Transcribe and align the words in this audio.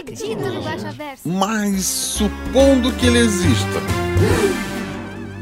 acredito 0.00 0.40
no 0.40 0.62
Guaxaverso. 0.62 1.28
Mas 1.28 1.84
supondo 1.84 2.92
que 2.92 3.06
ele 3.06 3.18
exista. 3.18 3.80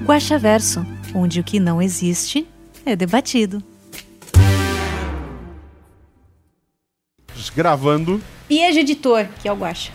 Guaxaverso, 0.05 0.84
onde 1.15 1.41
o 1.41 1.45
que 1.45 1.61
não 1.61 1.81
existe 1.81 2.47
é 2.84 2.95
debatido. 2.95 3.62
Gravando. 7.57 8.23
Piejo 8.47 8.79
Editor, 8.79 9.27
que 9.43 9.48
é 9.48 9.53
o 9.53 9.57
Guaxa. 9.57 9.91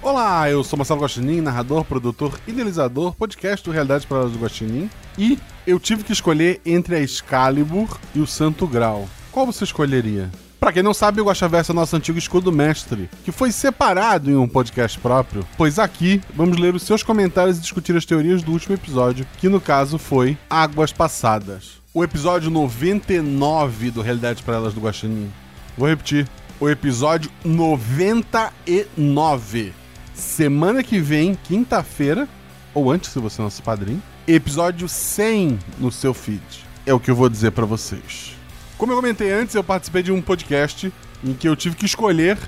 Olá, 0.00 0.48
eu 0.48 0.64
sou 0.64 0.78
Marcelo 0.78 1.02
Guaxinim, 1.02 1.42
narrador, 1.42 1.84
produtor, 1.84 2.40
idealizador, 2.46 3.14
podcast 3.14 3.62
do 3.62 3.72
Realidade 3.72 4.06
para 4.06 4.24
do 4.24 4.38
Guaxinim. 4.38 4.88
E 5.18 5.38
eu 5.66 5.78
tive 5.78 6.02
que 6.02 6.12
escolher 6.14 6.62
entre 6.64 6.96
a 6.96 7.00
Excalibur 7.00 7.98
e 8.14 8.20
o 8.20 8.26
Santo 8.26 8.66
Grau. 8.66 9.06
Qual 9.30 9.44
você 9.44 9.64
escolheria? 9.64 10.30
Pra 10.58 10.72
quem 10.72 10.82
não 10.82 10.92
sabe, 10.92 11.20
o 11.20 11.24
Guaxaverso 11.24 11.70
é 11.70 11.74
nosso 11.74 11.94
antigo 11.94 12.18
escudo 12.18 12.50
mestre, 12.50 13.08
que 13.24 13.30
foi 13.30 13.52
separado 13.52 14.28
em 14.28 14.34
um 14.34 14.48
podcast 14.48 14.98
próprio, 14.98 15.46
pois 15.56 15.78
aqui 15.78 16.20
vamos 16.34 16.58
ler 16.58 16.74
os 16.74 16.82
seus 16.82 17.04
comentários 17.04 17.58
e 17.58 17.60
discutir 17.60 17.96
as 17.96 18.04
teorias 18.04 18.42
do 18.42 18.50
último 18.50 18.74
episódio, 18.74 19.24
que 19.38 19.48
no 19.48 19.60
caso 19.60 19.98
foi 19.98 20.36
Águas 20.50 20.92
Passadas. 20.92 21.78
O 21.94 22.02
episódio 22.02 22.50
99 22.50 23.92
do 23.92 24.02
Realidade 24.02 24.42
para 24.42 24.56
Elas 24.56 24.74
do 24.74 24.80
Guaxinim. 24.80 25.30
Vou 25.76 25.88
repetir. 25.88 26.28
O 26.60 26.68
episódio 26.68 27.30
99. 27.44 29.72
Semana 30.12 30.82
que 30.82 30.98
vem, 30.98 31.38
quinta-feira, 31.44 32.28
ou 32.74 32.90
antes, 32.90 33.10
se 33.10 33.20
você 33.20 33.40
é 33.40 33.44
nosso 33.44 33.62
padrinho, 33.62 34.02
episódio 34.26 34.88
100 34.88 35.56
no 35.78 35.92
seu 35.92 36.12
feed. 36.12 36.42
É 36.84 36.92
o 36.92 36.98
que 36.98 37.08
eu 37.10 37.16
vou 37.16 37.28
dizer 37.28 37.52
pra 37.52 37.64
vocês. 37.64 38.37
Como 38.78 38.92
eu 38.92 38.96
comentei 38.96 39.32
antes, 39.32 39.56
eu 39.56 39.64
participei 39.64 40.04
de 40.04 40.12
um 40.12 40.22
podcast 40.22 40.92
em 41.24 41.34
que 41.34 41.48
eu 41.48 41.56
tive 41.56 41.74
que 41.74 41.84
escolher 41.84 42.38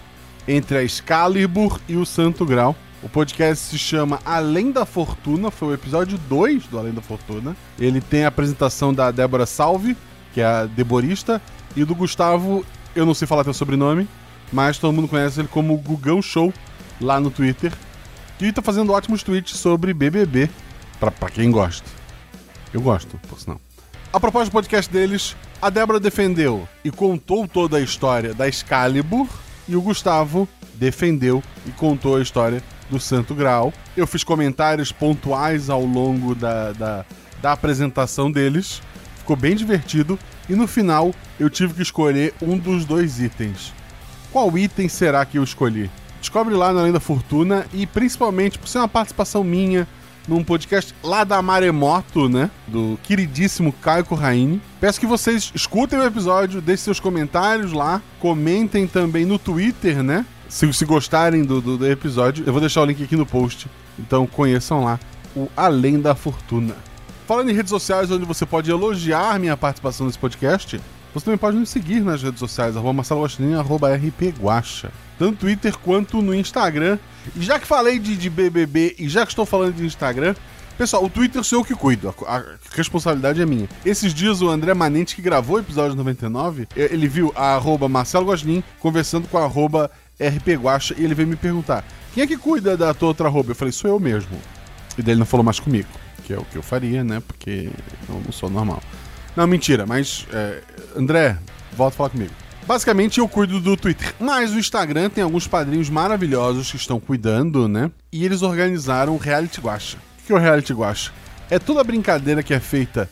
entre 0.47 0.79
a 0.79 0.83
Excalibur 0.85 1.81
e 1.89 1.97
o 1.97 2.07
Santo 2.07 2.47
Grau. 2.47 2.77
O 3.03 3.09
podcast 3.09 3.71
se 3.71 3.77
chama 3.77 4.21
Além 4.25 4.71
da 4.71 4.87
Fortuna, 4.87 5.51
foi 5.51 5.69
o 5.71 5.75
episódio 5.75 6.17
2 6.29 6.69
do 6.69 6.79
Além 6.79 6.93
da 6.93 7.03
Fortuna. 7.03 7.57
Ele 7.77 8.01
tem 8.01 8.25
a 8.25 8.29
apresentação 8.29 8.95
da 8.95 9.11
Débora 9.11 9.45
Salve, 9.45 9.97
que 10.33 10.41
é 10.41 10.45
a 10.45 10.67
deborista, 10.67 11.43
e 11.75 11.85
do 11.85 11.97
Gustavo, 11.97 12.65
eu 12.95 13.05
não 13.05 13.13
sei 13.13 13.27
falar 13.27 13.43
teu 13.43 13.53
sobrenome, 13.53 14.09
mas 14.53 14.79
todo 14.79 14.95
mundo 14.95 15.09
conhece 15.09 15.41
ele 15.41 15.49
como 15.49 15.77
Gugão 15.79 16.23
Show 16.23 16.55
lá 17.01 17.19
no 17.19 17.33
Twitter. 17.33 17.73
E 18.41 18.53
tá 18.53 18.63
fazendo 18.63 18.93
ótimos 18.93 19.25
tweets 19.25 19.59
sobre 19.59 19.93
BBB, 19.93 20.49
pra, 21.01 21.11
pra 21.11 21.29
quem 21.29 21.51
gosta. 21.51 21.91
Eu 22.73 22.81
gosto, 22.81 23.19
por 23.29 23.41
sinal. 23.41 23.61
A 24.13 24.21
proposta 24.21 24.49
do 24.49 24.53
podcast 24.53 24.91
deles, 24.91 25.37
a 25.61 25.69
Débora 25.69 26.01
defendeu 26.01 26.67
e 26.85 26.91
contou 26.91 27.47
toda 27.47 27.77
a 27.77 27.81
história 27.81 28.33
da 28.33 28.49
Excalibur, 28.49 29.29
e 29.69 29.77
o 29.77 29.83
Gustavo 29.83 30.49
defendeu 30.75 31.43
e 31.67 31.71
contou 31.73 32.17
a 32.17 32.23
história 32.23 32.63
do 32.89 32.99
Santo 32.99 33.35
Graal. 33.35 33.73
Eu 33.97 34.07
fiz 34.07 34.25
comentários 34.25 34.91
pontuais 34.91 35.69
ao 35.69 35.85
longo 35.85 36.35
da, 36.35 36.73
da, 36.73 37.05
da 37.43 37.53
apresentação 37.53 38.33
deles, 38.33 38.81
ficou 39.19 39.37
bem 39.37 39.55
divertido, 39.55 40.19
e 40.49 40.55
no 40.55 40.67
final 40.67 41.15
eu 41.39 41.51
tive 41.51 41.75
que 41.75 41.83
escolher 41.83 42.35
um 42.41 42.57
dos 42.57 42.85
dois 42.85 43.21
itens. 43.21 43.73
Qual 44.33 44.57
item 44.57 44.89
será 44.89 45.25
que 45.25 45.39
eu 45.39 45.45
escolhi? 45.45 45.91
Descobre 46.21 46.55
lá 46.55 46.73
na 46.73 46.81
Além 46.81 46.93
da 46.93 47.01
Fortuna 47.01 47.67
e 47.73 47.87
principalmente 47.87 48.59
por 48.59 48.69
ser 48.69 48.79
uma 48.79 48.89
participação 48.89 49.45
minha 49.45 49.87
num 50.27 50.45
podcast 50.45 50.95
lá 51.03 51.25
da 51.25 51.41
Maremoto, 51.43 52.29
né? 52.29 52.51
Do 52.67 52.99
queridíssimo 53.03 53.73
Caio 53.73 54.05
Corraine. 54.05 54.61
Peço 54.81 55.01
que 55.01 55.07
vocês 55.07 55.51
escutem 55.55 55.99
o 55.99 56.05
episódio, 56.05 56.61
deixem 56.61 56.85
seus 56.85 57.01
comentários 57.01 57.73
lá, 57.73 58.03
comentem 58.19 58.87
também 58.87 59.25
no 59.25 59.39
Twitter, 59.39 60.03
né? 60.03 60.25
Se, 60.49 60.73
se 60.73 60.85
gostarem 60.85 61.45
do, 61.45 61.61
do, 61.61 61.79
do 61.79 61.87
episódio, 61.87 62.45
eu 62.47 62.53
vou 62.53 62.61
deixar 62.61 62.83
o 62.83 62.85
link 62.85 63.03
aqui 63.03 63.17
no 63.17 63.27
post. 63.27 63.69
Então 63.99 64.27
conheçam 64.27 64.85
lá 64.85 64.99
o 65.37 65.49
Além 65.57 66.01
da 66.01 66.15
Fortuna. 66.15 66.75
Falando 67.27 67.51
em 67.51 67.55
redes 67.55 67.71
sociais 67.71 68.11
onde 68.11 68.25
você 68.25 68.45
pode 68.45 68.71
elogiar 68.71 69.39
minha 69.39 69.57
participação 69.57 70.07
nesse 70.07 70.19
podcast, 70.19 70.81
você 71.15 71.25
também 71.25 71.39
pode 71.39 71.57
nos 71.57 71.69
seguir 71.69 72.01
nas 72.01 72.23
redes 72.23 72.41
sociais, 72.41 72.77
arroba 72.77 72.93
Marcelo 72.93 73.23
Guaxinim, 73.23 73.55
arroba 73.55 73.95
rpguacha. 73.95 74.91
Tanto 75.21 75.33
no 75.33 75.37
Twitter 75.37 75.77
quanto 75.77 76.23
no 76.23 76.35
Instagram. 76.35 76.99
E 77.37 77.43
já 77.43 77.61
que 77.61 77.67
falei 77.67 77.99
de, 77.99 78.17
de 78.17 78.31
BBB 78.31 78.97
e 78.99 79.07
já 79.07 79.27
que 79.27 79.33
estou 79.33 79.45
falando 79.45 79.75
de 79.75 79.85
Instagram, 79.85 80.35
pessoal, 80.79 81.05
o 81.05 81.11
Twitter 81.11 81.45
sou 81.45 81.59
eu 81.59 81.65
que 81.65 81.75
cuido, 81.75 82.09
a, 82.27 82.37
a 82.39 82.43
responsabilidade 82.75 83.43
é 83.43 83.45
minha. 83.45 83.69
Esses 83.85 84.15
dias 84.15 84.41
o 84.41 84.49
André 84.49 84.73
Manente, 84.73 85.15
que 85.15 85.21
gravou 85.21 85.57
o 85.57 85.61
episódio 85.61 85.95
99, 85.95 86.67
e- 86.75 86.81
ele 86.81 87.07
viu 87.07 87.31
a 87.37 87.55
arroba 87.55 87.87
Marcelo 87.87 88.31
Guaxinim 88.31 88.65
conversando 88.79 89.29
com 89.29 89.37
a 89.37 89.45
arroba 89.45 89.91
rpguacha 90.19 90.95
e 90.97 91.05
ele 91.05 91.15
veio 91.15 91.29
me 91.29 91.37
perguntar, 91.37 91.85
quem 92.15 92.25
é 92.25 92.27
que 92.27 92.39
cuida 92.39 92.75
da 92.75 92.95
tua 92.95 93.09
outra 93.09 93.29
arroba? 93.29 93.51
Eu 93.51 93.55
falei, 93.55 93.73
sou 93.73 93.91
eu 93.91 94.01
mesmo. 94.01 94.39
E 94.97 95.03
daí 95.03 95.13
ele 95.13 95.19
não 95.19 95.27
falou 95.27 95.45
mais 95.45 95.61
comigo, 95.61 95.89
que 96.25 96.33
é 96.33 96.39
o 96.39 96.45
que 96.47 96.57
eu 96.57 96.63
faria, 96.63 97.05
né, 97.05 97.21
porque 97.27 97.69
eu 98.09 98.23
não 98.25 98.33
sou 98.33 98.49
normal. 98.49 98.83
Não, 99.37 99.47
mentira, 99.47 99.85
mas 99.85 100.27
é, 100.33 100.63
André, 100.97 101.37
volta 101.77 101.95
a 101.95 101.97
falar 101.99 102.09
comigo. 102.09 102.33
Basicamente 102.71 103.19
eu 103.19 103.27
cuido 103.27 103.59
do 103.59 103.77
Twitter, 103.77 104.15
mas 104.21 104.53
o 104.53 104.59
Instagram 104.61 105.11
tem 105.11 105.25
alguns 105.25 105.45
padrinhos 105.49 105.91
maravilhosos 105.91 106.71
que 106.71 106.77
estão 106.77 107.01
cuidando, 107.01 107.67
né? 107.67 107.91
E 108.13 108.25
eles 108.25 108.43
organizaram 108.43 109.17
o 109.17 109.19
Reality 109.19 109.61
Guacha. 109.61 109.97
O 109.97 110.25
que 110.25 110.33
é 110.33 110.37
o 110.37 110.39
Reality 110.39 110.73
Guacha? 110.73 111.11
É 111.51 111.59
toda 111.59 111.81
a 111.81 111.83
brincadeira 111.83 112.45
que 112.45 112.55
é 112.55 112.61
feita 112.61 113.11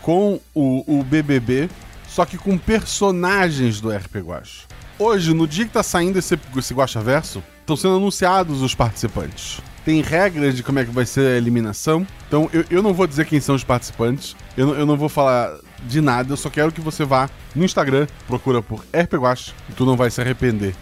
com 0.00 0.38
o, 0.54 1.00
o 1.00 1.02
BBB, 1.02 1.68
só 2.06 2.24
que 2.24 2.38
com 2.38 2.56
personagens 2.56 3.80
do 3.80 3.90
RP 3.90 4.18
Guacha. 4.18 4.68
Hoje, 4.96 5.34
no 5.34 5.48
dia 5.48 5.64
que 5.64 5.72
tá 5.72 5.82
saindo 5.82 6.20
esse, 6.20 6.38
esse 6.56 6.72
Guacha 6.72 7.00
Verso, 7.00 7.42
estão 7.62 7.76
sendo 7.76 7.96
anunciados 7.96 8.62
os 8.62 8.76
participantes. 8.76 9.60
Tem 9.84 10.02
regras 10.02 10.54
de 10.54 10.62
como 10.62 10.78
é 10.78 10.84
que 10.84 10.92
vai 10.92 11.04
ser 11.04 11.26
a 11.26 11.36
eliminação. 11.36 12.06
Então, 12.28 12.48
eu, 12.52 12.64
eu 12.70 12.80
não 12.80 12.94
vou 12.94 13.08
dizer 13.08 13.26
quem 13.26 13.40
são 13.40 13.56
os 13.56 13.64
participantes. 13.64 14.36
Eu, 14.56 14.72
eu 14.76 14.86
não 14.86 14.96
vou 14.96 15.08
falar 15.08 15.58
de 15.86 16.00
nada. 16.00 16.32
Eu 16.32 16.36
só 16.36 16.48
quero 16.50 16.72
que 16.72 16.80
você 16.80 17.04
vá 17.04 17.28
no 17.54 17.64
Instagram, 17.64 18.06
procura 18.26 18.60
por 18.62 18.80
RP 18.92 19.14
Guacha, 19.14 19.52
e 19.68 19.72
tu 19.72 19.84
não 19.84 19.96
vai 19.96 20.10
se 20.10 20.20
arrepender 20.20 20.74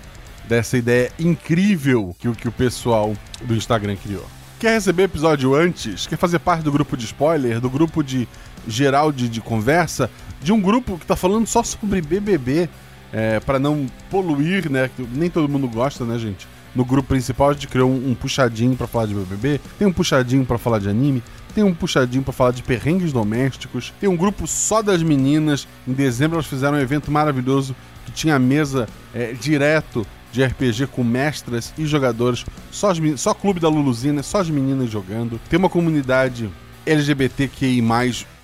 dessa 0.49 0.77
ideia 0.79 1.11
incrível 1.19 2.15
que, 2.19 2.29
o- 2.29 2.33
que 2.35 2.49
o 2.49 2.53
pessoal 2.53 3.15
do 3.43 3.55
Instagram 3.55 3.97
criou. 3.97 4.25
Quer 4.59 4.73
receber 4.73 5.05
episódio 5.05 5.55
antes? 5.55 6.07
Quer 6.07 6.17
fazer 6.17 6.39
parte 6.41 6.63
do 6.65 6.73
grupo 6.73 6.97
de 6.97 7.05
spoiler, 7.05 7.61
do 7.61 7.71
grupo 7.71 8.03
de 8.03 8.27
geral 8.67 9.13
de, 9.13 9.29
de 9.29 9.41
conversa, 9.41 10.11
de 10.43 10.53
um 10.53 10.61
grupo 10.61 10.99
que 10.99 11.07
tá 11.07 11.15
falando 11.15 11.47
só 11.47 11.63
sobre 11.63 12.01
BBB, 12.01 12.69
é, 13.13 13.39
para 13.41 13.59
não 13.59 13.87
poluir, 14.11 14.71
né? 14.71 14.91
Nem 15.13 15.31
todo 15.31 15.49
mundo 15.49 15.69
gosta, 15.69 16.05
né, 16.05 16.19
gente? 16.19 16.47
No 16.75 16.85
grupo 16.85 17.09
principal 17.09 17.51
a 17.51 17.53
gente 17.53 17.69
criou 17.69 17.91
um, 17.91 18.11
um 18.11 18.15
puxadinho 18.15 18.77
pra 18.77 18.87
falar 18.87 19.07
de 19.07 19.15
BBB, 19.15 19.61
tem 19.79 19.87
um 19.87 19.93
puxadinho 19.93 20.45
pra 20.45 20.59
falar 20.59 20.79
de 20.81 20.89
anime, 20.89 21.23
tem 21.55 21.65
um 21.65 21.75
puxadinho 21.75 22.23
pra 22.23 22.33
falar 22.33 22.53
de 22.53 22.63
perrengues 22.63 23.13
domésticos, 23.13 23.93
tem 24.01 24.09
um 24.09 24.17
grupo 24.17 24.47
só 24.47 24.83
das 24.83 25.03
meninas. 25.03 25.67
Em 25.87 25.93
dezembro 25.93 26.37
elas 26.37 26.47
fizeram 26.47 26.77
um 26.77 26.81
evento 26.81 27.11
maravilhoso 27.11 27.75
que 28.05 28.13
tinha 28.13 28.39
mesa 28.39 28.89
é, 29.15 29.33
direto 29.33 30.07
de 30.33 30.45
RPG 30.45 30.89
com 30.89 31.03
mestras 31.03 31.73
e 31.79 31.87
jogadores, 31.87 32.45
só, 32.71 32.91
as, 32.91 32.99
só 33.17 33.33
clube 33.33 33.61
da 33.61 33.69
Luluzina, 33.69 34.23
só 34.23 34.41
as 34.41 34.51
meninas 34.51 34.91
jogando. 34.91 35.41
Tem 35.49 35.59
uma 35.59 35.71
comunidade 35.71 36.51
LGBTQI+, 36.87 37.83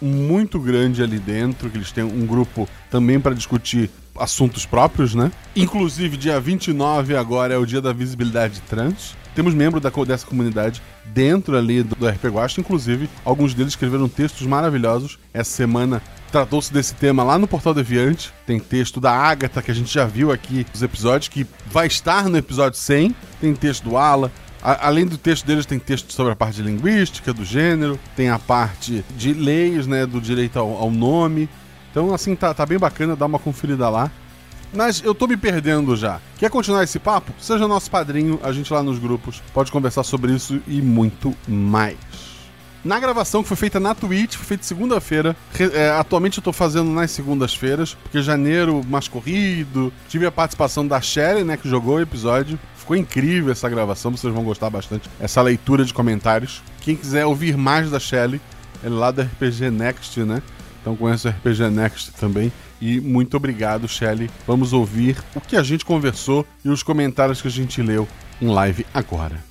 muito 0.00 0.58
grande 0.58 1.02
ali 1.02 1.18
dentro, 1.18 1.70
que 1.70 1.78
eles 1.78 1.92
têm 1.92 2.04
um 2.04 2.26
grupo 2.26 2.68
também 2.90 3.18
para 3.18 3.34
discutir 3.34 3.90
assuntos 4.18 4.66
próprios, 4.66 5.14
né? 5.14 5.30
Inclusive, 5.54 6.16
dia 6.16 6.40
29 6.40 7.16
agora 7.16 7.54
é 7.54 7.58
o 7.58 7.66
dia 7.66 7.80
da 7.80 7.92
visibilidade 7.92 8.60
trans. 8.62 9.16
Temos 9.34 9.52
membros 9.52 9.82
da, 9.82 9.90
dessa 10.04 10.26
comunidade 10.26 10.80
dentro 11.06 11.56
ali 11.56 11.82
do, 11.82 11.96
do 11.96 12.08
RP 12.08 12.26
Guacha, 12.26 12.60
inclusive 12.60 13.10
alguns 13.24 13.52
deles 13.52 13.72
escreveram 13.72 14.08
textos 14.08 14.46
maravilhosos. 14.46 15.18
Essa 15.32 15.50
semana 15.50 16.00
tratou-se 16.30 16.72
desse 16.72 16.94
tema 16.94 17.24
lá 17.24 17.38
no 17.38 17.48
Portal 17.48 17.74
Deviante. 17.74 18.32
Tem 18.46 18.60
texto 18.60 19.00
da 19.00 19.12
Agatha, 19.12 19.60
que 19.60 19.70
a 19.70 19.74
gente 19.74 19.92
já 19.92 20.04
viu 20.04 20.30
aqui 20.30 20.64
nos 20.72 20.82
episódios, 20.82 21.28
que 21.28 21.46
vai 21.66 21.88
estar 21.88 22.28
no 22.28 22.38
episódio 22.38 22.78
100. 22.78 23.14
Tem 23.40 23.54
texto 23.54 23.84
do 23.84 23.96
Ala. 23.96 24.30
Além 24.62 25.04
do 25.04 25.18
texto 25.18 25.44
deles, 25.44 25.66
tem 25.66 25.78
texto 25.78 26.10
sobre 26.12 26.32
a 26.32 26.36
parte 26.36 26.62
linguística, 26.62 27.34
do 27.34 27.44
gênero, 27.44 28.00
tem 28.16 28.30
a 28.30 28.38
parte 28.38 29.04
de 29.14 29.34
leis, 29.34 29.86
né, 29.86 30.06
do 30.06 30.22
direito 30.22 30.58
ao, 30.58 30.74
ao 30.78 30.90
nome. 30.90 31.50
Então, 31.94 32.12
assim, 32.12 32.34
tá, 32.34 32.52
tá 32.52 32.66
bem 32.66 32.76
bacana, 32.76 33.14
dá 33.14 33.24
uma 33.24 33.38
conferida 33.38 33.88
lá. 33.88 34.10
Mas 34.72 35.00
eu 35.04 35.14
tô 35.14 35.28
me 35.28 35.36
perdendo 35.36 35.94
já. 35.94 36.20
Quer 36.36 36.50
continuar 36.50 36.82
esse 36.82 36.98
papo? 36.98 37.32
Seja 37.38 37.68
nosso 37.68 37.88
padrinho, 37.88 38.40
a 38.42 38.50
gente 38.50 38.72
lá 38.72 38.82
nos 38.82 38.98
grupos 38.98 39.40
pode 39.52 39.70
conversar 39.70 40.02
sobre 40.02 40.32
isso 40.32 40.60
e 40.66 40.82
muito 40.82 41.32
mais. 41.46 41.96
Na 42.84 42.98
gravação 42.98 43.44
que 43.44 43.48
foi 43.48 43.56
feita 43.56 43.78
na 43.78 43.94
Twitch, 43.94 44.34
foi 44.34 44.44
feita 44.44 44.64
segunda-feira. 44.64 45.36
É, 45.72 45.90
atualmente 45.90 46.38
eu 46.38 46.42
tô 46.42 46.52
fazendo 46.52 46.90
nas 46.90 47.12
segundas-feiras, 47.12 47.94
porque 47.94 48.20
janeiro 48.20 48.82
mais 48.88 49.06
corrido. 49.06 49.92
Tive 50.08 50.26
a 50.26 50.32
participação 50.32 50.84
da 50.84 51.00
Shelly, 51.00 51.44
né, 51.44 51.56
que 51.56 51.68
jogou 51.68 51.98
o 51.98 52.00
episódio. 52.00 52.58
Ficou 52.76 52.96
incrível 52.96 53.52
essa 53.52 53.68
gravação, 53.68 54.10
vocês 54.10 54.34
vão 54.34 54.42
gostar 54.42 54.68
bastante. 54.68 55.08
Essa 55.20 55.40
leitura 55.40 55.84
de 55.84 55.94
comentários. 55.94 56.60
Quem 56.80 56.96
quiser 56.96 57.24
ouvir 57.24 57.56
mais 57.56 57.88
da 57.88 58.00
Shelly, 58.00 58.40
é 58.82 58.88
lá 58.88 59.12
do 59.12 59.22
RPG 59.22 59.70
Next, 59.70 60.18
né? 60.24 60.42
Então 60.84 60.94
conhece 60.94 61.26
o 61.26 61.30
RPG 61.30 61.70
Next 61.70 62.10
também. 62.12 62.52
E 62.78 63.00
muito 63.00 63.38
obrigado, 63.38 63.88
Shelly. 63.88 64.30
Vamos 64.46 64.74
ouvir 64.74 65.16
o 65.34 65.40
que 65.40 65.56
a 65.56 65.62
gente 65.62 65.82
conversou 65.82 66.46
e 66.62 66.68
os 66.68 66.82
comentários 66.82 67.40
que 67.40 67.48
a 67.48 67.50
gente 67.50 67.80
leu 67.80 68.06
em 68.38 68.48
live 68.48 68.84
agora. 68.92 69.42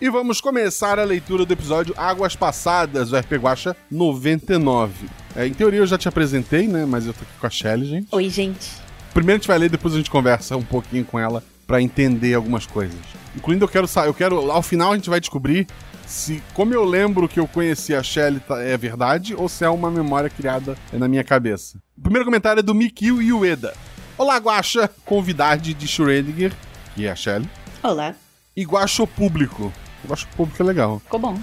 E 0.00 0.08
vamos 0.08 0.40
começar 0.40 0.96
a 1.00 1.02
leitura 1.02 1.44
do 1.44 1.52
episódio 1.52 1.92
Águas 1.96 2.36
Passadas, 2.36 3.10
do 3.10 3.16
RP 3.18 3.32
Guacha 3.32 3.76
99. 3.90 5.08
É, 5.34 5.48
em 5.48 5.52
teoria 5.52 5.80
eu 5.80 5.86
já 5.86 5.98
te 5.98 6.06
apresentei, 6.06 6.68
né? 6.68 6.86
Mas 6.86 7.06
eu 7.06 7.12
tô 7.12 7.22
aqui 7.22 7.32
com 7.40 7.46
a 7.48 7.50
Shelly, 7.50 7.84
gente. 7.84 8.06
Oi, 8.12 8.30
gente. 8.30 8.70
Primeiro 9.12 9.38
a 9.38 9.40
gente 9.40 9.48
vai 9.48 9.58
ler, 9.58 9.68
depois 9.68 9.94
a 9.94 9.96
gente 9.96 10.10
conversa 10.10 10.56
um 10.56 10.62
pouquinho 10.62 11.04
com 11.04 11.18
ela 11.18 11.42
pra 11.66 11.82
entender 11.82 12.34
algumas 12.34 12.64
coisas. 12.66 12.94
Incluindo 13.36 13.64
eu 13.64 13.68
quero 13.68 13.88
sa- 13.88 14.06
eu 14.06 14.14
quero 14.14 14.50
ao 14.52 14.62
final 14.62 14.92
a 14.92 14.94
gente 14.94 15.10
vai 15.10 15.18
descobrir 15.18 15.66
se 16.08 16.42
como 16.54 16.72
eu 16.72 16.84
lembro 16.84 17.28
que 17.28 17.38
eu 17.38 17.46
conheci 17.46 17.94
a 17.94 18.02
Shelly 18.02 18.40
tá- 18.40 18.60
é 18.62 18.76
verdade 18.76 19.34
ou 19.36 19.48
se 19.48 19.62
é 19.64 19.68
uma 19.68 19.90
memória 19.90 20.30
criada 20.30 20.76
na 20.92 21.06
minha 21.06 21.22
cabeça. 21.22 21.78
O 21.96 22.00
primeiro 22.00 22.24
comentário 22.24 22.60
é 22.60 22.62
do 22.62 22.74
Mikio 22.74 23.16
Ueda. 23.38 23.74
Olá, 24.16 24.36
Guacha, 24.38 24.90
convidade 25.04 25.74
de 25.74 25.86
Schrödinger, 25.86 26.52
que 26.94 27.06
é 27.06 27.10
a 27.10 27.14
Shelly, 27.14 27.48
Olá. 27.82 28.14
e 28.56 28.64
Guacho 28.64 29.06
Público. 29.06 29.72
O 30.02 30.08
Guacho 30.08 30.26
Público 30.36 30.60
é 30.62 30.66
legal. 30.66 30.98
Ficou 31.00 31.20
bom. 31.20 31.38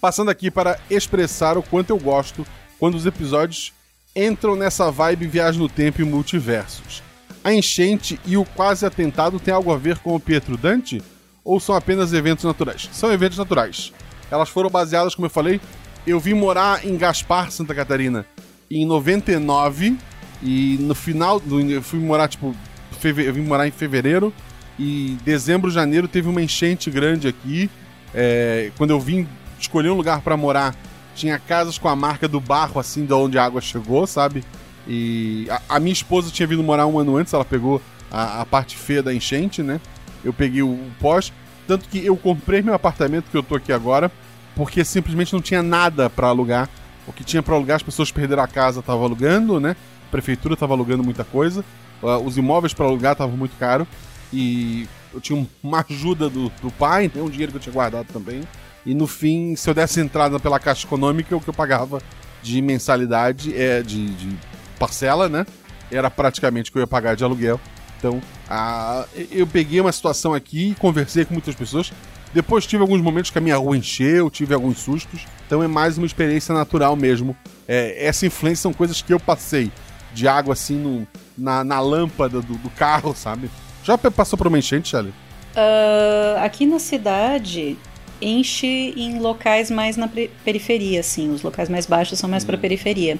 Passando 0.00 0.30
aqui 0.30 0.50
para 0.50 0.78
expressar 0.90 1.56
o 1.56 1.62
quanto 1.62 1.90
eu 1.90 1.98
gosto 1.98 2.46
quando 2.78 2.96
os 2.96 3.06
episódios 3.06 3.72
entram 4.14 4.56
nessa 4.56 4.90
vibe 4.90 5.26
viagem 5.26 5.60
no 5.60 5.68
tempo 5.68 6.00
e 6.02 6.04
multiversos. 6.04 7.02
A 7.44 7.52
enchente 7.54 8.20
e 8.26 8.36
o 8.36 8.44
quase 8.44 8.84
atentado 8.84 9.38
tem 9.40 9.54
algo 9.54 9.72
a 9.72 9.76
ver 9.76 9.98
com 9.98 10.14
o 10.14 10.20
Pietro 10.20 10.56
Dante? 10.56 11.00
Ou 11.44 11.58
são 11.58 11.74
apenas 11.74 12.12
eventos 12.12 12.44
naturais? 12.44 12.90
São 12.92 13.10
eventos 13.10 13.38
naturais. 13.38 13.92
Elas 14.30 14.48
foram 14.48 14.68
baseadas, 14.70 15.14
como 15.14 15.26
eu 15.26 15.30
falei, 15.30 15.60
eu 16.06 16.18
vim 16.20 16.34
morar 16.34 16.84
em 16.86 16.96
Gaspar, 16.96 17.50
Santa 17.50 17.74
Catarina, 17.74 18.24
em 18.70 18.84
99 18.86 19.96
e 20.42 20.76
no 20.80 20.94
final, 20.94 21.40
do, 21.40 21.60
eu 21.60 21.82
fui 21.82 21.98
morar 21.98 22.28
tipo, 22.28 22.54
feve- 23.00 23.26
eu 23.28 23.32
vim 23.34 23.42
morar 23.42 23.66
em 23.66 23.70
fevereiro 23.70 24.32
e 24.78 25.16
dezembro, 25.24 25.70
janeiro 25.70 26.06
teve 26.06 26.28
uma 26.28 26.42
enchente 26.42 26.90
grande 26.90 27.26
aqui. 27.28 27.68
É, 28.14 28.70
quando 28.78 28.90
eu 28.90 29.00
vim 29.00 29.26
escolher 29.58 29.90
um 29.90 29.94
lugar 29.94 30.20
pra 30.20 30.36
morar, 30.36 30.74
tinha 31.14 31.38
casas 31.38 31.76
com 31.78 31.88
a 31.88 31.96
marca 31.96 32.28
do 32.28 32.40
barro, 32.40 32.78
assim, 32.80 33.04
de 33.04 33.12
onde 33.12 33.38
a 33.38 33.44
água 33.44 33.60
chegou, 33.60 34.06
sabe? 34.06 34.44
E 34.86 35.46
a, 35.50 35.76
a 35.76 35.80
minha 35.80 35.92
esposa 35.92 36.30
tinha 36.30 36.46
vindo 36.46 36.62
morar 36.62 36.86
um 36.86 36.98
ano 36.98 37.16
antes, 37.16 37.32
ela 37.34 37.44
pegou 37.44 37.82
a, 38.10 38.40
a 38.42 38.46
parte 38.46 38.76
feia 38.76 39.02
da 39.02 39.12
enchente, 39.12 39.62
né? 39.62 39.80
Eu 40.24 40.32
peguei 40.32 40.62
o, 40.62 40.68
o 40.70 40.90
pós. 41.00 41.32
Tanto 41.68 41.88
que 41.88 42.04
eu 42.04 42.16
comprei 42.16 42.62
meu 42.62 42.74
apartamento 42.74 43.30
que 43.30 43.36
eu 43.36 43.42
tô 43.44 43.54
aqui 43.54 43.72
agora, 43.72 44.10
porque 44.56 44.84
simplesmente 44.84 45.32
não 45.32 45.40
tinha 45.40 45.62
nada 45.62 46.10
pra 46.10 46.26
alugar. 46.28 46.68
O 47.06 47.12
que 47.12 47.22
tinha 47.22 47.42
pra 47.42 47.54
alugar, 47.54 47.76
as 47.76 47.82
pessoas 47.82 48.10
perderam 48.10 48.42
a 48.42 48.48
casa, 48.48 48.82
tava 48.82 49.04
alugando, 49.04 49.60
né? 49.60 49.76
A 50.08 50.10
prefeitura 50.10 50.56
tava 50.56 50.72
alugando 50.74 51.04
muita 51.04 51.22
coisa. 51.24 51.64
Ah, 52.02 52.18
Os 52.18 52.36
imóveis 52.36 52.72
pra 52.74 52.86
alugar 52.86 53.12
estavam 53.12 53.36
muito 53.36 53.56
caro. 53.58 53.86
E 54.32 54.88
eu 55.14 55.20
tinha 55.20 55.38
um- 55.38 55.46
uma 55.62 55.84
ajuda 55.88 56.28
do, 56.28 56.50
do 56.62 56.70
pai, 56.70 57.10
né? 57.14 57.22
um 57.22 57.30
dinheiro 57.30 57.52
que 57.52 57.58
eu 57.58 57.62
tinha 57.62 57.72
guardado 57.72 58.06
também. 58.12 58.42
E 58.84 58.94
no 58.94 59.06
fim, 59.06 59.54
se 59.54 59.68
eu 59.68 59.74
desse 59.74 60.00
entrada 60.00 60.40
pela 60.40 60.58
Caixa 60.58 60.86
Econômica, 60.86 61.36
o 61.36 61.40
que 61.40 61.48
eu 61.48 61.54
pagava 61.54 62.00
de 62.42 62.60
mensalidade, 62.62 63.54
é 63.54 63.82
de, 63.82 64.06
de 64.14 64.36
parcela, 64.78 65.28
né? 65.28 65.46
Era 65.90 66.10
praticamente 66.10 66.70
o 66.70 66.72
que 66.72 66.78
eu 66.78 66.82
ia 66.82 66.86
pagar 66.86 67.14
de 67.16 67.24
aluguel. 67.24 67.60
Então, 67.98 68.20
a, 68.48 69.04
eu 69.30 69.46
peguei 69.46 69.80
uma 69.80 69.92
situação 69.92 70.32
aqui, 70.32 70.74
conversei 70.78 71.24
com 71.24 71.34
muitas 71.34 71.54
pessoas. 71.54 71.92
Depois 72.32 72.66
tive 72.66 72.82
alguns 72.82 73.00
momentos 73.00 73.30
que 73.30 73.38
a 73.38 73.40
minha 73.40 73.56
rua 73.56 73.76
encheu, 73.76 74.30
tive 74.30 74.54
alguns 74.54 74.78
sustos. 74.78 75.26
Então 75.46 75.62
é 75.62 75.66
mais 75.66 75.98
uma 75.98 76.06
experiência 76.06 76.54
natural 76.54 76.94
mesmo. 76.94 77.36
É, 77.66 78.06
essa 78.06 78.26
influência 78.26 78.62
são 78.62 78.72
coisas 78.72 79.02
que 79.02 79.12
eu 79.12 79.18
passei. 79.18 79.70
De 80.14 80.26
água 80.26 80.52
assim 80.52 80.76
no, 80.76 81.06
na, 81.36 81.62
na 81.64 81.80
lâmpada 81.80 82.40
do, 82.40 82.54
do 82.54 82.70
carro, 82.70 83.14
sabe? 83.14 83.50
Já 83.82 83.96
passou 83.96 84.36
por 84.36 84.46
uma 84.46 84.58
enchente, 84.58 84.88
Shelly? 84.88 85.12
Ah, 85.56 86.44
aqui 86.44 86.66
na 86.66 86.78
cidade, 86.78 87.76
enche 88.20 88.94
em 88.96 89.18
locais 89.18 89.70
mais 89.70 89.96
na 89.96 90.08
periferia, 90.44 91.00
assim. 91.00 91.30
Os 91.30 91.42
locais 91.42 91.68
mais 91.68 91.86
baixos 91.86 92.18
são 92.18 92.28
mais 92.28 92.44
pra 92.44 92.58
periferia. 92.58 93.18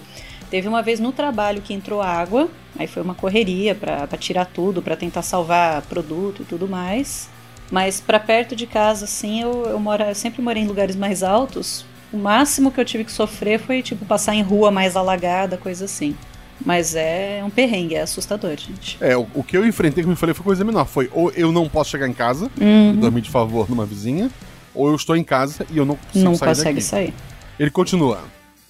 Teve 0.50 0.66
uma 0.66 0.82
vez 0.82 0.98
no 0.98 1.12
trabalho 1.12 1.60
que 1.60 1.74
entrou 1.74 2.00
água, 2.00 2.48
aí 2.78 2.86
foi 2.86 3.02
uma 3.02 3.14
correria 3.14 3.74
pra 3.74 4.06
pra 4.06 4.16
tirar 4.18 4.44
tudo, 4.46 4.80
pra 4.80 4.96
tentar 4.96 5.22
salvar 5.22 5.82
produto 5.82 6.42
e 6.42 6.44
tudo 6.44 6.66
mais. 6.68 7.28
Mas 7.70 8.00
pra 8.00 8.18
perto 8.18 8.56
de 8.56 8.66
casa, 8.66 9.04
assim, 9.04 9.42
eu, 9.42 9.64
eu, 9.66 9.78
moro, 9.78 10.02
eu 10.02 10.14
sempre 10.14 10.40
morei 10.40 10.62
em 10.62 10.66
lugares 10.66 10.96
mais 10.96 11.22
altos. 11.22 11.84
O 12.10 12.16
máximo 12.16 12.70
que 12.70 12.80
eu 12.80 12.84
tive 12.86 13.04
que 13.04 13.12
sofrer 13.12 13.58
foi, 13.60 13.82
tipo, 13.82 14.06
passar 14.06 14.34
em 14.34 14.40
rua 14.40 14.70
mais 14.70 14.96
alagada, 14.96 15.58
coisa 15.58 15.84
assim. 15.84 16.16
Mas 16.64 16.94
é 16.96 17.42
um 17.44 17.50
perrengue, 17.50 17.94
é 17.94 18.00
assustador, 18.00 18.56
gente. 18.56 18.96
É, 19.02 19.14
o, 19.16 19.26
o 19.34 19.44
que 19.44 19.54
eu 19.56 19.66
enfrentei, 19.66 20.02
como 20.02 20.14
eu 20.14 20.16
falei, 20.16 20.34
foi 20.34 20.44
coisa 20.44 20.64
menor. 20.64 20.86
Foi 20.86 21.10
ou 21.12 21.30
eu 21.32 21.52
não 21.52 21.68
posso 21.68 21.90
chegar 21.90 22.08
em 22.08 22.14
casa 22.14 22.50
e 22.58 22.64
Uhum. 22.64 22.96
dormir 22.96 23.20
de 23.20 23.30
favor 23.30 23.68
numa 23.68 23.84
vizinha, 23.84 24.30
ou 24.74 24.88
eu 24.88 24.96
estou 24.96 25.14
em 25.14 25.22
casa 25.22 25.66
e 25.70 25.76
eu 25.76 25.84
não 25.84 25.96
consigo 25.96 26.24
Não 26.24 26.34
sair 26.36 26.48
consegue 26.48 26.74
daqui. 26.76 26.80
sair. 26.86 27.14
Ele 27.60 27.70
continua. 27.70 28.20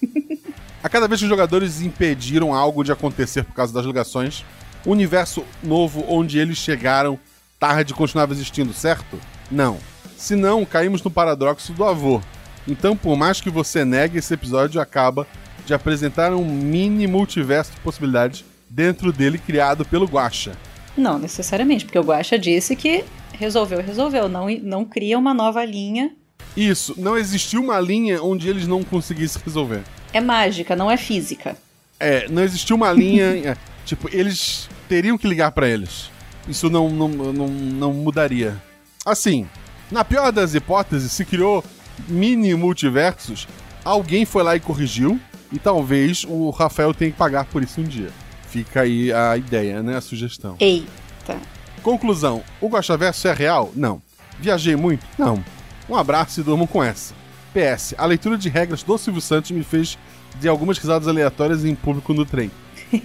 A 0.81 0.87
cada 0.87 1.07
vez 1.07 1.19
que 1.19 1.25
os 1.25 1.29
jogadores 1.29 1.81
impediram 1.81 2.53
algo 2.53 2.83
de 2.83 2.91
acontecer 2.91 3.43
por 3.43 3.53
causa 3.53 3.73
das 3.73 3.85
ligações, 3.85 4.45
o 4.85 4.91
universo 4.91 5.43
novo 5.61 6.05
onde 6.07 6.39
eles 6.39 6.57
chegaram 6.57 7.19
tarde 7.59 7.93
continuava 7.93 8.31
existindo, 8.31 8.71
certo? 8.71 9.19
Não. 9.51 9.77
Se 10.17 10.35
não, 10.35 10.65
caímos 10.65 11.03
no 11.03 11.11
paradoxo 11.11 11.73
do 11.73 11.83
avô. 11.83 12.21
Então, 12.65 12.95
por 12.95 13.17
mais 13.17 13.41
que 13.41 13.49
você 13.49 13.83
negue, 13.83 14.19
esse 14.19 14.33
episódio 14.33 14.79
acaba 14.79 15.27
de 15.65 15.73
apresentar 15.73 16.33
um 16.33 16.45
mini 16.45 17.07
multiverso 17.07 17.73
de 17.73 17.79
possibilidades 17.81 18.45
dentro 18.69 19.11
dele 19.11 19.37
criado 19.37 19.83
pelo 19.83 20.05
Guacha. 20.05 20.53
Não 20.95 21.19
necessariamente, 21.19 21.83
porque 21.83 21.99
o 21.99 22.03
Guaxa 22.03 22.39
disse 22.39 22.75
que 22.75 23.03
resolveu, 23.33 23.81
resolveu. 23.81 24.29
Não, 24.29 24.47
não 24.61 24.85
cria 24.85 25.17
uma 25.17 25.33
nova 25.33 25.65
linha. 25.65 26.11
Isso, 26.55 26.95
não 26.97 27.17
existiu 27.17 27.61
uma 27.61 27.79
linha 27.79 28.21
onde 28.23 28.47
eles 28.47 28.65
não 28.65 28.83
conseguissem 28.83 29.41
resolver. 29.43 29.83
É 30.13 30.21
mágica, 30.21 30.75
não 30.75 30.89
é 30.89 30.97
física. 30.97 31.55
É, 31.99 32.27
não 32.29 32.43
existiu 32.43 32.75
uma 32.75 32.91
linha. 32.91 33.25
é, 33.49 33.57
tipo, 33.85 34.09
eles 34.11 34.69
teriam 34.87 35.17
que 35.17 35.27
ligar 35.27 35.51
pra 35.51 35.67
eles. 35.67 36.09
Isso 36.47 36.69
não, 36.69 36.89
não, 36.89 37.07
não, 37.09 37.47
não 37.47 37.93
mudaria. 37.93 38.57
Assim, 39.05 39.47
na 39.91 40.03
pior 40.03 40.31
das 40.31 40.53
hipóteses, 40.55 41.11
se 41.11 41.25
criou 41.25 41.63
mini 42.07 42.55
multiversos, 42.55 43.47
alguém 43.83 44.25
foi 44.25 44.43
lá 44.43 44.55
e 44.55 44.59
corrigiu, 44.59 45.19
e 45.51 45.59
talvez 45.59 46.23
o 46.27 46.49
Rafael 46.49 46.93
tenha 46.93 47.11
que 47.11 47.17
pagar 47.17 47.45
por 47.45 47.63
isso 47.63 47.81
um 47.81 47.83
dia. 47.83 48.09
Fica 48.49 48.81
aí 48.81 49.11
a 49.11 49.37
ideia, 49.37 49.83
né? 49.83 49.97
A 49.97 50.01
sugestão. 50.01 50.55
Eita. 50.59 51.37
Conclusão: 51.83 52.43
o 52.59 52.67
Guaxaverso 52.67 53.27
é 53.27 53.33
real? 53.33 53.71
Não. 53.75 54.01
Viajei 54.39 54.75
muito? 54.75 55.05
Não. 55.17 55.43
Um 55.87 55.95
abraço 55.95 56.39
e 56.39 56.43
durmam 56.43 56.67
com 56.67 56.83
essa. 56.83 57.13
PS: 57.53 57.95
a 57.97 58.05
leitura 58.05 58.37
de 58.37 58.49
regras 58.49 58.83
do 58.83 58.97
Silvio 58.97 59.21
Santos 59.21 59.51
me 59.51 59.63
fez 59.63 59.97
de 60.39 60.47
algumas 60.47 60.77
risadas 60.77 61.07
aleatórias 61.07 61.65
em 61.65 61.75
público 61.75 62.13
no 62.13 62.25
trem. 62.25 62.51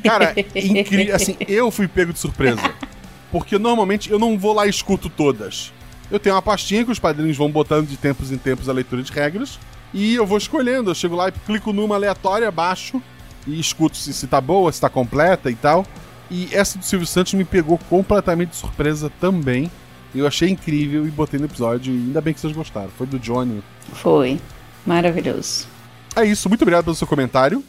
Cara, 0.02 0.34
incrível. 0.54 1.14
Assim, 1.14 1.36
eu 1.48 1.70
fui 1.70 1.88
pego 1.88 2.12
de 2.12 2.18
surpresa. 2.18 2.62
Porque 3.30 3.58
normalmente 3.58 4.10
eu 4.10 4.18
não 4.18 4.38
vou 4.38 4.52
lá 4.52 4.66
e 4.66 4.70
escuto 4.70 5.08
todas. 5.08 5.72
Eu 6.10 6.20
tenho 6.20 6.34
uma 6.34 6.42
pastinha 6.42 6.84
que 6.84 6.92
os 6.92 6.98
padrinhos 6.98 7.36
vão 7.36 7.50
botando 7.50 7.88
de 7.88 7.96
tempos 7.96 8.30
em 8.30 8.38
tempos 8.38 8.68
a 8.68 8.72
leitura 8.72 9.02
de 9.02 9.12
regras. 9.12 9.58
E 9.92 10.14
eu 10.14 10.26
vou 10.26 10.38
escolhendo. 10.38 10.90
Eu 10.90 10.94
chego 10.94 11.16
lá 11.16 11.28
e 11.28 11.32
clico 11.32 11.72
numa 11.72 11.96
aleatória, 11.96 12.50
baixo 12.50 13.02
e 13.46 13.58
escuto 13.58 13.96
se, 13.96 14.12
se 14.12 14.26
tá 14.26 14.40
boa, 14.40 14.70
se 14.72 14.80
tá 14.80 14.88
completa 14.88 15.50
e 15.50 15.54
tal. 15.54 15.84
E 16.30 16.48
essa 16.52 16.78
do 16.78 16.84
Silvio 16.84 17.06
Santos 17.06 17.34
me 17.34 17.44
pegou 17.44 17.78
completamente 17.90 18.50
de 18.50 18.56
surpresa 18.56 19.10
também. 19.20 19.70
Eu 20.14 20.26
achei 20.26 20.48
incrível 20.48 21.06
e 21.06 21.10
botei 21.10 21.40
no 21.40 21.46
episódio. 21.46 21.92
E 21.92 21.96
ainda 21.96 22.20
bem 22.20 22.32
que 22.32 22.40
vocês 22.40 22.52
gostaram. 22.52 22.88
Foi 22.90 23.06
do 23.06 23.18
Johnny. 23.18 23.62
Foi. 23.94 24.40
Maravilhoso. 24.86 25.66
É 26.14 26.24
isso. 26.24 26.48
Muito 26.48 26.62
obrigado 26.62 26.84
pelo 26.84 26.96
seu 26.96 27.06
comentário. 27.06 27.64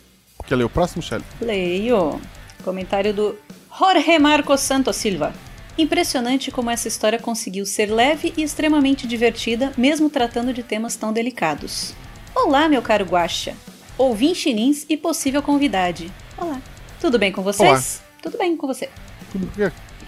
Quer 0.46 0.56
ler 0.56 0.64
o 0.66 0.70
próximo, 0.70 1.02
Shelly? 1.02 1.24
Leio. 1.42 2.22
Comentário 2.64 3.14
do 3.14 3.36
Jorge 3.78 4.20
Marcos 4.20 4.62
Santos 4.62 4.96
Silva. 4.96 5.34
Impressionante 5.78 6.52
como 6.52 6.70
essa 6.70 6.88
história 6.88 7.20
conseguiu 7.20 7.66
ser 7.66 7.88
leve 7.88 8.34
e 8.38 8.44
extremamente 8.44 9.06
divertida, 9.08 9.74
mesmo 9.78 10.10
tratando 10.10 10.54
de 10.54 10.64
temas 10.64 10.96
tão 10.96 11.12
delicados. 11.12 11.94
Olá, 12.34 12.70
meu 12.70 12.82
caro 12.82 13.06
Guaxa. 13.06 13.56
Ouvinte 13.98 14.54
Nins 14.54 14.86
e 14.88 14.96
possível 14.96 15.42
convidade. 15.42 16.12
Olá. 16.38 16.62
Tudo 17.02 17.18
bem 17.18 17.32
com 17.32 17.42
vocês? 17.42 18.02
Tudo 18.22 18.38
bem 18.38 18.56
com 18.56 18.68
você. 18.68 18.90
tudo, 19.32 19.50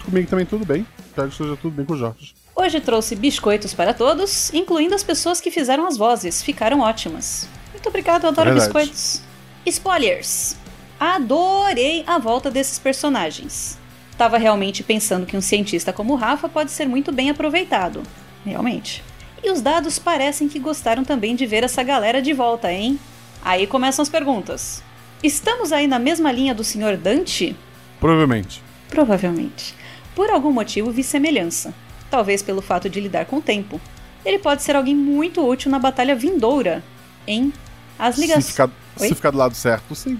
comigo 0.04 0.28
também 0.28 0.46
tudo 0.46 0.64
bem. 0.64 0.86
Espero 1.18 1.28
que 1.30 1.34
esteja 1.34 1.56
tudo 1.60 1.74
bem 1.74 1.84
com 1.84 1.94
o 1.94 1.96
Jorge. 1.96 2.32
Hoje 2.54 2.80
trouxe 2.80 3.16
biscoitos 3.16 3.74
para 3.74 3.92
todos, 3.92 4.54
incluindo 4.54 4.94
as 4.94 5.02
pessoas 5.02 5.40
que 5.40 5.50
fizeram 5.50 5.84
as 5.84 5.96
vozes. 5.96 6.42
Ficaram 6.42 6.80
ótimas. 6.80 7.48
Muito 7.72 7.88
obrigado, 7.88 8.22
eu 8.24 8.28
adoro 8.28 8.50
Verdade. 8.50 8.72
biscoitos. 8.72 9.22
Spoilers! 9.66 10.56
Adorei 11.00 12.04
a 12.06 12.18
volta 12.18 12.52
desses 12.52 12.78
personagens. 12.78 13.76
Tava 14.16 14.38
realmente 14.38 14.84
pensando 14.84 15.26
que 15.26 15.36
um 15.36 15.40
cientista 15.40 15.92
como 15.92 16.12
o 16.12 16.16
Rafa 16.16 16.48
pode 16.48 16.70
ser 16.70 16.86
muito 16.86 17.10
bem 17.10 17.30
aproveitado. 17.30 18.02
Realmente. 18.44 19.02
E 19.42 19.50
os 19.50 19.60
dados 19.60 19.98
parecem 19.98 20.48
que 20.48 20.60
gostaram 20.60 21.04
também 21.04 21.34
de 21.34 21.46
ver 21.46 21.64
essa 21.64 21.82
galera 21.82 22.22
de 22.22 22.32
volta, 22.32 22.72
hein? 22.72 22.98
Aí 23.44 23.66
começam 23.66 24.04
as 24.04 24.08
perguntas. 24.08 24.84
Estamos 25.22 25.72
aí 25.72 25.88
na 25.88 25.98
mesma 25.98 26.30
linha 26.30 26.54
do 26.54 26.62
Sr. 26.62 26.96
Dante? 26.96 27.56
Provavelmente. 27.98 28.62
Provavelmente. 28.88 29.74
Por 30.18 30.30
algum 30.30 30.50
motivo 30.50 30.90
vi 30.90 31.04
semelhança. 31.04 31.72
Talvez 32.10 32.42
pelo 32.42 32.60
fato 32.60 32.90
de 32.90 33.00
lidar 33.00 33.26
com 33.26 33.36
o 33.36 33.40
tempo. 33.40 33.80
Ele 34.24 34.36
pode 34.36 34.64
ser 34.64 34.74
alguém 34.74 34.92
muito 34.92 35.46
útil 35.48 35.70
na 35.70 35.78
batalha 35.78 36.16
vindoura. 36.16 36.82
Em 37.24 37.52
As 37.96 38.16
Se 38.16 38.22
ligações. 38.22 38.50
ficar, 38.50 38.68
Oi? 38.98 39.08
se 39.08 39.14
ficar 39.14 39.30
do 39.30 39.38
lado 39.38 39.54
certo, 39.54 39.94
sim. 39.94 40.18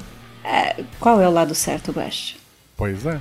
Qual 1.00 1.21
é 1.21 1.26
o 1.26 1.33
lado 1.33 1.52
certo, 1.52 1.90
Guax? 1.90 2.37
Pois 2.76 3.05
é. 3.07 3.21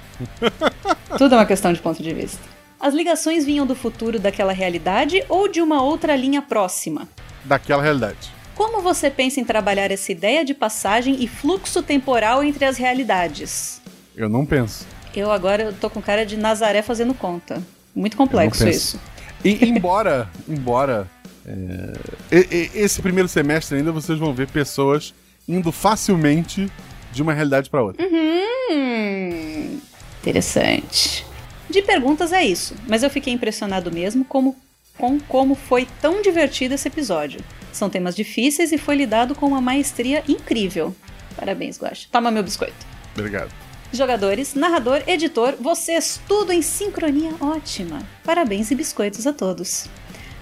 Tudo 1.17 1.33
é 1.33 1.39
uma 1.39 1.47
questão 1.47 1.73
de 1.73 1.79
ponto 1.79 2.03
de 2.03 2.13
vista. 2.13 2.43
As 2.79 2.93
ligações 2.93 3.43
vinham 3.43 3.65
do 3.65 3.73
futuro 3.73 4.19
daquela 4.19 4.53
realidade 4.53 5.25
ou 5.27 5.47
de 5.47 5.63
uma 5.63 5.81
outra 5.81 6.15
linha 6.15 6.43
próxima? 6.43 7.09
Daquela 7.43 7.81
realidade. 7.81 8.31
Como 8.53 8.83
você 8.83 9.09
pensa 9.09 9.39
em 9.39 9.43
trabalhar 9.43 9.89
essa 9.89 10.11
ideia 10.11 10.45
de 10.45 10.53
passagem 10.53 11.23
e 11.23 11.27
fluxo 11.27 11.81
temporal 11.81 12.43
entre 12.43 12.65
as 12.65 12.77
realidades? 12.77 13.81
Eu 14.15 14.29
não 14.29 14.45
penso. 14.45 14.85
Eu 15.17 15.31
agora 15.31 15.63
eu 15.63 15.73
tô 15.73 15.89
com 15.89 15.99
cara 15.99 16.23
de 16.23 16.37
Nazaré 16.37 16.83
fazendo 16.83 17.11
conta. 17.11 17.59
Muito 17.95 18.15
complexo 18.15 18.69
isso. 18.69 19.01
E 19.43 19.65
embora, 19.65 20.29
embora 20.47 21.09
é, 21.43 22.69
esse 22.75 23.01
primeiro 23.01 23.27
semestre 23.27 23.77
ainda 23.77 23.91
vocês 23.91 24.19
vão 24.19 24.31
ver 24.31 24.47
pessoas 24.47 25.15
indo 25.47 25.71
facilmente 25.71 26.71
de 27.11 27.23
uma 27.23 27.33
realidade 27.33 27.67
para 27.67 27.81
outra. 27.81 28.05
Hum, 28.07 29.79
interessante. 30.21 31.25
De 31.67 31.81
perguntas 31.81 32.31
é 32.31 32.45
isso, 32.45 32.75
mas 32.87 33.01
eu 33.01 33.09
fiquei 33.09 33.33
impressionado 33.33 33.91
mesmo 33.91 34.23
como, 34.23 34.55
com 34.99 35.19
como 35.21 35.55
foi 35.55 35.87
tão 35.99 36.21
divertido 36.21 36.75
esse 36.75 36.87
episódio. 36.87 37.39
São 37.73 37.89
temas 37.89 38.15
difíceis 38.15 38.71
e 38.71 38.77
foi 38.77 38.95
lidado 38.95 39.33
com 39.33 39.47
uma 39.47 39.61
maestria 39.61 40.23
incrível. 40.27 40.95
Parabéns, 41.35 41.79
Guaxa. 41.79 42.07
Toma 42.11 42.29
meu 42.29 42.43
biscoito. 42.43 42.85
Obrigado. 43.15 43.66
Jogadores, 43.91 44.53
narrador, 44.53 45.01
editor, 45.07 45.55
vocês, 45.59 46.19
tudo 46.27 46.51
em 46.51 46.61
sincronia 46.61 47.31
ótima. 47.39 48.01
Parabéns 48.23 48.69
e 48.69 48.75
biscoitos 48.75 49.25
a 49.25 49.31
todos. 49.31 49.87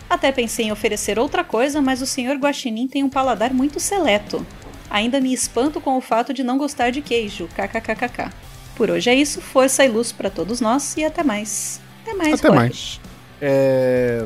Até 0.10 0.32
pensei 0.32 0.66
em 0.66 0.72
oferecer 0.72 1.20
outra 1.20 1.44
coisa, 1.44 1.82
mas 1.82 2.02
o 2.02 2.08
Sr. 2.08 2.38
Guaxinim 2.40 2.88
tem 2.88 3.04
um 3.04 3.10
paladar 3.10 3.54
muito 3.54 3.80
seleto. 3.80 4.46
Ainda 4.90 5.20
me 5.20 5.34
espanto 5.34 5.80
com 5.80 5.96
o 5.98 6.02
fato 6.02 6.34
de 6.34 6.44
não 6.44 6.58
gostar 6.58 6.90
de 6.90 7.02
queijo, 7.02 7.48
kkkk. 7.50 8.30
Por 8.76 8.90
hoje 8.90 9.10
é 9.10 9.16
isso, 9.16 9.42
força 9.42 9.86
e 9.86 9.90
luz 9.90 10.12
para 10.12 10.30
todos 10.30 10.60
nós 10.60 10.98
e 10.98 11.06
até 11.06 11.24
mais. 11.24 11.80
Até 12.02 12.14
mais, 12.14 12.34
Até 12.34 12.48
Roger. 12.48 12.62
mais. 12.62 13.02
É... 13.42 14.26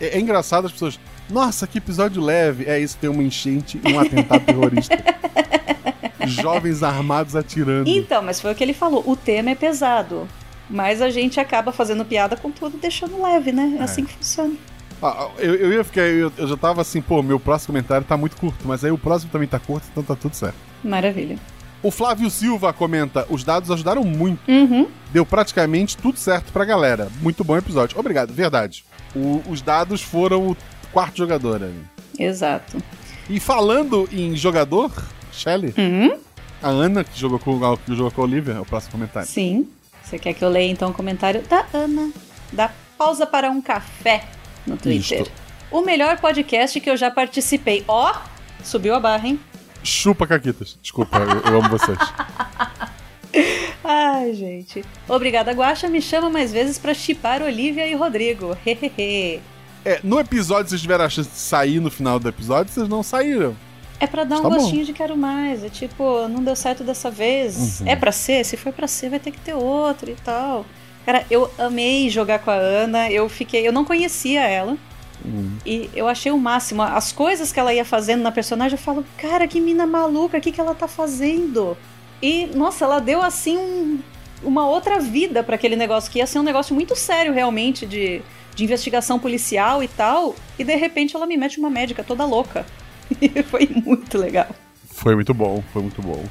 é... 0.00 0.06
é 0.06 0.20
engraçado 0.20 0.66
as 0.66 0.72
pessoas. 0.72 0.98
Nossa, 1.28 1.66
que 1.66 1.78
episódio 1.78 2.22
leve. 2.22 2.64
É 2.64 2.78
isso, 2.78 2.96
tem 2.96 3.10
uma 3.10 3.22
enchente 3.22 3.80
e 3.84 3.92
um 3.92 4.00
atentado 4.00 4.44
terrorista. 4.44 4.96
Jovens 6.28 6.82
armados 6.82 7.34
atirando. 7.36 7.88
Então, 7.88 8.22
mas 8.22 8.40
foi 8.40 8.52
o 8.52 8.54
que 8.54 8.62
ele 8.64 8.74
falou, 8.74 9.02
o 9.06 9.16
tema 9.16 9.50
é 9.50 9.54
pesado. 9.54 10.26
Mas 10.68 11.02
a 11.02 11.10
gente 11.10 11.40
acaba 11.40 11.72
fazendo 11.72 12.04
piada 12.04 12.36
com 12.36 12.50
tudo 12.50 12.76
e 12.76 12.80
deixando 12.80 13.20
leve, 13.20 13.50
né? 13.50 13.76
É 13.80 13.82
assim 13.82 14.04
que 14.04 14.12
funciona. 14.14 14.54
Ah, 15.02 15.28
eu, 15.38 15.54
eu 15.56 15.72
ia 15.72 15.82
ficar. 15.82 16.02
Eu, 16.02 16.30
eu 16.36 16.46
já 16.46 16.56
tava 16.56 16.80
assim, 16.82 17.00
pô, 17.00 17.22
meu 17.22 17.40
próximo 17.40 17.68
comentário 17.68 18.06
tá 18.06 18.16
muito 18.16 18.36
curto, 18.36 18.58
mas 18.68 18.84
aí 18.84 18.90
o 18.92 18.98
próximo 18.98 19.32
também 19.32 19.48
tá 19.48 19.58
curto, 19.58 19.86
então 19.90 20.02
tá 20.02 20.14
tudo 20.14 20.34
certo. 20.36 20.54
Maravilha. 20.84 21.36
O 21.82 21.90
Flávio 21.90 22.30
Silva 22.30 22.72
comenta: 22.72 23.26
os 23.30 23.42
dados 23.42 23.70
ajudaram 23.70 24.04
muito. 24.04 24.40
Uhum. 24.48 24.86
Deu 25.12 25.24
praticamente 25.26 25.96
tudo 25.96 26.18
certo 26.18 26.52
pra 26.52 26.64
galera. 26.64 27.08
Muito 27.20 27.42
bom 27.42 27.56
episódio. 27.56 27.98
Obrigado, 27.98 28.32
verdade. 28.32 28.84
O- 29.16 29.42
os 29.48 29.60
dados 29.62 30.02
foram 30.02 30.48
o 30.50 30.56
quarto 30.92 31.16
jogador 31.16 31.62
ali. 31.64 31.80
Exato. 32.18 32.76
E 33.28 33.40
falando 33.40 34.08
em 34.12 34.36
jogador, 34.36 34.92
Shelly, 35.32 35.74
Uhum. 35.76 36.18
a 36.62 36.68
Ana, 36.68 37.04
que 37.04 37.18
jogou 37.18 37.38
com, 37.38 37.58
que 37.78 37.94
jogou 37.94 38.10
com 38.10 38.20
a 38.20 38.24
Olivia, 38.24 38.54
é 38.54 38.60
o 38.60 38.64
próximo 38.64 38.92
comentário. 38.92 39.28
Sim. 39.28 39.68
Você 40.02 40.18
quer 40.18 40.32
que 40.34 40.44
eu 40.44 40.48
leia 40.48 40.70
então 40.70 40.90
o 40.90 40.94
comentário 40.94 41.42
da 41.42 41.64
Ana? 41.72 42.10
Da 42.52 42.70
pausa 42.98 43.26
para 43.26 43.50
um 43.50 43.60
café 43.62 44.24
no 44.66 44.76
Twitter. 44.76 45.22
Isto. 45.22 45.32
O 45.70 45.82
melhor 45.82 46.16
podcast 46.18 46.80
que 46.80 46.90
eu 46.90 46.96
já 46.96 47.10
participei. 47.10 47.84
Ó, 47.86 48.12
subiu 48.64 48.94
a 48.94 49.00
barra, 49.00 49.28
hein? 49.28 49.40
Chupa, 49.84 50.26
Caquitas. 50.26 50.76
Desculpa, 50.82 51.18
eu, 51.18 51.52
eu 51.52 51.58
amo 51.60 51.68
vocês. 51.70 51.96
Ai, 53.84 54.34
gente. 54.34 54.84
Obrigada, 55.08 55.52
Guaxa. 55.52 55.88
Me 55.88 56.02
chama 56.02 56.28
mais 56.28 56.52
vezes 56.52 56.78
pra 56.78 56.92
chipar 56.92 57.42
Olivia 57.42 57.86
e 57.86 57.94
Rodrigo. 57.94 58.56
Hehehe. 58.66 59.40
É, 59.84 60.00
no 60.02 60.18
episódio, 60.20 60.68
vocês 60.68 60.80
tiveram 60.82 61.04
a 61.04 61.08
chance 61.08 61.30
de 61.30 61.36
sair 61.38 61.80
no 61.80 61.90
final 61.90 62.18
do 62.18 62.28
episódio, 62.28 62.72
vocês 62.72 62.88
não 62.88 63.02
saíram. 63.02 63.56
É 64.00 64.06
pra 64.06 64.24
dar 64.24 64.38
um 64.38 64.42
Tá 64.42 64.48
bom. 64.48 64.56
gostinho 64.56 64.84
de 64.84 64.92
quero 64.94 65.16
mais. 65.16 65.62
É 65.62 65.68
tipo, 65.68 66.26
não 66.28 66.42
deu 66.42 66.56
certo 66.56 66.82
dessa 66.82 67.10
vez. 67.10 67.80
Uhum. 67.80 67.86
É 67.88 67.94
pra 67.94 68.10
ser? 68.10 68.42
Se 68.44 68.56
for 68.56 68.72
pra 68.72 68.88
ser, 68.88 69.10
vai 69.10 69.20
ter 69.20 69.30
que 69.30 69.38
ter 69.40 69.54
outro 69.54 70.10
e 70.10 70.14
tal. 70.14 70.64
Cara, 71.04 71.24
eu 71.30 71.50
amei 71.58 72.08
jogar 72.10 72.38
com 72.38 72.50
a 72.50 72.54
Ana. 72.54 73.10
Eu 73.10 73.28
fiquei. 73.28 73.66
Eu 73.66 73.72
não 73.72 73.84
conhecia 73.84 74.40
ela. 74.42 74.76
Hum. 75.24 75.58
E 75.66 75.90
eu 75.94 76.08
achei 76.08 76.32
o 76.32 76.38
máximo. 76.38 76.80
As 76.82 77.12
coisas 77.12 77.52
que 77.52 77.60
ela 77.60 77.74
ia 77.74 77.84
fazendo 77.84 78.22
na 78.22 78.32
personagem, 78.32 78.78
eu 78.78 78.82
falo, 78.82 79.04
cara, 79.18 79.46
que 79.46 79.60
mina 79.60 79.86
maluca, 79.86 80.38
o 80.38 80.40
que, 80.40 80.50
que 80.50 80.60
ela 80.60 80.74
tá 80.74 80.88
fazendo? 80.88 81.76
E, 82.22 82.46
nossa, 82.54 82.86
ela 82.86 83.00
deu 83.00 83.20
assim 83.22 83.58
um- 83.58 83.98
uma 84.42 84.66
outra 84.66 84.98
vida 84.98 85.42
pra 85.42 85.56
aquele 85.56 85.76
negócio, 85.76 86.10
que 86.10 86.18
ia 86.20 86.26
ser 86.26 86.38
um 86.38 86.42
negócio 86.42 86.74
muito 86.74 86.96
sério 86.96 87.34
realmente, 87.34 87.84
de, 87.84 88.22
de 88.54 88.64
investigação 88.64 89.18
policial 89.18 89.82
e 89.82 89.88
tal. 89.88 90.34
E 90.58 90.64
de 90.64 90.74
repente 90.74 91.14
ela 91.14 91.26
me 91.26 91.36
mete 91.36 91.58
uma 91.58 91.68
médica 91.68 92.02
toda 92.02 92.24
louca. 92.24 92.64
E 93.20 93.42
foi 93.44 93.68
muito 93.84 94.18
legal. 94.18 94.48
Foi 94.92 95.14
muito 95.14 95.32
bom, 95.32 95.62
foi 95.72 95.82
muito 95.82 96.02
bom. 96.02 96.24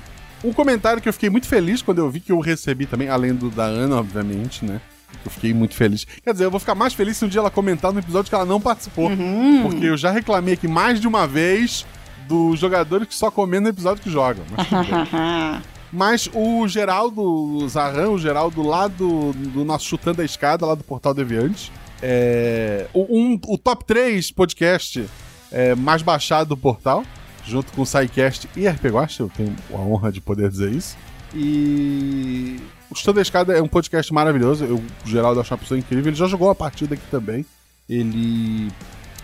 Um 0.43 0.53
comentário 0.53 1.01
que 1.01 1.09
eu 1.09 1.13
fiquei 1.13 1.29
muito 1.29 1.47
feliz 1.47 1.81
quando 1.81 1.99
eu 1.99 2.09
vi 2.09 2.19
que 2.19 2.31
eu 2.31 2.39
recebi 2.39 2.85
também, 2.85 3.09
além 3.09 3.33
do 3.33 3.49
da 3.49 3.65
Ana, 3.65 3.97
obviamente, 3.97 4.63
né? 4.63 4.79
Eu 5.25 5.31
fiquei 5.31 5.53
muito 5.53 5.73
feliz. 5.75 6.05
Quer 6.23 6.31
dizer, 6.33 6.45
eu 6.45 6.51
vou 6.51 6.59
ficar 6.59 6.75
mais 6.75 6.93
feliz 6.93 7.17
se 7.17 7.25
um 7.25 7.27
dia 7.27 7.39
ela 7.41 7.49
comentar 7.49 7.91
no 7.91 7.99
episódio 7.99 8.29
que 8.29 8.35
ela 8.35 8.45
não 8.45 8.61
participou. 8.61 9.09
Porque 9.63 9.85
eu 9.85 9.97
já 9.97 10.11
reclamei 10.11 10.53
aqui 10.53 10.67
mais 10.67 10.99
de 11.01 11.07
uma 11.07 11.25
vez 11.27 11.85
dos 12.27 12.59
jogadores 12.59 13.07
que 13.07 13.15
só 13.15 13.31
comentam 13.31 13.63
no 13.63 13.69
episódio 13.69 14.03
que 14.03 14.09
jogam. 14.09 14.43
Mas. 14.55 14.67
Mas 15.91 16.29
o 16.35 16.67
Geraldo 16.67 17.67
Zarran, 17.67 18.09
o 18.09 18.19
Geraldo 18.19 18.61
lá 18.61 18.87
do, 18.87 19.33
do 19.33 19.65
nosso 19.65 19.85
Chutando 19.85 20.21
a 20.21 20.25
Escada, 20.25 20.63
lá 20.63 20.75
do 20.75 20.83
Portal 20.83 21.15
Deviante, 21.15 21.71
é, 21.99 22.85
o, 22.93 23.07
um- 23.09 23.39
o 23.47 23.57
top 23.57 23.83
3 23.85 24.29
podcast 24.29 25.03
é, 25.51 25.75
mais 25.75 26.01
baixado 26.01 26.49
do 26.49 26.57
portal, 26.57 27.03
junto 27.45 27.71
com 27.73 27.81
o 27.81 27.85
SciCast 27.85 28.49
e 28.55 28.67
RP 28.67 28.85
Guacha, 28.85 29.23
eu 29.23 29.29
tenho 29.29 29.55
a 29.73 29.77
honra 29.77 30.11
de 30.11 30.21
poder 30.21 30.49
dizer 30.49 30.71
isso. 30.71 30.97
E 31.33 32.59
o 32.89 32.95
Chutando 32.95 33.19
a 33.19 33.21
Escada 33.21 33.53
é 33.53 33.61
um 33.61 33.67
podcast 33.67 34.13
maravilhoso, 34.13 34.65
eu, 34.65 34.77
o 34.77 35.07
Geraldo 35.07 35.39
acho 35.39 35.53
uma 35.53 35.59
pessoa 35.59 35.77
incrível, 35.77 36.07
ele 36.07 36.15
já 36.15 36.27
jogou 36.27 36.47
uma 36.47 36.55
partida 36.55 36.95
aqui 36.95 37.05
também. 37.09 37.45
Ele, 37.87 38.71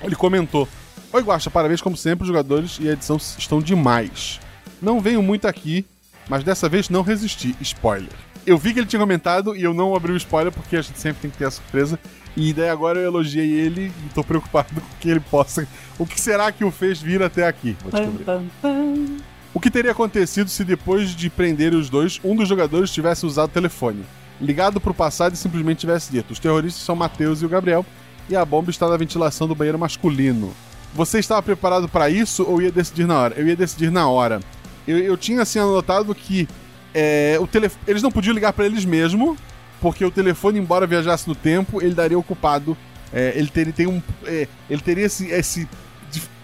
ele 0.01 0.15
comentou, 0.15 0.67
Oi 1.13 1.21
Guacha, 1.21 1.49
parabéns 1.49 1.81
como 1.81 1.95
sempre, 1.95 2.23
os 2.23 2.27
jogadores 2.27 2.77
e 2.79 2.89
a 2.89 2.93
edição 2.93 3.17
estão 3.17 3.61
demais. 3.61 4.39
Não 4.81 4.99
venho 4.99 5.23
muito 5.23 5.47
aqui, 5.47 5.85
mas 6.27 6.43
dessa 6.43 6.67
vez 6.67 6.89
não 6.89 7.01
resisti. 7.01 7.55
Spoiler. 7.61 8.09
Eu 8.45 8.57
vi 8.57 8.73
que 8.73 8.79
ele 8.79 8.87
tinha 8.87 8.99
comentado 8.99 9.55
e 9.55 9.63
eu 9.63 9.73
não 9.73 9.95
abri 9.95 10.11
o 10.11 10.17
spoiler 10.17 10.51
porque 10.51 10.75
a 10.75 10.81
gente 10.81 10.99
sempre 10.99 11.21
tem 11.21 11.31
que 11.31 11.37
ter 11.37 11.45
a 11.45 11.51
surpresa. 11.51 11.99
E 12.35 12.51
daí 12.53 12.69
agora 12.69 12.99
eu 12.99 13.05
elogiei 13.05 13.49
ele 13.51 13.91
e 14.05 14.13
tô 14.13 14.23
preocupado 14.23 14.67
com 14.75 14.97
que 14.99 15.09
ele 15.09 15.19
possa. 15.19 15.67
O 15.97 16.05
que 16.05 16.19
será 16.19 16.51
que 16.51 16.63
o 16.65 16.71
fez 16.71 17.01
vir 17.01 17.23
até 17.23 17.47
aqui? 17.47 17.77
Vou 17.81 17.91
Pam, 17.91 17.99
descobrir. 17.99 18.23
pam, 18.25 18.45
pam. 18.61 19.17
O 19.53 19.59
que 19.59 19.71
teria 19.71 19.91
acontecido 19.91 20.49
se 20.49 20.65
depois 20.65 21.15
de 21.15 21.29
prenderem 21.29 21.79
os 21.79 21.89
dois, 21.89 22.19
um 22.23 22.35
dos 22.35 22.47
jogadores 22.49 22.91
tivesse 22.91 23.25
usado 23.25 23.49
o 23.49 23.53
telefone, 23.53 24.03
ligado 24.41 24.81
pro 24.81 24.93
passado 24.93 25.33
e 25.33 25.37
simplesmente 25.37 25.79
tivesse 25.79 26.11
dito: 26.11 26.31
os 26.31 26.39
terroristas 26.39 26.83
são 26.83 26.93
Matheus 26.95 27.41
e 27.41 27.45
o 27.45 27.49
Gabriel, 27.49 27.85
e 28.29 28.35
a 28.35 28.43
bomba 28.43 28.69
está 28.69 28.89
na 28.89 28.97
ventilação 28.97 29.47
do 29.47 29.55
banheiro 29.55 29.79
masculino. 29.79 30.53
Você 30.93 31.19
estava 31.19 31.41
preparado 31.41 31.87
para 31.87 32.09
isso 32.09 32.43
ou 32.43 32.61
ia 32.61 32.71
decidir 32.71 33.05
na 33.07 33.17
hora? 33.17 33.35
Eu 33.37 33.47
ia 33.47 33.55
decidir 33.55 33.89
na 33.91 34.09
hora. 34.09 34.41
Eu, 34.85 34.97
eu 34.97 35.15
tinha 35.15 35.41
assim 35.41 35.59
anotado 35.59 36.13
que 36.13 36.47
é, 36.93 37.37
o 37.39 37.47
telef... 37.47 37.75
eles 37.87 38.01
não 38.01 38.11
podiam 38.11 38.33
ligar 38.33 38.51
para 38.53 38.65
eles 38.65 38.83
mesmo, 38.85 39.37
porque 39.85 40.03
o 40.03 40.09
telefone, 40.09 40.57
embora 40.57 40.87
viajasse 40.87 41.27
no 41.27 41.35
tempo, 41.35 41.79
ele 41.79 41.93
daria 41.93 42.17
ocupado. 42.17 42.75
é, 43.13 43.33
ele, 43.35 43.47
ter, 43.49 43.61
ele 43.61 43.71
tem 43.71 43.85
um, 43.85 44.01
é, 44.25 44.47
ele 44.67 44.81
teria 44.81 45.05
esse, 45.05 45.27
esse 45.27 45.67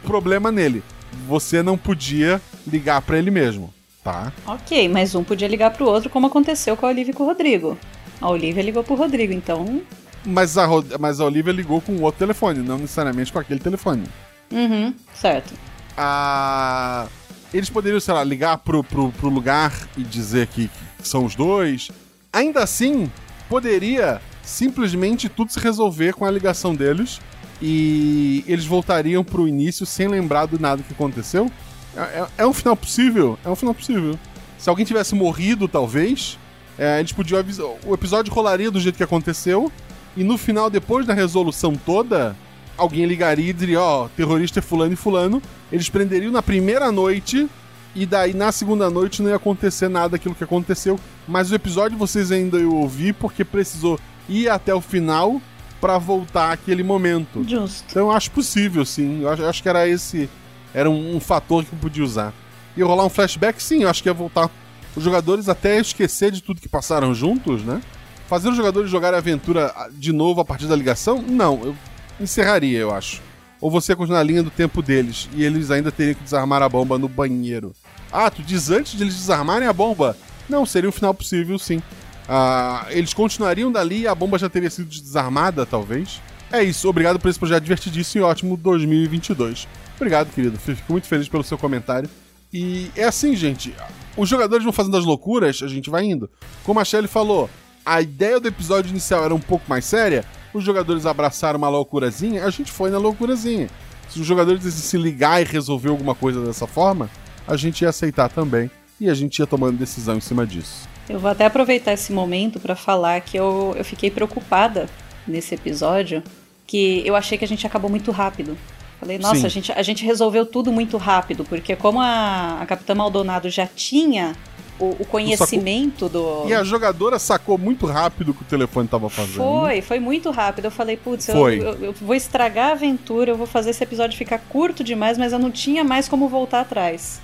problema 0.03 0.51
nele. 0.51 0.83
Você 1.27 1.63
não 1.63 1.75
podia 1.75 2.39
ligar 2.67 3.01
para 3.01 3.17
ele 3.17 3.31
mesmo, 3.31 3.73
tá? 4.03 4.31
Ok, 4.45 4.87
mas 4.89 5.15
um 5.15 5.23
podia 5.23 5.47
ligar 5.47 5.71
pro 5.71 5.87
outro, 5.87 6.07
como 6.07 6.27
aconteceu 6.27 6.77
com 6.77 6.85
a 6.85 6.89
Olivia 6.89 7.09
e 7.13 7.15
com 7.15 7.23
o 7.23 7.25
Rodrigo. 7.25 7.75
A 8.21 8.29
Olivia 8.29 8.61
ligou 8.61 8.83
pro 8.83 8.93
Rodrigo, 8.93 9.33
então. 9.33 9.81
Mas 10.23 10.55
a, 10.55 10.67
Rod- 10.67 10.93
mas 10.99 11.19
a 11.19 11.25
Olivia 11.25 11.51
ligou 11.51 11.81
com 11.81 11.99
outro 11.99 12.19
telefone, 12.19 12.59
não 12.59 12.77
necessariamente 12.77 13.33
com 13.33 13.39
aquele 13.39 13.59
telefone. 13.59 14.03
Uhum, 14.51 14.93
certo. 15.15 15.51
a. 15.97 17.07
Eles 17.51 17.71
poderiam, 17.71 17.99
sei 17.99 18.13
lá, 18.13 18.23
ligar 18.23 18.59
pro, 18.59 18.83
pro, 18.83 19.11
pro 19.13 19.29
lugar 19.29 19.73
e 19.97 20.03
dizer 20.03 20.45
que, 20.45 20.69
que 20.99 21.07
são 21.07 21.25
os 21.25 21.33
dois. 21.35 21.89
Ainda 22.31 22.63
assim, 22.63 23.11
poderia 23.51 24.21
simplesmente 24.41 25.27
tudo 25.27 25.51
se 25.51 25.59
resolver 25.59 26.13
com 26.13 26.23
a 26.23 26.31
ligação 26.31 26.73
deles 26.73 27.19
e 27.61 28.45
eles 28.47 28.63
voltariam 28.65 29.25
pro 29.25 29.45
início 29.45 29.85
sem 29.85 30.07
lembrar 30.07 30.45
do 30.45 30.57
nada 30.57 30.81
que 30.81 30.93
aconteceu. 30.93 31.51
É, 31.93 31.99
é- 31.99 32.27
é 32.37 32.47
um 32.47 32.53
final 32.53 32.77
possível? 32.77 33.37
É 33.43 33.49
um 33.49 33.55
final 33.55 33.73
possível. 33.75 34.17
Se 34.57 34.69
alguém 34.69 34.85
tivesse 34.85 35.13
morrido, 35.15 35.67
talvez, 35.67 36.39
é, 36.79 36.97
eles 37.01 37.11
podiam 37.11 37.37
avisar. 37.41 37.65
O 37.85 37.93
episódio 37.93 38.33
rolaria 38.33 38.71
do 38.71 38.79
jeito 38.79 38.95
que 38.95 39.03
aconteceu 39.03 39.69
e 40.15 40.23
no 40.23 40.37
final, 40.37 40.69
depois 40.69 41.05
da 41.05 41.13
resolução 41.13 41.75
toda, 41.75 42.33
alguém 42.77 43.05
ligaria 43.05 43.49
e 43.49 43.53
diria, 43.53 43.81
ó, 43.81 44.07
terrorista 44.15 44.59
é 44.59 44.61
fulano 44.61 44.93
e 44.93 44.95
fulano. 44.95 45.41
Eles 45.69 45.89
prenderiam 45.89 46.31
na 46.31 46.41
primeira 46.41 46.89
noite 46.89 47.49
e 47.95 48.05
daí 48.05 48.33
na 48.33 48.51
segunda 48.51 48.89
noite 48.89 49.21
não 49.21 49.29
ia 49.29 49.35
acontecer 49.35 49.89
nada 49.89 50.09
daquilo 50.09 50.35
que 50.35 50.43
aconteceu. 50.43 50.99
Mas 51.27 51.51
o 51.51 51.55
episódio 51.55 51.97
vocês 51.97 52.31
ainda 52.31 52.59
iam 52.59 52.75
ouvir 52.75 53.13
porque 53.13 53.43
precisou 53.43 53.99
ir 54.29 54.49
até 54.49 54.73
o 54.73 54.81
final 54.81 55.41
pra 55.79 55.97
voltar 55.97 56.51
àquele 56.51 56.83
momento. 56.83 57.43
Justo. 57.47 57.85
Então 57.89 58.07
eu 58.07 58.11
acho 58.11 58.31
possível, 58.31 58.85
sim. 58.85 59.21
Eu 59.21 59.29
acho, 59.29 59.41
eu 59.41 59.49
acho 59.49 59.63
que 59.63 59.69
era 59.69 59.87
esse. 59.87 60.29
Era 60.73 60.89
um, 60.89 61.15
um 61.15 61.19
fator 61.19 61.65
que 61.65 61.73
eu 61.73 61.79
podia 61.79 62.03
usar. 62.03 62.33
Ia 62.77 62.85
rolar 62.85 63.05
um 63.05 63.09
flashback, 63.09 63.61
sim. 63.61 63.83
Eu 63.83 63.89
acho 63.89 64.01
que 64.01 64.07
ia 64.07 64.13
voltar 64.13 64.49
os 64.95 65.03
jogadores 65.03 65.49
até 65.49 65.79
esquecer 65.79 66.31
de 66.31 66.41
tudo 66.41 66.61
que 66.61 66.69
passaram 66.69 67.13
juntos, 67.13 67.63
né? 67.63 67.81
Fazer 68.27 68.49
os 68.49 68.55
jogadores 68.55 68.89
jogarem 68.89 69.15
a 69.15 69.19
aventura 69.19 69.73
ah, 69.75 69.89
de 69.91 70.13
novo 70.13 70.39
a 70.39 70.45
partir 70.45 70.67
da 70.67 70.75
ligação? 70.75 71.21
Não, 71.21 71.59
eu 71.63 71.75
encerraria, 72.19 72.79
eu 72.79 72.93
acho. 72.93 73.21
Ou 73.59 73.69
você 73.69 73.95
continuar 73.95 74.21
a 74.21 74.23
linha 74.23 74.41
do 74.41 74.49
tempo 74.49 74.81
deles 74.81 75.29
e 75.35 75.43
eles 75.43 75.69
ainda 75.69 75.91
teriam 75.91 76.15
que 76.15 76.23
desarmar 76.23 76.61
a 76.61 76.69
bomba 76.69 76.97
no 76.97 77.09
banheiro. 77.09 77.73
Ah, 78.11 78.29
tu 78.29 78.41
diz 78.41 78.69
antes 78.69 78.93
de 78.93 79.03
eles 79.03 79.15
desarmarem 79.15 79.67
a 79.67 79.73
bomba? 79.73 80.17
Não, 80.49 80.65
seria 80.65 80.89
um 80.89 80.91
final 80.93 81.13
possível, 81.13 81.57
sim. 81.57 81.81
Ah, 82.27 82.87
eles 82.89 83.13
continuariam 83.13 83.71
dali 83.71 84.01
e 84.01 84.07
a 84.07 84.15
bomba 84.15 84.37
já 84.37 84.49
teria 84.49 84.69
sido 84.69 84.89
desarmada, 84.89 85.65
talvez. 85.65 86.21
É 86.51 86.61
isso, 86.63 86.89
obrigado 86.89 87.19
por 87.19 87.29
esse 87.29 87.39
projeto 87.39 87.63
divertidíssimo 87.63 88.23
e 88.23 88.27
ótimo 88.27 88.57
2022. 88.57 89.67
Obrigado, 89.95 90.33
querido. 90.33 90.57
Fico 90.57 90.91
muito 90.91 91.07
feliz 91.07 91.29
pelo 91.29 91.43
seu 91.43 91.57
comentário. 91.57 92.09
E 92.51 92.91
é 92.95 93.05
assim, 93.05 93.35
gente. 93.35 93.73
Os 94.17 94.27
jogadores 94.27 94.63
vão 94.63 94.73
fazendo 94.73 94.97
as 94.97 95.05
loucuras, 95.05 95.61
a 95.63 95.67
gente 95.67 95.89
vai 95.89 96.03
indo. 96.03 96.29
Como 96.65 96.79
a 96.79 96.83
Shelly 96.83 97.07
falou, 97.07 97.49
a 97.85 98.01
ideia 98.01 98.39
do 98.39 98.47
episódio 98.47 98.89
inicial 98.89 99.23
era 99.23 99.33
um 99.33 99.39
pouco 99.39 99.65
mais 99.69 99.85
séria. 99.85 100.25
Os 100.53 100.63
jogadores 100.63 101.05
abraçaram 101.05 101.57
uma 101.57 101.69
loucurazinha, 101.69 102.45
a 102.45 102.49
gente 102.49 102.71
foi 102.71 102.89
na 102.89 102.97
loucurazinha. 102.97 103.69
Se 104.09 104.19
os 104.19 104.27
jogadores 104.27 104.61
se 104.73 104.97
ligar 104.97 105.41
e 105.41 105.45
resolver 105.45 105.89
alguma 105.89 106.13
coisa 106.13 106.43
dessa 106.43 106.67
forma, 106.67 107.09
a 107.47 107.55
gente 107.55 107.81
ia 107.81 107.89
aceitar 107.89 108.29
também. 108.29 108.69
E 108.99 109.09
a 109.09 109.13
gente 109.15 109.39
ia 109.39 109.47
tomando 109.47 109.77
decisão 109.77 110.15
em 110.15 110.21
cima 110.21 110.45
disso. 110.45 110.87
Eu 111.09 111.19
vou 111.19 111.31
até 111.31 111.45
aproveitar 111.45 111.91
esse 111.91 112.13
momento 112.13 112.59
pra 112.59 112.75
falar 112.75 113.19
que 113.21 113.35
eu, 113.35 113.73
eu 113.75 113.83
fiquei 113.83 114.11
preocupada 114.11 114.87
nesse 115.27 115.55
episódio, 115.55 116.21
que 116.67 117.01
eu 117.05 117.15
achei 117.15 117.35
que 117.37 117.43
a 117.43 117.47
gente 117.47 117.65
acabou 117.65 117.89
muito 117.89 118.11
rápido. 118.11 118.55
Falei, 118.99 119.17
nossa, 119.17 119.39
Sim. 119.39 119.45
a 119.45 119.49
gente, 119.49 119.71
a 119.71 119.81
gente 119.81 120.05
resolveu 120.05 120.45
tudo 120.45 120.71
muito 120.71 120.95
rápido, 120.97 121.43
porque 121.43 121.75
como 121.75 121.99
a, 121.99 122.59
a 122.61 122.65
Capitã 122.67 122.93
Maldonado 122.93 123.49
já 123.49 123.65
tinha 123.65 124.35
o, 124.79 124.97
o 124.99 125.05
conhecimento 125.05 126.07
do. 126.07 126.47
E 126.47 126.53
a 126.53 126.63
jogadora 126.63 127.17
sacou 127.17 127.57
muito 127.57 127.87
rápido 127.87 128.29
o 128.29 128.33
que 128.35 128.43
o 128.43 128.45
telefone 128.45 128.87
tava 128.87 129.09
fazendo. 129.09 129.37
Foi, 129.37 129.81
foi 129.81 129.99
muito 129.99 130.29
rápido. 130.29 130.65
Eu 130.65 130.71
falei, 130.71 130.97
putz, 130.97 131.27
eu, 131.29 131.49
eu, 131.49 131.83
eu 131.85 131.93
vou 131.93 132.15
estragar 132.15 132.69
a 132.69 132.71
aventura, 132.73 133.31
eu 133.31 133.37
vou 133.37 133.47
fazer 133.47 133.71
esse 133.71 133.83
episódio 133.83 134.15
ficar 134.15 134.37
curto 134.37 134.83
demais, 134.83 135.17
mas 135.17 135.33
eu 135.33 135.39
não 135.39 135.49
tinha 135.49 135.83
mais 135.83 136.07
como 136.07 136.29
voltar 136.29 136.61
atrás. 136.61 137.19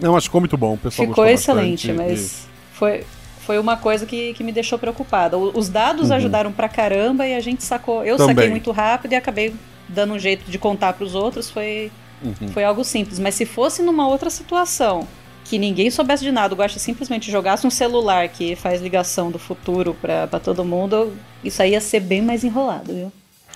Não, 0.00 0.12
mas 0.14 0.24
ficou 0.24 0.40
muito 0.40 0.56
bom. 0.56 0.74
O 0.74 0.78
pessoal 0.78 1.08
Ficou 1.08 1.26
excelente, 1.26 1.92
mas 1.92 2.46
foi, 2.72 3.04
foi 3.40 3.58
uma 3.58 3.76
coisa 3.76 4.06
que, 4.06 4.32
que 4.34 4.42
me 4.44 4.52
deixou 4.52 4.78
preocupada. 4.78 5.36
Os 5.38 5.68
dados 5.68 6.10
ajudaram 6.10 6.52
pra 6.52 6.68
caramba 6.68 7.26
e 7.26 7.34
a 7.34 7.40
gente 7.40 7.62
sacou. 7.64 8.04
Eu 8.04 8.12
Uhum. 8.14 8.18
Também. 8.18 8.34
saquei 8.36 8.50
muito 8.50 8.70
rápido 8.70 9.12
e 9.12 9.16
acabei 9.16 9.54
dando 9.88 10.14
um 10.14 10.18
jeito 10.18 10.50
de 10.50 10.58
contar 10.58 10.92
pros 10.94 11.14
outros. 11.14 11.50
Foi, 11.50 11.90
Uhum. 12.22 12.48
foi 12.48 12.64
algo 12.64 12.84
simples. 12.84 13.18
Mas 13.18 13.34
se 13.34 13.44
fosse 13.46 13.82
numa 13.82 14.06
outra 14.08 14.30
situação, 14.30 15.06
que 15.44 15.58
ninguém 15.58 15.90
soubesse 15.90 16.22
de 16.22 16.30
nada, 16.30 16.54
o 16.54 16.56
Guaxa 16.56 16.78
simplesmente 16.78 17.30
jogasse 17.30 17.66
um 17.66 17.70
celular 17.70 18.28
que 18.28 18.54
faz 18.54 18.80
ligação 18.80 19.30
do 19.30 19.38
futuro 19.38 19.96
pra, 20.00 20.26
pra 20.28 20.38
todo 20.38 20.64
mundo, 20.64 21.12
isso 21.42 21.60
aí 21.62 21.72
ia 21.72 21.80
ser 21.80 22.00
bem 22.00 22.22
mais 22.22 22.44
enrolado, 22.44 22.92
viu? 22.94 23.12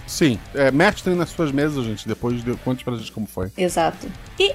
E, 0.06 0.10
sim, 0.10 0.38
é, 0.54 0.70
mestrem 0.72 1.14
nas 1.14 1.30
suas 1.30 1.52
mesas, 1.52 1.84
gente. 1.84 2.08
Depois 2.08 2.42
de, 2.42 2.52
conte 2.64 2.82
pra 2.84 2.96
gente 2.96 3.12
como 3.12 3.26
foi. 3.28 3.50
Exato. 3.56 4.08
E 4.40 4.52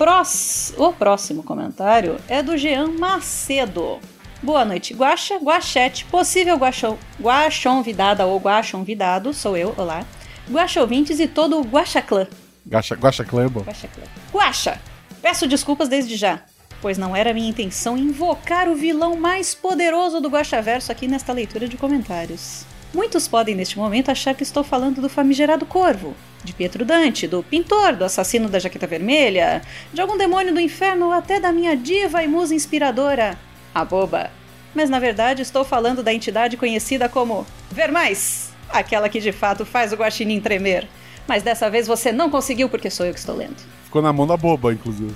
prós- 0.00 0.72
o 0.78 0.94
próximo 0.94 1.42
comentário 1.42 2.16
é 2.26 2.42
do 2.42 2.56
Jean 2.56 2.86
Macedo. 2.98 3.98
Boa 4.42 4.64
noite, 4.64 4.94
Guaxa, 4.94 5.36
Guachete, 5.36 6.06
possível 6.06 6.56
guachão, 6.56 6.98
guachon 7.20 7.82
vidada 7.82 8.24
ou 8.24 8.40
guachon 8.40 8.82
vidado, 8.82 9.34
sou 9.34 9.58
eu, 9.58 9.74
olá. 9.76 10.02
Guaxa 10.50 10.80
ouvintes 10.80 11.20
e 11.20 11.28
todo 11.28 11.60
o 11.60 11.62
Guaxaclã. 11.62 12.26
Gacha, 12.64 12.94
Guacha 12.94 13.26
Clã 13.26 13.44
é 13.44 13.48
bom. 13.50 13.60
Guaxaclã. 13.60 14.04
Guaxa, 14.32 14.80
peço 15.20 15.46
desculpas 15.46 15.90
desde 15.90 16.16
já, 16.16 16.40
pois 16.80 16.96
não 16.96 17.14
era 17.14 17.34
minha 17.34 17.50
intenção 17.50 17.98
invocar 17.98 18.70
o 18.70 18.74
vilão 18.74 19.16
mais 19.20 19.54
poderoso 19.54 20.18
do 20.18 20.30
Guaxaverso 20.30 20.90
aqui 20.90 21.06
nesta 21.06 21.34
leitura 21.34 21.68
de 21.68 21.76
comentários. 21.76 22.64
Muitos 22.92 23.28
podem 23.28 23.54
neste 23.54 23.78
momento 23.78 24.10
achar 24.10 24.34
que 24.34 24.42
estou 24.42 24.64
falando 24.64 25.00
do 25.00 25.08
famigerado 25.08 25.64
Corvo, 25.64 26.14
de 26.42 26.52
Pietro 26.52 26.84
Dante, 26.84 27.28
do 27.28 27.42
pintor, 27.42 27.94
do 27.94 28.04
assassino 28.04 28.48
da 28.48 28.58
jaqueta 28.58 28.86
vermelha, 28.86 29.62
de 29.92 30.00
algum 30.00 30.18
demônio 30.18 30.52
do 30.52 30.60
inferno 30.60 31.06
ou 31.06 31.12
até 31.12 31.38
da 31.38 31.52
minha 31.52 31.76
diva 31.76 32.22
e 32.22 32.26
musa 32.26 32.54
inspiradora, 32.54 33.38
a 33.72 33.84
boba. 33.84 34.30
Mas 34.74 34.90
na 34.90 34.98
verdade 34.98 35.42
estou 35.42 35.64
falando 35.64 36.02
da 36.02 36.12
entidade 36.12 36.56
conhecida 36.56 37.08
como 37.08 37.46
Vermais, 37.70 38.50
aquela 38.68 39.08
que 39.08 39.20
de 39.20 39.30
fato 39.30 39.64
faz 39.64 39.92
o 39.92 39.96
guaxinim 39.96 40.40
tremer. 40.40 40.88
Mas 41.28 41.44
dessa 41.44 41.70
vez 41.70 41.86
você 41.86 42.10
não 42.10 42.28
conseguiu 42.28 42.68
porque 42.68 42.90
sou 42.90 43.06
eu 43.06 43.12
que 43.12 43.20
estou 43.20 43.36
lendo. 43.36 43.56
Ficou 43.84 44.02
na 44.02 44.12
mão 44.12 44.26
da 44.26 44.36
boba, 44.36 44.72
inclusive. 44.72 45.14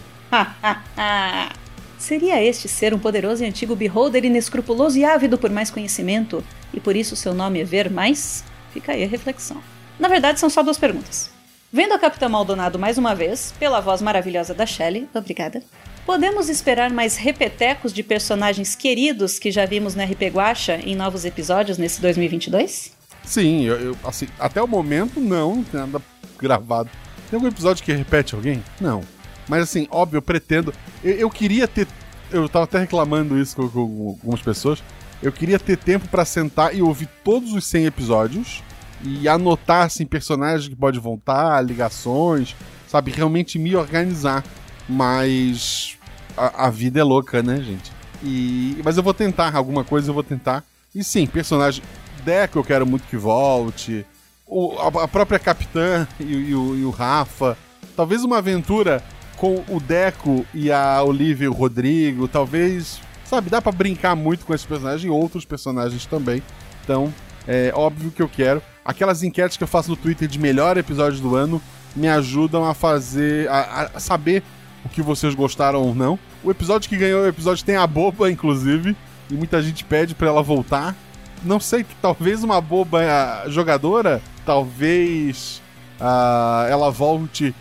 Seria 1.98 2.42
este 2.42 2.68
ser 2.68 2.94
um 2.94 2.98
poderoso 2.98 3.42
e 3.42 3.46
antigo 3.46 3.74
beholder 3.74 4.24
inescrupuloso 4.24 4.96
e 4.98 5.04
ávido 5.04 5.38
por 5.38 5.50
mais 5.50 5.70
conhecimento, 5.70 6.44
e 6.74 6.80
por 6.80 6.96
isso 6.96 7.16
seu 7.16 7.34
nome 7.34 7.60
é 7.60 7.64
Ver 7.64 7.90
Mais? 7.90 8.44
Fica 8.72 8.92
aí 8.92 9.04
a 9.04 9.06
reflexão. 9.06 9.62
Na 9.98 10.08
verdade, 10.08 10.40
são 10.40 10.50
só 10.50 10.62
duas 10.62 10.78
perguntas. 10.78 11.30
Vendo 11.72 11.92
a 11.92 11.98
Capitã 11.98 12.28
Maldonado 12.28 12.78
mais 12.78 12.98
uma 12.98 13.14
vez, 13.14 13.52
pela 13.58 13.80
voz 13.80 14.00
maravilhosa 14.00 14.54
da 14.54 14.66
Shelley, 14.66 15.08
obrigada. 15.14 15.62
Podemos 16.06 16.48
esperar 16.48 16.90
mais 16.90 17.16
repetecos 17.16 17.92
de 17.92 18.02
personagens 18.02 18.74
queridos 18.76 19.38
que 19.38 19.50
já 19.50 19.64
vimos 19.64 19.94
no 19.94 20.02
RP 20.02 20.24
Guacha 20.32 20.76
em 20.76 20.94
novos 20.94 21.24
episódios 21.24 21.78
nesse 21.78 22.00
2022? 22.00 22.92
Sim, 23.24 23.64
eu, 23.64 23.80
eu, 23.80 23.96
assim, 24.04 24.28
até 24.38 24.62
o 24.62 24.68
momento 24.68 25.18
não, 25.18 25.56
não 25.56 25.64
tem 25.64 25.80
nada 25.80 26.02
gravado. 26.38 26.90
Tem 27.30 27.36
algum 27.36 27.48
episódio 27.48 27.82
que 27.82 27.92
repete 27.92 28.34
alguém? 28.34 28.62
Não. 28.80 29.00
Mas 29.48 29.62
assim, 29.62 29.88
óbvio, 29.90 30.18
eu 30.18 30.22
pretendo. 30.22 30.74
Eu, 31.02 31.14
eu 31.14 31.30
queria 31.30 31.66
ter. 31.66 31.88
Eu 32.30 32.48
tava 32.48 32.64
até 32.64 32.78
reclamando 32.78 33.38
isso 33.38 33.56
com, 33.56 33.68
com 33.68 34.08
algumas 34.10 34.42
pessoas. 34.42 34.82
Eu 35.24 35.32
queria 35.32 35.58
ter 35.58 35.78
tempo 35.78 36.06
pra 36.06 36.22
sentar 36.22 36.74
e 36.74 36.82
ouvir 36.82 37.08
todos 37.24 37.54
os 37.54 37.64
100 37.64 37.86
episódios 37.86 38.62
e 39.02 39.26
anotar 39.26 39.86
assim 39.86 40.04
personagens 40.04 40.68
que 40.68 40.76
pode 40.76 40.98
voltar, 40.98 41.62
ligações, 41.62 42.54
sabe, 42.86 43.10
realmente 43.10 43.58
me 43.58 43.74
organizar. 43.74 44.44
Mas 44.86 45.96
a, 46.36 46.66
a 46.66 46.70
vida 46.70 47.00
é 47.00 47.02
louca, 47.02 47.42
né, 47.42 47.56
gente? 47.56 47.90
E 48.22 48.78
mas 48.84 48.98
eu 48.98 49.02
vou 49.02 49.14
tentar 49.14 49.56
alguma 49.56 49.82
coisa, 49.82 50.10
eu 50.10 50.14
vou 50.14 50.22
tentar. 50.22 50.62
E 50.94 51.02
sim, 51.02 51.26
personagem 51.26 51.82
Deco 52.22 52.58
eu 52.58 52.64
quero 52.64 52.86
muito 52.86 53.08
que 53.08 53.16
volte. 53.16 54.04
O, 54.46 54.76
a, 54.78 55.04
a 55.04 55.08
própria 55.08 55.38
Capitã 55.38 56.06
e, 56.20 56.24
e 56.24 56.54
o, 56.54 56.76
e 56.76 56.84
o 56.84 56.90
Rafa. 56.90 57.56
Talvez 57.96 58.24
uma 58.24 58.38
aventura 58.38 59.02
com 59.38 59.64
o 59.70 59.80
Deco 59.80 60.44
e 60.52 60.70
a 60.70 61.02
Olivia 61.02 61.46
e 61.46 61.48
o 61.48 61.52
Rodrigo. 61.54 62.28
Talvez, 62.28 63.00
sabe, 63.34 63.50
dá 63.50 63.60
pra 63.60 63.72
brincar 63.72 64.14
muito 64.14 64.46
com 64.46 64.54
esses 64.54 64.66
personagens 64.66 65.04
e 65.04 65.10
outros 65.10 65.44
personagens 65.44 66.06
também. 66.06 66.42
Então, 66.82 67.12
é 67.46 67.72
óbvio 67.74 68.10
que 68.10 68.22
eu 68.22 68.28
quero. 68.28 68.62
Aquelas 68.84 69.22
enquetes 69.22 69.56
que 69.56 69.64
eu 69.64 69.68
faço 69.68 69.90
no 69.90 69.96
Twitter 69.96 70.28
de 70.28 70.38
melhor 70.38 70.76
episódio 70.76 71.20
do 71.20 71.34
ano 71.34 71.60
me 71.96 72.08
ajudam 72.08 72.64
a 72.64 72.74
fazer. 72.74 73.48
a, 73.48 73.90
a 73.94 74.00
saber 74.00 74.42
o 74.84 74.88
que 74.88 75.02
vocês 75.02 75.34
gostaram 75.34 75.82
ou 75.82 75.94
não. 75.94 76.18
O 76.42 76.50
episódio 76.50 76.88
que 76.88 76.96
ganhou 76.96 77.22
o 77.22 77.26
episódio 77.26 77.64
tem 77.64 77.76
a 77.76 77.86
boba, 77.86 78.30
inclusive. 78.30 78.96
E 79.30 79.34
muita 79.34 79.62
gente 79.62 79.84
pede 79.84 80.14
pra 80.14 80.28
ela 80.28 80.42
voltar. 80.42 80.94
Não 81.42 81.58
sei, 81.58 81.84
talvez 82.00 82.44
uma 82.44 82.60
boba 82.60 83.00
jogadora, 83.48 84.22
talvez 84.46 85.60
ah, 86.00 86.66
ela 86.70 86.90
volte 86.90 87.54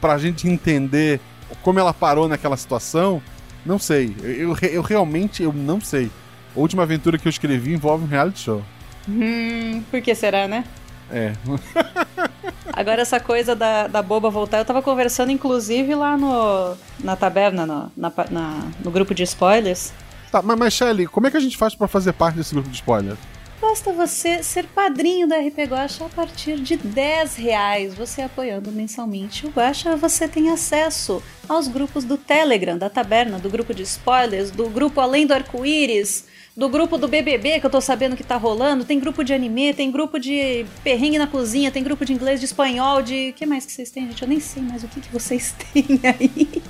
pra 0.00 0.18
gente 0.18 0.48
entender 0.48 1.20
como 1.62 1.78
ela 1.78 1.94
parou 1.94 2.28
naquela 2.28 2.56
situação. 2.56 3.22
Não 3.68 3.78
sei. 3.78 4.16
Eu, 4.22 4.56
eu, 4.56 4.56
eu 4.70 4.82
realmente 4.82 5.42
eu 5.42 5.52
não 5.52 5.78
sei. 5.78 6.10
A 6.56 6.58
última 6.58 6.84
aventura 6.84 7.18
que 7.18 7.28
eu 7.28 7.30
escrevi 7.30 7.74
envolve 7.74 8.02
um 8.04 8.08
reality 8.08 8.40
show. 8.40 8.62
Hum, 9.06 9.82
por 9.90 10.00
que 10.00 10.14
será, 10.14 10.48
né? 10.48 10.64
É. 11.10 11.34
Agora, 12.72 13.02
essa 13.02 13.20
coisa 13.20 13.54
da, 13.54 13.86
da 13.86 14.00
boba 14.00 14.30
voltar, 14.30 14.56
eu 14.58 14.64
tava 14.64 14.80
conversando, 14.80 15.30
inclusive, 15.30 15.94
lá 15.94 16.16
no, 16.16 16.74
na 17.04 17.14
taberna, 17.14 17.66
no, 17.66 17.92
na, 17.94 18.10
na- 18.30 18.64
no 18.82 18.90
grupo 18.90 19.14
de 19.14 19.22
spoilers. 19.24 19.92
Tá, 20.32 20.40
mas, 20.40 20.58
mas 20.58 20.72
Shelly, 20.72 21.06
como 21.06 21.26
é 21.26 21.30
que 21.30 21.36
a 21.36 21.40
gente 21.40 21.56
faz 21.56 21.74
pra 21.74 21.86
fazer 21.88 22.12
parte 22.14 22.36
desse 22.36 22.54
grupo 22.54 22.68
de 22.70 22.76
spoiler? 22.76 23.16
Basta 23.60 23.92
você 23.92 24.40
ser 24.42 24.66
padrinho 24.66 25.26
da 25.26 25.36
RP 25.38 25.58
Guacha 25.68 26.04
a 26.06 26.08
partir 26.08 26.60
de 26.60 26.76
10 26.76 27.34
reais, 27.36 27.92
você 27.94 28.22
apoiando 28.22 28.70
mensalmente 28.70 29.46
o 29.46 29.50
Guacha, 29.50 29.96
você 29.96 30.28
tem 30.28 30.48
acesso 30.48 31.20
aos 31.48 31.66
grupos 31.66 32.04
do 32.04 32.16
Telegram, 32.16 32.78
da 32.78 32.88
Taberna, 32.88 33.38
do 33.38 33.50
grupo 33.50 33.74
de 33.74 33.82
spoilers, 33.82 34.52
do 34.52 34.68
grupo 34.68 35.00
Além 35.00 35.26
do 35.26 35.34
Arco-Íris, 35.34 36.24
do 36.56 36.68
grupo 36.68 36.96
do 36.96 37.08
BBB 37.08 37.58
que 37.58 37.66
eu 37.66 37.70
tô 37.70 37.80
sabendo 37.80 38.16
que 38.16 38.22
tá 38.22 38.36
rolando, 38.36 38.84
tem 38.84 39.00
grupo 39.00 39.24
de 39.24 39.32
anime, 39.34 39.74
tem 39.74 39.90
grupo 39.90 40.20
de 40.20 40.64
perrengue 40.84 41.18
na 41.18 41.26
cozinha, 41.26 41.70
tem 41.72 41.82
grupo 41.82 42.04
de 42.04 42.12
inglês, 42.12 42.38
de 42.38 42.46
espanhol, 42.46 43.02
de... 43.02 43.32
que 43.32 43.44
mais 43.44 43.66
que 43.66 43.72
vocês 43.72 43.90
têm, 43.90 44.06
gente? 44.06 44.22
Eu 44.22 44.28
nem 44.28 44.38
sei 44.38 44.62
mais 44.62 44.84
o 44.84 44.88
que, 44.88 45.00
que 45.00 45.12
vocês 45.12 45.52
têm 45.72 46.00
aí. 46.04 46.62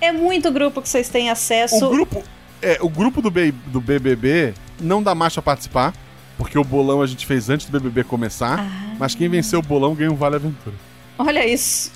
É 0.00 0.10
muito 0.10 0.50
grupo 0.50 0.82
que 0.82 0.88
vocês 0.88 1.08
têm 1.08 1.30
acesso. 1.30 1.86
O 1.86 1.90
grupo, 1.90 2.24
é, 2.60 2.76
o 2.80 2.88
grupo 2.88 3.22
do, 3.22 3.30
B- 3.30 3.52
do 3.66 3.80
BBB 3.80 4.52
não 4.80 5.00
dá 5.02 5.14
mais 5.14 5.32
pra 5.32 5.42
participar, 5.42 5.92
porque 6.38 6.58
o 6.58 6.64
bolão 6.64 7.02
a 7.02 7.06
gente 7.06 7.26
fez 7.26 7.50
antes 7.50 7.66
do 7.66 7.72
BBB 7.78 8.04
começar, 8.04 8.60
Ah. 8.60 8.94
mas 8.98 9.14
quem 9.14 9.28
venceu 9.28 9.58
o 9.58 9.62
bolão 9.62 9.94
ganha 9.94 10.10
um 10.10 10.14
Vale 10.16 10.36
Aventura. 10.36 10.74
Olha 11.18 11.44
isso. 11.46 11.92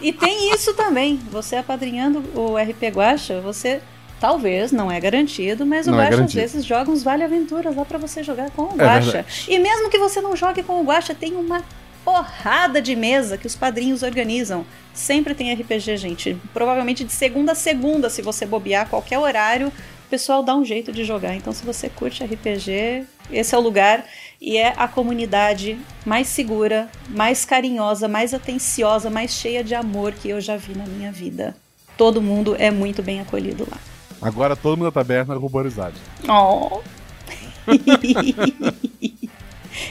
E 0.00 0.12
tem 0.12 0.52
isso 0.52 0.74
também. 0.74 1.20
Você 1.30 1.54
apadrinhando 1.56 2.18
o 2.34 2.56
RP 2.56 2.88
Guacha, 2.90 3.40
você 3.40 3.80
talvez, 4.20 4.72
não 4.72 4.90
é 4.90 4.98
garantido, 4.98 5.64
mas 5.64 5.86
o 5.86 5.90
Não 5.92 5.98
é 5.98 6.02
Guacha 6.04 6.08
às 6.10 6.16
garantido. 6.16 6.40
vezes 6.42 6.64
joga 6.64 6.90
uns 6.90 7.02
Vale 7.04 7.22
Aventuras 7.22 7.76
lá 7.76 7.84
pra 7.84 7.98
você 7.98 8.22
jogar 8.24 8.50
com 8.50 8.62
o 8.62 8.72
É 8.72 8.84
Guacha. 8.84 9.00
verdade. 9.12 9.44
e 9.48 9.58
mesmo 9.58 9.88
que 9.90 9.98
você 9.98 10.20
não 10.20 10.34
jogue 10.34 10.62
com 10.64 10.80
o 10.80 10.84
Guacha, 10.84 11.14
tem 11.14 11.34
uma 11.36 11.62
porrada 12.04 12.80
de 12.80 12.96
mesa 12.96 13.36
que 13.36 13.46
os 13.46 13.54
padrinhos 13.54 14.02
organizam. 14.02 14.64
Sempre 14.94 15.34
tem 15.34 15.52
RPG, 15.52 15.96
gente. 15.96 16.36
Provavelmente 16.54 17.04
de 17.04 17.12
segunda 17.12 17.52
a 17.52 17.54
segunda, 17.54 18.08
se 18.10 18.22
você 18.22 18.44
bobear 18.46 18.88
qualquer 18.88 19.18
horário, 19.18 19.70
o 20.08 20.08
pessoal 20.08 20.42
dá 20.42 20.56
um 20.56 20.64
jeito 20.64 20.90
de 20.90 21.04
jogar. 21.04 21.34
Então, 21.34 21.52
se 21.52 21.66
você 21.66 21.90
curte 21.90 22.24
RPG, 22.24 23.04
esse 23.30 23.54
é 23.54 23.58
o 23.58 23.60
lugar 23.60 24.06
e 24.40 24.56
é 24.56 24.72
a 24.74 24.88
comunidade 24.88 25.78
mais 26.06 26.28
segura, 26.28 26.88
mais 27.10 27.44
carinhosa, 27.44 28.08
mais 28.08 28.32
atenciosa, 28.32 29.10
mais 29.10 29.32
cheia 29.32 29.62
de 29.62 29.74
amor 29.74 30.12
que 30.12 30.30
eu 30.30 30.40
já 30.40 30.56
vi 30.56 30.74
na 30.74 30.86
minha 30.86 31.12
vida. 31.12 31.54
Todo 31.94 32.22
mundo 32.22 32.56
é 32.58 32.70
muito 32.70 33.02
bem 33.02 33.20
acolhido 33.20 33.68
lá. 33.70 33.76
Agora 34.22 34.56
todo 34.56 34.78
mundo 34.78 34.86
da 34.86 34.92
taberna 34.92 35.34
ruborizado. 35.34 35.96
Oh. 36.26 36.80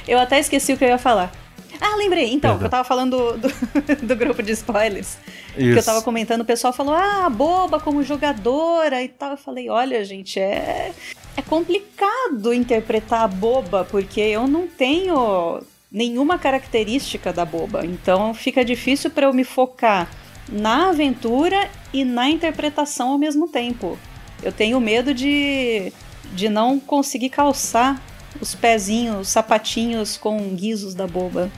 eu 0.08 0.18
até 0.18 0.40
esqueci 0.40 0.74
o 0.74 0.78
que 0.78 0.84
eu 0.84 0.90
ia 0.90 0.98
falar. 0.98 1.32
Ah, 1.80 1.96
lembrei. 1.98 2.26
Então, 2.34 2.52
Perdão. 2.52 2.58
que 2.60 2.66
eu 2.66 2.70
tava 2.70 2.84
falando 2.84 3.34
do, 3.34 3.48
do- 3.50 3.96
do 4.08 4.16
grupo 4.16 4.42
de 4.44 4.52
spoilers. 4.54 5.18
Que 5.54 5.64
eu 5.64 5.78
Isso. 5.78 5.86
tava 5.86 6.02
comentando, 6.02 6.42
o 6.42 6.46
pessoal 6.46 6.72
falou, 6.74 6.94
ah, 6.94 7.30
boba 7.30 7.80
como 7.80 8.04
jogadora 8.04 9.02
e 9.04 9.08
tal. 9.08 9.32
Eu 9.32 9.38
falei, 9.38 9.70
olha, 9.70 10.04
gente, 10.06 10.40
é, 10.40 10.92
é 11.36 11.42
complicado 11.42 12.54
interpretar 12.54 13.22
a 13.24 13.28
boba, 13.28 13.86
porque 13.90 14.20
eu 14.22 14.48
não 14.48 14.68
tenho 14.68 15.62
nenhuma 15.92 16.38
característica 16.38 17.32
da 17.34 17.46
boba. 17.46 17.86
Então 17.86 18.34
fica 18.34 18.64
difícil 18.64 19.10
pra 19.10 19.26
eu 19.26 19.34
me 19.34 19.44
focar 19.44 20.10
na 20.50 20.90
aventura 20.90 21.70
e 21.94 22.04
na 22.06 22.30
interpretação 22.30 23.10
ao 23.10 23.18
mesmo 23.18 23.48
tempo. 23.48 23.98
Eu 24.44 24.52
tenho 24.52 24.80
medo 24.80 25.14
de, 25.14 25.92
de 26.34 26.48
não 26.50 26.80
conseguir 26.80 27.30
calçar 27.30 28.00
os 28.40 28.54
pezinhos, 28.54 29.22
os 29.22 29.28
sapatinhos 29.30 30.16
com 30.18 30.38
guizos 30.56 30.94
da 30.94 31.08
boba. 31.08 31.50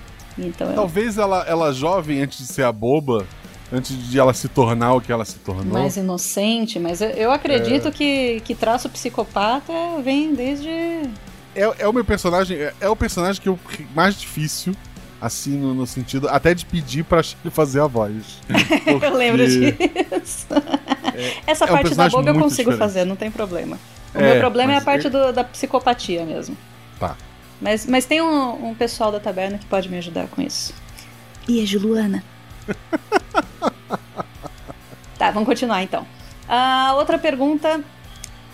Então 0.48 0.68
eu 0.70 0.76
Talvez 0.76 1.18
ela, 1.18 1.44
ela 1.48 1.74
jovem, 1.74 2.22
antes 2.22 2.38
de 2.40 2.46
ser 2.54 2.64
a 2.64 2.72
boba, 2.72 3.26
antes 3.72 3.96
de 4.10 4.20
ela 4.20 4.34
se 4.34 4.48
tornar 4.48 4.94
o 4.94 5.02
que 5.02 5.12
ela 5.12 5.26
se 5.26 5.36
tornou. 5.40 5.66
mais 5.74 5.98
inocente, 5.98 6.80
mas 6.80 7.02
eu, 7.02 7.10
eu 7.10 7.32
acredito 7.32 7.92
que, 7.92 8.42
que 8.46 8.56
traço 8.56 8.90
psicopata 8.90 9.74
vem 10.04 10.34
desde. 10.34 10.70
É, 11.56 11.62
é 11.80 11.88
o 11.88 11.94
meu 11.94 12.06
personagem, 12.06 12.58
é, 12.58 12.74
é 12.82 12.90
o 12.90 12.96
personagem 12.96 13.42
que 13.42 13.50
eu 13.50 13.60
mais 13.96 14.16
difícil, 14.16 14.74
assim, 15.22 15.58
no, 15.58 15.74
no 15.74 15.86
sentido, 15.88 16.30
até 16.30 16.54
de 16.54 16.66
pedir 16.66 17.04
pra 17.04 17.20
ele 17.20 17.52
fazer 17.52 17.82
a 17.82 17.88
voz. 17.88 18.40
Eu 18.88 19.14
lembro 19.16 19.44
Porque- 19.46 19.72
disso. 20.22 20.48
Essa 21.46 21.66
é 21.66 21.68
um 21.68 21.72
parte 21.74 21.96
da 21.96 22.08
boba 22.08 22.30
eu 22.30 22.36
consigo 22.36 22.72
diferente. 22.72 22.78
fazer, 22.80 23.04
não 23.06 23.16
tem 23.18 23.30
problema. 23.30 23.78
O 24.16 24.20
É, 24.20 24.32
meu 24.32 24.40
problema 24.40 24.74
é 24.74 24.78
a 24.78 24.82
parte 24.82 25.08
é- 25.08 25.10
do- 25.10 25.34
da 25.34 25.44
psicopatia 25.44 26.24
mesmo. 26.26 26.56
Tá. 26.98 27.16
Mas, 27.62 27.86
mas 27.86 28.06
tem 28.06 28.22
um, 28.22 28.70
um 28.70 28.76
pessoal 28.76 29.12
da 29.12 29.20
taberna 29.20 29.58
que 29.58 29.66
pode 29.66 29.90
me 29.90 29.98
ajudar 29.98 30.28
com 30.28 30.42
isso. 30.42 30.74
E 31.48 31.62
a 31.62 31.66
Juliana? 31.66 32.24
tá, 35.18 35.32
vamos 35.32 35.48
continuar 35.48 35.84
então. 35.84 36.06
A 36.48 36.94
outra 36.96 37.18
pergunta 37.18 37.84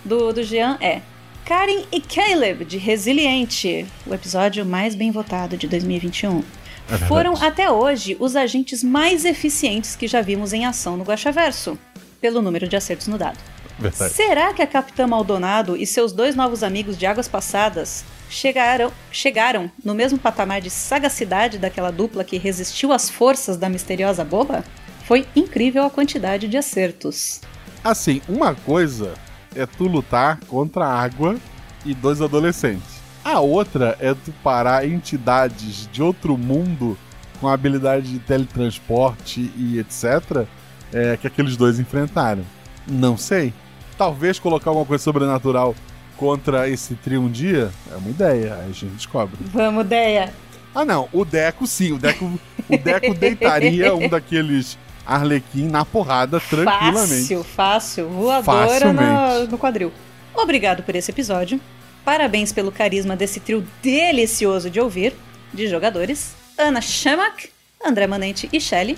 do, 0.04 0.34
do 0.34 0.44
Jean 0.44 0.78
é: 0.82 1.02
Karen 1.46 1.84
e 1.92 2.02
Caleb, 2.02 2.66
de 2.66 2.78
Resiliente, 2.78 3.86
o 4.08 4.14
episódio 4.14 4.66
mais 4.66 4.96
bem 4.96 5.12
votado 5.12 5.56
de 5.56 5.68
2021. 5.68 6.44
verdade. 6.88 7.08
foram 7.08 7.36
até 7.36 7.70
hoje 7.70 8.18
os 8.20 8.36
agentes 8.36 8.84
mais 8.84 9.26
eficientes 9.26 9.96
que 9.96 10.08
já 10.08 10.22
vimos 10.22 10.54
em 10.54 10.66
ação 10.66 10.98
no 10.98 11.04
Guaxaverso, 11.04 11.78
pelo 12.20 12.42
número 12.42 12.68
de 12.68 12.76
acertos 12.76 13.08
no 13.08 13.18
dado. 13.18 13.38
Verdade. 13.78 14.14
Será 14.14 14.54
que 14.54 14.62
a 14.62 14.68
Capitã 14.68 15.06
Maldonado 15.06 15.76
e 15.76 15.86
seus 15.86 16.12
dois 16.12 16.36
novos 16.36 16.64
amigos 16.64 16.98
de 16.98 17.06
Águas 17.06 17.28
Passadas 17.28 18.06
chegaram, 18.30 18.92
chegaram 19.12 19.72
no 19.84 19.94
mesmo 19.94 20.18
patamar 20.18 20.62
de 20.62 20.70
sagacidade 20.70 21.58
daquela 21.58 21.92
dupla 21.92 22.24
que 22.24 22.38
resistiu 22.38 22.92
às 22.92 23.10
forças 23.10 23.58
da 23.58 23.70
misteriosa 23.70 24.24
boba? 24.24 24.64
Foi 25.06 25.26
incrível 25.36 25.84
a 25.84 25.90
quantidade 25.90 26.48
de 26.48 26.58
acertos. 26.58 27.42
Assim, 27.84 28.22
uma 28.28 28.56
coisa 28.56 29.14
é 29.56 29.66
tu 29.66 29.86
lutar 29.86 30.40
contra 30.48 30.86
a 30.86 31.02
água 31.02 31.38
e 31.86 31.94
dois 31.94 32.22
adolescentes. 32.22 32.96
A 33.24 33.40
outra 33.40 33.98
é 34.00 34.14
tu 34.14 34.32
parar 34.44 34.88
entidades 34.88 35.88
de 35.92 36.02
outro 36.02 36.38
mundo 36.38 36.98
com 37.40 37.48
habilidade 37.48 38.12
de 38.12 38.20
teletransporte 38.20 39.52
e 39.56 39.80
etc. 39.80 40.48
é, 40.94 41.18
que 41.18 41.28
aqueles 41.28 41.58
dois 41.58 41.80
enfrentaram. 41.80 42.44
Não 42.88 43.18
sei. 43.18 43.54
Talvez 43.98 44.40
colocar 44.40 44.70
alguma 44.70 44.86
coisa 44.86 45.04
sobrenatural 45.04 45.76
contra 46.18 46.70
esse 46.70 46.96
trio 46.96 47.22
um 47.22 47.30
dia 47.30 47.72
é 47.92 47.96
uma 47.96 48.10
ideia, 48.10 48.56
aí 48.56 48.70
a 48.70 48.74
gente 48.74 48.86
descobre. 48.88 49.38
Vamos, 49.42 49.86
Deia! 49.86 50.34
Ah, 50.74 50.84
não, 50.84 51.08
o 51.14 51.24
Deco 51.24 51.66
sim, 51.66 51.94
o 51.94 51.98
Deco, 51.98 52.26
o 52.70 52.78
Deco 52.78 53.14
deitaria 53.14 53.96
um 53.96 54.10
daqueles 54.10 54.78
Arlequim 55.06 55.68
na 55.68 55.86
porrada 55.86 56.40
tranquilamente. 56.40 57.28
Fácil, 57.44 57.44
fácil. 57.44 58.10
Voadora 58.10 58.92
no, 58.92 59.48
no 59.48 59.58
quadril. 59.58 59.92
Obrigado 60.34 60.84
por 60.84 60.96
esse 60.96 61.12
episódio. 61.12 61.62
Parabéns 62.04 62.52
pelo 62.52 62.72
carisma 62.72 63.16
desse 63.16 63.40
trio 63.40 63.66
delicioso 63.82 64.70
de 64.70 64.80
ouvir, 64.80 65.14
de 65.54 65.68
jogadores. 65.68 66.36
Ana 66.58 66.82
Shamak, 66.82 67.50
André 67.84 68.08
Manente 68.08 68.50
e 68.52 68.60
Shelley. 68.60 68.98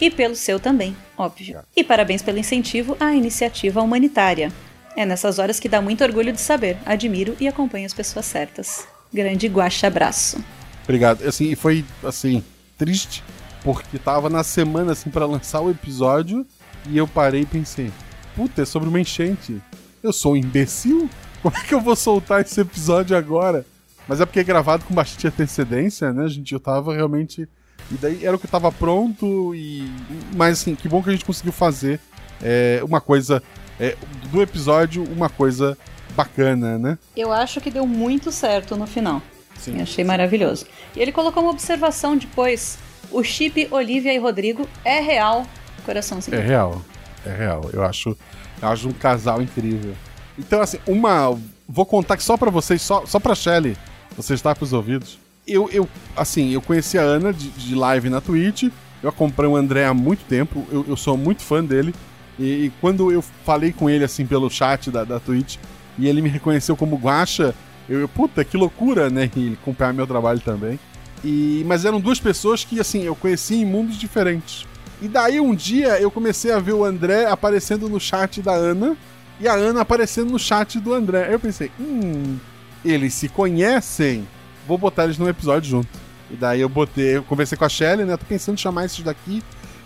E 0.00 0.10
pelo 0.10 0.34
seu 0.34 0.60
também, 0.60 0.96
óbvio. 1.16 1.60
E 1.76 1.82
parabéns 1.82 2.22
pelo 2.22 2.38
incentivo 2.38 2.96
à 3.00 3.14
iniciativa 3.14 3.82
humanitária. 3.82 4.52
É 4.96 5.06
nessas 5.06 5.38
horas 5.38 5.60
que 5.60 5.68
dá 5.68 5.80
muito 5.80 6.02
orgulho 6.02 6.32
de 6.32 6.40
saber, 6.40 6.76
admiro 6.84 7.36
e 7.40 7.46
acompanho 7.46 7.86
as 7.86 7.94
pessoas 7.94 8.26
certas. 8.26 8.86
Grande 9.12 9.46
guacha 9.46 9.86
abraço. 9.86 10.42
Obrigado. 10.84 11.26
Assim, 11.26 11.54
foi 11.54 11.84
assim, 12.02 12.42
triste, 12.76 13.22
porque 13.62 13.98
tava 13.98 14.28
na 14.28 14.42
semana 14.42 14.92
assim 14.92 15.10
para 15.10 15.26
lançar 15.26 15.60
o 15.60 15.70
episódio 15.70 16.46
e 16.86 16.96
eu 16.96 17.06
parei 17.06 17.42
e 17.42 17.46
pensei: 17.46 17.92
"Puta, 18.34 18.62
é 18.62 18.64
sobre 18.64 18.88
uma 18.88 19.00
enchente. 19.00 19.60
Eu 20.02 20.12
sou 20.12 20.32
um 20.32 20.36
imbecil? 20.36 21.08
Como 21.42 21.56
é 21.56 21.60
que 21.60 21.74
eu 21.74 21.80
vou 21.80 21.94
soltar 21.94 22.40
esse 22.40 22.60
episódio 22.60 23.16
agora?" 23.16 23.64
Mas 24.08 24.20
é 24.20 24.26
porque 24.26 24.40
é 24.40 24.44
gravado 24.44 24.84
com 24.84 24.94
bastante 24.94 25.28
antecedência, 25.28 26.12
né, 26.12 26.26
gente? 26.28 26.52
Eu 26.54 26.60
tava 26.60 26.94
realmente 26.94 27.46
e 27.90 27.94
daí 27.94 28.24
era 28.24 28.36
o 28.36 28.38
que 28.38 28.48
tava 28.48 28.72
pronto 28.72 29.54
e 29.54 29.90
mas 30.34 30.60
assim, 30.60 30.74
que 30.74 30.88
bom 30.88 31.02
que 31.02 31.10
a 31.10 31.12
gente 31.12 31.24
conseguiu 31.24 31.52
fazer 31.52 32.00
é, 32.42 32.80
uma 32.82 33.00
coisa 33.00 33.42
é, 33.78 33.96
do 34.30 34.42
episódio, 34.42 35.04
uma 35.04 35.28
coisa 35.28 35.76
bacana, 36.14 36.78
né? 36.78 36.98
Eu 37.16 37.32
acho 37.32 37.60
que 37.60 37.70
deu 37.70 37.86
muito 37.86 38.32
certo 38.32 38.76
no 38.76 38.86
final. 38.86 39.22
Sim. 39.58 39.76
Eu 39.76 39.82
achei 39.82 40.04
maravilhoso. 40.04 40.66
E 40.96 41.00
ele 41.00 41.12
colocou 41.12 41.42
uma 41.42 41.52
observação 41.52 42.16
depois. 42.16 42.78
O 43.10 43.22
chip 43.22 43.68
Olivia 43.70 44.12
e 44.12 44.18
Rodrigo 44.18 44.68
é 44.84 45.00
real. 45.00 45.46
Coraçãozinho. 45.84 46.36
É 46.36 46.40
real. 46.40 46.82
É 47.24 47.34
real. 47.34 47.70
Eu 47.72 47.82
acho, 47.82 48.16
eu 48.60 48.68
acho 48.68 48.88
um 48.88 48.92
casal 48.92 49.40
incrível. 49.40 49.94
Então, 50.38 50.60
assim, 50.60 50.78
uma. 50.86 51.36
Vou 51.68 51.84
contar 51.84 52.14
aqui 52.14 52.22
só 52.22 52.36
pra 52.36 52.50
vocês, 52.50 52.80
só, 52.80 53.04
só 53.04 53.20
pra 53.20 53.34
Shelly, 53.34 53.76
você 54.16 54.34
está 54.34 54.54
pros 54.54 54.72
ouvidos. 54.72 55.18
Eu, 55.46 55.68
eu, 55.70 55.88
assim, 56.16 56.50
eu 56.50 56.62
conheci 56.62 56.98
a 56.98 57.02
Ana 57.02 57.32
de, 57.32 57.48
de 57.50 57.74
live 57.74 58.08
na 58.08 58.20
Twitch. 58.20 58.64
Eu 59.02 59.08
acompanho 59.08 59.50
o 59.50 59.56
André 59.56 59.84
há 59.86 59.94
muito 59.94 60.24
tempo. 60.24 60.66
Eu, 60.70 60.84
eu 60.88 60.96
sou 60.96 61.16
muito 61.16 61.42
fã 61.42 61.64
dele. 61.64 61.94
E, 62.38 62.66
e 62.66 62.72
quando 62.80 63.10
eu 63.10 63.22
falei 63.44 63.72
com 63.72 63.90
ele, 63.90 64.04
assim, 64.04 64.26
pelo 64.26 64.50
chat 64.50 64.90
da, 64.90 65.04
da 65.04 65.18
Twitch, 65.18 65.56
e 65.98 66.06
ele 66.06 66.22
me 66.22 66.28
reconheceu 66.28 66.76
como 66.76 66.96
Guacha, 66.96 67.54
eu, 67.88 68.00
eu, 68.00 68.08
puta, 68.08 68.44
que 68.44 68.56
loucura, 68.56 69.10
né? 69.10 69.30
E 69.34 69.40
ele 69.46 69.58
acompanhar 69.60 69.92
meu 69.92 70.06
trabalho 70.06 70.40
também. 70.40 70.78
E, 71.24 71.64
mas 71.66 71.84
eram 71.84 72.00
duas 72.00 72.20
pessoas 72.20 72.64
que, 72.64 72.78
assim, 72.78 73.02
eu 73.02 73.16
conheci 73.16 73.56
em 73.56 73.64
mundos 73.64 73.98
diferentes. 73.98 74.66
E 75.00 75.08
daí 75.08 75.40
um 75.40 75.54
dia 75.54 76.00
eu 76.00 76.10
comecei 76.10 76.52
a 76.52 76.58
ver 76.58 76.72
o 76.72 76.84
André 76.84 77.26
aparecendo 77.26 77.88
no 77.88 78.00
chat 78.00 78.42
da 78.42 78.52
Ana 78.52 78.96
e 79.38 79.46
a 79.46 79.54
Ana 79.54 79.82
aparecendo 79.82 80.30
no 80.30 80.38
chat 80.38 80.80
do 80.80 80.92
André. 80.92 81.26
Aí 81.26 81.32
eu 81.32 81.40
pensei, 81.40 81.70
hum, 81.78 82.36
eles 82.84 83.14
se 83.14 83.28
conhecem, 83.28 84.26
vou 84.66 84.76
botar 84.76 85.04
eles 85.04 85.18
num 85.18 85.28
episódio 85.28 85.70
junto. 85.70 85.88
E 86.30 86.36
daí 86.36 86.60
eu 86.60 86.68
botei, 86.68 87.16
eu 87.16 87.22
conversei 87.22 87.56
com 87.56 87.64
a 87.64 87.68
Shelly, 87.68 88.04
né? 88.04 88.16
Tô 88.16 88.24
pensando 88.26 88.56
em 88.56 88.60
chamar 88.60 88.84
esses 88.84 89.02
daqui. 89.02 89.42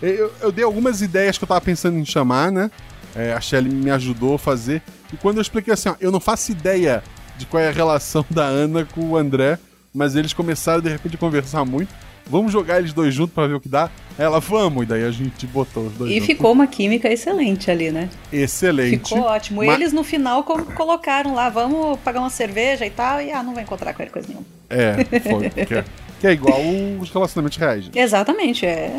Eu, 0.07 0.31
eu 0.41 0.51
dei 0.51 0.63
algumas 0.65 1.01
ideias 1.01 1.37
que 1.37 1.43
eu 1.43 1.47
tava 1.47 1.61
pensando 1.61 1.97
em 1.97 2.05
chamar, 2.05 2.51
né? 2.51 2.69
É, 3.15 3.33
a 3.33 3.39
Shelly 3.39 3.69
me 3.69 3.89
ajudou 3.91 4.35
a 4.35 4.39
fazer. 4.39 4.81
E 5.13 5.17
quando 5.17 5.37
eu 5.37 5.41
expliquei 5.41 5.73
assim, 5.73 5.89
ó, 5.89 5.95
eu 6.01 6.11
não 6.11 6.19
faço 6.19 6.51
ideia 6.51 7.03
de 7.37 7.45
qual 7.45 7.61
é 7.61 7.69
a 7.69 7.71
relação 7.71 8.25
da 8.29 8.43
Ana 8.43 8.85
com 8.85 9.01
o 9.01 9.17
André, 9.17 9.57
mas 9.93 10.15
eles 10.15 10.33
começaram 10.33 10.81
de 10.81 10.89
repente 10.89 11.15
a 11.15 11.19
conversar 11.19 11.63
muito. 11.65 11.93
Vamos 12.25 12.53
jogar 12.53 12.79
eles 12.79 12.93
dois 12.93 13.13
juntos 13.13 13.33
para 13.35 13.47
ver 13.47 13.53
o 13.55 13.59
que 13.59 13.67
dá. 13.67 13.89
Ela, 14.17 14.39
vamos, 14.39 14.83
e 14.83 14.85
daí 14.85 15.03
a 15.03 15.11
gente 15.11 15.45
botou 15.47 15.87
os 15.87 15.93
dois 15.93 16.09
E 16.09 16.13
juntos. 16.15 16.27
ficou 16.27 16.51
uma 16.53 16.65
química 16.67 17.11
excelente 17.11 17.69
ali, 17.69 17.91
né? 17.91 18.09
Excelente. 18.31 19.09
Ficou 19.09 19.23
ótimo. 19.23 19.63
Ma- 19.65 19.73
Eles 19.73 19.91
no 19.91 20.03
final 20.05 20.43
co- 20.43 20.63
colocaram 20.73 21.33
lá, 21.35 21.49
vamos 21.49 21.99
pagar 21.99 22.21
uma 22.21 22.29
cerveja 22.29 22.85
e 22.85 22.89
tal, 22.89 23.21
e 23.21 23.31
ah, 23.31 23.43
não 23.43 23.53
vai 23.53 23.63
encontrar 23.63 23.93
ele 23.99 24.09
coisa 24.09 24.27
nenhuma. 24.29 24.45
É, 24.69 24.95
foi. 25.19 25.49
que, 25.65 25.73
é, 25.75 25.85
que 26.21 26.27
é 26.27 26.31
igual 26.31 26.61
os 26.99 27.09
relacionamentos 27.11 27.57
reais. 27.57 27.83
gente. 27.85 27.97
Exatamente, 27.99 28.65
é. 28.65 28.89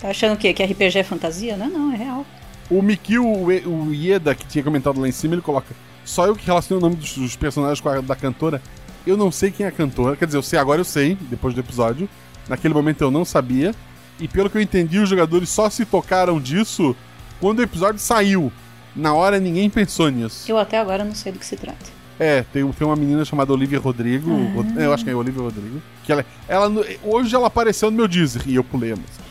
Tá 0.00 0.08
achando 0.10 0.34
o 0.34 0.36
quê? 0.36 0.52
Que 0.52 0.62
RPG 0.64 0.98
é 0.98 1.02
fantasia? 1.02 1.56
Não, 1.56 1.68
não, 1.68 1.92
é 1.92 1.96
real. 1.96 2.24
O 2.70 2.82
Mikio, 2.82 3.24
o, 3.24 3.94
Ieda, 3.94 4.34
que 4.34 4.44
tinha 4.46 4.62
comentado 4.64 5.00
lá 5.00 5.08
em 5.08 5.12
cima, 5.12 5.34
ele 5.34 5.42
coloca: 5.42 5.74
Só 6.04 6.26
eu 6.26 6.34
que 6.36 6.44
relaciono 6.46 6.80
o 6.80 6.82
nome 6.88 6.96
dos, 6.96 7.16
dos 7.16 7.36
personagens 7.36 7.80
com 7.80 7.88
a 7.88 8.00
da 8.00 8.16
cantora. 8.16 8.60
Eu 9.06 9.16
não 9.16 9.30
sei 9.30 9.50
quem 9.52 9.64
é 9.64 9.68
a 9.68 9.72
cantora. 9.72 10.16
Quer 10.16 10.26
dizer, 10.26 10.36
eu 10.38 10.42
sei 10.42 10.58
agora, 10.58 10.80
eu 10.80 10.84
sei, 10.84 11.16
depois 11.30 11.54
do 11.54 11.60
episódio. 11.60 12.08
Naquele 12.48 12.74
momento 12.74 13.02
eu 13.02 13.10
não 13.10 13.24
sabia. 13.24 13.72
E 14.18 14.26
pelo 14.26 14.50
que 14.50 14.56
eu 14.58 14.62
entendi, 14.62 14.98
os 14.98 15.08
jogadores 15.08 15.48
só 15.48 15.70
se 15.70 15.84
tocaram 15.84 16.40
disso 16.40 16.96
quando 17.40 17.60
o 17.60 17.62
episódio 17.62 18.00
saiu. 18.00 18.50
Na 18.96 19.12
hora 19.14 19.38
ninguém 19.38 19.68
pensou 19.70 20.08
nisso. 20.08 20.50
Eu 20.50 20.58
até 20.58 20.78
agora 20.78 21.04
não 21.04 21.14
sei 21.14 21.30
do 21.32 21.38
que 21.38 21.46
se 21.46 21.54
trata. 21.56 21.94
É, 22.18 22.42
tem, 22.50 22.66
tem 22.72 22.86
uma 22.86 22.96
menina 22.96 23.24
chamada 23.26 23.52
Olivia 23.52 23.78
Rodrigo. 23.78 24.30
Rod- 24.54 24.76
Eu 24.76 24.92
acho 24.92 25.04
que 25.04 25.10
é 25.10 25.14
Olivia 25.14 25.42
Rodrigo. 25.42 25.82
Que 26.02 26.10
ela, 26.12 26.24
ela, 26.48 26.72
hoje 27.04 27.34
ela 27.36 27.46
apareceu 27.46 27.90
no 27.90 27.96
meu 27.96 28.08
Deezer 28.08 28.42
e 28.46 28.54
eu 28.54 28.64
pulei 28.64 28.92
a 28.92 28.96
música. 28.96 29.22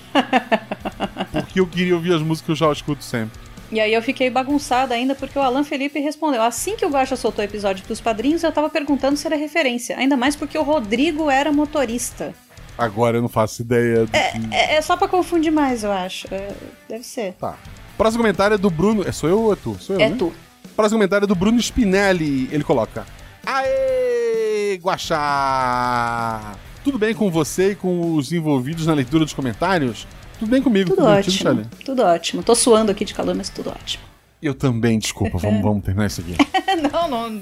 Porque 1.32 1.60
eu 1.60 1.67
queria 1.67 1.95
ouvir 1.95 2.13
as 2.13 2.21
músicas 2.21 2.45
que 2.45 2.51
eu 2.51 2.56
já 2.67 2.71
escuto 2.71 3.04
sempre. 3.04 3.39
E 3.71 3.80
aí 3.80 3.93
eu 3.93 4.01
fiquei 4.01 4.30
bagunçada 4.30 4.93
ainda 4.93 5.15
porque 5.15 5.38
o 5.38 5.41
Alan 5.41 5.63
Felipe 5.63 5.99
respondeu. 5.99 6.41
Assim 6.41 6.75
que 6.75 6.86
o 6.86 6.89
Guaxa 6.89 7.15
soltou 7.15 7.43
o 7.43 7.47
episódio 7.47 7.84
pros 7.84 7.99
padrinhos, 7.99 8.43
eu 8.43 8.51
tava 8.51 8.69
perguntando 8.69 9.17
se 9.17 9.25
era 9.25 9.36
referência. 9.36 9.97
Ainda 9.97 10.15
mais 10.15 10.36
porque 10.36 10.58
o 10.58 10.63
Rodrigo 10.63 11.30
era 11.30 11.51
motorista. 11.51 12.34
Agora 12.78 13.17
eu 13.17 13.21
não 13.21 13.30
faço 13.30 13.62
ideia 13.62 14.06
do 14.06 14.12
que... 14.12 14.17
É, 14.17 14.75
é 14.75 14.82
só 14.82 14.95
pra 14.97 15.08
confundir 15.08 15.51
mais, 15.51 15.84
eu 15.84 15.91
acho. 15.91 16.28
É, 16.34 16.51
deve 16.88 17.04
ser. 17.04 17.34
Tá. 17.34 17.56
Próximo 17.97 18.21
comentário 18.21 18.56
é 18.56 18.58
do 18.58 18.69
Bruno. 18.69 19.08
É, 19.08 19.12
sou 19.12 19.30
eu 19.30 19.39
ou 19.41 19.54
é 19.54 19.56
tu? 19.56 19.75
Sou 19.80 19.95
eu, 19.95 20.01
É 20.01 20.10
né? 20.10 20.15
tu. 20.17 20.32
Próximo 20.75 20.99
comentário 20.99 21.23
é 21.25 21.28
do 21.28 21.36
Bruno 21.36 21.58
Spinelli. 21.60 22.49
Ele 22.51 22.63
coloca: 22.63 23.06
Aê, 23.45 24.78
Guaxá! 24.82 26.54
Tudo 26.86 26.98
bem 27.00 27.13
com 27.13 27.30
você 27.32 27.71
e 27.71 27.76
com 27.76 28.13
os 28.15 28.32
envolvidos 28.32 28.86
na 28.86 28.93
leitura 28.93 29.26
dos 29.26 29.34
comentários? 29.34 30.08
Tudo 30.39 30.50
bem 30.50 30.62
comigo, 30.62 30.91
Tudo 30.91 30.98
contigo, 31.02 31.17
ótimo. 31.19 31.36
Shelley? 31.38 31.65
Tudo 31.84 32.04
ótimo. 32.04 32.43
Tô 32.43 32.54
suando 32.56 32.91
aqui 32.91 33.04
de 33.04 33.13
calor, 33.13 33.34
mas 33.36 33.50
tudo 33.50 33.71
ótimo. 33.71 34.04
Eu 34.41 34.54
também, 34.54 35.00
desculpa, 35.00 35.38
vamos, 35.39 35.63
vamos 35.63 35.84
terminar 35.84 36.06
isso 36.06 36.21
aqui. 36.21 36.36
não, 36.93 37.10
não. 37.10 37.41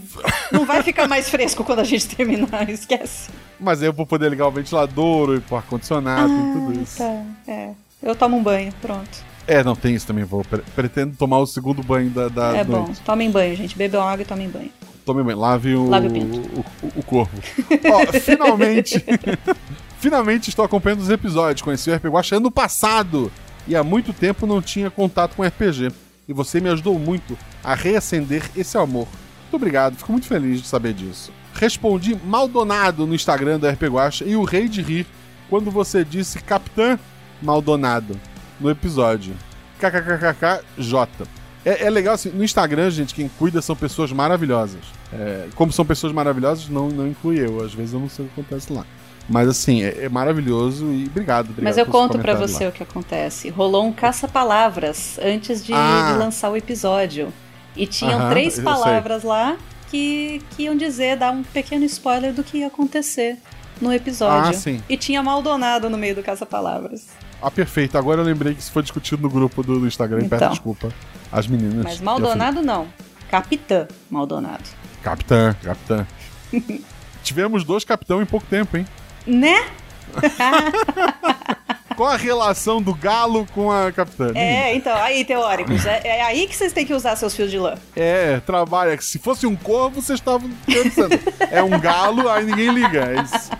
Não 0.51 0.65
vai 0.65 0.81
ficar 0.81 1.07
mais 1.09 1.29
fresco 1.29 1.63
quando 1.63 1.79
a 1.79 1.83
gente 1.83 2.07
terminar, 2.07 2.69
esquece. 2.69 3.29
Mas 3.59 3.81
aí 3.81 3.87
eu 3.89 3.93
vou 3.93 4.05
poder 4.05 4.29
ligar 4.29 4.47
o 4.47 4.51
ventilador, 4.51 5.41
o 5.49 5.55
ar-condicionado 5.55 6.31
e 6.31 6.53
tudo 6.53 6.81
isso. 6.81 6.97
Tá, 6.99 7.23
é. 7.47 7.71
Eu 8.01 8.15
tomo 8.15 8.37
um 8.37 8.43
banho, 8.43 8.71
pronto. 8.81 9.09
É, 9.45 9.61
não 9.61 9.75
tem 9.75 9.93
isso 9.93 10.07
também, 10.07 10.23
vou. 10.23 10.45
pre- 10.45 10.63
Pretendo 10.73 11.17
tomar 11.17 11.39
o 11.39 11.45
segundo 11.45 11.83
banho 11.83 12.09
da, 12.11 12.29
da 12.29 12.55
é 12.55 12.63
noite. 12.63 12.87
bom. 12.87 12.93
Tomem 13.03 13.29
banho, 13.29 13.55
gente. 13.57 13.75
Bebam 13.77 14.07
água 14.07 14.21
e 14.21 14.25
tomem 14.25 14.47
banho. 14.49 14.71
Tome 15.05 15.23
banho, 15.23 15.37
lave 15.37 15.75
o, 15.75 15.89
Lave 15.89 16.07
o 16.07 16.11
pinto. 16.11 16.65
o, 16.81 16.99
o 16.99 17.03
corpo. 17.03 17.35
Finalmente, 18.21 19.03
finalmente 19.99 20.49
estou 20.49 20.63
acompanhando 20.63 21.01
os 21.01 21.09
episódios. 21.09 21.61
Conheci 21.61 21.89
o 21.89 21.95
RPG 21.95 22.09
Watch 22.09 22.35
ano 22.35 22.49
passado 22.49 23.31
e 23.67 23.75
há 23.75 23.83
muito 23.83 24.13
tempo 24.13 24.47
não 24.47 24.61
tinha 24.61 24.89
contato 24.89 25.35
com 25.35 25.43
RPG. 25.43 25.91
E 26.27 26.33
você 26.33 26.61
me 26.61 26.69
ajudou 26.69 26.97
muito 26.97 27.37
a 27.63 27.75
reacender 27.75 28.49
esse 28.55 28.77
amor. 28.77 29.07
Muito 29.41 29.55
obrigado, 29.55 29.97
fico 29.97 30.11
muito 30.11 30.27
feliz 30.27 30.61
de 30.61 30.67
saber 30.67 30.93
disso. 30.93 31.31
Respondi 31.53 32.17
Maldonado 32.23 33.05
no 33.05 33.13
Instagram 33.13 33.59
do 33.59 33.67
RPG 33.67 33.89
Watch 33.89 34.23
e 34.23 34.35
o 34.35 34.43
rei 34.43 34.67
de 34.67 34.81
rir 34.81 35.05
quando 35.49 35.69
você 35.69 36.03
disse 36.03 36.39
Capitã 36.39 36.97
Maldonado 37.41 38.19
no 38.59 38.69
episódio. 38.69 39.35
KKKKJ. 39.79 41.42
É, 41.65 41.85
é 41.85 41.89
legal 41.89 42.13
assim, 42.15 42.29
no 42.29 42.43
Instagram, 42.43 42.89
gente, 42.91 43.13
quem 43.13 43.29
cuida 43.39 43.61
são 43.61 43.75
pessoas 43.75 44.11
maravilhosas. 44.11 44.81
É, 45.13 45.47
como 45.55 45.71
são 45.71 45.85
pessoas 45.85 46.11
maravilhosas, 46.11 46.67
não, 46.69 46.89
não 46.89 47.07
inclui 47.07 47.39
eu. 47.39 47.63
Às 47.63 47.73
vezes 47.73 47.93
eu 47.93 47.99
não 47.99 48.09
sei 48.09 48.25
o 48.25 48.27
que 48.29 48.41
acontece 48.41 48.71
lá. 48.73 48.85
Mas 49.29 49.47
assim, 49.47 49.81
é, 49.83 50.03
é 50.05 50.09
maravilhoso 50.09 50.85
e 50.91 51.05
obrigado. 51.05 51.45
obrigado 51.51 51.63
Mas 51.63 51.77
eu 51.77 51.85
conto 51.85 52.19
pra 52.19 52.33
comentário 52.33 52.47
você 52.47 52.63
lá. 52.65 52.69
o 52.69 52.73
que 52.73 52.83
acontece. 52.83 53.49
Rolou 53.49 53.85
um 53.85 53.93
caça-palavras 53.93 55.17
antes 55.23 55.63
de, 55.65 55.73
Ah. 55.73 56.11
de 56.11 56.19
lançar 56.19 56.49
o 56.51 56.57
episódio. 56.57 57.31
E 57.75 57.87
tinham 57.87 58.19
Aham, 58.19 58.29
três 58.31 58.59
palavras 58.59 59.23
lá 59.23 59.55
que, 59.89 60.41
que 60.51 60.63
iam 60.63 60.75
dizer, 60.75 61.17
dar 61.17 61.31
um 61.31 61.41
pequeno 61.43 61.85
spoiler 61.85 62.33
do 62.33 62.43
que 62.43 62.57
ia 62.59 62.67
acontecer 62.67 63.37
no 63.81 63.91
episódio. 63.93 64.49
Ah, 64.49 64.53
sim. 64.53 64.81
E 64.89 64.97
tinha 64.97 65.23
Maldonado 65.23 65.89
no 65.89 65.97
meio 65.97 66.15
do 66.15 66.21
caça-palavras. 66.21 67.07
Ah, 67.43 67.51
perfeito. 67.51 67.97
Agora 67.97 68.21
eu 68.21 68.25
lembrei 68.25 68.53
que 68.53 68.61
isso 68.61 68.71
foi 68.71 68.81
discutido 68.81 69.21
no 69.21 69.29
grupo 69.29 69.61
do, 69.61 69.79
do 69.81 69.85
Instagram. 69.87 70.19
Peço 70.19 70.35
Então. 70.35 70.49
desculpa. 70.49 70.89
As 71.31 71.45
meninas. 71.45 71.83
Mas 71.83 71.99
Maldonado 71.99 72.61
não. 72.61 72.87
Capitã 73.29 73.87
Maldonado. 74.09 74.63
Capitã, 75.01 75.53
capitã. 75.61 76.07
Tivemos 77.21 77.63
dois 77.63 77.83
capitão 77.83 78.21
em 78.21 78.25
pouco 78.25 78.45
tempo, 78.45 78.77
hein? 78.77 78.85
Né? 79.27 79.65
Qual 81.97 82.09
a 82.09 82.17
relação 82.17 82.81
do 82.81 82.93
galo 82.93 83.45
com 83.53 83.71
a 83.71 83.91
capitã? 83.91 84.31
É, 84.35 84.75
então, 84.75 84.95
aí, 84.95 85.23
teóricos. 85.25 85.85
É, 85.85 86.01
é 86.03 86.23
aí 86.23 86.47
que 86.47 86.55
vocês 86.55 86.73
têm 86.73 86.85
que 86.85 86.93
usar 86.93 87.15
seus 87.15 87.35
fios 87.35 87.51
de 87.51 87.59
lã. 87.59 87.75
É, 87.95 88.39
trabalha. 88.39 88.99
Se 88.99 89.19
fosse 89.19 89.45
um 89.45 89.55
corvo, 89.55 90.01
vocês 90.01 90.19
estavam 90.19 90.49
pensando. 90.65 91.19
É 91.51 91.61
um 91.61 91.79
galo, 91.79 92.29
aí 92.29 92.45
ninguém 92.45 92.69
liga. 92.73 93.11
É 93.11 93.21
isso. 93.21 93.51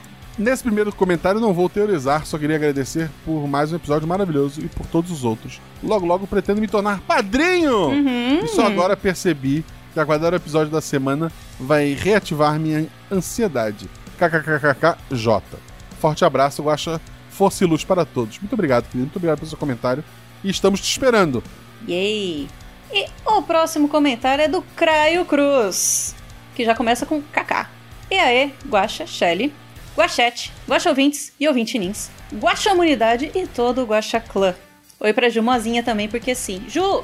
Nesse 0.38 0.62
primeiro 0.62 0.92
comentário, 0.92 1.40
não 1.40 1.52
vou 1.52 1.68
teorizar, 1.68 2.24
só 2.24 2.38
queria 2.38 2.54
agradecer 2.54 3.10
por 3.24 3.48
mais 3.48 3.72
um 3.72 3.76
episódio 3.76 4.06
maravilhoso 4.06 4.60
e 4.60 4.68
por 4.68 4.86
todos 4.86 5.10
os 5.10 5.24
outros. 5.24 5.60
Logo, 5.82 6.06
logo 6.06 6.28
pretendo 6.28 6.60
me 6.60 6.68
tornar 6.68 7.00
padrinho! 7.00 7.88
Uhum. 7.88 8.44
E 8.44 8.46
só 8.46 8.64
agora 8.64 8.96
percebi 8.96 9.64
que 9.92 9.98
aguardar 9.98 10.32
o 10.32 10.36
episódio 10.36 10.70
da 10.70 10.80
semana 10.80 11.32
vai 11.58 11.92
reativar 11.92 12.56
minha 12.56 12.86
ansiedade. 13.10 13.90
KKKKJ. 14.16 15.42
Forte 16.00 16.24
abraço, 16.24 16.62
Guaxa. 16.62 17.00
Força 17.30 17.64
e 17.64 17.66
luz 17.66 17.82
para 17.82 18.04
todos. 18.04 18.38
Muito 18.38 18.52
obrigado, 18.52 18.84
querido. 18.84 19.06
Muito 19.06 19.16
obrigado 19.16 19.38
pelo 19.38 19.48
seu 19.48 19.58
comentário. 19.58 20.04
E 20.44 20.50
estamos 20.50 20.80
te 20.80 20.88
esperando. 20.88 21.42
Yay! 21.88 22.48
E 22.92 23.06
o 23.26 23.42
próximo 23.42 23.88
comentário 23.88 24.42
é 24.42 24.48
do 24.48 24.62
Craio 24.76 25.24
Cruz, 25.24 26.14
que 26.54 26.64
já 26.64 26.76
começa 26.76 27.04
com 27.04 27.20
KK. 27.20 27.66
E 28.08 28.14
aí, 28.14 28.54
Guaxa, 28.68 29.04
Shelly, 29.04 29.52
Guachete, 29.98 30.52
Guaxa 30.68 30.90
Ouvintes 30.90 31.32
e 31.40 31.48
Ouvintinins, 31.48 32.08
Guaxa 32.32 32.72
Humanidade 32.72 33.32
e 33.34 33.48
todo 33.48 33.82
o 33.82 33.84
Guaxa 33.84 34.20
Clã. 34.20 34.54
Oi 35.00 35.12
pra 35.12 35.28
Ju 35.28 35.42
Mozinha 35.42 35.82
também, 35.82 36.08
porque 36.08 36.36
sim. 36.36 36.62
Ju, 36.68 37.02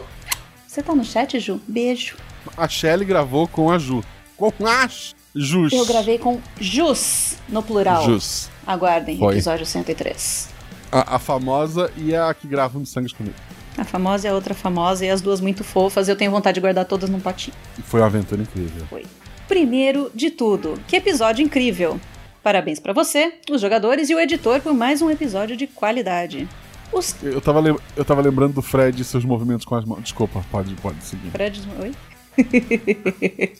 você 0.64 0.80
tá 0.80 0.94
no 0.94 1.04
chat, 1.04 1.40
Ju? 1.40 1.60
Beijo. 1.66 2.14
A 2.56 2.68
Shelly 2.68 3.04
gravou 3.04 3.48
com 3.48 3.68
a 3.68 3.80
Ju. 3.80 4.04
Com 4.36 4.52
a 4.64 4.88
Jus. 5.34 5.72
Eu 5.72 5.84
gravei 5.86 6.18
com 6.18 6.40
Jus, 6.60 7.34
no 7.48 7.64
plural. 7.64 8.04
Jus. 8.04 8.48
Aguardem, 8.64 9.18
Foi. 9.18 9.34
episódio 9.34 9.66
103. 9.66 10.50
A, 10.92 11.16
a 11.16 11.18
famosa 11.18 11.90
e 11.96 12.14
a 12.14 12.32
que 12.32 12.46
grava 12.46 12.78
no 12.78 12.86
Sangue 12.86 13.12
comigo. 13.12 13.34
A 13.76 13.82
famosa 13.82 14.28
e 14.28 14.30
a 14.30 14.34
outra 14.34 14.54
famosa, 14.54 15.04
e 15.04 15.10
as 15.10 15.20
duas 15.20 15.40
muito 15.40 15.64
fofas, 15.64 16.08
eu 16.08 16.14
tenho 16.14 16.30
vontade 16.30 16.54
de 16.54 16.60
guardar 16.60 16.84
todas 16.84 17.10
num 17.10 17.18
potinho. 17.18 17.56
Foi 17.86 17.98
uma 17.98 18.06
aventura 18.06 18.40
incrível. 18.40 18.86
Foi. 18.88 19.04
Primeiro 19.48 20.12
de 20.14 20.30
tudo, 20.30 20.78
que 20.86 20.94
episódio 20.94 21.44
incrível! 21.44 21.98
Parabéns 22.44 22.78
pra 22.78 22.92
você, 22.92 23.32
os 23.50 23.58
jogadores 23.60 24.10
e 24.10 24.14
o 24.14 24.20
editor 24.20 24.60
por 24.60 24.74
mais 24.74 25.00
um 25.00 25.10
episódio 25.10 25.56
de 25.56 25.66
qualidade. 25.66 26.46
Os 26.92 27.16
Eu 27.22 27.40
tava, 27.40 27.58
lem- 27.58 27.78
eu 27.96 28.04
tava 28.04 28.20
lembrando 28.20 28.52
do 28.52 28.60
Fred 28.62 29.00
e 29.00 29.04
seus 29.04 29.24
movimentos 29.24 29.64
com 29.64 29.74
as 29.74 29.84
mãos. 29.86 30.02
Desculpa, 30.02 30.44
pode, 30.50 30.74
pode 30.74 31.02
seguir. 31.02 31.30
Fred... 31.30 31.62
Oi? 31.80 31.92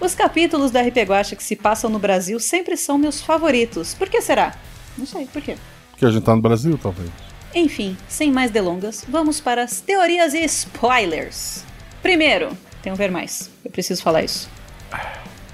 Os 0.00 0.14
capítulos 0.14 0.70
da 0.70 0.80
RP 0.80 0.96
Guacha 1.06 1.36
que 1.36 1.44
se 1.44 1.54
passam 1.54 1.90
no 1.90 1.98
Brasil 1.98 2.40
sempre 2.40 2.74
são 2.74 2.96
meus 2.96 3.20
favoritos. 3.20 3.92
Por 3.92 4.08
que 4.08 4.22
será? 4.22 4.54
Não 4.96 5.04
sei, 5.04 5.26
por 5.26 5.42
quê? 5.42 5.56
Porque 5.90 6.06
a 6.06 6.10
gente 6.10 6.22
tá 6.24 6.34
no 6.34 6.40
Brasil, 6.40 6.78
talvez. 6.82 7.10
Enfim, 7.54 7.98
sem 8.08 8.32
mais 8.32 8.50
delongas, 8.50 9.04
vamos 9.06 9.40
para 9.42 9.62
as 9.62 9.82
teorias 9.82 10.32
e 10.32 10.42
spoilers. 10.44 11.64
Primeiro, 12.00 12.56
Tem 12.82 12.90
um 12.90 12.96
ver 12.96 13.10
mais. 13.10 13.50
Eu 13.62 13.70
preciso 13.70 14.02
falar 14.02 14.22
isso. 14.22 14.48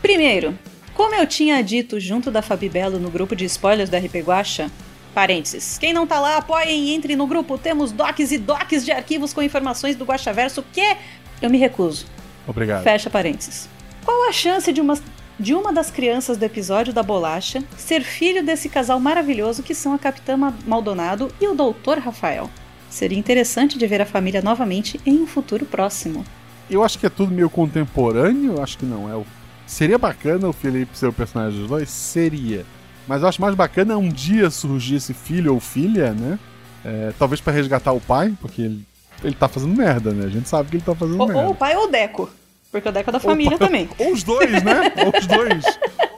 Primeiro, 0.01 0.57
como 0.97 1.15
eu 1.15 1.27
tinha 1.27 1.63
dito 1.63 2.01
junto 2.01 2.31
da 2.31 2.43
Fabi 2.43 2.69
Belo 2.69 2.99
no 2.99 3.11
grupo 3.11 3.37
de 3.37 3.45
spoilers 3.45 3.91
da 3.91 3.99
RP 3.99 4.17
Guacha, 4.25 4.71
parênteses, 5.15 5.79
quem 5.79 5.93
não 5.93 6.07
tá 6.07 6.21
lá, 6.21 6.37
apoiem 6.37 6.87
e 6.87 6.95
entre 6.95 7.17
no 7.17 7.27
grupo, 7.27 7.57
temos 7.57 7.91
docs 7.93 8.33
e 8.33 8.39
docs 8.39 8.85
de 8.85 8.93
arquivos 8.93 9.33
com 9.33 9.43
informações 9.43 9.97
do 9.97 10.05
Guaxaverso 10.05 10.65
que 10.73 10.97
eu 11.41 11.49
me 11.51 11.59
recuso. 11.59 12.07
Obrigado. 12.47 12.83
Fecha 12.83 13.09
parênteses. 13.11 13.69
Qual 14.05 14.29
a 14.29 14.33
chance 14.33 14.73
de 14.73 14.81
uma, 14.81 14.99
de 15.39 15.55
uma 15.55 15.73
das 15.73 15.91
crianças 15.91 16.37
do 16.37 16.45
episódio 16.45 16.93
da 16.93 17.03
bolacha 17.03 17.63
ser 17.77 18.03
filho 18.03 18.45
desse 18.45 18.69
casal 18.69 19.01
maravilhoso 19.01 19.63
que 19.63 19.75
são 19.75 19.93
a 19.95 19.99
Capitã 19.99 20.37
Ma- 20.37 20.55
Maldonado 20.67 21.29
e 21.41 21.47
o 21.49 21.55
Doutor 21.55 21.99
Rafael? 21.99 22.49
Seria 22.89 23.19
interessante 23.19 23.77
de 23.77 23.87
ver 23.87 24.01
a 24.01 24.07
família 24.07 24.41
novamente 24.41 25.01
em 25.05 25.19
um 25.21 25.27
futuro 25.27 25.67
próximo. 25.67 26.25
Eu 26.71 26.85
acho 26.85 26.99
que 26.99 27.07
é 27.07 27.11
tudo 27.11 27.33
meio 27.33 27.51
contemporâneo, 27.51 28.55
eu 28.57 28.63
acho 28.63 28.79
que 28.79 28.85
não. 28.87 29.11
É 29.11 29.17
o... 29.17 29.27
Seria 29.67 29.99
bacana 29.99 30.49
o 30.49 30.53
Felipe 30.53 30.97
ser 30.97 31.07
o 31.09 31.13
personagem 31.13 31.59
dos 31.59 31.69
dois? 31.69 31.91
Seria. 31.91 32.65
Mas 33.07 33.23
eu 33.23 33.29
acho 33.29 33.41
mais 33.41 33.55
bacana 33.55 33.97
um 33.97 34.09
dia 34.09 34.51
surgir 34.51 34.97
esse 34.97 35.13
filho 35.15 35.55
ou 35.55 35.61
filha, 35.61 36.13
né? 36.13 36.39
É, 36.85 37.13
talvez 37.19 37.41
pra 37.41 37.53
resgatar 37.53 37.93
o 37.93 38.01
pai, 38.01 38.33
porque 38.41 38.63
ele, 38.63 38.85
ele 39.25 39.35
tá 39.35 39.49
fazendo 39.49 39.75
merda, 39.77 40.13
né? 40.13 40.27
A 40.27 40.31
gente 40.31 40.49
sabe 40.49 40.71
que 40.71 40.77
ele 40.77 40.85
tá 40.85 40.95
fazendo 40.95 41.21
Ou, 41.21 41.27
merda. 41.27 41.43
ou 41.43 41.51
o 41.51 41.55
pai 41.55 41.75
ou 41.77 41.85
o 41.85 41.89
Deco. 41.89 42.31
Porque 42.71 42.89
o 42.89 42.93
Deco 42.93 43.11
é 43.11 43.13
da 43.13 43.21
família 43.21 43.57
pai- 43.59 43.67
também. 43.69 43.89
Ou 43.99 44.13
os 44.13 44.23
dois, 44.23 44.63
né? 44.63 44.93
ou 45.05 45.19
os 45.19 45.27
dois. 45.27 45.65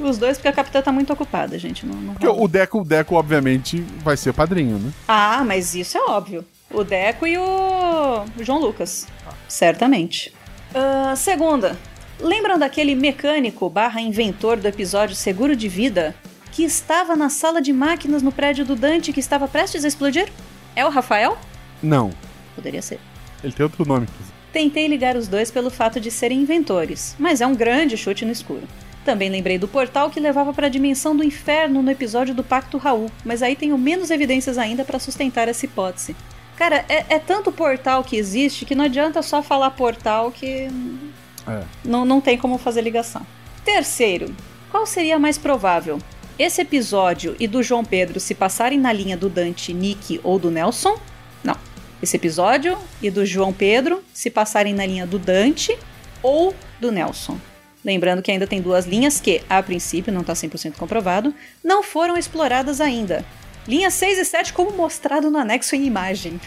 Os 0.00 0.16
dois, 0.16 0.36
porque 0.36 0.46
a 0.46 0.52
Capitã 0.52 0.80
tá 0.80 0.92
muito 0.92 1.12
ocupada, 1.12 1.58
gente. 1.58 1.84
Não, 1.84 1.96
não 1.96 2.14
o 2.40 2.46
Deco, 2.46 2.82
o 2.82 2.84
Deco, 2.84 3.16
obviamente, 3.16 3.80
vai 4.04 4.16
ser 4.16 4.32
padrinho, 4.32 4.78
né? 4.78 4.92
Ah, 5.08 5.42
mas 5.44 5.74
isso 5.74 5.98
é 5.98 6.02
óbvio. 6.02 6.44
O 6.70 6.84
Deco 6.84 7.26
e 7.26 7.36
o 7.36 8.24
João 8.38 8.60
Lucas. 8.60 9.08
Certamente. 9.48 10.32
Ah, 10.72 11.14
segunda. 11.16 11.76
Lembram 12.20 12.58
daquele 12.58 12.96
mecânico 12.96 13.70
barra 13.70 14.00
inventor 14.00 14.56
do 14.56 14.66
episódio 14.66 15.14
Seguro 15.14 15.54
de 15.54 15.68
Vida? 15.68 16.16
Que 16.50 16.64
estava 16.64 17.14
na 17.14 17.30
sala 17.30 17.62
de 17.62 17.72
máquinas 17.72 18.22
no 18.22 18.32
prédio 18.32 18.64
do 18.64 18.74
Dante 18.74 19.12
que 19.12 19.20
estava 19.20 19.46
prestes 19.46 19.84
a 19.84 19.88
explodir? 19.88 20.28
É 20.74 20.84
o 20.84 20.88
Rafael? 20.88 21.38
Não. 21.80 22.10
Poderia 22.56 22.82
ser. 22.82 22.98
Ele 23.42 23.52
tem 23.52 23.62
outro 23.62 23.86
nome. 23.86 24.08
Tentei 24.52 24.88
ligar 24.88 25.16
os 25.16 25.28
dois 25.28 25.48
pelo 25.48 25.70
fato 25.70 26.00
de 26.00 26.10
serem 26.10 26.40
inventores, 26.40 27.14
mas 27.20 27.40
é 27.40 27.46
um 27.46 27.54
grande 27.54 27.96
chute 27.96 28.24
no 28.24 28.32
escuro. 28.32 28.66
Também 29.04 29.30
lembrei 29.30 29.56
do 29.56 29.68
portal 29.68 30.10
que 30.10 30.18
levava 30.18 30.52
para 30.52 30.66
a 30.66 30.70
dimensão 30.70 31.16
do 31.16 31.22
inferno 31.22 31.82
no 31.82 31.90
episódio 31.90 32.34
do 32.34 32.42
Pacto 32.42 32.78
Raul, 32.78 33.10
mas 33.24 33.44
aí 33.44 33.54
tenho 33.54 33.78
menos 33.78 34.10
evidências 34.10 34.58
ainda 34.58 34.84
para 34.84 34.98
sustentar 34.98 35.46
essa 35.46 35.64
hipótese. 35.64 36.16
Cara, 36.56 36.84
é, 36.88 37.04
é 37.08 37.18
tanto 37.20 37.52
portal 37.52 38.02
que 38.02 38.16
existe 38.16 38.64
que 38.64 38.74
não 38.74 38.86
adianta 38.86 39.22
só 39.22 39.40
falar 39.40 39.70
portal 39.70 40.32
que 40.32 40.68
É. 41.48 41.62
não, 41.84 42.04
não 42.04 42.20
tem 42.20 42.36
como 42.36 42.58
fazer 42.58 42.82
ligação. 42.82 43.26
Terceiro, 43.64 44.34
qual 44.70 44.86
seria 44.86 45.18
mais 45.18 45.38
provável? 45.38 45.98
Esse 46.38 46.60
episódio 46.60 47.34
e 47.40 47.48
do 47.48 47.62
João 47.62 47.84
Pedro 47.84 48.20
se 48.20 48.34
passarem 48.34 48.78
na 48.78 48.92
linha 48.92 49.16
do 49.16 49.28
Dante, 49.28 49.72
Nick 49.72 50.20
ou 50.22 50.38
do 50.38 50.50
Nelson? 50.50 50.96
Não. 51.42 51.56
Esse 52.02 52.16
episódio 52.16 52.78
e 53.02 53.10
do 53.10 53.26
João 53.26 53.52
Pedro 53.52 54.04
se 54.14 54.30
passarem 54.30 54.72
na 54.72 54.86
linha 54.86 55.06
do 55.06 55.18
Dante 55.18 55.76
ou 56.22 56.54
do 56.80 56.92
Nelson. 56.92 57.38
Lembrando 57.84 58.22
que 58.22 58.30
ainda 58.30 58.46
tem 58.46 58.60
duas 58.60 58.86
linhas 58.86 59.20
que, 59.20 59.42
a 59.48 59.62
princípio, 59.62 60.12
não 60.12 60.20
está 60.20 60.32
100% 60.32 60.74
comprovado, 60.76 61.34
não 61.64 61.82
foram 61.82 62.16
exploradas 62.16 62.80
ainda. 62.80 63.24
Linhas 63.66 63.94
6 63.94 64.18
e 64.18 64.24
7 64.24 64.52
como 64.52 64.72
mostrado 64.72 65.30
no 65.30 65.38
anexo 65.38 65.74
em 65.74 65.84
imagem. 65.84 66.40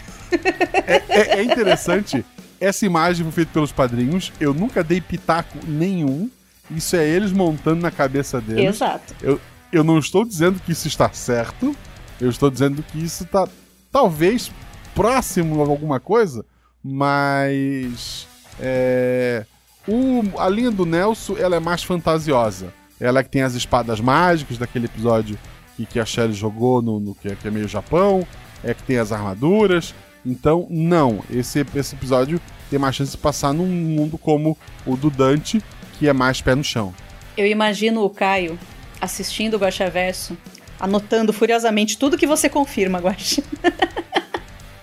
É, 1.08 1.38
é 1.38 1.42
interessante. 1.42 2.24
Essa 2.64 2.86
imagem 2.86 3.24
foi 3.24 3.32
feita 3.32 3.50
pelos 3.52 3.72
padrinhos. 3.72 4.32
Eu 4.40 4.54
nunca 4.54 4.82
dei 4.84 5.00
pitaco 5.00 5.58
nenhum. 5.66 6.30
Isso 6.70 6.94
é 6.96 7.06
eles 7.06 7.32
montando 7.32 7.82
na 7.82 7.90
cabeça 7.90 8.40
deles. 8.40 8.76
Exato. 8.76 9.14
Eu, 9.20 9.40
eu 9.72 9.82
não 9.82 9.98
estou 9.98 10.24
dizendo 10.24 10.60
que 10.60 10.72
isso 10.72 10.86
está 10.88 11.10
certo. 11.12 11.74
Eu 12.20 12.30
estou 12.30 12.50
dizendo 12.50 12.82
que 12.82 13.02
isso 13.02 13.24
está 13.24 13.48
talvez 13.90 14.50
próximo 14.94 15.62
a 15.62 15.66
alguma 15.66 15.98
coisa, 15.98 16.44
mas 16.82 18.26
é, 18.60 19.44
o- 19.88 20.22
a 20.38 20.48
linha 20.48 20.70
do 20.70 20.86
Nelson 20.86 21.36
ela 21.38 21.56
é 21.56 21.60
mais 21.60 21.82
fantasiosa. 21.82 22.72
Ela 23.00 23.20
é 23.20 23.22
que 23.24 23.30
tem 23.30 23.42
as 23.42 23.54
espadas 23.54 24.00
mágicas 24.00 24.56
daquele 24.58 24.86
episódio 24.86 25.36
que, 25.76 25.84
que 25.84 25.98
a 25.98 26.04
Shelly 26.04 26.32
jogou 26.34 26.80
no, 26.80 27.00
no 27.00 27.14
que, 27.14 27.34
que 27.34 27.48
é 27.48 27.50
meio 27.50 27.66
Japão. 27.66 28.26
É 28.62 28.72
que 28.72 28.82
tem 28.84 28.98
as 28.98 29.10
armaduras. 29.10 29.92
Então, 30.24 30.66
não. 30.70 31.22
Esse, 31.30 31.64
esse 31.74 31.94
episódio 31.94 32.40
tem 32.70 32.78
mais 32.78 32.94
chance 32.94 33.12
de 33.12 33.18
passar 33.18 33.52
num 33.52 33.66
mundo 33.66 34.16
como 34.16 34.56
o 34.86 34.96
do 34.96 35.10
Dante, 35.10 35.62
que 35.98 36.08
é 36.08 36.12
mais 36.12 36.40
pé 36.40 36.54
no 36.54 36.64
chão. 36.64 36.94
Eu 37.36 37.46
imagino 37.46 38.04
o 38.04 38.10
Caio 38.10 38.58
assistindo 39.00 39.54
o 39.54 39.58
Guaxaverso, 39.58 40.36
anotando 40.78 41.32
furiosamente 41.32 41.98
tudo 41.98 42.16
que 42.16 42.26
você 42.26 42.48
confirma, 42.48 42.98
Guaxa. 42.98 43.42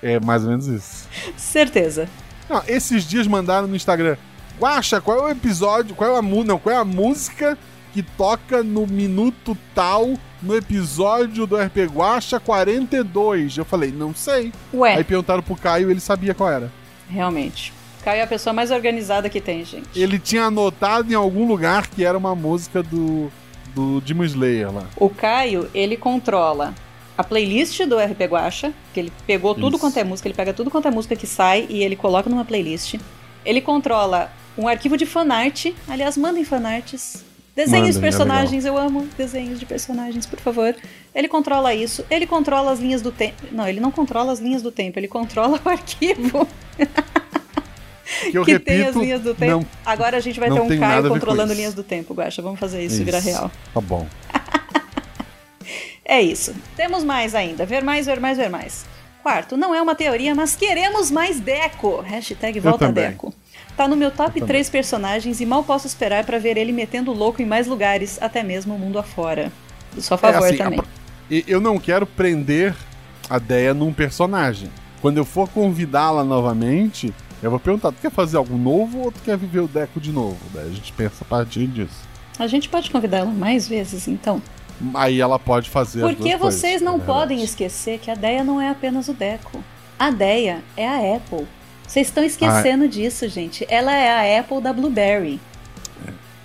É 0.02 0.17
mais 0.17 0.43
ou 0.43 0.49
menos 0.52 0.65
isso. 0.67 1.10
Certeza. 1.36 2.08
Não, 2.49 2.63
esses 2.67 3.06
dias 3.06 3.28
mandaram 3.28 3.67
no 3.67 3.75
Instagram. 3.75 4.15
Guaxa, 4.58 5.02
qual 5.02 5.19
é 5.19 5.21
o 5.23 5.30
episódio? 5.30 5.93
Qual 5.93 6.15
é 6.15 6.17
a? 6.17 6.21
Não, 6.21 6.58
qual 6.58 6.73
é 6.73 6.78
a 6.78 6.86
música 6.86 7.58
que 7.93 8.02
toca 8.02 8.63
no 8.63 8.88
minuto 8.88 9.58
tal 9.75 10.13
no 10.41 10.56
episódio 10.56 11.45
do 11.45 11.58
RP 11.58 11.78
Guaxa 11.91 12.39
42? 12.39 13.58
Eu 13.58 13.65
falei, 13.65 13.91
não 13.91 14.13
sei. 14.13 14.52
Ué, 14.73 14.95
Aí 14.95 15.04
perguntaram 15.04 15.43
pro 15.43 15.56
Caio, 15.56 15.91
ele 15.91 15.99
sabia 15.99 16.34
qual 16.34 16.52
era. 16.52 16.71
realmente. 17.10 17.73
Caio 18.04 18.19
é 18.19 18.23
a 18.23 18.28
pessoa 18.28 18.54
mais 18.54 18.71
organizada 18.71 19.30
que 19.30 19.41
tem, 19.41 19.65
gente. 19.65 19.88
Ele 19.99 20.17
tinha 20.17 20.43
anotado 20.45 21.12
em 21.12 21.15
algum 21.15 21.45
lugar 21.45 21.88
que 21.88 22.06
era 22.06 22.17
uma 22.17 22.34
música 22.34 22.82
do 22.82 23.30
do 23.75 24.02
Demon 24.02 24.23
Slayer 24.23 24.73
lá. 24.73 24.86
O 24.97 25.10
Caio, 25.10 25.69
ele 25.73 25.95
controla 25.95 26.73
a 27.17 27.23
playlist 27.23 27.82
do 27.86 27.97
RP 27.97 28.21
Guacha, 28.30 28.73
que 28.93 28.99
ele 28.99 29.13
pegou 29.28 29.54
tudo 29.54 29.71
Isso. 29.75 29.80
quanto 29.80 29.97
é 29.97 30.04
música, 30.04 30.28
ele 30.28 30.36
pega 30.36 30.54
tudo 30.54 30.71
quanto 30.71 30.88
é 30.88 30.91
música 30.91 31.15
que 31.15 31.28
sai 31.28 31.67
e 31.69 31.84
ele 31.84 31.95
coloca 31.95 32.30
numa 32.30 32.45
playlist. 32.45 32.95
Ele 33.45 33.62
controla 33.62 34.32
um 34.58 34.67
arquivo 34.67 34.97
de 34.97 35.06
fanart, 35.06 35.67
aliás, 35.88 36.17
mandem 36.17 36.43
fanarts. 36.43 37.23
Desenhos 37.60 37.95
de 37.95 37.98
é 37.98 38.02
personagens, 38.02 38.63
eu 38.63 38.78
amo 38.78 39.06
desenhos 39.17 39.60
de 39.60 39.65
personagens, 39.65 40.26
por 40.26 40.39
favor. 40.39 40.74
Ele 41.13 41.28
controla 41.28 41.74
isso, 41.74 42.06
ele 42.10 42.26
controla 42.26 42.72
as 42.72 42.80
linhas 42.80 43.02
do 43.02 43.12
tempo. 43.12 43.43
Não, 43.52 43.67
ele 43.67 43.82
não 43.82 43.91
controla 43.91 44.32
as 44.32 44.39
linhas 44.39 44.62
do 44.62 44.72
tempo, 44.72 44.98
ele 44.98 45.10
controla 45.10 45.60
o 45.63 45.69
arquivo 45.69 46.48
Que 48.32 48.38
eu 48.38 48.45
que 48.45 48.54
repito, 48.54 48.78
tem 48.78 48.86
as 48.86 48.95
linhas 48.95 49.22
do 49.22 49.36
tempo. 49.36 49.52
não, 49.52 49.65
Agora 49.86 50.15
a 50.15 50.19
gente 50.22 50.39
vai 50.39 50.50
ter 50.50 50.62
um 50.62 50.80
Caio 50.80 51.10
controlando 51.10 51.54
linhas 51.54 51.74
do 51.74 51.84
tempo, 51.84 52.13
Guacha. 52.13 52.41
Vamos 52.41 52.62
fazer 52.62 52.82
isso, 52.82 52.95
Isso. 52.95 53.04
virar 53.04 53.19
real. 53.19 53.52
Tá 53.74 53.82
bom. 53.82 54.08
É 56.06 56.19
isso. 56.19 56.56
Temos 56.76 57.04
mais 57.04 57.36
ainda. 57.36 57.67
Ver 57.67 57.84
mais, 57.84 58.08
ver 58.08 58.19
mais, 58.19 58.36
ver 58.36 58.50
mais. 58.50 58.84
Quarto, 59.22 59.56
não 59.56 59.76
é 59.76 59.80
uma 59.80 59.93
teoria, 59.93 60.34
mas 60.34 60.56
queremos 60.56 61.12
mais 61.12 61.39
Deco. 61.39 62.02
Hashtag 62.02 62.60
volta. 62.60 62.91
Deco. 62.91 63.32
Tá 63.79 63.87
no 63.87 63.95
meu 63.95 64.11
top 64.11 64.41
Eu 64.41 64.45
3 64.45 64.69
personagens 64.69 65.39
e 65.39 65.45
mal 65.45 65.63
posso 65.63 65.87
esperar 65.87 66.25
pra 66.25 66.37
ver 66.37 66.57
ele 66.57 66.73
metendo 66.73 67.13
louco 67.13 67.41
em 67.41 67.45
mais 67.45 67.65
lugares, 67.65 68.17
até 68.21 68.43
mesmo 68.43 68.75
o 68.75 68.77
mundo 68.77 68.99
afora. 68.99 69.53
Eu 69.95 70.01
sou 70.01 70.15
a 70.15 70.17
favor 70.17 70.43
É, 70.43 70.49
assim, 70.49 70.57
também. 70.57 70.79
a 70.81 70.83
e- 71.33 71.45
Eu 71.47 71.61
não 71.61 71.79
quero 71.79 72.05
prender 72.05 72.75
a 73.29 73.39
Deia 73.39 73.73
num 73.73 73.93
personagem. 73.93 74.69
Quando 74.99 75.15
eu 75.15 75.23
for 75.23 75.47
convidá-la 75.47 76.25
novamente, 76.25 77.13
eu 77.41 77.49
vou 77.49 77.57
perguntar: 77.57 77.93
tu 77.93 78.01
quer 78.01 78.11
fazer 78.11 78.35
algo 78.35 78.57
novo 78.57 78.99
ou 78.99 79.13
tu 79.13 79.21
quer 79.23 79.37
viver 79.37 79.61
o 79.61 79.67
Deco 79.69 80.01
de 80.01 80.11
novo? 80.11 80.35
Daí 80.53 80.67
a 80.67 80.73
gente 80.73 80.91
pensa 80.91 81.15
a 81.21 81.25
partir 81.25 81.65
disso. 81.65 82.01
A 82.37 82.47
gente 82.47 82.67
pode 82.67 82.91
convidá-la 82.91 83.31
mais 83.31 83.65
vezes, 83.65 84.09
então. 84.09 84.41
Aí 84.93 85.21
ela 85.21 85.39
pode 85.39 85.69
fazer. 85.69 86.03
as 86.03 86.09
Porque 86.09 86.23
duas 86.31 86.41
coisas, 86.41 86.59
vocês 86.59 86.81
não 86.81 86.99
podem 86.99 87.41
esquecer 87.41 87.97
que 87.99 88.11
a 88.11 88.15
Deia 88.15 88.43
não 88.43 88.59
é 88.59 88.67
apenas 88.67 89.07
o 89.07 89.13
Deco. 89.13 89.63
A 89.97 90.11
Deia 90.11 90.61
é 90.75 90.86
a 90.86 91.15
Apple. 91.15 91.47
Vocês 91.89 92.05
estão 92.05 92.23
esquecendo 92.23 92.87
disso, 92.87 93.27
gente. 93.27 93.65
Ela 93.67 93.95
é 93.95 94.35
a 94.35 94.39
Apple 94.41 94.61
da 94.61 94.71
Blueberry. 94.71 95.39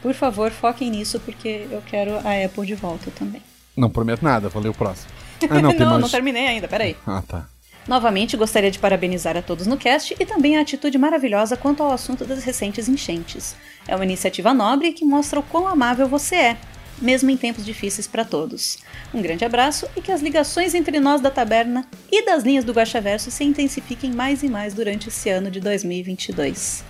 Por 0.00 0.14
favor, 0.14 0.50
foquem 0.50 0.90
nisso, 0.90 1.20
porque 1.20 1.66
eu 1.70 1.82
quero 1.86 2.14
a 2.26 2.46
Apple 2.46 2.66
de 2.66 2.74
volta 2.74 3.10
também. 3.10 3.42
Não 3.76 3.90
prometo 3.90 4.24
nada, 4.24 4.48
falei 4.48 4.70
o 4.70 4.74
próximo. 4.74 5.12
Ah, 5.50 5.60
não, 5.60 5.70
não, 5.76 5.90
mais. 5.90 6.00
não 6.00 6.08
terminei 6.08 6.46
ainda, 6.46 6.66
peraí. 6.66 6.96
Ah, 7.06 7.22
tá. 7.28 7.46
Novamente, 7.86 8.38
gostaria 8.38 8.70
de 8.70 8.78
parabenizar 8.78 9.36
a 9.36 9.42
todos 9.42 9.66
no 9.66 9.76
cast 9.76 10.16
e 10.18 10.24
também 10.24 10.56
a 10.56 10.62
atitude 10.62 10.96
maravilhosa 10.96 11.58
quanto 11.58 11.82
ao 11.82 11.92
assunto 11.92 12.24
das 12.24 12.42
recentes 12.42 12.88
enchentes. 12.88 13.54
É 13.86 13.94
uma 13.94 14.04
iniciativa 14.04 14.54
nobre 14.54 14.92
que 14.92 15.04
mostra 15.04 15.40
o 15.40 15.42
quão 15.42 15.68
amável 15.68 16.08
você 16.08 16.36
é, 16.36 16.56
mesmo 17.00 17.30
em 17.30 17.36
tempos 17.36 17.64
difíceis 17.64 18.06
para 18.06 18.24
todos. 18.24 18.78
Um 19.12 19.20
grande 19.20 19.44
abraço 19.44 19.86
e 19.96 20.00
que 20.00 20.12
as 20.12 20.20
ligações 20.22 20.74
entre 20.74 20.98
nós 21.00 21.20
da 21.20 21.30
taberna 21.30 21.86
e 22.10 22.24
das 22.24 22.44
linhas 22.44 22.64
do 22.64 22.72
Guaxaverso 22.72 23.30
se 23.30 23.44
intensifiquem 23.44 24.12
mais 24.12 24.42
e 24.42 24.48
mais 24.48 24.74
durante 24.74 25.08
esse 25.08 25.28
ano 25.30 25.50
de 25.50 25.60
2022. 25.60 26.84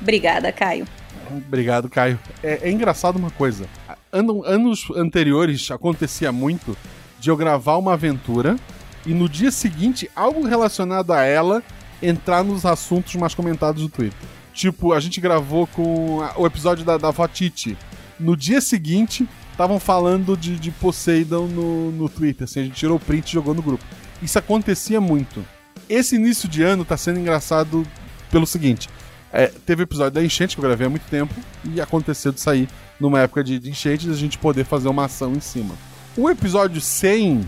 Obrigada, 0.00 0.52
Caio. 0.52 0.86
Obrigado, 1.30 1.88
Caio. 1.90 2.18
É, 2.42 2.68
é 2.68 2.70
engraçado 2.70 3.16
uma 3.16 3.30
coisa. 3.30 3.66
Ano- 4.10 4.44
anos 4.44 4.86
anteriores 4.96 5.70
acontecia 5.70 6.32
muito 6.32 6.76
de 7.18 7.30
eu 7.30 7.36
gravar 7.36 7.76
uma 7.76 7.94
aventura 7.94 8.56
e 9.04 9.12
no 9.12 9.28
dia 9.28 9.50
seguinte 9.50 10.10
algo 10.14 10.46
relacionado 10.46 11.12
a 11.12 11.22
ela 11.24 11.62
entrar 12.02 12.42
nos 12.44 12.64
assuntos 12.64 13.14
mais 13.16 13.34
comentados 13.34 13.82
do 13.82 13.88
Twitter. 13.88 14.18
Tipo, 14.54 14.92
a 14.92 15.00
gente 15.00 15.20
gravou 15.20 15.66
com 15.66 16.22
a- 16.22 16.32
o 16.36 16.46
episódio 16.46 16.84
da, 16.84 16.96
da 16.96 17.10
Votite. 17.10 17.76
No 18.18 18.36
dia 18.36 18.60
seguinte, 18.60 19.28
estavam 19.52 19.78
falando 19.78 20.36
de, 20.36 20.56
de 20.58 20.70
Poseidon 20.70 21.46
no, 21.46 21.90
no 21.92 22.08
Twitter. 22.08 22.44
Assim, 22.44 22.60
a 22.60 22.64
gente 22.64 22.74
tirou 22.76 22.96
o 22.96 23.00
print 23.00 23.28
e 23.28 23.32
jogou 23.34 23.54
no 23.54 23.62
grupo. 23.62 23.84
Isso 24.22 24.38
acontecia 24.38 25.00
muito. 25.00 25.44
Esse 25.88 26.16
início 26.16 26.48
de 26.48 26.62
ano 26.62 26.84
tá 26.84 26.96
sendo 26.96 27.18
engraçado 27.20 27.86
pelo 28.30 28.46
seguinte. 28.46 28.88
é, 29.32 29.46
teve 29.46 29.82
o 29.82 29.84
episódio 29.84 30.12
da 30.12 30.24
enchente 30.24 30.54
que 30.56 30.60
eu 30.60 30.66
gravei 30.68 30.86
há 30.86 30.90
muito 30.90 31.08
tempo 31.08 31.34
e 31.64 31.80
aconteceu 31.80 32.32
de 32.32 32.40
sair 32.40 32.68
numa 33.00 33.20
época 33.20 33.42
de, 33.44 33.58
de 33.58 33.70
enchente 33.70 34.08
e 34.08 34.10
a 34.10 34.14
gente 34.14 34.36
poder 34.38 34.64
fazer 34.64 34.88
uma 34.88 35.04
ação 35.04 35.32
em 35.32 35.40
cima. 35.40 35.74
O 36.16 36.28
episódio 36.28 36.80
100, 36.80 37.42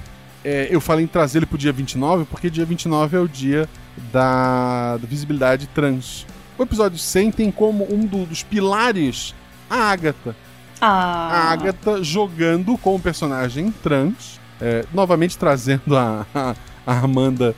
é, 0.45 0.69
eu 0.71 0.81
falei 0.81 1.05
em 1.05 1.09
trazer 1.09 1.39
ele 1.41 1.47
pro 1.47 1.59
dia 1.59 1.73
29, 1.73 2.25
porque 2.27 2.49
dia 2.49 2.65
29 2.65 3.17
é 3.17 3.21
o 3.21 3.27
dia 3.29 3.69
da, 4.13 4.97
da 4.97 5.07
visibilidade 5.07 5.67
trans. 5.69 6.27
O 6.57 6.63
episódio 6.63 6.99
100 6.99 7.33
tem 7.33 7.51
como 7.51 7.87
um 7.93 8.07
do- 8.07 8.27
dos 8.27 8.43
pilares 8.43 9.35
a 9.69 9.77
Agatha. 9.91 10.37
Ah, 10.81 11.29
A 11.33 11.53
Agatha 11.53 12.03
jogando 12.03 12.77
com 12.79 12.95
o 12.95 13.01
personagem 13.01 13.71
trans, 13.83 14.41
é, 14.61 14.85
novamente 14.93 15.37
trazendo 15.37 15.97
a, 15.97 16.27
a, 16.35 16.55
a 16.87 16.99
Amanda 17.01 17.55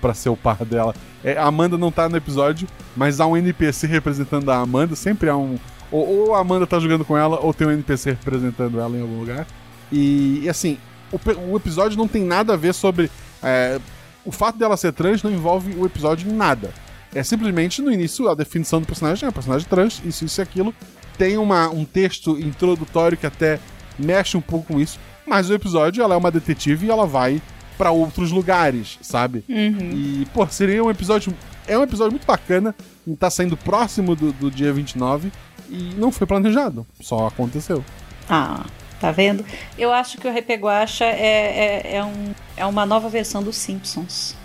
pra 0.00 0.14
ser 0.14 0.28
o 0.28 0.36
par 0.36 0.64
dela. 0.64 0.94
É, 1.22 1.36
a 1.38 1.44
Amanda 1.44 1.78
não 1.78 1.90
tá 1.90 2.08
no 2.08 2.16
episódio, 2.16 2.68
mas 2.96 3.20
há 3.20 3.26
um 3.26 3.36
NPC 3.36 3.86
representando 3.86 4.50
a 4.50 4.56
Amanda, 4.58 4.94
sempre 4.94 5.28
há 5.30 5.36
um. 5.36 5.58
Ou, 5.90 6.28
ou 6.28 6.34
a 6.34 6.40
Amanda 6.40 6.66
tá 6.66 6.78
jogando 6.78 7.04
com 7.04 7.16
ela, 7.16 7.38
ou 7.40 7.54
tem 7.54 7.66
um 7.66 7.70
NPC 7.72 8.10
representando 8.10 8.78
ela 8.78 8.96
em 8.96 9.00
algum 9.00 9.20
lugar. 9.20 9.46
E, 9.90 10.40
e, 10.42 10.48
assim, 10.48 10.78
o, 11.12 11.18
o 11.52 11.56
episódio 11.56 11.96
não 11.96 12.08
tem 12.08 12.24
nada 12.24 12.52
a 12.54 12.56
ver 12.56 12.74
sobre. 12.74 13.10
é, 13.42 13.80
o 14.24 14.32
fato 14.32 14.58
dela 14.58 14.76
ser 14.76 14.92
trans 14.92 15.22
não 15.22 15.30
envolve 15.30 15.74
o 15.76 15.84
episódio 15.84 16.28
em 16.30 16.32
nada. 16.34 16.72
É 17.14 17.22
simplesmente 17.22 17.80
no 17.80 17.92
início 17.92 18.28
a 18.28 18.34
definição 18.34 18.80
do 18.80 18.86
personagem 18.86 19.28
é 19.28 19.30
personagem 19.30 19.68
trans, 19.68 20.02
isso, 20.04 20.24
isso 20.24 20.40
e 20.40 20.42
aquilo. 20.42 20.74
Tem 21.18 21.36
uma, 21.38 21.68
um 21.68 21.84
texto 21.84 22.38
introdutório 22.38 23.16
que 23.16 23.26
até 23.26 23.58
mexe 23.98 24.36
um 24.36 24.40
pouco 24.40 24.74
com 24.74 24.80
isso, 24.80 24.98
mas 25.26 25.48
o 25.48 25.54
episódio 25.54 26.02
ela 26.02 26.14
é 26.14 26.18
uma 26.18 26.30
detetive 26.30 26.86
e 26.86 26.90
ela 26.90 27.06
vai 27.06 27.40
pra 27.78 27.90
outros 27.90 28.30
lugares, 28.30 28.98
sabe? 29.02 29.44
E, 29.48 30.26
pô, 30.32 30.46
seria 30.46 30.82
um 30.84 30.90
episódio. 30.90 31.34
É 31.66 31.78
um 31.78 31.82
episódio 31.82 32.12
muito 32.12 32.26
bacana, 32.26 32.74
tá 33.18 33.30
saindo 33.30 33.56
próximo 33.56 34.14
do, 34.14 34.32
do 34.32 34.50
dia 34.50 34.72
29 34.72 35.32
e 35.70 35.94
não 35.96 36.12
foi 36.12 36.26
planejado, 36.26 36.86
só 37.00 37.26
aconteceu. 37.26 37.82
Ah, 38.28 38.64
tá 39.00 39.10
vendo? 39.10 39.44
Eu 39.78 39.92
acho 39.92 40.18
que 40.18 40.28
o 40.28 40.32
Repeguacha 40.32 41.04
é, 41.04 41.82
é, 41.86 41.96
é, 41.96 42.04
um, 42.04 42.34
é 42.56 42.66
uma 42.66 42.84
nova 42.84 43.08
versão 43.08 43.42
dos 43.42 43.56
Simpsons. 43.56 44.36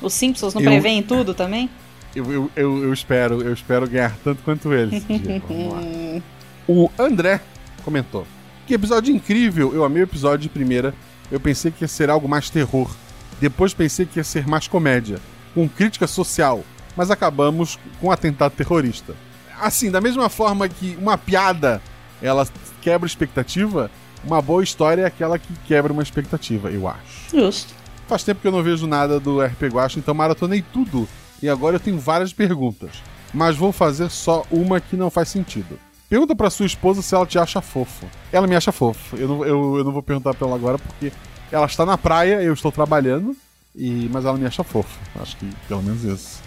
Os 0.00 0.14
Simpsons 0.14 0.54
não 0.54 0.62
Eu- 0.62 0.70
preveem 0.70 1.02
tudo 1.02 1.34
também? 1.34 1.68
Eu, 2.14 2.32
eu, 2.32 2.50
eu, 2.56 2.82
eu 2.84 2.92
espero, 2.92 3.42
eu 3.42 3.52
espero 3.52 3.88
ganhar 3.88 4.16
tanto 4.24 4.42
quanto 4.42 4.72
eles. 4.72 5.04
O 6.70 6.90
André 6.98 7.40
comentou: 7.82 8.26
Que 8.66 8.74
episódio 8.74 9.14
incrível! 9.14 9.72
Eu 9.74 9.84
amei 9.84 10.02
o 10.02 10.04
episódio 10.04 10.40
de 10.40 10.48
primeira. 10.50 10.94
Eu 11.30 11.40
pensei 11.40 11.70
que 11.70 11.82
ia 11.82 11.88
ser 11.88 12.10
algo 12.10 12.28
mais 12.28 12.50
terror. 12.50 12.94
Depois 13.40 13.72
pensei 13.72 14.04
que 14.04 14.18
ia 14.18 14.24
ser 14.24 14.46
mais 14.46 14.68
comédia, 14.68 15.18
com 15.54 15.66
crítica 15.66 16.06
social. 16.06 16.62
Mas 16.94 17.10
acabamos 17.10 17.78
com 18.00 18.08
um 18.08 18.10
atentado 18.10 18.52
terrorista. 18.52 19.14
Assim, 19.58 19.90
da 19.90 20.00
mesma 20.00 20.28
forma 20.28 20.68
que 20.68 20.96
uma 21.00 21.16
piada 21.16 21.80
ela 22.20 22.46
quebra 22.82 23.06
expectativa, 23.06 23.90
uma 24.24 24.42
boa 24.42 24.62
história 24.62 25.02
é 25.02 25.06
aquela 25.06 25.38
que 25.38 25.52
quebra 25.66 25.92
uma 25.92 26.02
expectativa, 26.02 26.70
eu 26.70 26.86
acho. 26.88 27.30
Justo. 27.30 27.72
Faz 28.06 28.24
tempo 28.24 28.40
que 28.40 28.48
eu 28.48 28.52
não 28.52 28.62
vejo 28.62 28.86
nada 28.86 29.20
do 29.20 29.40
RP 29.40 29.64
Guacha, 29.64 29.98
então 29.98 30.14
maratonei 30.14 30.62
tudo. 30.72 31.08
E 31.42 31.48
agora 31.48 31.76
eu 31.76 31.80
tenho 31.80 31.98
várias 31.98 32.32
perguntas. 32.32 32.90
Mas 33.32 33.56
vou 33.56 33.72
fazer 33.72 34.10
só 34.10 34.44
uma 34.50 34.80
que 34.80 34.96
não 34.96 35.10
faz 35.10 35.28
sentido. 35.28 35.78
Pergunta 36.08 36.34
pra 36.34 36.48
sua 36.50 36.64
esposa 36.66 37.02
se 37.02 37.14
ela 37.14 37.26
te 37.26 37.38
acha 37.38 37.60
fofo. 37.60 38.06
Ela 38.32 38.46
me 38.46 38.56
acha 38.56 38.72
fofo. 38.72 39.16
Eu 39.16 39.28
não, 39.28 39.44
eu, 39.44 39.78
eu 39.78 39.84
não 39.84 39.92
vou 39.92 40.02
perguntar 40.02 40.32
pra 40.34 40.46
ela 40.46 40.56
agora 40.56 40.78
porque 40.78 41.12
ela 41.52 41.66
está 41.66 41.84
na 41.84 41.98
praia, 41.98 42.42
eu 42.42 42.54
estou 42.54 42.72
trabalhando, 42.72 43.36
e 43.76 44.08
mas 44.10 44.24
ela 44.24 44.38
me 44.38 44.46
acha 44.46 44.64
fofo. 44.64 44.98
Acho 45.20 45.36
que 45.36 45.46
pelo 45.68 45.82
menos 45.82 46.02
isso. 46.04 46.40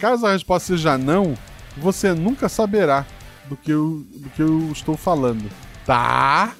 Caso 0.00 0.26
a 0.26 0.32
resposta 0.32 0.68
seja 0.68 0.96
não, 0.96 1.34
você 1.76 2.14
nunca 2.14 2.48
saberá 2.48 3.04
do 3.46 3.56
que 3.56 3.70
eu, 3.70 4.04
do 4.14 4.30
que 4.30 4.40
eu 4.42 4.70
estou 4.72 4.96
falando. 4.96 5.50
Tá? 5.84 6.54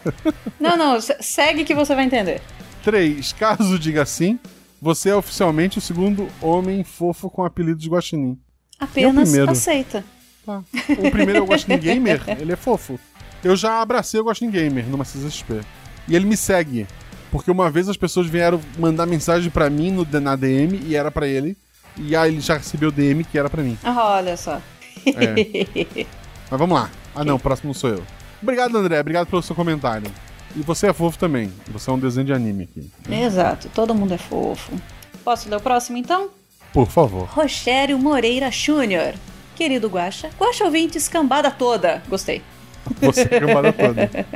Não, 0.60 0.76
não, 0.76 1.00
se- 1.00 1.16
segue 1.20 1.64
que 1.64 1.74
você 1.74 1.94
vai 1.94 2.04
entender. 2.04 2.42
3. 2.82 3.32
Caso 3.32 3.78
diga 3.78 4.04
sim, 4.04 4.38
você 4.84 5.08
é 5.08 5.16
oficialmente 5.16 5.78
o 5.78 5.80
segundo 5.80 6.28
homem 6.42 6.84
fofo 6.84 7.30
com 7.30 7.42
apelido 7.42 7.80
de 7.80 7.88
Guaxinim. 7.88 8.38
Apenas 8.78 9.34
aceita. 9.34 10.04
Tá. 10.44 10.62
O 10.98 11.10
primeiro 11.10 11.38
é 11.38 11.40
o 11.40 11.46
Guaxinim 11.46 11.78
Gamer, 11.78 12.20
ele 12.38 12.52
é 12.52 12.56
fofo. 12.56 13.00
Eu 13.42 13.56
já 13.56 13.80
abracei 13.80 14.20
o 14.20 14.24
Guaxinim 14.24 14.50
Gamer 14.50 14.86
numa 14.86 15.02
CXP. 15.02 15.62
E 16.06 16.14
ele 16.14 16.26
me 16.26 16.36
segue. 16.36 16.86
Porque 17.30 17.50
uma 17.50 17.70
vez 17.70 17.88
as 17.88 17.96
pessoas 17.96 18.26
vieram 18.26 18.60
mandar 18.78 19.06
mensagem 19.06 19.50
pra 19.50 19.70
mim 19.70 19.90
no, 19.90 20.06
na 20.20 20.36
DM 20.36 20.78
e 20.84 20.94
era 20.94 21.10
pra 21.10 21.26
ele. 21.26 21.56
E 21.96 22.14
aí 22.14 22.30
ele 22.30 22.42
já 22.42 22.58
recebeu 22.58 22.92
DM 22.92 23.24
que 23.24 23.38
era 23.38 23.48
pra 23.48 23.62
mim. 23.62 23.78
Ah, 23.82 24.16
olha 24.16 24.36
só. 24.36 24.60
Mas 26.50 26.60
vamos 26.60 26.78
lá. 26.78 26.90
Ah 27.14 27.24
não, 27.24 27.36
o 27.36 27.40
próximo 27.40 27.72
sou 27.72 27.88
eu. 27.88 28.02
Obrigado, 28.42 28.76
André. 28.76 29.00
Obrigado 29.00 29.28
pelo 29.28 29.42
seu 29.42 29.56
comentário. 29.56 30.10
E 30.56 30.60
você 30.60 30.88
é 30.88 30.92
fofo 30.92 31.18
também. 31.18 31.52
Você 31.68 31.90
é 31.90 31.92
um 31.92 31.98
desenho 31.98 32.26
de 32.26 32.32
anime 32.32 32.64
aqui. 32.64 32.90
Exato, 33.10 33.68
todo 33.74 33.94
mundo 33.94 34.14
é 34.14 34.18
fofo. 34.18 34.72
Posso 35.24 35.48
ler 35.48 35.56
o 35.56 35.60
próximo 35.60 35.98
então? 35.98 36.30
Por 36.72 36.88
favor. 36.88 37.26
Rogério 37.28 37.98
Moreira 37.98 38.50
Júnior. 38.50 39.14
Querido 39.54 39.88
Guaxa, 39.88 40.30
Guaxa 40.38 40.64
ouvinte 40.64 40.98
escambada 40.98 41.50
toda. 41.50 42.02
Gostei. 42.08 42.42
Você 43.00 43.22
é 43.22 43.36
a 43.36 43.40
cambada 43.40 43.72
toda. 43.72 44.10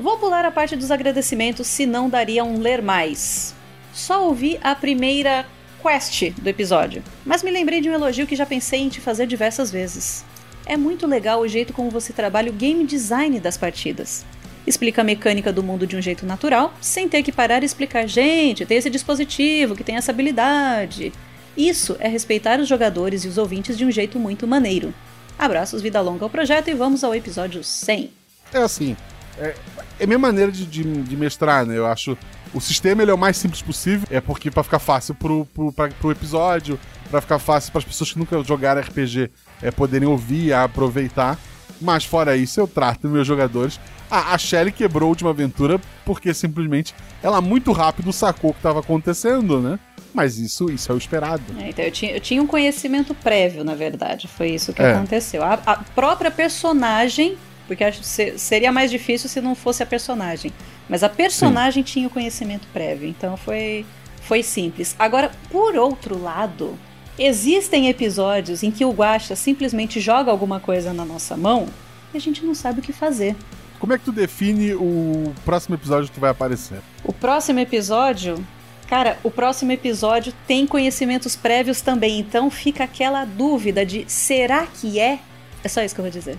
Vou 0.00 0.16
pular 0.16 0.46
a 0.46 0.50
parte 0.50 0.76
dos 0.76 0.90
agradecimentos, 0.90 1.66
se 1.66 1.84
não 1.84 2.08
daria 2.08 2.42
um 2.42 2.58
ler 2.58 2.80
mais. 2.80 3.54
Só 3.92 4.24
ouvi 4.26 4.58
a 4.62 4.74
primeira 4.74 5.44
quest 5.82 6.30
do 6.40 6.48
episódio, 6.48 7.02
mas 7.24 7.42
me 7.42 7.50
lembrei 7.50 7.80
de 7.80 7.90
um 7.90 7.92
elogio 7.92 8.26
que 8.26 8.36
já 8.36 8.46
pensei 8.46 8.80
em 8.80 8.88
te 8.88 9.00
fazer 9.00 9.26
diversas 9.26 9.70
vezes. 9.70 10.24
É 10.64 10.76
muito 10.76 11.06
legal 11.06 11.40
o 11.40 11.48
jeito 11.48 11.72
como 11.72 11.90
você 11.90 12.12
trabalha 12.12 12.50
o 12.50 12.54
game 12.54 12.84
design 12.86 13.38
das 13.40 13.58
partidas. 13.58 14.24
Explica 14.66 15.00
a 15.00 15.04
mecânica 15.04 15.52
do 15.52 15.62
mundo 15.62 15.86
de 15.86 15.96
um 15.96 16.02
jeito 16.02 16.26
natural, 16.26 16.74
sem 16.80 17.08
ter 17.08 17.22
que 17.22 17.32
parar 17.32 17.62
e 17.62 17.66
explicar, 17.66 18.06
gente, 18.06 18.66
tem 18.66 18.76
esse 18.76 18.90
dispositivo 18.90 19.74
que 19.74 19.84
tem 19.84 19.96
essa 19.96 20.12
habilidade. 20.12 21.12
Isso 21.56 21.96
é 21.98 22.08
respeitar 22.08 22.60
os 22.60 22.68
jogadores 22.68 23.24
e 23.24 23.28
os 23.28 23.38
ouvintes 23.38 23.76
de 23.76 23.84
um 23.84 23.90
jeito 23.90 24.18
muito 24.18 24.46
maneiro. 24.46 24.94
Abraços, 25.38 25.82
vida 25.82 26.00
longa 26.00 26.24
ao 26.24 26.30
projeto 26.30 26.68
e 26.68 26.74
vamos 26.74 27.02
ao 27.02 27.14
episódio 27.14 27.64
100. 27.64 28.10
É 28.52 28.58
assim, 28.58 28.96
é, 29.38 29.54
é 29.98 30.06
minha 30.06 30.18
maneira 30.18 30.52
de, 30.52 30.66
de, 30.66 30.82
de 30.82 31.16
mestrar, 31.16 31.64
né? 31.64 31.76
Eu 31.76 31.86
acho 31.86 32.16
o 32.52 32.60
sistema 32.60 33.02
ele 33.02 33.10
é 33.10 33.14
o 33.14 33.18
mais 33.18 33.36
simples 33.36 33.62
possível, 33.62 34.06
é 34.10 34.20
porque 34.20 34.50
pra 34.50 34.62
ficar 34.62 34.80
fácil 34.80 35.14
pro, 35.14 35.46
pro, 35.46 35.72
pra, 35.72 35.88
pro 35.88 36.10
episódio, 36.10 36.78
pra 37.10 37.20
ficar 37.20 37.38
fácil 37.38 37.70
para 37.70 37.78
as 37.78 37.84
pessoas 37.84 38.12
que 38.12 38.18
nunca 38.18 38.42
jogaram 38.42 38.80
RPG 38.80 39.30
é, 39.62 39.70
poderem 39.70 40.08
ouvir, 40.08 40.52
aproveitar. 40.52 41.38
Mas 41.80 42.04
fora 42.04 42.36
isso, 42.36 42.60
eu 42.60 42.68
trato 42.68 43.08
meus 43.08 43.26
jogadores. 43.26 43.80
Ah, 44.10 44.34
a 44.34 44.38
Shelly 44.38 44.72
quebrou 44.72 45.06
a 45.06 45.10
última 45.10 45.30
aventura 45.30 45.80
porque 46.04 46.34
simplesmente 46.34 46.94
ela 47.22 47.40
muito 47.40 47.72
rápido 47.72 48.12
sacou 48.12 48.50
o 48.50 48.52
que 48.52 48.58
estava 48.58 48.80
acontecendo, 48.80 49.60
né? 49.60 49.78
Mas 50.12 50.36
isso, 50.38 50.70
isso 50.70 50.90
é 50.90 50.94
o 50.94 50.98
esperado. 50.98 51.42
É, 51.60 51.68
então 51.68 51.84
eu 51.84 51.90
tinha, 51.92 52.12
eu 52.12 52.20
tinha 52.20 52.42
um 52.42 52.46
conhecimento 52.46 53.14
prévio, 53.14 53.62
na 53.62 53.74
verdade. 53.76 54.26
Foi 54.26 54.50
isso 54.50 54.72
que 54.72 54.82
É. 54.82 54.92
aconteceu. 54.94 55.42
A, 55.44 55.54
a 55.64 55.76
própria 55.76 56.30
personagem, 56.30 57.38
porque 57.68 57.84
acho 57.84 58.00
que 58.00 58.06
se- 58.06 58.36
seria 58.36 58.72
mais 58.72 58.90
difícil 58.90 59.28
se 59.28 59.40
não 59.40 59.54
fosse 59.54 59.82
a 59.82 59.86
personagem. 59.86 60.52
Mas 60.88 61.04
a 61.04 61.08
personagem 61.08 61.84
tinha 61.84 62.08
o 62.08 62.10
conhecimento 62.10 62.66
prévio, 62.72 63.08
então 63.08 63.36
foi, 63.36 63.86
foi 64.22 64.42
simples. 64.42 64.96
Agora, 64.98 65.30
por 65.48 65.76
outro 65.76 66.20
lado, 66.20 66.76
existem 67.18 67.88
episódios 67.88 68.62
em 68.62 68.70
que 68.70 68.84
o 68.84 68.90
Guaxa 68.90 69.36
simplesmente 69.36 70.00
joga 70.00 70.30
alguma 70.30 70.60
coisa 70.60 70.92
na 70.92 71.04
nossa 71.04 71.36
mão 71.36 71.68
e 72.12 72.16
a 72.16 72.20
gente 72.20 72.44
não 72.44 72.54
sabe 72.54 72.80
o 72.80 72.82
que 72.82 72.92
fazer. 72.92 73.36
Como 73.78 73.92
é 73.92 73.98
que 73.98 74.04
tu 74.04 74.12
define 74.12 74.74
o 74.74 75.32
próximo 75.44 75.74
episódio 75.74 76.10
que 76.12 76.20
vai 76.20 76.30
aparecer? 76.30 76.80
O 77.02 77.12
próximo 77.12 77.58
episódio. 77.60 78.44
Cara, 78.86 79.18
o 79.22 79.30
próximo 79.30 79.72
episódio 79.72 80.34
tem 80.46 80.66
conhecimentos 80.66 81.36
prévios 81.36 81.80
também, 81.80 82.18
então 82.18 82.50
fica 82.50 82.84
aquela 82.84 83.24
dúvida 83.24 83.86
de 83.86 84.04
será 84.08 84.66
que 84.66 84.98
é? 84.98 85.20
É 85.62 85.68
só 85.68 85.82
isso 85.82 85.94
que 85.94 86.00
eu 86.00 86.04
vou 86.04 86.10
dizer. 86.10 86.36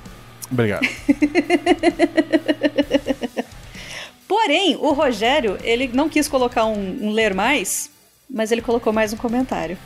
Obrigado. 0.52 0.86
Porém, 4.28 4.76
o 4.76 4.92
Rogério, 4.92 5.58
ele 5.64 5.90
não 5.94 6.10
quis 6.10 6.28
colocar 6.28 6.66
um, 6.66 7.08
um 7.08 7.12
ler 7.12 7.34
mais, 7.34 7.90
mas 8.30 8.52
ele 8.52 8.62
colocou 8.62 8.92
mais 8.92 9.14
um 9.14 9.18
comentário. 9.18 9.78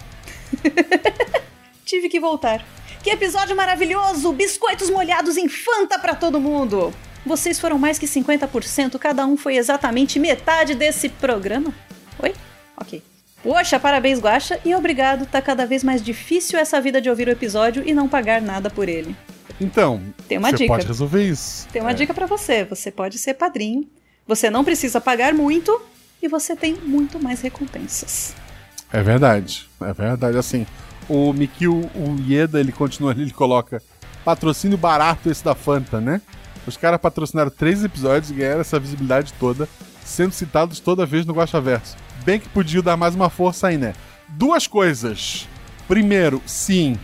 Tive 1.85 2.09
que 2.09 2.19
voltar. 2.19 2.65
Que 3.03 3.11
episódio 3.11 3.55
maravilhoso! 3.55 4.31
Biscoitos 4.33 4.89
molhados 4.89 5.37
em 5.37 5.47
Fanta 5.47 5.99
pra 5.99 6.15
todo 6.15 6.39
mundo! 6.39 6.93
Vocês 7.25 7.59
foram 7.59 7.77
mais 7.79 7.97
que 7.97 8.05
50%, 8.05 8.97
cada 8.99 9.25
um 9.25 9.35
foi 9.35 9.55
exatamente 9.57 10.19
metade 10.19 10.75
desse 10.75 11.09
programa? 11.09 11.73
Oi? 12.21 12.33
Ok. 12.77 13.01
Poxa, 13.41 13.79
parabéns, 13.79 14.19
Guaxa, 14.19 14.59
e 14.65 14.73
obrigado, 14.75 15.25
tá 15.27 15.41
cada 15.41 15.65
vez 15.65 15.83
mais 15.83 16.01
difícil 16.03 16.57
essa 16.57 16.79
vida 16.81 16.99
de 16.99 17.09
ouvir 17.09 17.27
o 17.27 17.31
episódio 17.31 17.83
e 17.85 17.93
não 17.93 18.07
pagar 18.07 18.41
nada 18.41 18.69
por 18.69 18.89
ele. 18.89 19.15
Então, 19.61 20.01
Tem 20.27 20.37
uma 20.37 20.49
você 20.49 20.57
dica. 20.57 20.67
pode 20.73 20.87
resolver 20.87 21.23
isso. 21.27 21.67
Tem 21.71 21.81
uma 21.81 21.91
É. 21.91 21.93
dica 21.95 22.13
pra 22.13 22.25
você, 22.25 22.63
você 22.63 22.91
pode 22.91 23.17
ser 23.17 23.35
padrinho, 23.35 23.87
você 24.27 24.49
não 24.49 24.63
precisa 24.63 24.99
pagar 24.99 25.33
muito 25.33 25.79
e 26.21 26.27
você 26.27 26.55
tem 26.55 26.73
muito 26.73 27.21
mais 27.21 27.41
recompensas. 27.41 28.35
É 28.95 29.03
verdade, 29.03 29.67
é 29.81 29.91
verdade. 29.91 30.37
Assim, 30.37 30.65
o 31.09 31.33
Mikio 31.33 31.81
o 31.93 32.15
Ieda, 32.25 32.61
ele 32.61 32.71
continua 32.71 33.11
ali, 33.11 33.23
ele 33.23 33.31
coloca 33.31 33.83
patrocínio 34.23 34.77
barato 34.77 35.29
esse 35.29 35.43
da 35.43 35.53
Fanta, 35.53 35.99
né? 35.99 36.21
Os 36.65 36.77
caras 36.77 37.01
patrocinaram 37.01 37.51
três 37.51 37.83
episódios 37.83 38.31
e 38.31 38.35
ganharam 38.35 38.61
essa 38.61 38.79
visibilidade 38.79 39.33
toda, 39.33 39.67
sendo 40.01 40.31
citados 40.31 40.79
toda 40.79 41.05
vez 41.05 41.25
no 41.25 41.33
Guaxaverso. 41.33 41.97
Bem 42.23 42.39
que 42.39 42.47
podiam 42.47 42.81
dar 42.81 42.95
mais 42.95 43.13
uma 43.13 43.29
força 43.29 43.67
aí, 43.67 43.77
né? 43.77 43.93
Duas 44.29 44.65
coisas. 44.65 45.45
Primeiro, 45.89 46.41
sim, 46.45 46.97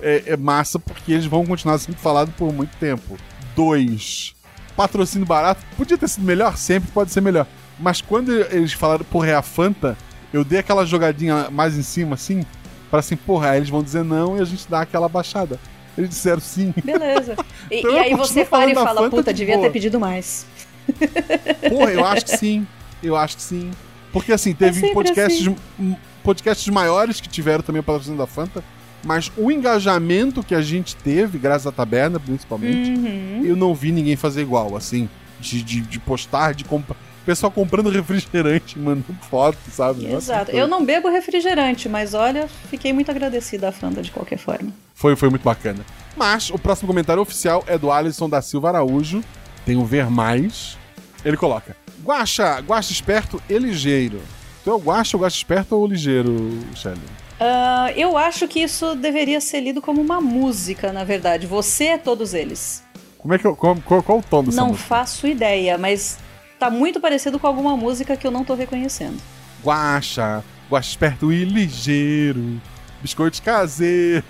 é, 0.00 0.22
é 0.28 0.36
massa 0.38 0.78
porque 0.78 1.12
eles 1.12 1.26
vão 1.26 1.44
continuar 1.44 1.76
sendo 1.76 1.98
falados 1.98 2.34
por 2.34 2.50
muito 2.50 2.74
tempo. 2.78 3.18
Dois, 3.54 4.34
patrocínio 4.74 5.26
barato. 5.26 5.60
Podia 5.76 5.98
ter 5.98 6.08
sido 6.08 6.24
melhor? 6.24 6.56
Sempre 6.56 6.90
pode 6.92 7.12
ser 7.12 7.20
melhor. 7.20 7.46
Mas 7.78 8.00
quando 8.00 8.32
eles 8.32 8.72
falaram, 8.72 9.04
porra, 9.04 9.28
é 9.28 9.34
a 9.34 9.42
Fanta, 9.42 9.98
eu 10.34 10.44
dei 10.44 10.58
aquela 10.58 10.84
jogadinha 10.84 11.48
mais 11.50 11.78
em 11.78 11.82
cima, 11.82 12.14
assim, 12.14 12.44
para 12.90 12.98
assim, 13.00 13.16
porra, 13.16 13.50
aí 13.50 13.58
eles 13.58 13.68
vão 13.70 13.82
dizer 13.82 14.02
não 14.04 14.36
e 14.36 14.40
a 14.40 14.44
gente 14.44 14.68
dá 14.68 14.80
aquela 14.80 15.08
baixada. 15.08 15.58
Eles 15.96 16.10
disseram 16.10 16.40
sim. 16.40 16.74
Beleza. 16.84 17.36
E, 17.70 17.78
Então 17.78 17.92
e 17.92 17.98
aí 17.98 18.14
você 18.14 18.44
para 18.44 18.70
e 18.70 18.74
fala, 18.74 19.08
puta, 19.08 19.32
de 19.32 19.38
devia 19.38 19.54
boa." 19.56 19.66
ter 19.68 19.72
pedido 19.72 19.98
mais. 19.98 20.44
Porra, 21.70 21.92
eu 21.92 22.04
acho 22.04 22.24
que 22.26 22.36
sim. 22.36 22.66
Eu 23.02 23.16
acho 23.16 23.36
que 23.36 23.42
sim. 23.42 23.70
Porque 24.12 24.32
assim, 24.32 24.52
teve 24.54 24.74
sempre 24.80 24.92
podcasts, 24.94 25.46
m- 25.78 25.96
podcasts 26.22 26.68
maiores 26.68 27.20
que 27.20 27.28
tiveram 27.28 27.62
também 27.62 27.80
o 27.80 27.82
patrocínio 27.82 28.18
da 28.18 28.26
Fanta, 28.26 28.62
mas 29.04 29.30
o 29.36 29.50
engajamento 29.50 30.42
que 30.42 30.54
a 30.54 30.60
gente 30.60 30.94
teve, 30.96 31.38
graças 31.38 31.66
à 31.66 31.72
taberna, 31.72 32.18
principalmente, 32.20 32.90
Uhum. 32.90 33.42
eu 33.44 33.56
não 33.56 33.74
vi 33.74 33.92
ninguém 33.92 34.14
fazer 34.16 34.42
igual, 34.42 34.76
assim, 34.76 35.08
de, 35.40 35.62
de, 35.62 35.80
de 35.80 35.98
postar, 35.98 36.54
de 36.54 36.64
comprar. 36.64 36.96
Pessoal 37.24 37.50
comprando 37.50 37.88
refrigerante, 37.90 38.78
mandando 38.78 39.04
foto, 39.30 39.58
sabe? 39.70 40.02
Nossa, 40.04 40.16
Exato. 40.32 40.50
foi- 40.50 40.60
Eu 40.60 40.66
não 40.66 40.84
bebo 40.84 41.08
refrigerante, 41.08 41.88
mas 41.88 42.12
olha, 42.14 42.48
fiquei 42.70 42.92
muito 42.92 43.10
agradecida 43.10 43.68
à 43.68 43.72
Fanta 43.72 44.02
de 44.02 44.10
qualquer 44.10 44.38
forma. 44.38 44.70
Foi, 44.94 45.16
foi 45.16 45.30
muito 45.30 45.42
bacana. 45.42 45.80
Mas 46.16 46.50
o 46.50 46.58
próximo 46.58 46.86
comentário 46.86 47.20
oficial 47.22 47.64
é 47.66 47.76
do 47.78 47.90
Alisson 47.90 48.28
da 48.28 48.40
Silva 48.42 48.68
Araújo. 48.68 49.22
Tem 49.66 49.76
o 49.76 49.84
Ver 49.84 50.10
Mais. 50.10 50.76
Ele 51.24 51.36
coloca: 51.36 51.74
Guaxa, 52.04 52.60
Guaxa 52.60 52.92
esperto 52.92 53.42
e 53.48 53.58
ligeiro. 53.58 54.20
Tu 54.62 54.70
é 54.70 54.74
o 54.74 54.78
Guaxa, 54.78 55.16
o 55.16 55.20
Guaxa 55.20 55.36
esperto 55.36 55.74
ou 55.76 55.86
ligeiro, 55.86 56.50
Shelly? 56.74 57.00
Ah, 57.40 57.90
eu 57.96 58.16
acho 58.16 58.46
que 58.46 58.60
isso 58.60 58.94
deveria 58.94 59.40
ser 59.40 59.60
lido 59.60 59.82
como 59.82 60.00
uma 60.00 60.20
música, 60.20 60.92
na 60.92 61.02
verdade. 61.04 61.46
Você 61.46 61.84
é 61.86 61.98
todos 61.98 62.32
eles. 62.32 62.84
Como 63.18 63.34
é 63.34 63.38
que 63.38 63.46
eu, 63.46 63.56
qual, 63.56 63.76
qual, 63.84 64.02
qual 64.02 64.18
o 64.18 64.22
tom 64.22 64.44
dessa 64.44 64.56
não 64.60 64.68
música? 64.68 64.86
faço 64.86 65.26
ideia, 65.26 65.76
mas 65.78 66.18
tá 66.64 66.70
muito 66.70 66.98
parecido 66.98 67.38
com 67.38 67.46
alguma 67.46 67.76
música 67.76 68.16
que 68.16 68.26
eu 68.26 68.30
não 68.30 68.42
tô 68.44 68.54
reconhecendo. 68.54 69.18
Guaxa, 69.62 70.42
Guaxa 70.70 70.88
esperto 70.90 71.30
e 71.30 71.44
ligeiro. 71.44 72.60
Biscoitos 73.02 73.38
caseiros. 73.40 74.24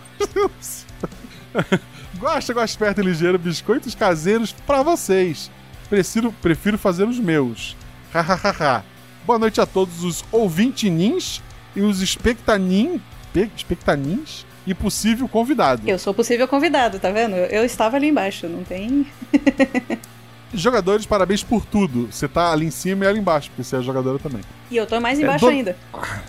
Guaxa, 2.18 2.52
Guaxa 2.52 2.72
esperto 2.72 3.00
e 3.00 3.04
ligeiro. 3.04 3.38
Biscoitos 3.38 3.94
caseiros 3.94 4.52
pra 4.66 4.82
vocês. 4.82 5.48
Prefiro, 5.88 6.32
prefiro 6.42 6.76
fazer 6.76 7.04
os 7.06 7.20
meus. 7.20 7.76
Hahaha. 8.12 8.84
Boa 9.24 9.38
noite 9.38 9.60
a 9.60 9.66
todos 9.66 10.02
os 10.02 10.24
ouvintinins 10.32 11.40
e 11.76 11.80
os 11.82 12.02
espectanin, 12.02 13.00
pe- 13.32 13.50
espectanins 13.56 14.44
e 14.66 14.74
possível 14.74 15.28
convidado. 15.28 15.82
Eu 15.88 15.98
sou 15.98 16.12
possível 16.12 16.48
convidado, 16.48 16.98
tá 16.98 17.10
vendo? 17.10 17.36
Eu, 17.36 17.46
eu 17.60 17.64
estava 17.64 17.96
ali 17.96 18.08
embaixo, 18.08 18.48
não 18.48 18.64
tem. 18.64 19.06
Jogadores, 20.54 21.04
parabéns 21.06 21.42
por 21.42 21.64
tudo. 21.66 22.08
Você 22.10 22.26
tá 22.28 22.52
ali 22.52 22.66
em 22.66 22.70
cima 22.70 23.04
e 23.04 23.08
ali 23.08 23.18
embaixo, 23.18 23.50
porque 23.50 23.62
você 23.64 23.76
é 23.76 23.82
jogadora 23.82 24.18
também. 24.18 24.40
E 24.70 24.76
eu 24.76 24.86
tô 24.86 25.00
mais 25.00 25.18
embaixo 25.18 25.44
do- 25.44 25.50
ainda. 25.50 25.76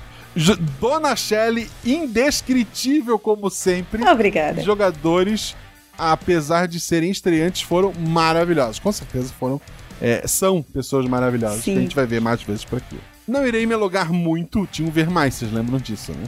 Dona 0.81 1.15
Shelley, 1.15 1.69
indescritível 1.85 3.17
como 3.17 3.49
sempre. 3.49 4.03
Obrigada. 4.07 4.61
Jogadores, 4.61 5.55
apesar 5.97 6.67
de 6.67 6.79
serem 6.79 7.09
estreantes, 7.11 7.61
foram 7.61 7.93
maravilhosos. 7.93 8.79
Com 8.79 8.91
certeza 8.91 9.31
foram. 9.39 9.61
é, 10.01 10.27
são 10.27 10.61
pessoas 10.61 11.05
maravilhosas 11.07 11.63
Sim. 11.63 11.73
que 11.73 11.77
a 11.77 11.81
gente 11.81 11.95
vai 11.95 12.05
ver 12.05 12.19
mais 12.19 12.41
vezes 12.43 12.65
por 12.65 12.77
aqui. 12.77 12.97
Não 13.27 13.47
irei 13.47 13.65
me 13.65 13.73
alugar 13.73 14.11
muito, 14.13 14.67
tinha 14.67 14.87
um 14.87 14.91
ver 14.91 15.09
mais, 15.09 15.33
vocês 15.35 15.51
lembram 15.51 15.79
disso, 15.79 16.11
né? 16.11 16.27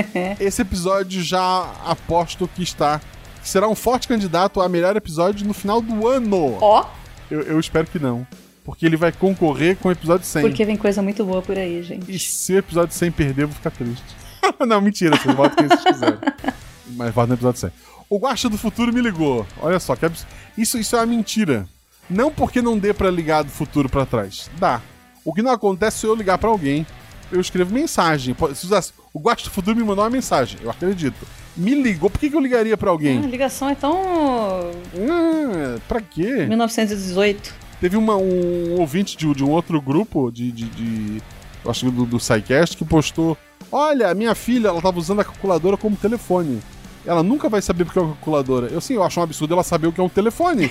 Esse 0.40 0.60
episódio 0.62 1.22
já 1.22 1.72
aposto 1.86 2.46
que 2.54 2.62
está. 2.62 3.00
que 3.42 3.48
será 3.48 3.66
um 3.68 3.74
forte 3.74 4.06
candidato 4.08 4.60
a 4.60 4.68
melhor 4.68 4.94
episódio 4.96 5.46
no 5.46 5.54
final 5.54 5.80
do 5.80 6.06
ano. 6.08 6.58
Ó, 6.60 6.84
Eu, 7.30 7.40
eu 7.42 7.60
espero 7.60 7.86
que 7.86 7.98
não. 7.98 8.26
Porque 8.64 8.86
ele 8.86 8.96
vai 8.96 9.12
concorrer 9.12 9.76
com 9.76 9.88
o 9.88 9.92
episódio 9.92 10.26
100. 10.26 10.42
porque 10.42 10.64
vem 10.64 10.76
coisa 10.76 11.02
muito 11.02 11.24
boa 11.24 11.42
por 11.42 11.56
aí, 11.58 11.82
gente. 11.82 12.10
E 12.10 12.18
se 12.18 12.54
o 12.54 12.58
episódio 12.58 12.94
100 12.94 13.12
perder, 13.12 13.42
eu 13.42 13.48
vou 13.48 13.56
ficar 13.56 13.70
triste. 13.70 14.04
não, 14.66 14.80
mentira, 14.80 15.16
vocês 15.16 15.34
votam 15.34 15.56
quem 15.56 15.68
vocês 15.68 15.82
quiserem. 15.82 16.18
Mas 16.88 17.14
votam 17.14 17.28
no 17.28 17.34
episódio 17.34 17.60
100. 17.60 17.70
O 18.08 18.18
Guaxa 18.18 18.48
do 18.48 18.56
Futuro 18.56 18.92
me 18.92 19.00
ligou. 19.02 19.46
Olha 19.60 19.78
só, 19.78 19.94
que 19.94 20.06
abs... 20.06 20.26
isso, 20.56 20.78
isso 20.78 20.96
é 20.96 21.00
uma 21.00 21.06
mentira. 21.06 21.68
Não 22.08 22.30
porque 22.30 22.62
não 22.62 22.78
dê 22.78 22.92
pra 22.92 23.10
ligar 23.10 23.42
do 23.42 23.50
futuro 23.50 23.88
pra 23.88 24.06
trás. 24.06 24.50
Dá. 24.58 24.80
O 25.24 25.32
que 25.32 25.42
não 25.42 25.52
acontece 25.52 26.00
se 26.00 26.06
eu 26.06 26.14
ligar 26.14 26.38
pra 26.38 26.50
alguém. 26.50 26.86
Eu 27.32 27.40
escrevo 27.40 27.72
mensagem. 27.72 28.36
Se 28.54 28.66
usasse, 28.66 28.92
o 29.12 29.18
Guaxa 29.18 29.44
do 29.44 29.50
Futuro 29.50 29.76
me 29.76 29.82
mandou 29.82 30.04
uma 30.04 30.10
mensagem. 30.10 30.58
Eu 30.62 30.70
acredito. 30.70 31.26
Me 31.56 31.74
ligou. 31.74 32.10
Por 32.10 32.18
que, 32.18 32.28
que 32.30 32.36
eu 32.36 32.40
ligaria 32.40 32.76
pra 32.76 32.88
Ah, 32.88 32.90
a 32.90 32.94
alguém? 32.94 33.20
ligação 33.20 33.68
é 33.68 33.74
tão. 33.74 33.92
Ah, 35.08 35.78
pra 35.88 36.00
quê? 36.00 36.46
1918. 36.46 37.54
Teve 37.80 37.96
uma- 37.96 38.16
um 38.16 38.78
ouvinte 38.80 39.16
de, 39.16 39.32
de 39.34 39.44
um 39.44 39.50
outro 39.50 39.80
grupo, 39.80 40.30
de. 40.30 40.50
de, 40.50 40.64
de- 40.64 41.22
eu 41.64 41.70
acho 41.70 41.86
que 41.86 41.90
do, 41.92 42.04
do 42.04 42.20
SciCast, 42.20 42.76
que 42.76 42.84
postou: 42.84 43.36
Olha, 43.70 44.14
minha 44.14 44.34
filha, 44.34 44.68
ela 44.68 44.80
tava 44.82 44.98
usando 44.98 45.20
a 45.20 45.24
calculadora 45.24 45.76
como 45.76 45.96
telefone. 45.96 46.60
Ela 47.06 47.22
nunca 47.22 47.48
vai 47.50 47.60
saber 47.60 47.82
o 47.82 47.86
que 47.86 47.98
é 47.98 48.02
uma 48.02 48.14
calculadora. 48.14 48.68
Eu 48.68 48.80
sim, 48.80 48.94
eu 48.94 49.02
acho 49.02 49.20
um 49.20 49.22
absurdo 49.22 49.52
ela 49.52 49.62
saber 49.62 49.86
o 49.86 49.92
que 49.92 50.00
é 50.00 50.04
um 50.04 50.08
telefone. 50.08 50.68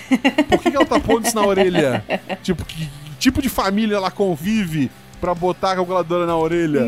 Por 0.49 0.59
que, 0.59 0.71
que 0.71 0.75
ela 0.75 0.85
tá 0.85 0.99
pondo 0.99 1.27
isso 1.27 1.35
na 1.35 1.45
orelha? 1.45 2.03
Tipo, 2.41 2.65
que 2.65 2.89
tipo 3.19 3.41
de 3.41 3.49
família 3.49 3.95
ela 3.95 4.09
convive 4.11 4.89
pra 5.23 5.33
botar 5.33 5.71
a 5.71 5.75
calculadora 5.75 6.25
na 6.25 6.37
orelha? 6.37 6.81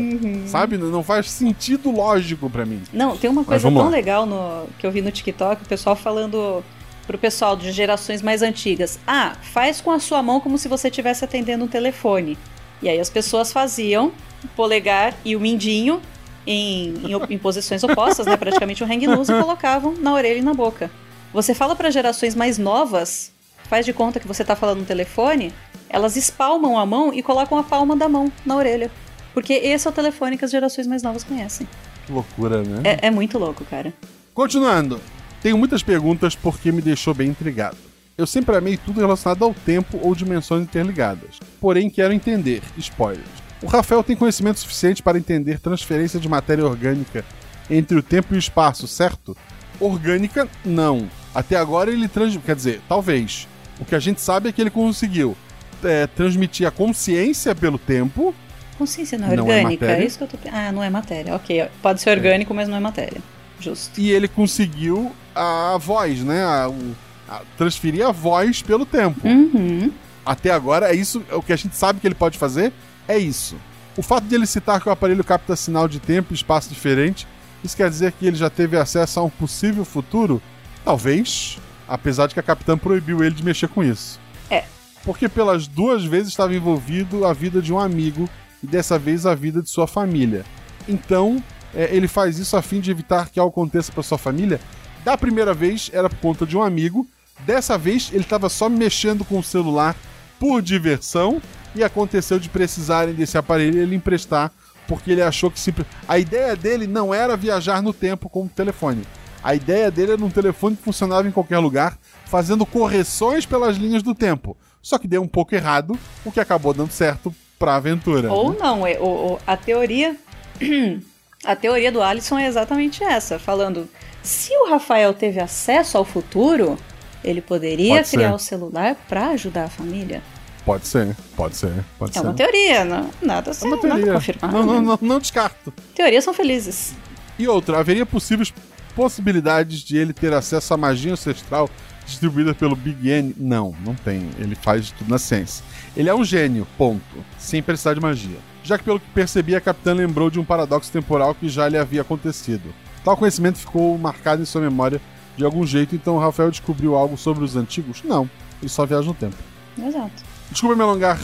Sabe? 0.46 0.76
Não 0.76 1.02
faz 1.02 1.30
sentido 1.30 1.90
lógico 1.90 2.50
pra 2.50 2.66
mim. 2.66 2.82
Não, 2.92 3.16
tem 3.16 3.30
uma 3.30 3.42
coisa 3.42 3.66
tão 3.66 3.84
lá. 3.84 3.88
legal 3.88 4.26
no, 4.26 4.66
que 4.78 4.86
eu 4.86 4.90
vi 4.90 5.00
no 5.00 5.10
TikTok, 5.10 5.62
o 5.62 5.66
pessoal 5.66 5.96
falando 5.96 6.62
pro 7.06 7.16
pessoal 7.16 7.56
de 7.56 7.72
gerações 7.72 8.20
mais 8.20 8.42
antigas. 8.42 8.98
Ah, 9.06 9.34
faz 9.40 9.80
com 9.80 9.90
a 9.90 9.98
sua 9.98 10.22
mão 10.22 10.38
como 10.38 10.58
se 10.58 10.68
você 10.68 10.88
estivesse 10.88 11.24
atendendo 11.24 11.64
um 11.64 11.66
telefone. 11.66 12.36
E 12.82 12.90
aí 12.90 13.00
as 13.00 13.08
pessoas 13.08 13.50
faziam 13.50 14.12
o 14.44 14.48
polegar 14.48 15.14
e 15.24 15.34
o 15.34 15.40
mindinho 15.40 16.02
em, 16.46 16.92
em, 17.06 17.34
em 17.34 17.38
posições 17.38 17.82
opostas, 17.82 18.26
né? 18.26 18.36
Praticamente 18.36 18.84
um 18.84 18.86
hang 18.86 19.06
loose 19.06 19.32
e 19.32 19.40
colocavam 19.40 19.94
na 19.94 20.12
orelha 20.12 20.40
e 20.40 20.42
na 20.42 20.52
boca. 20.52 20.90
Você 21.32 21.54
fala 21.54 21.74
para 21.74 21.90
gerações 21.90 22.34
mais 22.34 22.58
novas, 22.58 23.32
faz 23.66 23.84
de 23.84 23.92
conta 23.92 24.20
que 24.20 24.26
você 24.26 24.44
tá 24.44 24.56
falando 24.56 24.80
no 24.80 24.86
telefone, 24.86 25.52
elas 25.88 26.16
espalmam 26.16 26.78
a 26.78 26.86
mão 26.86 27.12
e 27.12 27.22
colocam 27.22 27.58
a 27.58 27.62
palma 27.62 27.96
da 27.96 28.08
mão 28.08 28.30
na 28.44 28.56
orelha. 28.56 28.90
Porque 29.34 29.52
esse 29.52 29.86
é 29.86 29.90
o 29.90 29.92
telefone 29.92 30.38
que 30.38 30.44
as 30.44 30.50
gerações 30.50 30.86
mais 30.86 31.02
novas 31.02 31.22
conhecem. 31.22 31.68
Que 32.06 32.12
loucura, 32.12 32.62
né? 32.62 32.80
É, 32.84 33.08
é 33.08 33.10
muito 33.10 33.38
louco, 33.38 33.64
cara. 33.64 33.92
Continuando. 34.32 35.00
Tenho 35.42 35.58
muitas 35.58 35.82
perguntas 35.82 36.34
porque 36.34 36.72
me 36.72 36.80
deixou 36.80 37.12
bem 37.12 37.28
intrigado. 37.28 37.76
Eu 38.16 38.26
sempre 38.26 38.56
amei 38.56 38.78
tudo 38.78 39.00
relacionado 39.00 39.44
ao 39.44 39.52
tempo 39.52 39.98
ou 40.02 40.14
dimensões 40.14 40.62
interligadas. 40.62 41.38
Porém, 41.60 41.90
quero 41.90 42.14
entender. 42.14 42.62
Spoilers. 42.78 43.28
O 43.62 43.66
Rafael 43.66 44.02
tem 44.02 44.16
conhecimento 44.16 44.58
suficiente 44.58 45.02
para 45.02 45.18
entender 45.18 45.60
transferência 45.60 46.18
de 46.18 46.28
matéria 46.28 46.64
orgânica 46.64 47.24
entre 47.68 47.98
o 47.98 48.02
tempo 48.02 48.32
e 48.32 48.36
o 48.36 48.38
espaço, 48.38 48.86
certo? 48.86 49.36
Orgânica, 49.78 50.48
não. 50.64 51.08
Até 51.34 51.56
agora 51.56 51.90
ele 51.90 52.08
trans... 52.08 52.36
Quer 52.38 52.56
dizer, 52.56 52.80
talvez. 52.88 53.46
O 53.80 53.84
que 53.84 53.94
a 53.94 53.98
gente 53.98 54.20
sabe 54.20 54.48
é 54.48 54.52
que 54.52 54.60
ele 54.60 54.70
conseguiu 54.70 55.36
é, 55.84 56.06
transmitir 56.06 56.66
a 56.66 56.70
consciência 56.70 57.54
pelo 57.54 57.78
tempo. 57.78 58.34
Consciência 58.78 59.16
não 59.18 59.28
é 59.30 59.36
Não 59.36 59.50
é 59.50 59.56
orgânica? 59.58 59.84
É, 59.84 59.88
matéria? 59.88 60.06
isso 60.06 60.18
que 60.18 60.24
eu 60.24 60.28
tô 60.28 60.38
Ah, 60.52 60.72
não 60.72 60.82
é 60.82 60.90
matéria. 60.90 61.34
Ok, 61.34 61.66
pode 61.82 62.00
ser 62.00 62.10
orgânico, 62.10 62.52
mas 62.54 62.68
não 62.68 62.76
é 62.76 62.80
matéria. 62.80 63.20
Justo. 63.60 63.98
E 64.00 64.10
ele 64.10 64.28
conseguiu 64.28 65.12
a 65.34 65.78
voz, 65.78 66.20
né? 66.22 66.44
A- 66.44 66.68
o- 66.68 66.94
a- 67.28 67.42
transferir 67.56 68.06
a 68.06 68.12
voz 68.12 68.60
pelo 68.62 68.84
tempo. 68.84 69.26
Uhum. 69.26 69.90
Até 70.24 70.50
agora, 70.50 70.90
é 70.90 70.94
isso. 70.94 71.22
O 71.32 71.42
que 71.42 71.52
a 71.52 71.56
gente 71.56 71.76
sabe 71.76 72.00
que 72.00 72.06
ele 72.06 72.14
pode 72.14 72.36
fazer 72.38 72.72
é 73.08 73.16
isso. 73.18 73.56
O 73.96 74.02
fato 74.02 74.24
de 74.24 74.34
ele 74.34 74.46
citar 74.46 74.80
que 74.80 74.88
o 74.88 74.92
aparelho 74.92 75.24
capta 75.24 75.56
sinal 75.56 75.88
de 75.88 75.98
tempo 75.98 76.32
e 76.32 76.34
espaço 76.34 76.68
diferente, 76.68 77.26
isso 77.64 77.74
quer 77.76 77.88
dizer 77.88 78.12
que 78.12 78.26
ele 78.26 78.36
já 78.36 78.50
teve 78.50 78.76
acesso 78.76 79.20
a 79.20 79.22
um 79.22 79.30
possível 79.30 79.84
futuro? 79.86 80.42
Talvez. 80.84 81.58
Apesar 81.88 82.26
de 82.26 82.34
que 82.34 82.40
a 82.40 82.42
capitã 82.42 82.76
proibiu 82.76 83.22
ele 83.22 83.34
de 83.34 83.44
mexer 83.44 83.68
com 83.68 83.82
isso. 83.82 84.18
É. 84.50 84.64
Porque 85.04 85.28
pelas 85.28 85.66
duas 85.66 86.04
vezes 86.04 86.28
estava 86.28 86.54
envolvido 86.54 87.24
a 87.24 87.32
vida 87.32 87.62
de 87.62 87.72
um 87.72 87.78
amigo 87.78 88.28
e 88.62 88.66
dessa 88.66 88.98
vez 88.98 89.26
a 89.26 89.34
vida 89.34 89.62
de 89.62 89.70
sua 89.70 89.86
família. 89.86 90.44
Então, 90.88 91.42
é, 91.74 91.94
ele 91.94 92.08
faz 92.08 92.38
isso 92.38 92.56
a 92.56 92.62
fim 92.62 92.80
de 92.80 92.90
evitar 92.90 93.30
que 93.30 93.38
algo 93.38 93.52
aconteça 93.52 93.92
para 93.92 94.02
sua 94.02 94.18
família. 94.18 94.60
Da 95.04 95.16
primeira 95.16 95.54
vez 95.54 95.90
era 95.92 96.08
por 96.08 96.18
conta 96.18 96.44
de 96.44 96.56
um 96.56 96.62
amigo, 96.62 97.06
dessa 97.40 97.78
vez 97.78 98.10
ele 98.12 98.24
estava 98.24 98.48
só 98.48 98.68
mexendo 98.68 99.24
com 99.24 99.38
o 99.38 99.44
celular 99.44 99.94
por 100.40 100.60
diversão 100.60 101.40
e 101.74 101.84
aconteceu 101.84 102.38
de 102.38 102.48
precisarem 102.48 103.14
desse 103.14 103.38
aparelho 103.38 103.78
e 103.78 103.82
ele 103.82 103.94
emprestar 103.94 104.50
porque 104.86 105.10
ele 105.10 105.22
achou 105.22 105.50
que 105.50 105.58
se... 105.58 105.74
a 106.06 106.18
ideia 106.18 106.56
dele 106.56 106.86
não 106.86 107.12
era 107.12 107.36
viajar 107.36 107.82
no 107.82 107.92
tempo 107.92 108.28
com 108.28 108.44
o 108.44 108.48
telefone. 108.48 109.02
A 109.46 109.54
ideia 109.54 109.92
dele 109.92 110.10
era 110.10 110.24
um 110.24 110.28
telefone 110.28 110.74
que 110.74 110.82
funcionava 110.82 111.28
em 111.28 111.30
qualquer 111.30 111.58
lugar, 111.58 111.96
fazendo 112.24 112.66
correções 112.66 113.46
pelas 113.46 113.76
linhas 113.76 114.02
do 114.02 114.12
tempo. 114.12 114.56
Só 114.82 114.98
que 114.98 115.06
deu 115.06 115.22
um 115.22 115.28
pouco 115.28 115.54
errado, 115.54 115.96
o 116.24 116.32
que 116.32 116.40
acabou 116.40 116.74
dando 116.74 116.90
certo 116.90 117.32
pra 117.56 117.76
aventura. 117.76 118.32
Ou 118.32 118.50
né? 118.50 118.56
não, 118.60 118.84
é, 118.84 118.98
o- 118.98 119.38
a 119.46 119.56
teoria. 119.56 120.16
A 121.44 121.54
teoria 121.54 121.92
do 121.92 122.02
Alisson 122.02 122.38
é 122.38 122.46
exatamente 122.48 123.04
essa, 123.04 123.38
falando: 123.38 123.88
se 124.20 124.50
o 124.56 124.68
Rafael 124.70 125.14
teve 125.14 125.38
acesso 125.38 125.96
ao 125.96 126.04
futuro, 126.04 126.76
ele 127.22 127.40
poderia 127.40 127.96
Pode 127.98 128.10
criar 128.10 128.34
o 128.34 128.38
celular 128.38 128.96
pra 129.06 129.28
ajudar 129.28 129.64
a 129.64 129.68
família. 129.68 130.22
Pode 130.64 130.88
ser, 130.88 131.14
pode 131.36 131.54
ser, 131.56 131.72
pode 132.00 132.10
É 132.18 132.20
ser. 132.20 132.26
uma 132.26 132.34
teoria, 132.34 132.84
não, 132.84 133.08
nada, 133.22 133.52
É 133.52 133.64
uma 133.64 133.78
teoria. 133.78 133.98
nada 134.06 134.12
confirmado. 134.14 134.52
Não, 134.56 134.64
não, 134.66 134.82
não, 134.82 134.98
não 135.00 135.18
descarto. 135.20 135.72
Teorias 135.94 136.24
são 136.24 136.34
felizes. 136.34 136.94
E 137.38 137.46
outra, 137.46 137.78
haveria 137.78 138.04
possíveis 138.06 138.52
possibilidades 138.96 139.80
de 139.80 139.98
ele 139.98 140.14
ter 140.14 140.32
acesso 140.32 140.72
à 140.72 140.76
magia 140.76 141.12
ancestral 141.12 141.68
distribuída 142.06 142.54
pelo 142.54 142.74
Big 142.74 143.08
N? 143.08 143.34
Não, 143.36 143.76
não 143.84 143.94
tem. 143.94 144.30
Ele 144.38 144.54
faz 144.54 144.90
tudo 144.90 145.10
na 145.10 145.18
ciência. 145.18 145.62
Ele 145.94 146.08
é 146.08 146.14
um 146.14 146.24
gênio, 146.24 146.66
ponto. 146.78 147.02
Sem 147.38 147.62
precisar 147.62 147.92
de 147.92 148.00
magia. 148.00 148.38
Já 148.64 148.78
que, 148.78 148.84
pelo 148.84 148.98
que 148.98 149.06
percebi, 149.10 149.54
a 149.54 149.60
capitã 149.60 149.92
lembrou 149.92 150.30
de 150.30 150.40
um 150.40 150.44
paradoxo 150.44 150.90
temporal 150.90 151.34
que 151.34 151.48
já 151.48 151.68
lhe 151.68 151.76
havia 151.76 152.00
acontecido. 152.00 152.74
Tal 153.04 153.16
conhecimento 153.16 153.58
ficou 153.58 153.96
marcado 153.98 154.42
em 154.42 154.46
sua 154.46 154.62
memória 154.62 155.00
de 155.36 155.44
algum 155.44 155.64
jeito, 155.66 155.94
então 155.94 156.18
Rafael 156.18 156.50
descobriu 156.50 156.96
algo 156.96 157.16
sobre 157.16 157.44
os 157.44 157.54
antigos? 157.54 158.02
Não, 158.02 158.28
ele 158.60 158.68
só 158.70 158.86
viaja 158.86 159.06
no 159.06 159.14
tempo. 159.14 159.36
Exato. 159.78 160.24
Desculpa 160.50 160.74
me 160.74 160.82
alongar, 160.82 161.20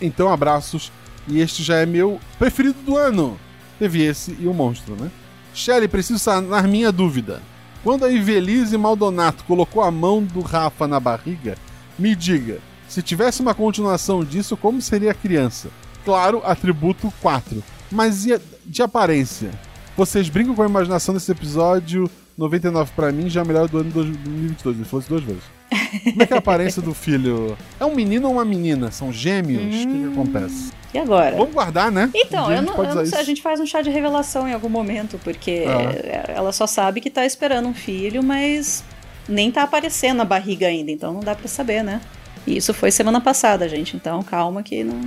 então 0.00 0.30
abraços. 0.30 0.92
E 1.26 1.40
este 1.40 1.62
já 1.62 1.76
é 1.76 1.86
meu 1.86 2.20
preferido 2.38 2.80
do 2.82 2.96
ano. 2.96 3.40
Teve 3.78 4.02
esse 4.02 4.36
e 4.38 4.46
o 4.46 4.52
monstro, 4.52 4.94
né? 4.94 5.10
Shelly, 5.54 5.86
preciso 5.86 6.18
sanar 6.18 6.66
minha 6.66 6.90
dúvida. 6.90 7.40
Quando 7.84 8.04
a 8.04 8.10
Ivelise 8.10 8.76
Maldonato 8.76 9.44
colocou 9.44 9.82
a 9.82 9.90
mão 9.90 10.22
do 10.22 10.40
Rafa 10.40 10.88
na 10.88 10.98
barriga, 10.98 11.56
me 11.98 12.16
diga, 12.16 12.58
se 12.88 13.00
tivesse 13.00 13.40
uma 13.40 13.54
continuação 13.54 14.24
disso, 14.24 14.56
como 14.56 14.82
seria 14.82 15.12
a 15.12 15.14
criança? 15.14 15.68
Claro, 16.04 16.42
atributo 16.44 17.12
4. 17.22 17.62
Mas 17.90 18.26
e 18.26 18.38
de 18.66 18.82
aparência? 18.82 19.50
Vocês 19.96 20.28
brincam 20.28 20.54
com 20.54 20.62
a 20.62 20.68
imaginação 20.68 21.14
desse 21.14 21.30
episódio 21.30 22.10
99 22.36 22.92
pra 22.96 23.12
mim, 23.12 23.30
já 23.30 23.42
é 23.42 23.44
melhor 23.44 23.68
do 23.68 23.78
ano 23.78 23.88
de 23.88 23.94
2022. 23.94 24.76
Ele 24.76 24.84
falou 24.84 25.00
isso 25.00 25.08
duas 25.08 25.22
vezes. 25.22 25.53
Como 25.70 26.22
é 26.22 26.26
que 26.26 26.32
é 26.32 26.36
a 26.36 26.38
aparência 26.38 26.80
do 26.82 26.92
filho? 26.94 27.56
É 27.80 27.84
um 27.84 27.94
menino 27.94 28.28
ou 28.28 28.34
uma 28.34 28.44
menina? 28.44 28.90
São 28.90 29.12
gêmeos? 29.12 29.62
O 29.62 29.68
que, 29.68 29.86
que 29.86 30.12
acontece? 30.12 30.72
E 30.92 30.98
agora? 30.98 31.36
Vamos 31.36 31.52
guardar, 31.54 31.90
né? 31.90 32.08
Então, 32.14 32.46
Um 32.46 32.50
eu 32.52 32.56
gente 32.58 32.66
não, 32.76 32.84
eu 32.84 32.94
não 32.94 33.06
sei, 33.06 33.18
a 33.18 33.22
gente 33.24 33.42
faz 33.42 33.58
um 33.60 33.66
chá 33.66 33.80
de 33.82 33.90
revelação 33.90 34.46
em 34.48 34.52
algum 34.52 34.68
momento, 34.68 35.18
porque 35.24 35.64
Ah. 35.66 36.32
ela 36.32 36.52
só 36.52 36.66
sabe 36.66 37.00
que 37.00 37.10
tá 37.10 37.24
esperando 37.26 37.68
um 37.68 37.74
filho, 37.74 38.22
mas 38.22 38.84
nem 39.28 39.50
tá 39.50 39.62
aparecendo 39.62 40.20
a 40.20 40.24
barriga 40.24 40.66
ainda, 40.68 40.90
então 40.92 41.12
não 41.12 41.20
dá 41.20 41.34
pra 41.34 41.48
saber, 41.48 41.82
né? 41.82 42.00
E 42.46 42.56
isso 42.56 42.72
foi 42.74 42.90
semana 42.90 43.20
passada, 43.20 43.68
gente, 43.68 43.96
então 43.96 44.22
calma 44.22 44.62
que 44.62 44.84
não. 44.84 45.00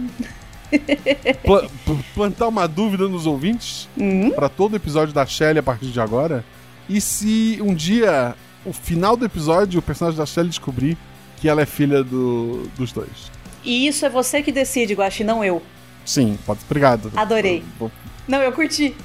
Pla- 1.44 1.68
plantar 2.14 2.48
uma 2.48 2.68
dúvida 2.68 3.08
nos 3.08 3.26
ouvintes 3.26 3.88
Uhum. 3.98 4.32
pra 4.32 4.50
todo 4.50 4.76
episódio 4.76 5.14
da 5.14 5.26
Shelly 5.26 5.60
a 5.60 5.64
partir 5.64 5.88
de 5.88 6.02
agora. 6.02 6.44
E 6.90 7.00
se 7.00 7.60
um 7.62 7.74
dia, 7.74 8.36
o 8.68 8.74
final 8.74 9.16
do 9.18 9.26
episódio, 9.26 9.80
o 9.80 9.82
personagem 9.82 10.18
da 10.20 10.26
Shelly 10.26 10.50
descobrir 10.50 10.98
que 11.38 11.48
ela 11.48 11.62
é 11.62 11.66
filha 11.66 12.04
do- 12.04 12.68
dos 12.78 12.92
dois? 12.92 13.32
E 13.64 13.88
isso 13.88 14.06
é 14.06 14.10
você 14.10 14.42
que 14.44 14.52
decide, 14.52 14.94
Guaxi, 14.94 15.24
não 15.24 15.44
eu. 15.44 15.62
Sim, 16.06 16.38
pode. 16.46 16.60
Obrigado. 16.66 17.12
Adorei. 17.16 17.64
Eu 17.80 17.92
Não, 18.28 18.42
eu 18.42 18.52
curti. 18.52 18.96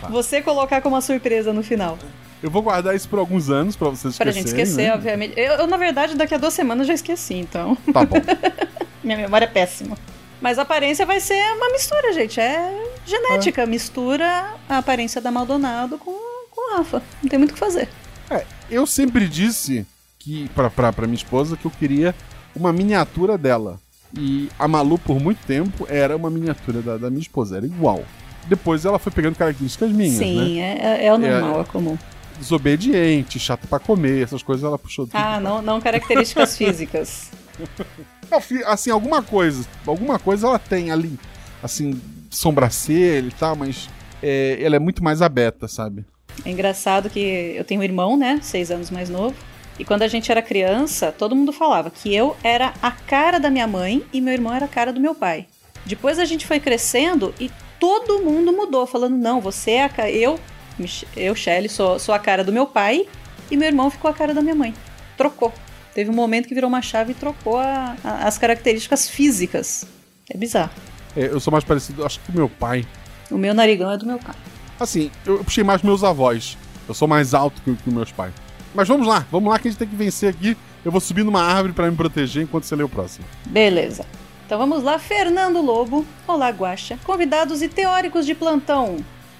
Tá. 0.00 0.08
Você 0.08 0.40
colocar 0.40 0.80
como 0.80 0.94
uma 0.94 1.02
surpresa 1.02 1.52
no 1.52 1.62
final. 1.62 1.98
eu 2.42 2.50
vou 2.50 2.62
guardar 2.62 2.94
isso 2.96 3.06
por 3.08 3.18
alguns 3.18 3.50
anos 3.50 3.76
pra 3.76 3.88
vocês 3.90 4.16
Pra 4.16 4.30
esquecerem. 4.30 4.56
gente 4.56 4.68
esquecer, 4.70 4.88
né? 4.88 4.94
obviamente. 4.94 5.34
Eu, 5.36 5.52
eu, 5.54 5.66
na 5.66 5.76
verdade, 5.76 6.14
daqui 6.16 6.34
a 6.34 6.38
duas 6.38 6.54
semanas 6.54 6.86
já 6.86 6.94
esqueci, 6.94 7.34
então. 7.34 7.76
Tá 7.92 8.04
bom. 8.06 8.16
Minha 9.04 9.18
memória 9.18 9.44
é 9.44 9.48
péssima. 9.48 9.96
Mas 10.40 10.58
a 10.58 10.62
aparência 10.62 11.04
vai 11.04 11.20
ser 11.20 11.40
uma 11.56 11.70
mistura, 11.72 12.12
gente. 12.14 12.40
É 12.40 12.84
genética. 13.04 13.66
Mistura 13.66 14.54
a 14.68 14.78
aparência 14.78 15.20
da 15.20 15.30
Maldonado 15.30 15.98
com, 15.98 16.12
com 16.50 16.72
a 16.74 16.78
Rafa. 16.78 17.02
Não 17.22 17.28
tem 17.28 17.38
muito 17.38 17.50
o 17.50 17.54
que 17.54 17.60
fazer. 17.60 17.88
É, 18.30 18.44
eu 18.70 18.86
sempre 18.86 19.26
disse 19.28 19.86
que 20.18 20.48
pra, 20.54 20.68
pra, 20.70 20.92
pra 20.92 21.06
minha 21.06 21.16
esposa 21.16 21.56
que 21.56 21.64
eu 21.64 21.70
queria 21.70 22.14
uma 22.54 22.72
miniatura 22.72 23.38
dela. 23.38 23.78
E 24.16 24.48
a 24.58 24.66
Malu, 24.66 24.98
por 24.98 25.20
muito 25.20 25.38
tempo, 25.46 25.86
era 25.88 26.16
uma 26.16 26.30
miniatura 26.30 26.80
da, 26.82 26.96
da 26.96 27.10
minha 27.10 27.20
esposa, 27.22 27.56
era 27.58 27.66
igual. 27.66 28.04
Depois 28.46 28.84
ela 28.84 28.98
foi 28.98 29.12
pegando 29.12 29.36
características 29.36 29.90
minhas, 29.92 30.18
né? 30.18 30.24
Sim, 30.24 30.60
é, 30.60 30.78
é- 30.78 31.06
é 31.06 31.12
o 31.14 31.18
normal, 31.18 31.60
é, 31.60 31.64
comum. 31.64 31.98
Desobediente, 32.38 33.38
chata 33.38 33.66
pra 33.66 33.78
comer, 33.78 34.22
essas 34.22 34.42
coisas 34.42 34.64
ela 34.64 34.78
puxou 34.78 35.06
tudo. 35.06 35.16
Ah, 35.16 35.38
não, 35.40 35.60
não 35.60 35.80
características 35.80 36.56
físicas. 36.58 37.30
Fi- 38.40 38.64
Assim, 38.64 38.90
alguma 38.90 39.22
coisa. 39.22 39.66
Alguma 39.86 40.18
coisa 40.18 40.46
ela 40.46 40.58
tem 40.58 40.90
ali. 40.90 41.18
Assim, 41.62 42.00
sobrancelha 42.30 43.26
e 43.28 43.32
tal, 43.32 43.56
mas 43.56 43.88
é, 44.22 44.58
ela 44.60 44.76
é 44.76 44.78
muito 44.78 45.02
mais 45.02 45.20
aberta, 45.20 45.66
sabe? 45.68 46.04
É 46.44 46.50
engraçado 46.50 47.10
que 47.10 47.54
eu 47.56 47.64
tenho 47.64 47.80
um 47.80 47.84
irmão, 47.84 48.16
né? 48.16 48.38
Seis 48.42 48.70
anos 48.70 48.90
mais 48.90 49.08
novo. 49.08 49.34
E 49.78 49.84
quando 49.84 50.02
a 50.02 50.08
gente 50.08 50.30
era 50.30 50.42
criança, 50.42 51.12
todo 51.12 51.36
mundo 51.36 51.52
falava 51.52 51.90
que 51.90 52.12
eu 52.14 52.36
era 52.42 52.74
a 52.82 52.90
cara 52.90 53.38
da 53.38 53.48
minha 53.50 53.66
mãe 53.66 54.04
e 54.12 54.20
meu 54.20 54.32
irmão 54.34 54.52
era 54.52 54.64
a 54.64 54.68
cara 54.68 54.92
do 54.92 55.00
meu 55.00 55.14
pai. 55.14 55.46
Depois 55.86 56.18
a 56.18 56.24
gente 56.24 56.46
foi 56.46 56.58
crescendo 56.58 57.32
e 57.40 57.50
todo 57.78 58.18
mundo 58.22 58.52
mudou, 58.52 58.86
falando: 58.86 59.16
não, 59.16 59.40
você 59.40 59.72
é 59.72 59.84
a 59.84 59.88
cara. 59.88 60.10
Eu, 60.10 60.38
eu, 61.16 61.34
Shelly, 61.34 61.68
sou, 61.68 61.98
sou 61.98 62.14
a 62.14 62.18
cara 62.18 62.42
do 62.42 62.52
meu 62.52 62.66
pai 62.66 63.06
e 63.50 63.56
meu 63.56 63.68
irmão 63.68 63.88
ficou 63.90 64.10
a 64.10 64.14
cara 64.14 64.34
da 64.34 64.42
minha 64.42 64.54
mãe. 64.54 64.74
Trocou. 65.16 65.52
Teve 65.94 66.10
um 66.10 66.14
momento 66.14 66.46
que 66.48 66.54
virou 66.54 66.68
uma 66.68 66.82
chave 66.82 67.12
e 67.12 67.14
trocou 67.14 67.56
a- 67.58 67.96
a- 68.04 68.26
as 68.26 68.36
características 68.38 69.08
físicas. 69.08 69.86
É 70.30 70.36
bizarro. 70.36 70.70
É, 71.16 71.26
eu 71.26 71.40
sou 71.40 71.50
mais 71.52 71.64
parecido, 71.64 72.04
acho 72.04 72.20
que 72.20 72.26
com 72.32 72.38
meu 72.38 72.48
pai. 72.48 72.84
O 73.30 73.38
meu 73.38 73.54
narigão 73.54 73.90
é 73.90 73.96
do 73.96 74.06
meu 74.06 74.18
pai. 74.18 74.34
Assim, 74.78 75.10
eu 75.26 75.42
puxei 75.44 75.64
mais 75.64 75.82
meus 75.82 76.04
avós. 76.04 76.56
Eu 76.88 76.94
sou 76.94 77.06
mais 77.08 77.34
alto 77.34 77.60
que, 77.62 77.74
que 77.74 77.90
meus 77.90 78.12
pais. 78.12 78.32
Mas 78.74 78.86
vamos 78.86 79.06
lá, 79.06 79.26
vamos 79.30 79.50
lá 79.50 79.58
que 79.58 79.68
a 79.68 79.70
gente 79.70 79.78
tem 79.78 79.88
que 79.88 79.96
vencer 79.96 80.30
aqui. 80.30 80.56
Eu 80.84 80.92
vou 80.92 81.00
subir 81.00 81.24
numa 81.24 81.42
árvore 81.42 81.72
pra 81.72 81.90
me 81.90 81.96
proteger 81.96 82.44
enquanto 82.44 82.64
você 82.64 82.76
lê 82.76 82.82
o 82.82 82.88
próximo. 82.88 83.26
Beleza. 83.46 84.06
Então 84.46 84.58
vamos 84.58 84.82
lá, 84.82 84.98
Fernando 84.98 85.60
Lobo. 85.60 86.06
Olá, 86.26 86.48
Guaxa. 86.50 86.98
Convidados 87.04 87.60
e 87.60 87.68
teóricos 87.68 88.24
de 88.24 88.34
plantão. 88.34 88.96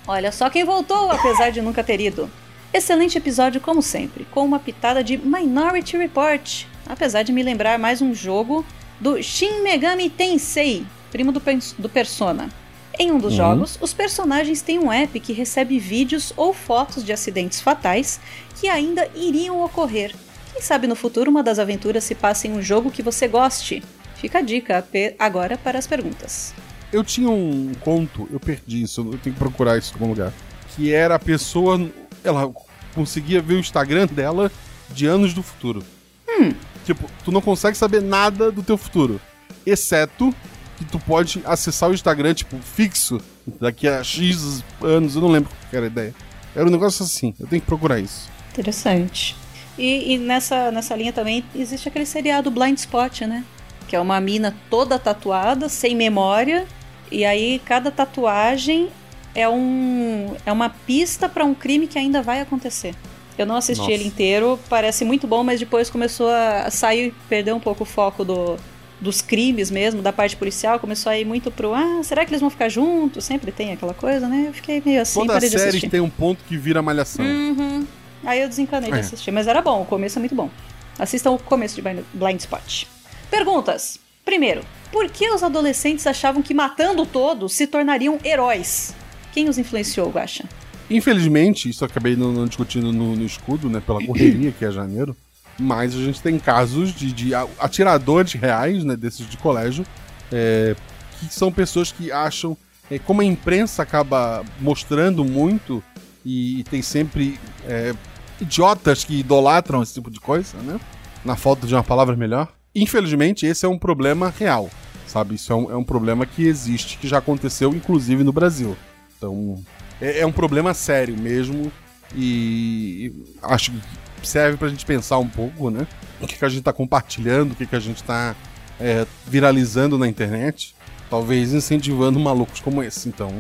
Olha 0.07 0.32
só 0.32 0.51
quem 0.51 0.64
voltou, 0.64 1.11
apesar 1.11 1.51
de 1.51 1.62
nunca 1.62 1.84
ter 1.84 2.01
ido. 2.01 2.30
Excelente 2.72 3.16
episódio, 3.16 3.61
como 3.61 3.80
sempre, 3.80 4.26
com 4.30 4.45
uma 4.45 4.59
pitada 4.59 5.03
de 5.03 5.16
Minority 5.16 5.97
Report, 5.97 6.64
apesar 6.86 7.22
de 7.22 7.32
me 7.32 7.43
lembrar 7.43 7.78
mais 7.78 8.03
um 8.03 8.14
jogo 8.14 8.64
do 9.01 9.22
Shin 9.22 9.62
Megami 9.62 10.11
Tensei, 10.11 10.84
primo 11.11 11.32
do, 11.32 11.41
do 11.78 11.89
Persona. 11.89 12.51
Em 12.99 13.12
um 13.12 13.18
dos 13.18 13.32
Uhum. 13.32 13.36
jogos, 13.36 13.78
os 13.80 13.92
personagens 13.92 14.61
têm 14.61 14.78
um 14.78 14.90
app 14.92 15.18
que 15.20 15.32
recebe 15.32 15.78
vídeos 15.78 16.32
ou 16.36 16.53
fotos 16.53 17.05
de 17.05 17.12
acidentes 17.12 17.61
fatais 17.61 18.18
que 18.61 18.68
ainda 18.68 19.09
iriam 19.14 19.62
ocorrer. 19.62 20.12
Quem 20.53 20.61
sabe 20.61 20.88
no 20.88 20.96
futuro 20.96 21.30
uma 21.30 21.42
das 21.42 21.61
aventuras 21.61 22.03
se 22.03 22.14
passe 22.14 22.49
em 22.49 22.53
um 22.53 22.61
jogo 22.62 22.90
que 22.90 23.03
você 23.03 23.28
goste? 23.28 23.82
Fica 24.16 24.38
a 24.38 24.42
dica 24.42 24.84
agora 25.16 25.57
para 25.57 25.78
as 25.78 25.86
perguntas. 25.86 26.53
Eu 26.92 27.05
tinha 27.05 27.30
um 27.30 27.72
conto, 27.80 28.26
eu 28.32 28.40
perdi 28.40 28.82
isso, 28.82 29.03
eu 29.03 29.18
tenho 29.18 29.34
que 29.34 29.38
procurar 29.38 29.78
isso 29.78 29.92
em 29.92 29.94
algum 29.94 30.09
lugar. 30.09 30.32
Que 30.74 30.92
era 30.92 31.14
a 31.14 31.18
pessoa, 31.20 31.80
ela 32.24 32.53
conseguia 32.94 33.40
ver 33.40 33.55
o 33.55 33.59
Instagram 33.61 34.07
dela 34.07 34.51
de 34.90 35.07
anos 35.07 35.32
do 35.32 35.42
futuro. 35.42 35.84
Hum. 36.28 36.53
Tipo, 36.84 37.09
tu 37.24 37.30
não 37.30 37.40
consegue 37.40 37.76
saber 37.76 38.03
nada 38.03 38.51
do 38.51 38.62
teu 38.62 38.76
futuro. 38.76 39.20
Exceto 39.64 40.34
que 40.79 40.85
tu 40.85 40.99
pode 41.01 41.43
acessar 41.45 41.91
o 41.91 41.95
Instagram, 41.95 42.33
tipo, 42.35 42.57
fixo, 42.59 43.20
daqui 43.61 43.89
a 43.89 44.03
X 44.03 44.62
anos, 44.81 45.16
eu 45.16 45.20
não 45.20 45.29
lembro 45.29 45.51
qual 45.51 45.59
era 45.72 45.87
a 45.87 45.89
ideia. 45.89 46.14
Era 46.55 46.66
um 46.66 46.70
negócio 46.70 47.05
assim, 47.05 47.35
eu 47.39 47.47
tenho 47.47 47.61
que 47.61 47.66
procurar 47.66 47.99
isso. 47.99 48.31
Interessante. 48.53 49.37
E, 49.76 50.14
e 50.14 50.18
nessa, 50.18 50.70
nessa 50.70 50.95
linha 50.95 51.12
também 51.12 51.45
existe 51.55 51.89
aquele 51.89 52.07
seriado 52.07 52.51
Blind 52.51 52.79
Spot, 52.79 53.22
né? 53.22 53.45
Que 53.87 53.97
é 53.97 54.01
uma 54.01 54.20
mina 54.20 54.55
toda 54.70 54.99
tatuada, 54.99 55.68
sem 55.68 55.97
memória, 55.97 56.66
e 57.11 57.24
aí 57.24 57.61
cada 57.64 57.91
tatuagem 57.91 58.89
é, 59.35 59.49
um, 59.49 60.37
é 60.47 60.53
uma 60.53 60.68
pista 60.68 61.29
para 61.29 61.45
um 61.45 61.55
crime 61.55 61.87
que 61.87 61.99
ainda 61.99 62.22
vai 62.22 62.41
acontecer. 62.41 62.95
Eu 63.37 63.47
não 63.47 63.57
assisti 63.57 63.83
Nossa. 63.83 63.93
ele 63.93 64.05
inteiro, 64.05 64.59
parece 64.68 65.05
muito 65.05 65.26
bom, 65.26 65.45
mas 65.45 65.61
depois 65.61 65.89
começou 65.89 66.29
a 66.29 66.70
sair, 66.70 67.14
perder 67.29 67.55
um 67.55 67.61
pouco 67.61 67.85
o 67.85 67.87
foco 67.87 68.24
do, 68.24 68.57
dos 69.01 69.22
crimes 69.22 69.70
mesmo, 69.70 70.03
da 70.03 70.12
parte 70.12 70.36
policial, 70.36 70.78
começou 70.80 71.11
a 71.11 71.18
ir 71.18 71.24
muito 71.24 71.51
pro 71.51 71.72
ah, 71.74 72.01
será 72.03 72.24
que 72.24 72.30
eles 72.30 72.40
vão 72.40 72.51
ficar 72.51 72.68
juntos? 72.68 73.24
Sempre 73.24 73.53
tem 73.53 73.72
aquela 73.72 73.94
coisa, 73.94 74.26
né? 74.28 74.46
Eu 74.49 74.53
fiquei 74.55 74.82
meio 74.84 75.01
assim, 75.01 75.20
Toda 75.20 75.34
parei 75.34 75.49
de 75.49 75.59
série 75.59 75.88
tem 75.88 76.01
um 76.01 76.11
ponto 76.11 76.42
que 76.49 76.57
vira 76.57 76.82
malhação. 76.82 77.24
Uhum. 77.24 77.86
Aí 78.24 78.40
eu 78.40 78.49
desencanei 78.49 78.90
de 78.90 78.96
É. 78.96 79.01
assistir, 79.01 79.30
mas 79.30 79.46
era 79.46 79.62
bom, 79.62 79.82
o 79.82 79.84
começo 79.84 80.18
é 80.18 80.20
muito 80.20 80.34
bom. 80.34 80.51
Assistam 80.99 81.30
o 81.30 81.38
começo 81.38 81.76
de 81.76 81.82
Blind- 81.82 82.40
Spot. 82.40 82.84
Perguntas. 83.30 83.99
Primeiro, 84.24 84.62
por 84.90 85.09
que 85.09 85.30
os 85.30 85.42
adolescentes 85.42 86.07
achavam 86.07 86.42
que 86.42 86.53
matando 86.53 87.07
todos 87.07 87.53
se 87.55 87.66
tornariam 87.66 88.18
heróis? 88.24 88.94
Quem 89.32 89.49
os 89.49 89.57
influenciou, 89.59 90.11
Guaxa? 90.11 90.44
Infelizmente, 90.90 91.68
isso 91.68 91.84
acabei 91.84 92.16
não, 92.16 92.32
não 92.32 92.46
discutindo 92.46 92.92
no, 92.92 93.14
no 93.14 93.24
escudo, 93.24 93.68
né? 93.70 93.80
Pela 93.84 94.05
correria 94.05 94.51
que 94.51 94.64
é 94.64 94.70
janeiro. 94.72 95.16
Mas 95.59 95.95
a 95.95 95.99
gente 95.99 96.21
tem 96.23 96.39
casos 96.39 96.95
de, 96.95 97.13
de 97.13 97.35
atiradores 97.35 98.33
reais, 98.33 98.85
né? 98.85 98.97
Desses 98.97 99.29
de 99.29 99.37
colégio, 99.37 99.85
é, 100.31 100.77
que 101.19 101.33
são 101.35 101.51
pessoas 101.51 101.91
que 101.91 102.13
acham. 102.13 102.57
é, 102.91 102.99
como 102.99 103.21
a 103.21 103.25
imprensa 103.25 103.83
acaba 103.83 104.45
mostrando 104.61 105.25
muito, 105.25 105.83
e, 106.25 106.65
tem 106.65 106.83
sempre 106.83 107.39
é, 107.67 107.95
idiotas 108.41 109.03
que 109.03 109.21
idolatram 109.21 109.83
esse 109.83 109.95
tipo 109.95 110.11
de 110.11 110.21
coisa, 110.21 110.59
né? 110.59 110.79
Na 111.25 111.37
falta 111.37 111.67
de 111.67 111.75
uma 111.75 111.83
palavra 111.83 112.15
melhor. 112.15 112.49
Infelizmente, 112.75 113.47
esse 113.47 113.65
é 113.65 113.69
um 113.69 113.79
problema 113.79 114.33
real, 114.37 114.71
sabe? 115.07 115.35
Isso 115.35 115.53
é 115.53 115.57
um, 115.57 115.71
é 115.73 115.77
um 115.77 115.85
problema 115.85 116.27
que 116.27 116.47
existe, 116.47 116.99
que 116.99 117.09
já 117.09 117.19
aconteceu, 117.19 117.75
inclusive 117.75 118.23
no 118.23 118.33
Brasil. 118.33 118.77
Então, 119.17 119.63
é, 120.01 120.21
é 120.21 120.27
um 120.27 120.33
problema 120.33 120.75
sério 120.75 121.17
mesmo 121.17 121.73
e 122.15 123.13
acho 123.43 123.73
que 123.73 123.81
serve 124.27 124.57
pra 124.57 124.69
gente 124.69 124.85
pensar 124.85 125.19
um 125.19 125.29
pouco, 125.29 125.71
né? 125.71 125.87
O 126.21 126.27
que, 126.27 126.37
que 126.37 126.45
a 126.45 126.49
gente 126.49 126.62
tá 126.62 126.73
compartilhando, 126.73 127.53
o 127.53 127.55
que, 127.55 127.66
que 127.66 127.77
a 127.77 127.81
gente 127.81 128.03
tá 128.03 128.35
é, 128.81 129.07
viralizando 129.27 129.97
na 129.99 130.09
internet, 130.09 130.75
talvez 131.09 131.53
incentivando 131.55 132.19
malucos 132.19 132.61
como 132.61 132.83
esse. 132.83 133.09
Então, 133.09 133.33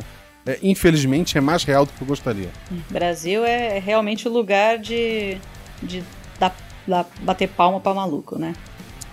é, 0.46 0.58
infelizmente, 0.62 1.36
é 1.36 1.40
mais 1.40 1.64
real 1.64 1.84
do 1.86 1.92
que 1.92 2.00
eu 2.02 2.06
gostaria. 2.06 2.48
Brasil 2.90 3.44
é 3.44 3.78
realmente 3.78 4.28
o 4.28 4.32
lugar 4.32 4.78
de, 4.78 5.38
de 5.82 6.02
dar, 6.38 6.54
dar- 6.86 7.06
bater 7.22 7.48
palma 7.48 7.80
pra 7.80 7.92
maluco, 7.94 8.38
né? 8.38 8.54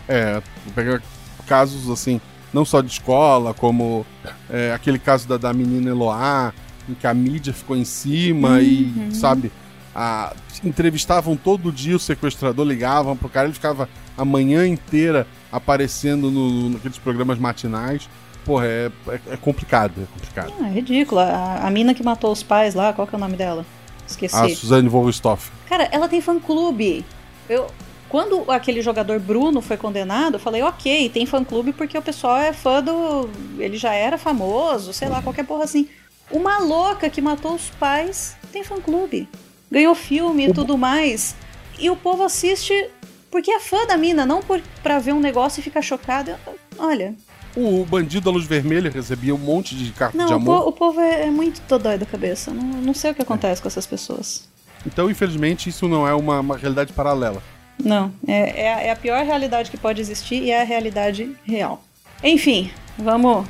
É, 0.07 0.41
pegar 0.75 1.01
casos 1.47 1.89
assim, 1.89 2.21
não 2.53 2.63
só 2.63 2.81
de 2.81 2.91
escola, 2.91 3.53
como 3.53 4.05
é, 4.49 4.71
aquele 4.73 4.97
caso 4.99 5.27
da, 5.27 5.37
da 5.37 5.51
menina 5.53 5.89
Eloá, 5.89 6.53
em 6.87 6.93
que 6.93 7.07
a 7.07 7.13
mídia 7.13 7.51
ficou 7.53 7.75
em 7.75 7.83
cima 7.85 8.61
e, 8.61 8.91
sabe, 9.11 9.51
a- 9.95 10.33
entrevistavam 10.63 11.35
todo 11.37 11.71
dia 11.71 11.95
o 11.95 11.99
sequestrador, 11.99 12.65
ligavam 12.65 13.15
pro 13.15 13.29
cara, 13.29 13.47
ele 13.47 13.53
ficava 13.53 13.87
a 14.17 14.25
manhã 14.25 14.67
inteira 14.67 15.25
aparecendo 15.51 16.29
no, 16.29 16.69
naqueles 16.71 16.97
programas 16.97 17.39
matinais. 17.39 18.09
Porra, 18.43 18.65
é, 18.67 18.91
é, 19.07 19.19
é 19.31 19.37
complicado, 19.37 19.93
é 20.03 20.05
complicado. 20.13 20.53
Ah, 20.61 20.67
é 20.67 20.71
ridículo. 20.71 21.19
A, 21.21 21.61
a 21.65 21.69
mina 21.71 21.93
que 21.95 22.03
matou 22.03 22.31
os 22.31 22.43
pais 22.43 22.75
lá, 22.75 22.93
qual 22.93 23.07
que 23.07 23.15
é 23.15 23.17
o 23.17 23.19
nome 23.19 23.35
dela? 23.35 23.65
Esqueci. 24.07 24.35
A 24.35 24.55
Suzane 24.55 24.87
Wolverstoff. 24.87 25.49
Cara, 25.67 25.89
ela 25.91 26.07
tem 26.07 26.21
fã-clube. 26.21 27.03
Eu, 27.49 27.65
quando 28.07 28.49
aquele 28.51 28.81
jogador 28.83 29.19
Bruno 29.19 29.61
foi 29.61 29.77
condenado, 29.77 30.35
eu 30.35 30.39
falei, 30.39 30.61
ok, 30.61 31.09
tem 31.09 31.25
fã-clube 31.25 31.73
porque 31.73 31.97
o 31.97 32.01
pessoal 32.03 32.37
é 32.37 32.53
fã 32.53 32.83
do... 32.83 33.27
Ele 33.57 33.77
já 33.77 33.93
era 33.93 34.17
famoso, 34.17 34.93
sei 34.93 35.09
lá, 35.09 35.23
qualquer 35.23 35.45
porra 35.45 35.63
assim. 35.63 35.87
Uma 36.29 36.59
louca 36.59 37.09
que 37.09 37.21
matou 37.21 37.55
os 37.55 37.69
pais 37.79 38.35
tem 38.51 38.63
fã-clube. 38.63 39.27
Ganhou 39.71 39.95
filme 39.95 40.47
e 40.47 40.53
tudo 40.53 40.77
mais. 40.77 41.35
E 41.79 41.89
o 41.89 41.95
povo 41.95 42.23
assiste 42.23 42.89
porque 43.31 43.51
é 43.51 43.59
fã 43.59 43.85
da 43.85 43.97
mina, 43.97 44.25
não 44.25 44.41
por, 44.41 44.61
pra 44.81 44.99
ver 44.99 45.13
um 45.13 45.19
negócio 45.19 45.59
e 45.59 45.63
ficar 45.63 45.81
chocado. 45.81 46.33
Olha, 46.77 47.13
O 47.55 47.83
bandido 47.85 48.25
da 48.25 48.31
luz 48.31 48.45
vermelha 48.45 48.89
recebia 48.89 49.33
um 49.35 49.37
monte 49.37 49.75
de 49.75 49.91
carta 49.91 50.17
não, 50.17 50.25
de 50.25 50.33
amor. 50.33 50.63
po- 50.63 50.69
o 50.69 50.71
povo 50.71 51.01
é, 51.01 51.23
é 51.23 51.31
muito 51.31 51.61
dodói 51.67 51.97
da 51.97 52.05
cabeça. 52.05 52.51
Não, 52.51 52.63
não 52.63 52.93
sei 52.93 53.11
o 53.11 53.15
que 53.15 53.21
acontece 53.21 53.61
com 53.61 53.67
essas 53.67 53.85
pessoas. 53.85 54.47
Então, 54.85 55.09
infelizmente, 55.09 55.67
isso 55.69 55.87
não 55.87 56.07
é 56.07 56.13
uma, 56.13 56.39
uma 56.39 56.55
realidade 56.57 56.93
paralela. 56.93 57.41
Não, 57.83 58.13
é, 58.27 58.61
é 58.63 58.73
a- 58.73 58.81
é 58.83 58.91
a 58.91 58.95
pior 58.95 59.25
realidade 59.25 59.69
que 59.71 59.77
pode 59.77 59.99
existir 59.99 60.41
e 60.43 60.51
é 60.51 60.61
a 60.61 60.65
realidade 60.65 61.35
real. 61.43 61.83
Enfim, 62.23 62.71
vamos. 62.97 63.45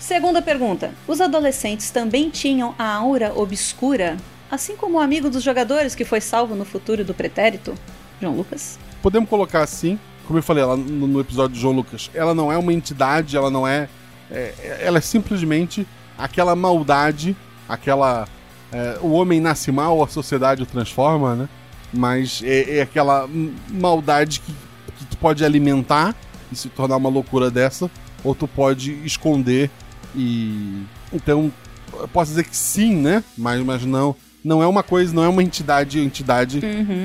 Segunda 0.00 0.40
pergunta: 0.40 0.92
Os 1.06 1.20
adolescentes 1.20 1.90
também 1.90 2.30
tinham 2.30 2.74
a 2.78 2.94
aura 2.94 3.32
obscura, 3.34 4.16
assim 4.52 4.76
como 4.76 4.98
o 4.98 5.00
amigo 5.00 5.30
dos 5.30 5.42
jogadores 5.42 5.94
que 5.94 6.04
foi 6.04 6.20
salvo 6.20 6.54
no 6.54 6.66
futuro 6.66 7.02
do 7.02 7.14
pretérito? 7.14 7.74
João 8.20 8.36
Lucas? 8.36 8.78
Podemos 9.00 9.28
colocar 9.28 9.62
assim, 9.62 9.98
como 10.26 10.38
eu 10.38 10.42
falei 10.42 10.62
lá 10.62 10.76
no, 10.76 11.18
episódio 11.20 11.54
de 11.54 11.60
João 11.60 11.74
Lucas, 11.74 12.10
ela 12.12 12.34
não 12.34 12.52
é 12.52 12.58
uma 12.58 12.72
entidade, 12.72 13.34
ela 13.34 13.50
não 13.50 13.66
é. 13.66 13.88
é- 14.30 14.80
ela 14.82 14.98
é 14.98 15.00
simplesmente 15.00 15.86
aquela 16.18 16.54
maldade, 16.54 17.34
aquela. 17.66 18.28
é, 18.70 18.98
o 19.00 19.12
homem 19.12 19.40
nasce 19.40 19.72
mal, 19.72 20.02
a 20.02 20.06
sociedade 20.06 20.62
o 20.62 20.66
transforma, 20.66 21.34
né? 21.34 21.48
Mas 21.90 22.42
é, 22.44 22.78
é 22.78 22.82
aquela 22.82 23.28
maldade 23.70 24.40
que, 24.40 24.52
que 24.98 25.04
tu 25.06 25.16
pode 25.16 25.42
alimentar 25.44 26.14
e 26.50 26.56
se 26.56 26.68
tornar 26.68 26.98
uma 26.98 27.08
loucura 27.08 27.50
dessa, 27.50 27.90
ou 28.22 28.34
tu 28.34 28.46
pode 28.46 28.92
esconder 29.04 29.70
e. 30.14 30.84
Então, 31.10 31.50
eu 31.94 32.08
posso 32.08 32.30
dizer 32.30 32.44
que 32.44 32.56
sim, 32.56 32.96
né? 32.96 33.24
Mas, 33.36 33.64
mas 33.64 33.84
não. 33.86 34.14
Não 34.44 34.62
é 34.62 34.66
uma 34.66 34.82
coisa, 34.82 35.14
não 35.14 35.22
é 35.24 35.28
uma 35.28 35.42
entidade, 35.42 36.00
entidade 36.00 36.60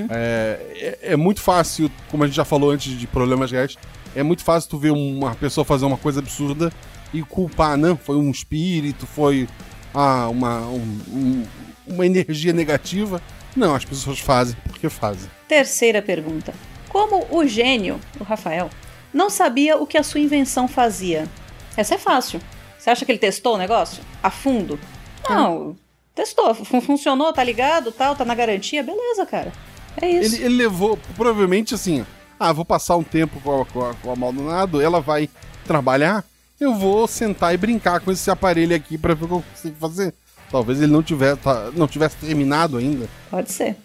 é, 0.09 0.97
é, 1.01 1.13
é 1.13 1.15
muito 1.15 1.41
fácil, 1.41 1.91
como 2.09 2.23
a 2.23 2.27
gente 2.27 2.35
já 2.35 2.45
falou 2.45 2.71
antes 2.71 2.97
de 2.97 3.05
problemas 3.07 3.51
reais, 3.51 3.75
é 4.15 4.23
muito 4.23 4.43
fácil 4.43 4.69
tu 4.69 4.77
ver 4.77 4.91
uma 4.91 5.35
pessoa 5.35 5.63
fazer 5.63 5.85
uma 5.85 5.97
coisa 5.97 6.19
absurda 6.19 6.71
e 7.13 7.21
culpar, 7.21 7.77
não, 7.77 7.95
foi 7.95 8.15
um 8.17 8.31
espírito, 8.31 9.05
foi 9.05 9.47
ah, 9.93 10.27
uma, 10.29 10.61
um- 10.67 10.99
um- 11.09 11.43
uma 11.87 12.05
energia 12.05 12.51
negativa. 12.53 13.21
Não, 13.55 13.73
as 13.75 13.85
pessoas 13.85 14.19
fazem 14.19 14.55
porque 14.67 14.89
fazem. 14.89 15.29
Terceira 15.47 16.01
pergunta: 16.01 16.53
Como 16.89 17.25
o 17.31 17.45
gênio, 17.47 17.99
o 18.19 18.23
Rafael, 18.23 18.69
não 19.13 19.29
sabia 19.29 19.77
o 19.77 19.87
que 19.87 19.97
a 19.97 20.03
sua 20.03 20.19
invenção 20.19 20.67
fazia? 20.67 21.27
Essa 21.75 21.95
é 21.95 21.97
fácil. 21.97 22.39
Você 22.77 22.89
acha 22.89 23.05
que 23.05 23.11
ele 23.11 23.19
testou 23.19 23.55
o 23.55 23.57
negócio? 23.57 24.03
A 24.21 24.29
fundo? 24.29 24.79
Não, 25.29 25.75
testou. 26.17 26.53
Fun- 26.53 26.81
funcionou, 26.81 27.31
tá 27.31 27.43
ligado, 27.43 27.91
tal, 27.91 28.15
tá 28.15 28.25
na 28.25 28.35
garantia, 28.35 28.83
beleza, 28.83 29.25
cara. 29.25 29.53
É 30.01 30.09
isso. 30.09 30.35
Ele, 30.35 30.45
ele 30.45 30.55
levou, 30.57 30.97
provavelmente 31.15 31.73
assim, 31.73 32.05
ah, 32.39 32.51
vou 32.51 32.65
passar 32.65 32.97
um 32.97 33.03
tempo 33.03 33.39
com 33.41 33.61
a, 33.61 33.65
com 33.65 33.85
a, 33.85 33.93
com 33.95 34.11
a 34.11 34.15
Maldonado, 34.15 34.81
ela 34.81 34.99
vai 34.99 35.29
trabalhar, 35.65 36.23
eu 36.59 36.73
vou 36.75 37.07
sentar 37.07 37.53
e 37.53 37.57
brincar 37.57 37.99
com 37.99 38.11
esse 38.11 38.29
aparelho 38.29 38.75
aqui 38.75 38.97
pra 38.97 39.13
ver 39.13 39.25
o 39.25 39.27
que 39.27 39.33
eu 39.35 39.43
consigo 39.53 39.75
fazer. 39.79 40.13
Talvez 40.51 40.81
ele 40.81 40.91
não 40.91 41.03
tivesse, 41.03 41.37
tá- 41.41 41.71
não 41.73 41.87
tivesse 41.87 42.15
terminado 42.17 42.77
ainda. 42.77 43.07
Pode 43.29 43.51
ser. 43.51 43.75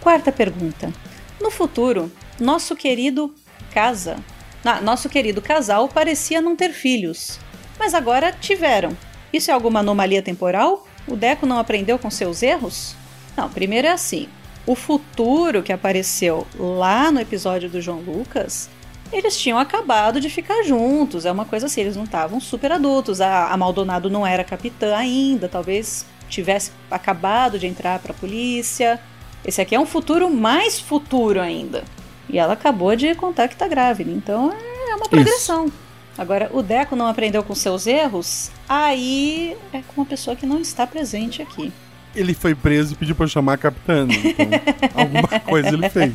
Quarta 0.00 0.32
pergunta. 0.32 0.92
No 1.40 1.50
futuro, 1.50 2.10
nosso 2.40 2.74
querido 2.74 3.32
casa, 3.72 4.16
ah, 4.64 4.80
nosso 4.80 5.08
querido 5.08 5.40
casal 5.42 5.88
parecia 5.88 6.40
não 6.40 6.56
ter 6.56 6.72
filhos, 6.72 7.38
mas 7.78 7.94
agora 7.94 8.32
tiveram. 8.32 8.96
Isso 9.32 9.50
é 9.50 9.54
alguma 9.54 9.80
anomalia 9.80 10.22
temporal? 10.22 10.87
O 11.08 11.16
Deco 11.16 11.46
não 11.46 11.58
aprendeu 11.58 11.98
com 11.98 12.10
seus 12.10 12.42
erros? 12.42 12.94
Não, 13.36 13.48
primeiro 13.48 13.86
é 13.86 13.92
assim. 13.92 14.28
O 14.66 14.74
futuro 14.74 15.62
que 15.62 15.72
apareceu 15.72 16.46
lá 16.58 17.10
no 17.10 17.20
episódio 17.20 17.70
do 17.70 17.80
João 17.80 18.00
Lucas, 18.00 18.68
eles 19.12 19.36
tinham 19.36 19.58
acabado 19.58 20.20
de 20.20 20.28
ficar 20.28 20.62
juntos. 20.62 21.24
É 21.24 21.32
uma 21.32 21.44
coisa 21.44 21.66
assim, 21.66 21.80
eles 21.80 21.96
não 21.96 22.04
estavam 22.04 22.40
super 22.40 22.72
adultos. 22.72 23.20
A, 23.20 23.48
a 23.48 23.56
Maldonado 23.56 24.10
não 24.10 24.26
era 24.26 24.44
capitã 24.44 24.96
ainda, 24.96 25.48
talvez 25.48 26.04
tivesse 26.28 26.70
acabado 26.90 27.58
de 27.58 27.66
entrar 27.66 27.98
pra 28.00 28.12
polícia. 28.12 29.00
Esse 29.44 29.60
aqui 29.60 29.74
é 29.74 29.80
um 29.80 29.86
futuro 29.86 30.28
mais 30.28 30.78
futuro 30.78 31.40
ainda. 31.40 31.84
E 32.28 32.38
ela 32.38 32.52
acabou 32.52 32.94
de 32.94 33.14
contar 33.14 33.48
que 33.48 33.56
tá 33.56 33.66
grávida. 33.66 34.10
Então 34.10 34.52
é 34.52 34.94
uma 34.94 35.08
progressão. 35.08 35.72
Agora, 36.18 36.50
o 36.52 36.62
Deco 36.62 36.96
não 36.96 37.06
aprendeu 37.06 37.42
com 37.44 37.54
seus 37.54 37.86
erros, 37.86 38.50
aí 38.68 39.56
é 39.72 39.80
com 39.86 40.00
uma 40.02 40.06
pessoa 40.06 40.34
que 40.34 40.44
não 40.44 40.60
está 40.60 40.84
presente 40.86 41.40
aqui. 41.40 41.72
Ele 42.14 42.34
foi 42.34 42.54
preso 42.56 42.94
e 42.94 42.96
pediu 42.96 43.14
eu 43.18 43.28
chamar 43.28 43.52
a 43.54 43.56
capitã. 43.56 44.06
Então, 44.10 44.46
alguma 45.00 45.40
coisa 45.40 45.68
ele 45.68 45.88
fez. 45.88 46.12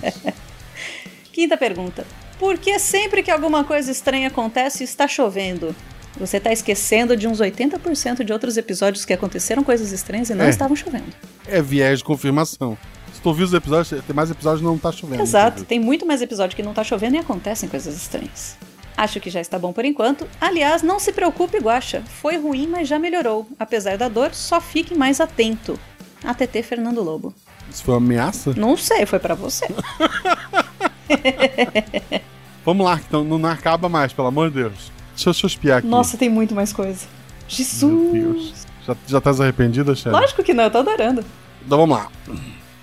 Quinta 1.31 1.55
pergunta. 1.55 2.05
Por 2.37 2.57
que 2.57 2.77
sempre 2.79 3.23
que 3.23 3.31
alguma 3.31 3.63
coisa 3.63 3.89
estranha 3.91 4.27
acontece 4.27 4.83
está 4.83 5.07
chovendo? 5.07 5.73
Você 6.17 6.39
tá 6.39 6.51
esquecendo 6.51 7.15
de 7.15 7.27
uns 7.27 7.39
80% 7.39 8.23
de 8.23 8.33
outros 8.33 8.57
episódios 8.57 9.05
que 9.05 9.13
aconteceram 9.13 9.63
coisas 9.63 9.91
estranhas 9.91 10.29
e 10.29 10.35
não 10.35 10.45
É. 10.45 10.49
estavam 10.49 10.75
chovendo. 10.75 11.05
É 11.47 11.61
viés 11.61 11.99
de 11.99 12.05
confirmação. 12.05 12.77
Se 13.13 13.21
tu 13.21 13.29
ouviu 13.29 13.45
os 13.45 13.53
episódios, 13.53 13.89
tem 14.05 14.15
mais 14.15 14.29
episódios 14.29 14.59
que 14.61 14.65
não 14.67 14.77
tá 14.77 14.91
chovendo. 14.91 15.23
Exato, 15.23 15.63
tem 15.63 15.79
muito 15.79 16.05
mais 16.05 16.21
episódio 16.21 16.55
que 16.55 16.61
não 16.63 16.73
tá 16.73 16.83
chovendo 16.83 17.15
e 17.15 17.19
acontecem 17.19 17.69
coisas 17.69 17.95
estranhas. 17.95 18.57
Acho 18.95 19.19
que 19.19 19.29
já 19.29 19.41
está 19.41 19.57
bom 19.57 19.73
por 19.73 19.85
enquanto. 19.85 20.27
Aliás, 20.39 20.83
não 20.83 20.99
se 20.99 21.11
preocupe, 21.11 21.57
Guaxa. 21.57 22.03
Foi 22.21 22.37
ruim, 22.37 22.67
mas 22.67 22.87
já 22.87 22.99
melhorou. 22.99 23.47
Apesar 23.59 23.97
da 23.97 24.07
dor, 24.07 24.33
só 24.33 24.61
fique 24.61 24.95
mais 24.95 25.19
atento. 25.19 25.79
ATT 26.23 26.61
Fernando 26.63 27.01
Lobo. 27.03 27.33
Isso 27.69 27.83
foi 27.83 27.95
uma 27.95 27.99
ameaça? 28.05 28.53
Não 28.55 28.77
sei, 28.77 29.05
foi 29.05 29.19
pra 29.19 29.33
você. 29.35 29.67
Vamos 32.65 32.85
lá, 32.85 32.99
então 33.05 33.23
não, 33.23 33.49
acaba 33.49 33.89
mais, 33.89 34.13
pelo 34.13 34.27
amor 34.27 34.49
de 34.49 34.55
Deus. 34.61 34.91
Deixa, 35.15 35.29
eu- 35.29 35.47
espiar 35.47 35.79
aqui. 35.79 35.87
Nossa, 35.87 36.17
tem 36.17 36.29
muito 36.29 36.55
mais 36.55 36.71
coisa. 36.71 37.05
Jesus! 37.47 38.13
Meu 38.13 38.33
Deus. 38.33 38.53
Já, 38.85 38.95
já 39.07 39.21
tá 39.21 39.29
arrependida, 39.31 39.95
Shelly? 39.95 40.15
Lógico 40.15 40.43
que 40.43 40.53
não, 40.53 40.65
eu 40.65 40.71
tô 40.71 40.77
adorando. 40.79 41.23
Então 41.65 41.77
vamos 41.77 41.97
lá. 41.97 42.09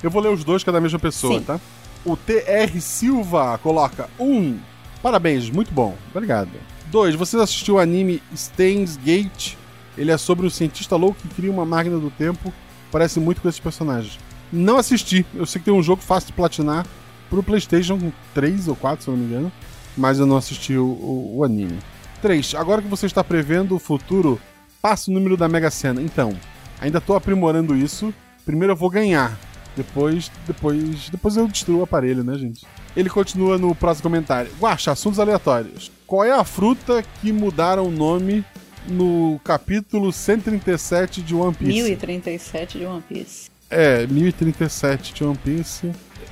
Eu 0.02 0.10
vou 0.10 0.22
ler 0.22 0.30
os 0.30 0.44
dois 0.44 0.62
que 0.62 0.70
é 0.70 0.72
da 0.72 0.80
mesma 0.80 0.98
pessoa, 0.98 1.38
Sim. 1.38 1.44
tá? 1.44 1.60
O 2.04 2.16
TR 2.16 2.80
Silva 2.80 3.58
coloca 3.62 4.08
um. 4.18 4.58
Parabéns, 5.02 5.48
muito 5.50 5.72
bom. 5.72 5.96
Obrigado. 6.14 6.50
Dois, 6.86 7.14
você 7.14 7.36
assistiu 7.36 7.76
o 7.76 7.78
anime 7.78 8.22
Steins 8.36 8.96
Gate? 8.96 9.54
Ele 9.96 10.10
é 10.10 10.16
sobre 10.18 10.46
um 10.46 10.50
cientista 10.50 10.96
louco 10.96 11.18
que 11.20 11.28
cria 11.34 11.50
uma 11.50 11.64
máquina 11.64 11.98
do 11.98 12.10
tempo. 12.10 12.52
Parece 12.90 13.20
muito 13.20 13.40
com 13.40 13.48
esses 13.48 13.60
personagens. 13.60 14.18
Não 14.52 14.76
assisti. 14.76 15.24
Eu 15.34 15.46
sei 15.46 15.60
que 15.60 15.66
tem 15.66 15.74
um 15.74 15.82
jogo 15.82 16.02
fácil 16.02 16.28
de 16.28 16.32
platinar 16.32 16.86
pro 17.28 17.42
PlayStation 17.42 18.12
3 18.34 18.68
ou 18.68 18.74
4, 18.76 19.04
se 19.04 19.08
eu 19.08 19.16
não 19.16 19.22
me 19.22 19.26
engano. 19.28 19.52
Mas 19.96 20.18
eu 20.18 20.26
não 20.26 20.36
assisti 20.36 20.76
o, 20.76 20.84
o- 20.86 21.34
o 21.38 21.44
anime. 21.44 21.78
3. 22.20 22.54
Agora 22.56 22.82
que 22.82 22.88
você 22.88 23.06
está 23.06 23.22
prevendo 23.22 23.74
o 23.76 23.78
futuro, 23.78 24.40
passa 24.82 25.10
o 25.10 25.14
número 25.14 25.36
da 25.36 25.48
Mega 25.48 25.70
Sena. 25.70 26.02
Então, 26.02 26.32
ainda 26.80 27.00
tô 27.00 27.14
aprimorando 27.14 27.76
isso. 27.76 28.12
Primeiro 28.44 28.72
eu 28.72 28.76
vou 28.76 28.90
ganhar. 28.90 29.38
Depois, 29.84 30.30
depois, 30.46 31.08
depois 31.10 31.36
eu 31.36 31.48
destruo 31.48 31.80
o 31.80 31.82
aparelho, 31.82 32.22
né, 32.22 32.36
gente? 32.36 32.66
Ele 32.96 33.08
continua 33.08 33.56
no 33.56 33.74
próximo 33.74 34.02
comentário. 34.04 34.50
Guaxa, 34.60 34.92
assuntos 34.92 35.18
aleatórios. 35.18 35.90
Qual 36.06 36.24
é 36.24 36.32
a 36.32 36.44
fruta 36.44 37.02
que 37.20 37.32
mudaram 37.32 37.86
o 37.86 37.90
nome 37.90 38.44
no 38.86 39.40
capítulo 39.44 40.12
137 40.12 41.22
de 41.22 41.34
One 41.34 41.54
Piece? 41.54 41.72
1037 41.82 42.78
de 42.78 42.84
One 42.86 43.02
Piece. 43.08 43.48
É, 43.70 44.06
1037 44.06 45.14
de 45.14 45.24
One 45.24 45.38
Piece. 45.42 45.90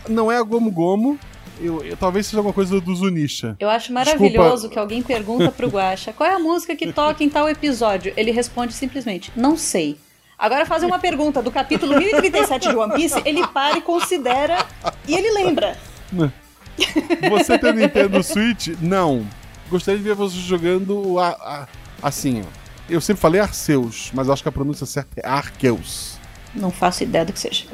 Não 0.08 0.30
é 0.30 0.36
a 0.36 0.42
Gomu 0.42 0.70
Gomu. 0.70 1.18
Eu, 1.60 1.82
eu- 1.84 1.96
talvez 1.96 2.26
seja 2.26 2.38
alguma 2.38 2.52
coisa 2.54 2.80
do 2.80 2.94
Zunisha. 2.94 3.56
Eu 3.58 3.68
acho 3.68 3.92
maravilhoso 3.92 4.68
que 4.68 4.78
alguém 4.78 5.02
pergunta 5.02 5.50
pro 5.50 5.68
Guaxa 5.68 6.12
qual 6.12 6.28
é 6.28 6.34
a 6.34 6.38
música 6.38 6.76
que 6.76 6.92
toca 6.92 7.22
em 7.24 7.28
tal 7.28 7.48
episódio. 7.48 8.12
Ele 8.16 8.30
responde 8.30 8.72
simplesmente, 8.74 9.32
não 9.34 9.56
sei. 9.56 9.96
Agora 10.38 10.64
fazer 10.64 10.86
uma 10.86 10.98
pergunta 10.98 11.42
do 11.42 11.50
capítulo 11.50 11.98
1037 11.98 12.68
de 12.68 12.76
One 12.76 12.94
Piece, 12.94 13.20
ele 13.24 13.44
para 13.48 13.76
e 13.78 13.80
considera 13.80 14.64
e 15.06 15.14
ele 15.14 15.30
lembra. 15.32 15.76
Você 17.30 17.58
tem 17.58 17.72
Nintendo 17.72 18.22
Switch? 18.22 18.68
Não. 18.80 19.26
Gostaria 19.68 19.98
de 19.98 20.04
ver 20.04 20.14
você 20.14 20.36
jogando 20.38 21.18
a, 21.18 21.28
a- 21.30 21.68
assim, 22.02 22.42
ó. 22.42 22.58
Eu 22.88 23.00
sempre 23.00 23.20
falei 23.20 23.40
Arceus, 23.40 24.10
mas 24.14 24.30
acho 24.30 24.42
que 24.42 24.48
a 24.48 24.52
pronúncia 24.52 24.86
certa 24.86 25.20
é 25.20 25.28
Arceus. 25.28 26.18
Não 26.54 26.70
faço 26.70 27.02
ideia 27.02 27.24
do 27.24 27.32
que 27.32 27.40
seja. 27.40 27.64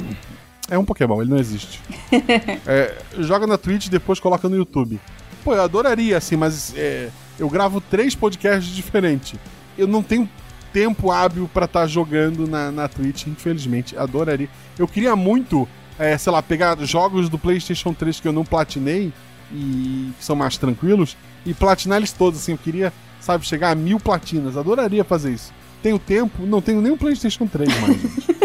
É 0.71 0.77
um 0.79 0.85
Pokémon, 0.85 1.21
ele 1.21 1.31
não 1.31 1.37
existe. 1.39 1.81
É, 2.67 2.97
joga 3.19 3.47
na 3.47 3.59
Twitch 3.59 3.87
e 3.87 3.91
depois 3.91 4.19
coloca 4.19 4.49
no 4.49 4.57
YouTube. 4.57 4.99
Pô, 5.45 5.55
eu 5.55 5.62
adoraria, 5.62 6.17
assim, 6.17 6.35
mas 6.37 6.73
é, 6.77 7.11
eu 7.39 7.49
gravo 7.51 7.81
três 7.81 8.15
podcasts 8.15 8.75
diferentes. 8.75 9.39
Eu 9.77 9.87
não 9.87 10.03
tenho 10.03 10.29
tempo 10.75 11.12
hábil 11.12 11.49
pra 11.55 11.66
estar 11.66 11.87
jogando 11.87 12.49
na, 12.49 12.72
na 12.72 12.89
Twitch, 12.89 13.29
infelizmente. 13.29 13.97
Adoraria. 13.97 14.49
Eu 14.77 14.89
queria 14.89 15.14
muito, 15.14 15.68
é, 15.97 16.18
sei 16.18 16.33
lá, 16.33 16.43
pegar 16.43 16.77
jogos 16.81 17.29
do 17.29 17.39
PlayStation 17.39 17.95
3 17.95 18.18
que 18.18 18.27
eu 18.27 18.33
não 18.33 18.45
platinei 18.45 19.12
e 19.53 20.11
que 20.18 20.25
são 20.25 20.35
mais 20.35 20.57
tranquilos 20.57 21.16
e 21.47 21.55
platinar 21.55 21.99
eles 21.99 22.11
todos, 22.11 22.41
assim. 22.41 22.53
Eu 22.53 22.59
queria, 22.59 22.93
sabe, 23.20 23.47
chegar 23.47 23.70
a 23.70 23.75
mil 23.77 24.01
platinas. 24.01 24.57
Adoraria 24.57 25.05
fazer 25.05 25.33
isso. 25.33 25.53
Tenho 25.81 25.99
tempo, 25.99 26.45
não 26.45 26.61
tenho 26.61 26.81
nem 26.81 26.91
um 26.91 26.99
PlayStation 26.99 27.47
3 27.47 27.81
mais. 27.81 28.45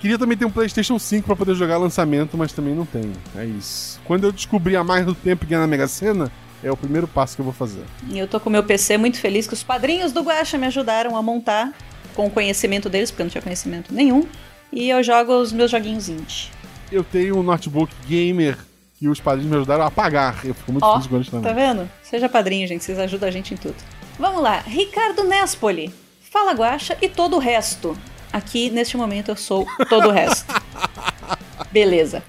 Queria 0.00 0.18
também 0.18 0.36
ter 0.36 0.44
um 0.44 0.50
PlayStation 0.50 0.98
5 0.98 1.26
pra 1.26 1.34
poder 1.34 1.54
jogar 1.54 1.78
lançamento, 1.78 2.36
mas 2.36 2.52
também 2.52 2.74
não 2.74 2.84
tenho. 2.84 3.12
É 3.34 3.44
isso. 3.46 3.98
Quando 4.04 4.24
eu 4.24 4.32
descobrir 4.32 4.76
a 4.76 4.84
mais 4.84 5.04
do 5.06 5.14
tempo 5.14 5.44
e 5.44 5.48
ganhar 5.48 5.62
na 5.62 5.66
Mega 5.66 5.88
Sena, 5.88 6.30
é 6.64 6.72
o 6.72 6.76
primeiro 6.76 7.06
passo 7.06 7.36
que 7.36 7.40
eu 7.40 7.44
vou 7.44 7.52
fazer. 7.54 7.82
E 8.08 8.18
eu 8.18 8.26
tô 8.26 8.40
com 8.40 8.48
meu 8.50 8.64
PC 8.64 8.96
muito 8.96 9.20
feliz 9.20 9.46
que 9.46 9.54
os 9.54 9.62
padrinhos 9.62 10.12
do 10.12 10.22
Guaxa 10.22 10.56
me 10.58 10.66
ajudaram 10.66 11.16
a 11.16 11.22
montar 11.22 11.72
com 12.14 12.26
o 12.26 12.30
conhecimento 12.30 12.88
deles, 12.88 13.10
porque 13.10 13.22
eu 13.22 13.24
não 13.26 13.30
tinha 13.30 13.42
conhecimento 13.42 13.92
nenhum. 13.92 14.26
E 14.72 14.88
eu 14.88 15.02
jogo 15.02 15.32
os 15.34 15.52
meus 15.52 15.70
joguinhos 15.70 16.08
indie. 16.08 16.48
Eu 16.90 17.04
tenho 17.04 17.38
um 17.38 17.42
notebook 17.42 17.92
gamer 18.06 18.56
que 18.98 19.08
os 19.08 19.20
padrinhos 19.20 19.50
me 19.50 19.56
ajudaram 19.56 19.84
a 19.84 19.90
pagar. 19.90 20.44
Eu 20.44 20.54
fico 20.54 20.72
muito 20.72 20.84
Ó, 20.84 20.92
feliz 20.94 21.06
com 21.06 21.16
eles 21.16 21.28
também. 21.28 21.44
tá 21.44 21.52
vendo? 21.52 21.90
Seja 22.02 22.28
padrinho, 22.28 22.66
gente, 22.66 22.82
vocês 22.82 22.98
ajudam 22.98 23.28
a 23.28 23.32
gente 23.32 23.52
em 23.52 23.56
tudo. 23.56 23.76
Vamos 24.18 24.42
lá, 24.42 24.60
Ricardo 24.60 25.24
Nespoli. 25.24 25.92
Fala 26.30 26.52
Guaxa 26.52 26.96
e 27.02 27.08
todo 27.08 27.36
o 27.36 27.38
resto. 27.38 27.96
Aqui, 28.32 28.70
neste 28.70 28.96
momento, 28.96 29.28
eu 29.30 29.36
sou 29.36 29.66
todo 29.88 30.08
o 30.08 30.10
resto. 30.10 30.52
Beleza. 31.70 32.22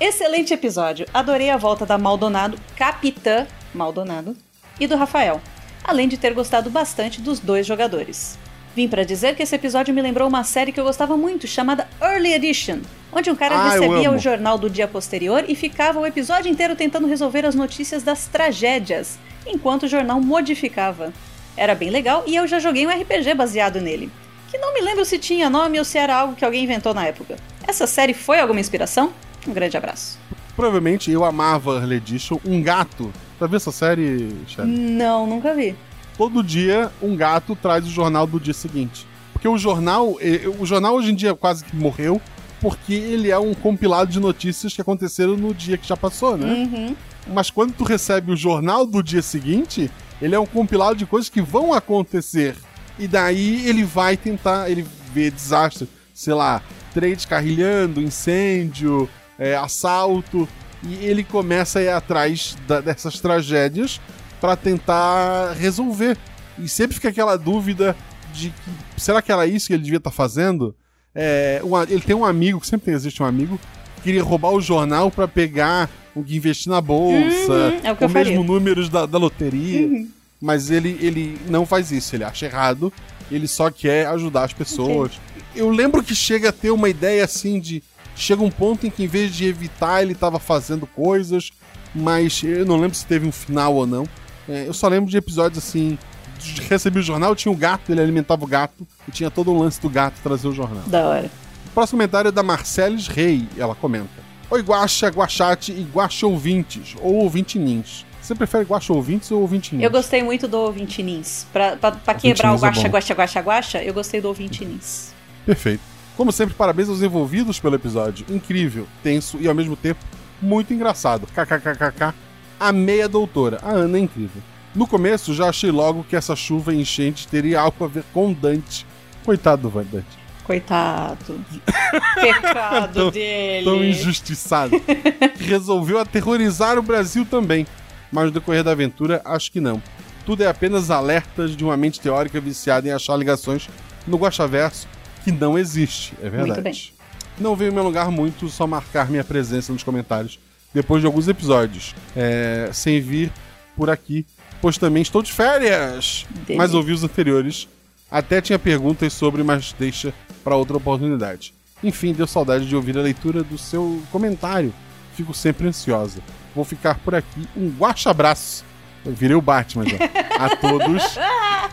Excelente 0.00 0.52
episódio. 0.52 1.06
Adorei 1.14 1.50
a 1.50 1.56
volta 1.56 1.86
da 1.86 1.96
Maldonado, 1.96 2.58
Capitã 2.76 3.46
Maldonado, 3.76 4.36
e 4.80 4.86
do 4.86 4.96
Rafael. 4.96 5.40
Além 5.84 6.08
de 6.08 6.16
ter 6.16 6.34
gostado 6.34 6.68
bastante 6.70 7.20
dos 7.20 7.38
dois 7.38 7.66
jogadores. 7.66 8.38
Vim 8.74 8.88
pra 8.88 9.04
dizer 9.04 9.34
que 9.36 9.42
esse 9.42 9.54
episódio 9.54 9.94
me 9.94 10.02
lembrou 10.02 10.28
uma 10.28 10.44
série 10.44 10.70
que 10.72 10.78
eu 10.78 10.84
gostava 10.84 11.16
muito, 11.16 11.46
chamada 11.46 11.88
Early 12.02 12.34
Edition, 12.34 12.80
onde 13.12 13.30
um 13.30 13.36
cara 13.36 13.54
Ah, 13.54 13.70
recebia 13.70 14.10
o 14.10 14.18
jornal 14.18 14.58
do 14.58 14.68
dia 14.68 14.86
posterior 14.86 15.44
e 15.48 15.54
ficava 15.54 15.98
o 15.98 16.04
episódio 16.04 16.50
inteiro 16.50 16.76
tentando 16.76 17.06
resolver 17.06 17.46
as 17.46 17.54
notícias 17.54 18.02
das 18.02 18.26
tragédias, 18.26 19.18
enquanto 19.46 19.84
o 19.84 19.88
jornal 19.88 20.20
modificava. 20.20 21.12
Era 21.56 21.74
bem 21.74 21.88
legal 21.88 22.24
e 22.26 22.36
eu 22.36 22.46
já 22.46 22.58
joguei 22.58 22.86
um 22.86 22.90
RPG 22.90 23.32
baseado 23.34 23.80
nele, 23.80 24.10
que 24.50 24.58
não 24.58 24.74
me 24.74 24.80
lembro 24.82 25.06
se 25.06 25.18
tinha 25.18 25.48
nome 25.48 25.78
ou 25.78 25.84
se 25.84 25.96
era 25.96 26.14
algo 26.14 26.34
que 26.36 26.44
alguém 26.44 26.64
inventou 26.64 26.92
na 26.92 27.06
época. 27.06 27.36
Essa 27.66 27.86
série 27.86 28.12
foi 28.12 28.38
alguma 28.40 28.60
inspiração? 28.60 29.10
Um 29.48 29.54
grande 29.54 29.76
abraço. 29.76 30.18
Provavelmente 30.54 31.10
eu 31.10 31.24
amava 31.24 31.76
Early 31.76 31.96
Edition. 31.96 32.38
Um 32.44 32.62
gato. 32.62 33.10
Pra 33.38 33.46
ver 33.46 33.56
essa 33.56 33.72
série, 33.72 34.34
Shelly? 34.46 34.70
Não, 34.70 35.26
nunca 35.26 35.54
vi. 35.54 35.74
Todo 36.16 36.42
dia 36.42 36.90
um 37.02 37.14
gato 37.14 37.54
traz 37.54 37.86
o 37.86 37.90
jornal 37.90 38.26
do 38.26 38.40
dia 38.40 38.54
seguinte. 38.54 39.06
Porque 39.32 39.46
o 39.46 39.58
jornal, 39.58 40.16
o 40.58 40.64
jornal 40.64 40.94
hoje 40.94 41.12
em 41.12 41.14
dia 41.14 41.34
quase 41.34 41.62
que 41.62 41.76
morreu, 41.76 42.20
porque 42.60 42.94
ele 42.94 43.30
é 43.30 43.38
um 43.38 43.52
compilado 43.52 44.10
de 44.10 44.18
notícias 44.18 44.72
que 44.72 44.80
aconteceram 44.80 45.36
no 45.36 45.52
dia 45.52 45.76
que 45.76 45.86
já 45.86 45.96
passou, 45.96 46.38
né? 46.38 46.46
Uhum. 46.46 46.96
Mas 47.34 47.50
quando 47.50 47.74
tu 47.74 47.84
recebe 47.84 48.32
o 48.32 48.36
jornal 48.36 48.86
do 48.86 49.02
dia 49.02 49.20
seguinte, 49.20 49.90
ele 50.22 50.34
é 50.34 50.38
um 50.38 50.46
compilado 50.46 50.96
de 50.96 51.04
coisas 51.04 51.28
que 51.28 51.42
vão 51.42 51.74
acontecer. 51.74 52.56
E 52.98 53.06
daí 53.06 53.68
ele 53.68 53.84
vai 53.84 54.16
tentar, 54.16 54.70
ele 54.70 54.86
vê 55.12 55.30
desastre, 55.30 55.86
sei 56.14 56.32
lá, 56.32 56.62
trem 56.94 57.14
descarrilhando, 57.14 58.00
incêndio, 58.00 59.06
é, 59.38 59.54
assalto, 59.54 60.48
e 60.82 60.94
ele 61.04 61.24
começa 61.24 61.78
a 61.78 61.82
ir 61.82 61.88
atrás 61.88 62.56
da- 62.66 62.80
dessas 62.80 63.20
tragédias 63.20 64.00
pra 64.40 64.56
tentar 64.56 65.52
resolver. 65.52 66.16
E 66.58 66.68
sempre 66.68 66.94
fica 66.94 67.08
aquela 67.08 67.36
dúvida 67.36 67.96
de 68.32 68.50
que 68.94 69.00
será 69.00 69.20
que 69.22 69.32
era 69.32 69.46
isso 69.46 69.66
que 69.66 69.72
ele 69.74 69.82
devia 69.82 69.98
estar 69.98 70.10
fazendo? 70.10 70.74
É, 71.14 71.60
um 71.64 71.74
a- 71.74 71.84
ele 71.84 72.00
tem 72.02 72.14
um 72.14 72.24
amigo, 72.24 72.60
que 72.60 72.66
sempre 72.66 72.92
existe 72.92 73.22
um 73.22 73.26
amigo, 73.26 73.58
que 73.96 74.02
queria 74.02 74.22
roubar 74.22 74.50
o 74.52 74.60
jornal 74.60 75.10
pra 75.10 75.26
pegar 75.26 75.88
o 76.14 76.22
que 76.22 76.36
investir 76.36 76.70
na 76.70 76.80
bolsa, 76.80 77.16
Uhum, 77.52 77.80
é 77.82 77.92
o 77.92 78.06
o 78.06 78.08
mesmo 78.10 78.44
números 78.44 78.88
da, 78.88 79.06
da 79.06 79.18
loteria. 79.18 79.86
Uhum. 79.86 80.08
Mas 80.40 80.70
ele, 80.70 80.98
ele 81.00 81.38
não 81.48 81.64
faz 81.64 81.90
isso, 81.90 82.14
ele 82.14 82.24
acha 82.24 82.44
errado, 82.46 82.92
ele 83.30 83.48
só 83.48 83.70
quer 83.70 84.06
ajudar 84.08 84.44
as 84.44 84.52
pessoas. 84.52 85.12
Eu 85.54 85.70
lembro 85.70 86.02
que 86.02 86.14
chega 86.14 86.50
a 86.50 86.52
ter 86.52 86.70
uma 86.70 86.88
ideia 86.90 87.24
assim 87.24 87.58
de. 87.58 87.82
Chega 88.16 88.42
um 88.42 88.50
ponto 88.50 88.86
em 88.86 88.90
que, 88.90 89.04
em 89.04 89.06
vez 89.06 89.34
de 89.34 89.44
evitar, 89.46 90.02
ele 90.02 90.14
tava 90.14 90.38
fazendo 90.40 90.86
coisas, 90.86 91.50
mas 91.94 92.42
eu 92.42 92.64
não 92.64 92.76
lembro 92.76 92.96
se 92.96 93.04
teve 93.06 93.26
um 93.28 93.32
final 93.32 93.74
ou 93.74 93.86
não. 93.86 94.08
É, 94.48 94.66
eu 94.66 94.72
só 94.72 94.88
lembro 94.88 95.10
de 95.10 95.16
episódios 95.16 95.62
assim. 95.62 95.98
de- 96.38 96.62
Recebi 96.62 96.98
o 96.98 97.02
jornal, 97.02 97.34
tinha 97.34 97.50
o 97.52 97.56
gato, 97.56 97.90
ele 97.92 98.00
alimentava 98.00 98.44
o 98.44 98.46
gato, 98.46 98.86
e 99.08 99.10
tinha 99.10 99.30
todo 99.30 99.50
um 99.52 99.58
lance 99.58 99.80
do 99.80 99.88
gato 99.88 100.14
trazer 100.22 100.46
o 100.48 100.52
jornal. 100.52 100.82
Da 100.86 101.06
hora. 101.06 101.30
O 101.66 101.70
próximo 101.70 101.98
comentário 101.98 102.28
é 102.28 102.32
da 102.32 102.42
Marceles 102.42 103.06
Rei, 103.08 103.46
ela 103.56 103.74
comenta. 103.74 104.08
Oi, 104.50 104.62
Guaxa, 104.62 105.08
Guaxate 105.08 105.72
e 105.72 105.82
Guaxa 105.92 106.26
ouvintes, 106.26 106.94
ou 107.00 107.14
ouvintinins. 107.16 108.04
Você 108.22 108.34
prefere 108.34 108.64
Guaxa 108.64 108.92
ouvintes 108.92 109.30
ou 109.30 109.40
ouvintinins? 109.42 109.82
Eu 109.84 109.90
gostei 109.90 110.22
muito 110.22 110.46
do 110.48 110.58
ouvinte 110.58 111.02
Nins. 111.02 111.46
Pra, 111.52 111.76
pra, 111.76 111.92
pra 111.92 112.14
quebrar 112.14 112.50
o 112.50 112.52
Ouvintinins 112.52 112.62
é 112.62 112.66
guaxa, 112.66 112.82
bom. 112.82 112.92
guaxa, 112.92 113.14
guaxa, 113.14 113.40
guaxa, 113.40 113.82
eu 113.84 113.94
gostei 113.94 114.20
do 114.20 114.28
ouvinte 114.28 114.64
Nins. 114.64 115.12
Perfeito. 115.44 115.82
Como 116.16 116.32
sempre, 116.32 116.54
parabéns 116.54 116.88
aos 116.88 117.02
envolvidos 117.02 117.60
pelo 117.60 117.74
episódio. 117.74 118.24
Incrível, 118.30 118.86
tenso 119.02 119.38
e 119.40 119.46
ao 119.46 119.54
mesmo 119.54 119.76
tempo 119.76 120.00
muito 120.40 120.72
engraçado. 120.72 121.26
KKKKK. 121.26 122.14
A 122.58 122.72
meia 122.72 123.08
doutora. 123.08 123.58
A 123.62 123.70
Ana 123.70 123.98
é 123.98 124.00
incrível. 124.00 124.42
No 124.74 124.86
começo, 124.86 125.34
já 125.34 125.48
achei 125.48 125.70
logo 125.70 126.04
que 126.04 126.16
essa 126.16 126.34
chuva 126.34 126.72
e 126.74 126.80
enchente 126.80 127.28
teria 127.28 127.60
algo 127.60 127.84
a 127.84 127.88
ver 127.88 128.04
com 128.14 128.32
Dante. 128.32 128.86
Coitado 129.24 129.68
do 129.68 129.82
Dante. 129.84 130.06
Coitado. 130.44 131.40
Pecado 132.14 132.92
Tão- 132.94 133.10
dele. 133.10 133.64
Tão 133.64 133.84
injustiçado. 133.84 134.78
que 134.80 135.44
resolveu 135.44 135.98
aterrorizar 135.98 136.78
o 136.78 136.82
Brasil 136.82 137.26
também. 137.26 137.66
Mas 138.12 138.26
no 138.26 138.30
decorrer 138.30 138.62
da 138.62 138.70
aventura, 138.72 139.20
acho 139.24 139.50
que 139.50 139.60
não. 139.60 139.82
Tudo 140.24 140.42
é 140.42 140.46
apenas 140.46 140.90
alertas 140.90 141.56
de 141.56 141.64
uma 141.64 141.76
mente 141.76 142.00
teórica 142.00 142.40
viciada 142.40 142.88
em 142.88 142.92
achar 142.92 143.16
ligações 143.16 143.68
no 144.06 144.16
Guaxaverso 144.16 144.88
que 145.26 145.32
não 145.32 145.58
existe. 145.58 146.14
É 146.22 146.30
verdade. 146.30 146.52
Muito 146.52 146.62
bem. 146.62 146.92
Não 147.40 147.56
veio 147.56 147.72
me 147.72 147.80
alongar 147.80 148.12
muito, 148.12 148.48
só 148.48 148.64
marcar 148.64 149.10
minha 149.10 149.24
presença 149.24 149.72
nos 149.72 149.82
comentários. 149.82 150.38
depois 150.72 151.00
de 151.00 151.06
alguns 151.06 151.26
episódios, 151.26 151.94
é, 152.14 152.68
sem 152.70 153.00
vir 153.00 153.32
por 153.74 153.88
aqui, 153.88 154.26
pois 154.60 154.76
também 154.76 155.02
estou 155.02 155.22
de 155.22 155.32
férias. 155.32 156.26
Mas 156.54 156.74
ouvi 156.74 156.92
os 156.92 157.02
anteriores. 157.02 157.66
Até 158.10 158.40
tinha 158.40 158.58
perguntas 158.58 159.12
sobre, 159.14 159.42
mas 159.42 159.74
deixa 159.78 160.12
para 160.44 160.54
outra 160.54 160.76
oportunidade. 160.76 161.54
Enfim, 161.82 162.12
deu 162.12 162.26
saudade 162.26 162.68
de 162.68 162.76
ouvir 162.76 162.96
a 162.96 163.00
leitura 163.00 163.42
do 163.42 163.56
seu 163.56 164.02
comentário. 164.12 164.72
Fico 165.14 165.32
sempre 165.32 165.66
ansiosa. 165.66 166.20
Vou 166.54 166.64
ficar 166.64 166.98
por 166.98 167.14
aqui. 167.14 167.48
Um 167.56 167.68
guacha 167.70 168.10
abraço. 168.10 168.64
Eu 169.06 169.12
virei 169.12 169.36
o 169.36 169.40
Batman 169.40 169.84
já. 169.88 169.96
A 170.36 170.56
todos. 170.56 171.16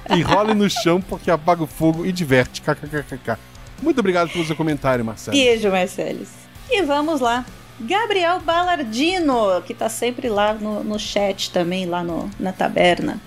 Enrole 0.10 0.54
no 0.54 0.70
chão 0.70 1.02
porque 1.02 1.32
apaga 1.32 1.64
o 1.64 1.68
fogo 1.68 2.06
e 2.06 2.12
diverte. 2.12 2.62
Muito 3.82 4.00
obrigado 4.00 4.30
pelo 4.30 4.46
seu 4.46 4.56
comentário, 4.56 5.04
Marcelo. 5.04 5.36
Beijo, 5.36 5.70
Marceles. 5.70 6.30
E 6.70 6.84
vamos 6.84 7.20
lá. 7.20 7.44
Gabriel 7.80 8.40
Ballardino, 8.40 9.62
que 9.66 9.74
tá 9.74 9.90
sempre 9.90 10.30
lá 10.30 10.54
no, 10.54 10.84
no 10.84 11.00
chat 11.00 11.52
também, 11.52 11.88
lá 11.88 12.04
no, 12.04 12.30
na 12.40 12.54
taberna. 12.54 13.20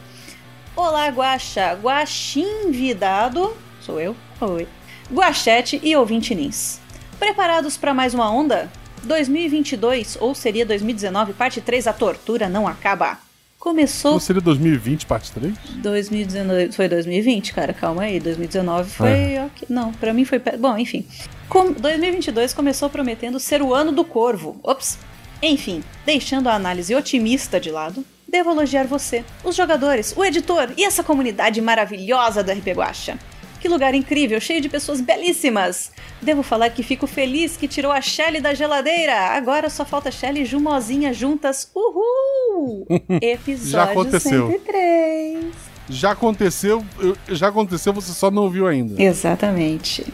Olá, 0.77 1.09
Guaxa. 1.09 1.77
Guaxim 1.83 2.71
Vidado. 2.71 3.55
Sou 3.81 4.01
eu? 4.01 4.15
Oi. 4.41 4.69
Guachete 5.13 5.81
e 5.83 5.97
ouvinte 5.97 6.35
Nins. 6.35 6.81
Preparados 7.19 7.77
para 7.77 7.93
mais 7.93 8.15
uma 8.15 8.31
onda? 8.31 8.71
2022, 9.03 10.17
ou 10.21 10.35
seria 10.35 10.67
2019, 10.67 11.33
parte 11.33 11.61
3, 11.61 11.87
a 11.87 11.93
tortura 11.93 12.49
não 12.49 12.67
acaba. 12.67 13.26
Começou 13.71 14.13
Não 14.13 14.21
seria 14.21 14.41
2020, 14.41 15.07
parte 15.07 15.33
3? 15.33 15.53
2019, 15.79 16.71
foi 16.71 16.89
2020, 16.89 17.53
cara, 17.53 17.73
calma 17.75 18.03
aí. 18.03 18.21
2019 18.21 18.89
foi. 18.89 19.09
ok. 19.45 19.67
Não, 19.69 19.91
pra 19.93 20.15
mim 20.15 20.25
foi. 20.25 20.39
Bom, 20.39 20.79
enfim. 20.79 21.05
Com- 21.49 21.73
2022 21.73 22.55
começou 22.55 22.89
prometendo 22.89 23.41
ser 23.41 23.61
o 23.63 23.75
ano 23.75 23.91
do 23.91 24.05
corvo. 24.05 24.57
Ops. 24.63 25.01
Enfim, 25.43 25.83
deixando 26.05 26.49
a 26.49 26.55
análise 26.55 26.95
otimista 26.95 27.59
de 27.59 27.73
lado, 27.73 28.05
devo 28.29 28.53
elogiar 28.53 28.85
você, 28.87 29.25
os 29.43 29.57
jogadores, 29.57 30.15
o 30.17 30.25
editor 30.25 30.69
e 30.77 30.85
essa 30.85 31.03
comunidade 31.03 31.61
maravilhosa 31.61 32.45
do 32.45 32.53
RP 32.53 32.69
Guacha. 32.69 33.19
Que 33.61 33.69
lugar 33.69 33.95
incrível, 33.95 34.41
cheio 34.41 34.61
de 34.61 34.69
pessoas 34.69 35.01
belíssimas! 35.01 35.91
Devo 36.23 36.43
falar 36.43 36.71
que 36.71 36.83
fico 36.83 37.07
feliz 37.07 37.57
que 37.57 37.67
tirou 37.67 37.91
a 37.91 38.01
Shelly 38.01 38.41
da 38.41 38.55
geladeira. 38.55 39.15
Agora 39.31 39.69
só 39.71 39.85
falta 39.85 40.11
Shelly 40.11 40.43
e 40.43 40.45
Jumozinha 40.45 41.13
juntas. 41.13 41.71
Uhul! 41.75 42.87
Episódio 43.21 43.71
Já 43.71 43.83
aconteceu. 43.85 44.49
103. 44.51 45.45
Já 45.89 46.11
aconteceu, 46.13 46.85
eu- 46.99 47.17
já 47.29 47.49
aconteceu, 47.49 47.93
você 47.93 48.13
só 48.13 48.31
não 48.31 48.43
ouviu 48.43 48.67
ainda. 48.67 49.01
Exatamente. 49.01 50.05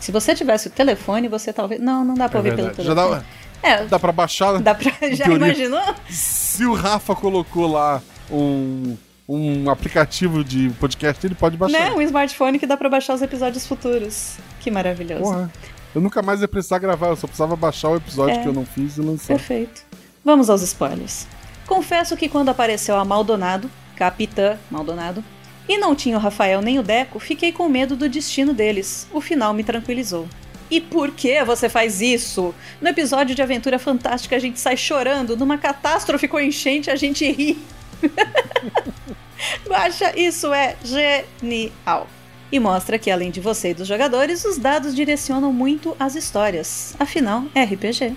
Se 0.00 0.10
você 0.10 0.34
tivesse 0.34 0.66
o 0.66 0.70
telefone, 0.70 1.28
você 1.28 1.52
talvez. 1.52 1.80
Não, 1.80 2.04
não 2.04 2.14
dá 2.14 2.28
pra 2.28 2.38
É 2.38 2.40
ouvir 2.40 2.54
verdade. 2.56 2.76
pelo 2.76 2.88
Já 2.88 2.94
telefone. 2.94 3.22
dá, 3.62 3.68
É, 3.68 3.84
dá 3.84 3.98
pra 3.98 4.10
baixar? 4.12 4.60
dá 4.60 4.74
pra. 4.74 4.92
Já 5.14 5.26
imaginou? 5.26 5.80
Se 6.10 6.64
o 6.66 6.74
Rafa 6.74 7.14
colocou 7.14 7.66
lá 7.70 8.02
um, 8.30 8.96
um 9.28 9.70
aplicativo 9.70 10.42
de 10.44 10.70
podcast, 10.80 11.26
ele 11.26 11.34
pode 11.34 11.56
baixar. 11.56 11.90
Né? 11.90 11.92
Um 11.92 12.02
smartphone 12.02 12.58
que 12.58 12.66
dá 12.66 12.76
pra 12.76 12.88
baixar 12.88 13.14
os 13.14 13.22
episódios 13.22 13.66
futuros. 13.66 14.36
Que 14.60 14.70
maravilhoso. 14.70 15.22
Porra. 15.22 15.52
Eu 15.94 16.00
nunca 16.00 16.22
mais 16.22 16.40
ia 16.40 16.48
precisar 16.48 16.78
gravar, 16.78 17.08
eu 17.08 17.16
só 17.16 17.26
precisava 17.26 17.54
baixar 17.54 17.90
o 17.90 17.96
episódio 17.96 18.36
É. 18.36 18.42
que 18.42 18.48
eu 18.48 18.52
não 18.52 18.64
fiz 18.64 18.96
e 18.96 19.00
lançar. 19.00 19.28
Perfeito. 19.34 19.82
Vamos 20.24 20.48
aos 20.48 20.62
spoilers. 20.62 21.26
Confesso 21.66 22.16
que 22.16 22.28
quando 22.28 22.48
apareceu 22.48 22.96
a 22.96 23.04
Maldonado, 23.04 23.70
Capitã 23.96 24.56
Maldonado, 24.70 25.22
e 25.68 25.78
não 25.78 25.94
tinha 25.94 26.16
o 26.16 26.20
Rafael 26.20 26.60
nem 26.60 26.78
o 26.78 26.82
Deco, 26.82 27.18
fiquei 27.20 27.52
com 27.52 27.68
medo 27.68 27.94
do 27.94 28.08
destino 28.08 28.52
deles. 28.52 29.06
O 29.12 29.20
final 29.20 29.52
me 29.54 29.62
tranquilizou. 29.62 30.26
E 30.70 30.80
por 30.80 31.10
que 31.10 31.44
você 31.44 31.68
faz 31.68 32.00
isso? 32.00 32.54
No 32.80 32.88
episódio 32.88 33.34
de 33.34 33.42
Aventura 33.42 33.78
Fantástica 33.78 34.34
a 34.36 34.38
gente 34.38 34.58
sai 34.58 34.76
chorando, 34.76 35.36
numa 35.36 35.58
catástrofe 35.58 36.26
com 36.26 36.40
enchente 36.40 36.90
a 36.90 36.96
gente 36.96 37.30
ri. 37.30 37.58
Guaxa, 39.66 40.18
isso 40.18 40.52
é 40.52 40.76
genial. 40.84 42.06
E 42.50 42.60
mostra 42.60 42.98
que, 42.98 43.10
além 43.10 43.30
de 43.30 43.40
você 43.40 43.70
e 43.70 43.74
dos 43.74 43.88
jogadores, 43.88 44.44
os 44.44 44.58
dados 44.58 44.94
direcionam 44.94 45.52
muito 45.52 45.96
as 45.98 46.14
histórias. 46.14 46.94
Afinal, 46.98 47.44
é 47.54 47.64
RPG. 47.64 48.14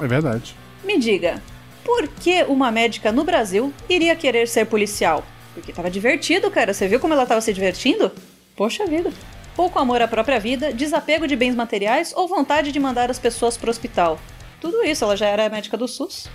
É 0.00 0.06
verdade. 0.06 0.56
Me 0.82 0.98
diga, 0.98 1.42
por 1.84 2.08
que 2.08 2.42
uma 2.44 2.70
médica 2.70 3.12
no 3.12 3.24
Brasil 3.24 3.72
iria 3.88 4.16
querer 4.16 4.48
ser 4.48 4.64
policial? 4.64 5.24
Porque 5.52 5.72
tava 5.72 5.90
divertido, 5.90 6.50
cara. 6.50 6.72
Você 6.72 6.88
viu 6.88 6.98
como 6.98 7.12
ela 7.12 7.26
tava 7.26 7.40
se 7.40 7.52
divertindo? 7.52 8.10
Poxa 8.56 8.86
vida. 8.86 9.12
Pouco 9.54 9.78
amor 9.78 10.02
à 10.02 10.08
própria 10.08 10.40
vida, 10.40 10.72
desapego 10.72 11.28
de 11.28 11.36
bens 11.36 11.54
materiais 11.54 12.12
ou 12.16 12.26
vontade 12.26 12.72
de 12.72 12.80
mandar 12.80 13.10
as 13.10 13.18
pessoas 13.18 13.56
pro 13.56 13.70
hospital? 13.70 14.18
Tudo 14.60 14.82
isso, 14.82 15.04
ela 15.04 15.16
já 15.16 15.26
era 15.26 15.48
médica 15.48 15.76
do 15.76 15.86
SUS. 15.86 16.26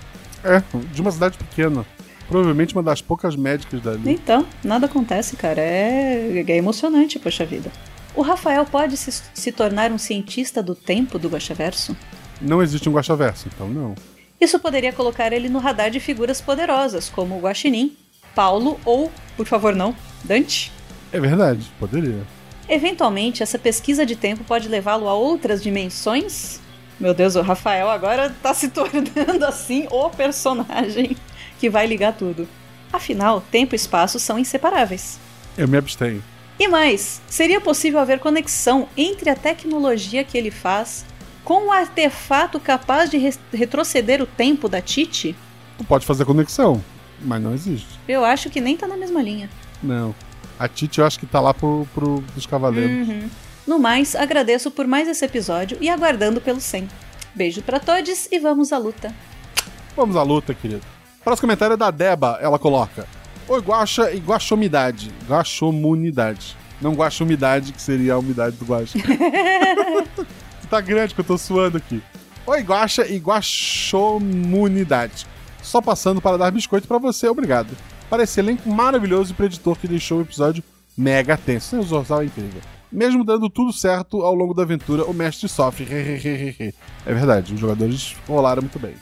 É, 0.43 0.63
de 0.93 1.01
uma 1.01 1.11
cidade 1.11 1.37
pequena. 1.37 1.85
Provavelmente 2.29 2.75
uma 2.75 2.83
das 2.83 3.01
poucas 3.01 3.35
médicas 3.35 3.81
dali. 3.81 4.01
Então, 4.05 4.45
nada 4.63 4.85
acontece, 4.85 5.35
cara. 5.35 5.59
É, 5.59 6.45
é 6.47 6.55
emocionante, 6.55 7.17
poxa 7.17 7.43
vida. 7.43 7.71
O 8.15 8.21
Rafael 8.21 8.65
pode 8.65 8.95
se, 8.95 9.23
se 9.33 9.51
tornar 9.51 9.91
um 9.91 9.97
cientista 9.97 10.61
do 10.61 10.75
tempo 10.75 11.17
do 11.17 11.27
Guaxaverso? 11.27 11.97
Não 12.39 12.61
existe 12.61 12.87
um 12.87 12.93
Guaxaverso, 12.93 13.47
então 13.53 13.67
não. 13.67 13.95
Isso 14.39 14.59
poderia 14.59 14.93
colocar 14.93 15.33
ele 15.33 15.49
no 15.49 15.59
radar 15.59 15.89
de 15.89 15.99
figuras 15.99 16.39
poderosas, 16.39 17.09
como 17.09 17.35
o 17.35 17.41
Guaxinim, 17.41 17.97
Paulo 18.35 18.79
ou, 18.85 19.11
por 19.35 19.45
favor 19.45 19.75
não, 19.75 19.95
Dante. 20.23 20.71
É 21.11 21.19
verdade, 21.19 21.69
poderia. 21.79 22.21
Eventualmente, 22.67 23.41
essa 23.41 23.57
pesquisa 23.57 24.05
de 24.05 24.15
tempo 24.15 24.43
pode 24.43 24.69
levá-lo 24.69 25.07
a 25.07 25.13
outras 25.13 25.61
dimensões? 25.61 26.61
Meu 26.99 27.13
Deus, 27.13 27.35
o 27.35 27.41
Rafael 27.41 27.89
agora 27.89 28.33
tá 28.41 28.53
se 28.53 28.69
tornando 28.69 29.43
assim 29.45 29.87
o 29.89 30.09
personagem 30.09 31.17
que 31.59 31.69
vai 31.69 31.85
ligar 31.85 32.13
tudo. 32.13 32.47
Afinal, 32.91 33.41
tempo 33.51 33.75
e 33.75 33.77
espaço 33.77 34.19
são 34.19 34.39
inseparáveis. 34.39 35.19
Eu 35.57 35.67
me 35.67 35.77
abstenho. 35.77 36.23
E 36.59 36.67
mais, 36.67 37.21
seria 37.27 37.61
possível 37.61 37.99
haver 37.99 38.19
conexão 38.19 38.87
entre 38.97 39.29
a 39.29 39.35
tecnologia 39.35 40.23
que 40.23 40.37
ele 40.37 40.51
faz 40.51 41.05
com 41.43 41.67
o 41.67 41.71
artefato 41.71 42.59
capaz 42.59 43.09
de 43.09 43.17
re- 43.17 43.33
retroceder 43.53 44.21
o 44.21 44.25
tempo 44.25 44.67
da 44.67 44.81
Titi? 44.81 45.35
Tu 45.77 45.83
pode 45.83 46.05
fazer 46.05 46.25
conexão, 46.25 46.83
mas 47.21 47.41
não 47.41 47.53
existe. 47.53 47.87
Eu 48.07 48.25
acho 48.25 48.49
que 48.49 48.59
nem 48.59 48.75
tá 48.75 48.87
na 48.87 48.97
mesma 48.97 49.21
linha. 49.21 49.49
Não. 49.81 50.13
A 50.59 50.67
Titi 50.67 50.99
eu 50.99 51.05
acho 51.05 51.19
que 51.19 51.25
tá 51.25 51.39
lá 51.39 51.53
pro, 51.53 51.87
pro, 51.93 52.21
pros 52.33 52.45
cavaleiros. 52.45 53.07
Uhum. 53.07 53.29
No 53.65 53.79
mais, 53.79 54.15
agradeço 54.15 54.69
por 54.71 54.85
mais 54.87 55.07
esse 55.07 55.23
episódio 55.23 55.77
e 55.79 55.89
aguardando 55.89 56.41
pelo 56.41 56.59
100. 56.59 56.89
Beijo 57.33 57.61
pra 57.61 57.79
todos 57.79 58.27
e 58.31 58.39
vamos 58.39 58.73
à 58.73 58.77
luta. 58.77 59.13
Vamos 59.95 60.15
à 60.17 60.23
luta, 60.23 60.53
querido. 60.53 60.81
Próximo 61.23 61.47
comentário 61.47 61.73
é 61.73 61.77
da 61.77 61.91
Deba. 61.91 62.39
Ela 62.41 62.57
coloca: 62.57 63.05
Oi, 63.47 63.61
guacha 63.61 64.11
e 64.11 64.17
guaxomidade. 64.19 65.11
Guaxomunidade. 65.27 66.57
Não 66.81 66.93
guaxumidade, 66.93 67.73
que 67.73 67.81
seria 67.81 68.13
a 68.13 68.19
umidade 68.19 68.55
do 68.55 68.65
guaxa. 68.65 68.97
tá 70.69 70.79
grande 70.79 71.15
que 71.15 71.21
eu 71.21 71.25
tô 71.25 71.37
suando 71.37 71.77
aqui. 71.77 72.01
Oi, 72.45 72.61
guacha 72.61 73.07
e 73.07 73.17
guaxomunidade. 73.17 75.25
Só 75.61 75.81
passando 75.81 76.21
para 76.21 76.37
dar 76.37 76.51
biscoito 76.51 76.87
pra 76.87 76.97
você, 76.97 77.27
obrigado. 77.27 77.75
Para 78.09 78.23
esse 78.23 78.39
elenco 78.39 78.69
maravilhoso 78.69 79.31
e 79.31 79.35
pro 79.35 79.45
editor 79.45 79.77
que 79.77 79.87
deixou 79.87 80.19
o 80.19 80.21
episódio 80.21 80.63
mega 80.97 81.37
tenso. 81.37 81.77
O 81.77 81.83
Zorzal 81.83 82.21
é 82.21 82.25
incrível. 82.25 82.61
Mesmo 82.91 83.23
dando 83.23 83.49
tudo 83.49 83.71
certo 83.71 84.21
ao 84.21 84.33
longo 84.33 84.53
da 84.53 84.63
aventura, 84.63 85.05
o 85.05 85.13
mestre 85.13 85.47
sofre. 85.47 85.85
é 87.05 87.13
verdade, 87.13 87.53
os 87.53 87.59
jogadores 87.59 88.15
rolaram 88.27 88.61
muito 88.61 88.79
bem. 88.79 88.95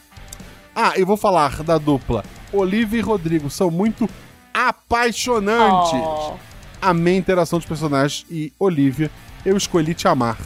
Ah, 0.80 0.94
eu 0.96 1.08
vou 1.08 1.18
falar 1.18 1.64
da 1.64 1.80
dupla. 1.80 2.24
Olivia 2.54 3.00
e 3.00 3.02
Rodrigo 3.02 3.50
são 3.50 3.72
muito 3.72 4.08
apaixonantes. 4.54 5.92
Oh. 5.94 6.36
Amei 6.80 7.16
a 7.16 7.18
interação 7.18 7.58
dos 7.58 7.68
personagens 7.68 8.28
e 8.30 8.54
Olivia, 8.60 9.10
eu 9.44 9.58
escolhi 9.58 9.96
te 9.96 10.08
amar. 10.08 10.38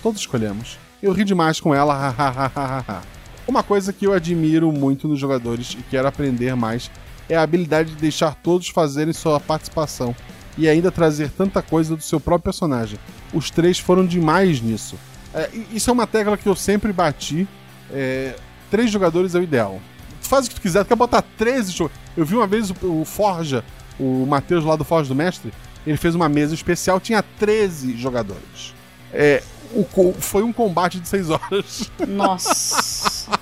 Todos 0.00 0.20
escolhemos. 0.20 0.78
Eu 1.02 1.10
ri 1.10 1.24
demais 1.24 1.58
com 1.58 1.74
ela, 1.74 1.92
hahaha. 2.16 3.02
Uma 3.48 3.64
coisa 3.64 3.92
que 3.92 4.06
eu 4.06 4.12
admiro 4.12 4.70
muito 4.70 5.08
nos 5.08 5.18
jogadores 5.18 5.76
e 5.76 5.82
quero 5.90 6.06
aprender 6.06 6.54
mais 6.54 6.88
é 7.28 7.34
a 7.34 7.42
habilidade 7.42 7.90
de 7.90 7.96
deixar 7.96 8.36
todos 8.36 8.68
fazerem 8.68 9.12
sua 9.12 9.40
participação 9.40 10.14
e 10.56 10.68
ainda 10.68 10.92
trazer 10.92 11.32
tanta 11.32 11.62
coisa 11.62 11.96
do 11.96 12.02
seu 12.04 12.20
próprio 12.20 12.44
personagem. 12.44 12.96
Os 13.34 13.50
três 13.50 13.80
foram 13.80 14.06
demais 14.06 14.60
nisso. 14.60 14.94
É, 15.34 15.50
isso 15.72 15.90
é 15.90 15.92
uma 15.92 16.06
tecla 16.06 16.36
que 16.36 16.48
eu 16.48 16.54
sempre 16.54 16.92
bati. 16.92 17.48
É, 17.90 18.36
três 18.70 18.90
jogadores 18.90 19.34
é 19.34 19.38
o 19.38 19.42
ideal. 19.42 19.80
Tu 20.22 20.28
faz 20.28 20.46
o 20.46 20.48
que 20.48 20.54
tu 20.54 20.60
quiser, 20.60 20.84
tu 20.84 20.88
quer 20.88 20.96
botar 20.96 21.22
13 21.22 21.72
jogadores. 21.72 22.00
Eu 22.16 22.24
vi 22.24 22.34
uma 22.36 22.46
vez 22.46 22.70
o, 22.70 22.74
o 23.00 23.04
Forja, 23.04 23.64
o 23.98 24.26
Matheus 24.26 24.64
lá 24.64 24.76
do 24.76 24.84
Forja 24.84 25.08
do 25.08 25.14
Mestre, 25.14 25.52
ele 25.86 25.96
fez 25.96 26.14
uma 26.14 26.28
mesa 26.28 26.54
especial, 26.54 27.00
tinha 27.00 27.22
13 27.22 27.96
jogadores. 27.96 28.74
É, 29.12 29.42
o 29.72 30.14
foi 30.18 30.42
um 30.42 30.52
combate 30.52 31.00
de 31.00 31.08
6 31.08 31.30
horas. 31.30 31.90
Nossa. 32.06 33.38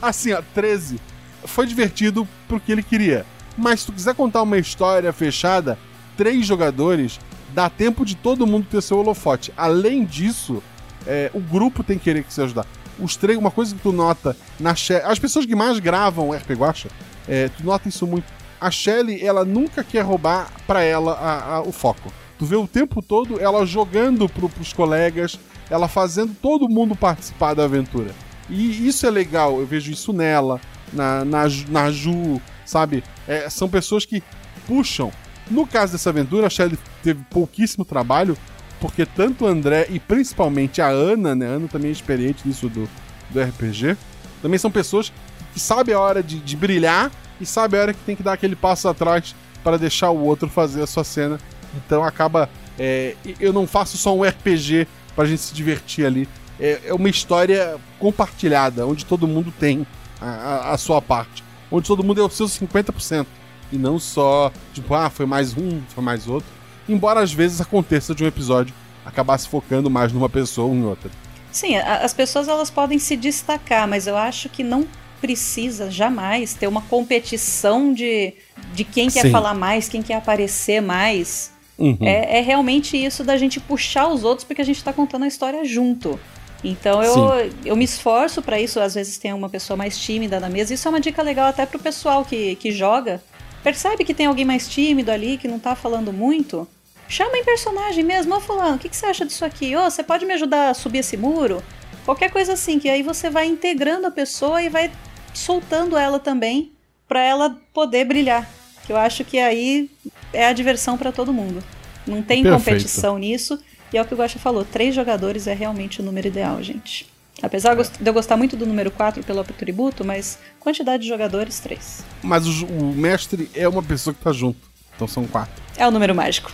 Assim, 0.00 0.32
ó, 0.32 0.42
13. 0.54 1.00
Foi 1.44 1.66
divertido 1.66 2.28
pro 2.46 2.60
que 2.60 2.72
ele 2.72 2.82
queria. 2.82 3.26
Mas 3.56 3.80
se 3.80 3.86
tu 3.86 3.92
quiser 3.92 4.14
contar 4.14 4.42
uma 4.42 4.58
história 4.58 5.12
fechada, 5.12 5.78
três 6.16 6.46
jogadores, 6.46 7.18
dá 7.52 7.68
tempo 7.68 8.04
de 8.04 8.14
todo 8.14 8.46
mundo 8.46 8.66
ter 8.70 8.82
seu 8.82 8.98
holofote. 8.98 9.52
Além 9.56 10.04
disso, 10.04 10.62
é, 11.06 11.30
o 11.34 11.40
grupo 11.40 11.82
tem 11.82 11.98
que 11.98 12.04
querer 12.04 12.22
que 12.22 12.32
se 12.32 12.40
ajudar. 12.42 12.66
Os 13.00 13.16
uma 13.38 13.50
coisa 13.50 13.74
que 13.74 13.80
tu 13.82 13.92
nota 13.92 14.36
na 14.58 14.74
Shelly, 14.74 15.02
as 15.04 15.18
pessoas 15.18 15.46
que 15.46 15.54
mais 15.56 15.78
gravam 15.78 16.32
RP 16.32 16.50
Guacha, 16.54 16.88
é, 17.28 17.48
tu 17.48 17.64
nota 17.64 17.88
isso 17.88 18.06
muito. 18.06 18.24
A 18.60 18.70
Shelly, 18.70 19.24
ela 19.24 19.44
nunca 19.44 19.82
quer 19.82 20.02
roubar 20.02 20.50
pra 20.66 20.82
ela 20.82 21.12
a- 21.14 21.54
a- 21.56 21.60
o 21.62 21.72
foco. 21.72 22.12
Tu 22.38 22.44
vê 22.44 22.56
o 22.56 22.66
tempo 22.66 23.00
todo 23.02 23.40
ela 23.40 23.64
jogando 23.66 24.28
pro, 24.28 24.48
pros 24.48 24.72
colegas, 24.72 25.38
ela 25.70 25.88
fazendo 25.88 26.34
todo 26.40 26.68
mundo 26.68 26.94
participar 26.96 27.54
da 27.54 27.64
aventura. 27.64 28.10
E 28.48 28.86
isso 28.86 29.06
é 29.06 29.10
legal, 29.10 29.58
eu 29.60 29.66
vejo 29.66 29.90
isso 29.92 30.12
nela, 30.12 30.60
na, 30.92 31.24
na, 31.24 31.44
na 31.68 31.90
Ju, 31.90 32.40
sabe? 32.66 33.04
É, 33.28 33.48
são 33.48 33.68
pessoas 33.68 34.04
que 34.04 34.22
puxam. 34.66 35.12
No 35.50 35.66
caso 35.66 35.92
dessa 35.92 36.10
aventura, 36.10 36.46
a 36.46 36.50
Shelly 36.50 36.78
teve 37.02 37.22
pouquíssimo 37.30 37.84
trabalho, 37.84 38.36
porque 38.80 39.04
tanto 39.06 39.44
o 39.44 39.48
André 39.48 39.86
e 39.90 39.98
principalmente 39.98 40.80
a 40.80 40.88
Ana, 40.88 41.34
né? 41.34 41.46
A 41.46 41.50
Ana 41.50 41.68
também 41.68 41.88
é 41.90 41.92
experiente 41.92 42.46
nisso 42.46 42.68
do, 42.68 42.88
do 43.30 43.40
RPG. 43.42 43.96
Também 44.42 44.58
são 44.58 44.70
pessoas 44.70 45.12
que 45.52 45.60
sabem 45.60 45.94
a 45.94 46.00
hora 46.00 46.22
de, 46.22 46.38
de 46.40 46.56
brilhar 46.56 47.10
e 47.40 47.46
sabem 47.46 47.78
a 47.78 47.82
hora 47.82 47.94
que 47.94 48.00
tem 48.04 48.16
que 48.16 48.22
dar 48.22 48.32
aquele 48.34 48.56
passo 48.56 48.88
atrás 48.88 49.34
para 49.62 49.76
deixar 49.78 50.10
o 50.10 50.20
outro 50.24 50.48
fazer 50.48 50.82
a 50.82 50.86
sua 50.86 51.04
cena. 51.04 51.38
Então 51.76 52.02
acaba. 52.02 52.48
é, 52.78 53.14
eu 53.38 53.52
não 53.52 53.66
faço 53.66 53.96
só 53.98 54.16
um 54.16 54.22
RPG 54.22 54.86
pra 55.14 55.24
gente 55.26 55.42
se 55.42 55.54
divertir 55.54 56.06
ali. 56.06 56.28
É, 56.58 56.80
é 56.86 56.94
uma 56.94 57.08
história 57.08 57.76
compartilhada, 57.98 58.86
onde 58.86 59.04
todo 59.04 59.26
mundo 59.28 59.52
tem 59.58 59.86
a, 60.20 60.26
a- 60.28 60.70
a 60.72 60.78
sua 60.78 61.00
parte. 61.00 61.42
Onde 61.70 61.86
todo 61.86 62.02
mundo 62.02 62.20
é 62.20 62.24
os 62.24 62.34
seus 62.34 62.58
50%. 62.58 63.26
E 63.72 63.76
não 63.78 63.98
só, 63.98 64.50
tipo, 64.74 64.94
ah, 64.94 65.08
foi 65.08 65.26
mais 65.26 65.56
um, 65.56 65.80
foi 65.88 66.02
mais 66.02 66.26
outro. 66.26 66.48
Embora 66.90 67.20
às 67.20 67.32
vezes 67.32 67.60
aconteça 67.60 68.14
de 68.14 68.24
um 68.24 68.26
episódio 68.26 68.74
acabar 69.06 69.38
se 69.38 69.48
focando 69.48 69.88
mais 69.88 70.12
numa 70.12 70.28
pessoa 70.28 70.66
ou 70.68 70.74
em 70.74 70.84
outra. 70.84 71.10
Sim, 71.52 71.76
a- 71.76 71.98
as 71.98 72.12
pessoas 72.12 72.48
elas 72.48 72.68
podem 72.70 72.98
se 72.98 73.16
destacar, 73.16 73.86
mas 73.88 74.06
eu 74.06 74.16
acho 74.16 74.48
que 74.48 74.62
não 74.62 74.86
precisa 75.20 75.90
jamais 75.90 76.54
ter 76.54 76.66
uma 76.66 76.80
competição 76.82 77.92
de, 77.92 78.34
de 78.74 78.84
quem 78.84 79.08
quer 79.10 79.22
Sim. 79.22 79.30
falar 79.30 79.54
mais, 79.54 79.88
quem 79.88 80.02
quer 80.02 80.14
aparecer 80.14 80.80
mais. 80.80 81.52
Uhum. 81.78 81.96
É, 82.00 82.38
é 82.38 82.40
realmente 82.40 82.96
isso 82.96 83.22
da 83.24 83.36
gente 83.36 83.58
puxar 83.60 84.08
os 84.08 84.22
outros 84.24 84.44
porque 84.44 84.60
a 84.62 84.64
gente 84.64 84.82
tá 84.82 84.92
contando 84.92 85.24
a 85.24 85.28
história 85.28 85.64
junto. 85.64 86.18
Então 86.62 87.02
eu, 87.02 87.50
eu 87.64 87.76
me 87.76 87.84
esforço 87.84 88.42
pra 88.42 88.60
isso, 88.60 88.78
às 88.80 88.94
vezes 88.94 89.16
tem 89.16 89.32
uma 89.32 89.48
pessoa 89.48 89.76
mais 89.76 89.98
tímida 89.98 90.38
na 90.38 90.48
mesa. 90.50 90.74
Isso 90.74 90.86
é 90.86 90.90
uma 90.90 91.00
dica 91.00 91.22
legal 91.22 91.46
até 91.46 91.64
pro 91.64 91.78
pessoal 91.78 92.24
que, 92.24 92.54
que 92.56 92.70
joga. 92.70 93.22
Percebe 93.62 94.04
que 94.04 94.12
tem 94.14 94.26
alguém 94.26 94.44
mais 94.44 94.68
tímido 94.68 95.10
ali, 95.10 95.36
que 95.38 95.48
não 95.48 95.58
tá 95.58 95.74
falando 95.74 96.12
muito? 96.12 96.66
Chama 97.10 97.36
em 97.36 97.44
personagem 97.44 98.04
mesmo. 98.04 98.36
Ô 98.36 98.40
fulano, 98.40 98.76
o 98.76 98.78
que, 98.78 98.88
que 98.88 98.96
você 98.96 99.06
acha 99.06 99.26
disso 99.26 99.44
aqui? 99.44 99.74
Ô, 99.74 99.82
você 99.82 100.00
pode 100.00 100.24
me 100.24 100.32
ajudar 100.32 100.70
a 100.70 100.74
subir 100.74 100.98
esse 100.98 101.16
muro? 101.16 101.60
Qualquer 102.04 102.30
coisa 102.30 102.52
assim, 102.52 102.78
que 102.78 102.88
aí 102.88 103.02
você 103.02 103.28
vai 103.28 103.46
integrando 103.46 104.06
a 104.06 104.12
pessoa 104.12 104.62
e 104.62 104.68
vai 104.68 104.92
soltando 105.34 105.96
ela 105.96 106.20
também 106.20 106.70
pra 107.08 107.20
ela 107.20 107.58
poder 107.74 108.04
brilhar. 108.04 108.48
Que 108.86 108.92
eu 108.92 108.96
acho 108.96 109.24
que 109.24 109.40
aí 109.40 109.90
é 110.32 110.46
a 110.46 110.52
diversão 110.52 110.96
pra 110.96 111.10
todo 111.10 111.32
mundo. 111.32 111.62
Não 112.06 112.22
tem 112.22 112.44
Perfeito. 112.44 112.64
competição 112.64 113.18
nisso. 113.18 113.60
E 113.92 113.98
é 113.98 114.02
o 114.02 114.04
que 114.04 114.14
o 114.14 114.16
Guaxa 114.16 114.38
falou, 114.38 114.64
três 114.64 114.94
jogadores 114.94 115.48
é 115.48 115.52
realmente 115.52 116.00
o 116.00 116.04
número 116.04 116.28
ideal, 116.28 116.62
gente. 116.62 117.08
Apesar 117.42 117.74
de 117.74 117.90
eu 118.06 118.12
gostar 118.12 118.36
muito 118.36 118.56
do 118.56 118.64
número 118.64 118.88
4 118.88 119.24
pelo 119.24 119.40
atributo, 119.40 120.04
mas 120.04 120.38
quantidade 120.60 121.02
de 121.02 121.08
jogadores, 121.08 121.58
três. 121.58 122.04
Mas 122.22 122.46
o, 122.46 122.66
o 122.66 122.94
mestre 122.94 123.50
é 123.52 123.68
uma 123.68 123.82
pessoa 123.82 124.14
que 124.14 124.22
tá 124.22 124.32
junto. 124.32 124.60
Então 124.94 125.08
são 125.08 125.26
quatro. 125.26 125.60
É 125.76 125.88
o 125.88 125.90
número 125.90 126.14
mágico. 126.14 126.52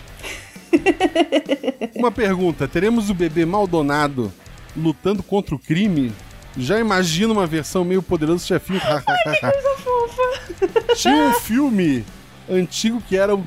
Uma 1.95 2.11
pergunta: 2.11 2.67
teremos 2.67 3.09
o 3.09 3.13
bebê 3.13 3.45
Maldonado 3.45 4.31
lutando 4.75 5.23
contra 5.23 5.55
o 5.55 5.59
crime? 5.59 6.11
Já 6.57 6.79
imagina 6.79 7.33
uma 7.33 7.45
versão 7.45 7.83
meio 7.83 8.01
poderoso 8.01 8.45
chefinho. 8.45 8.81
Tinha 10.95 11.27
um 11.27 11.33
filme 11.33 12.03
antigo 12.49 13.01
que 13.07 13.15
era. 13.15 13.37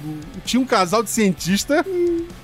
Tinha 0.45 0.61
um 0.61 0.65
casal 0.65 1.03
de 1.03 1.11
cientista 1.11 1.85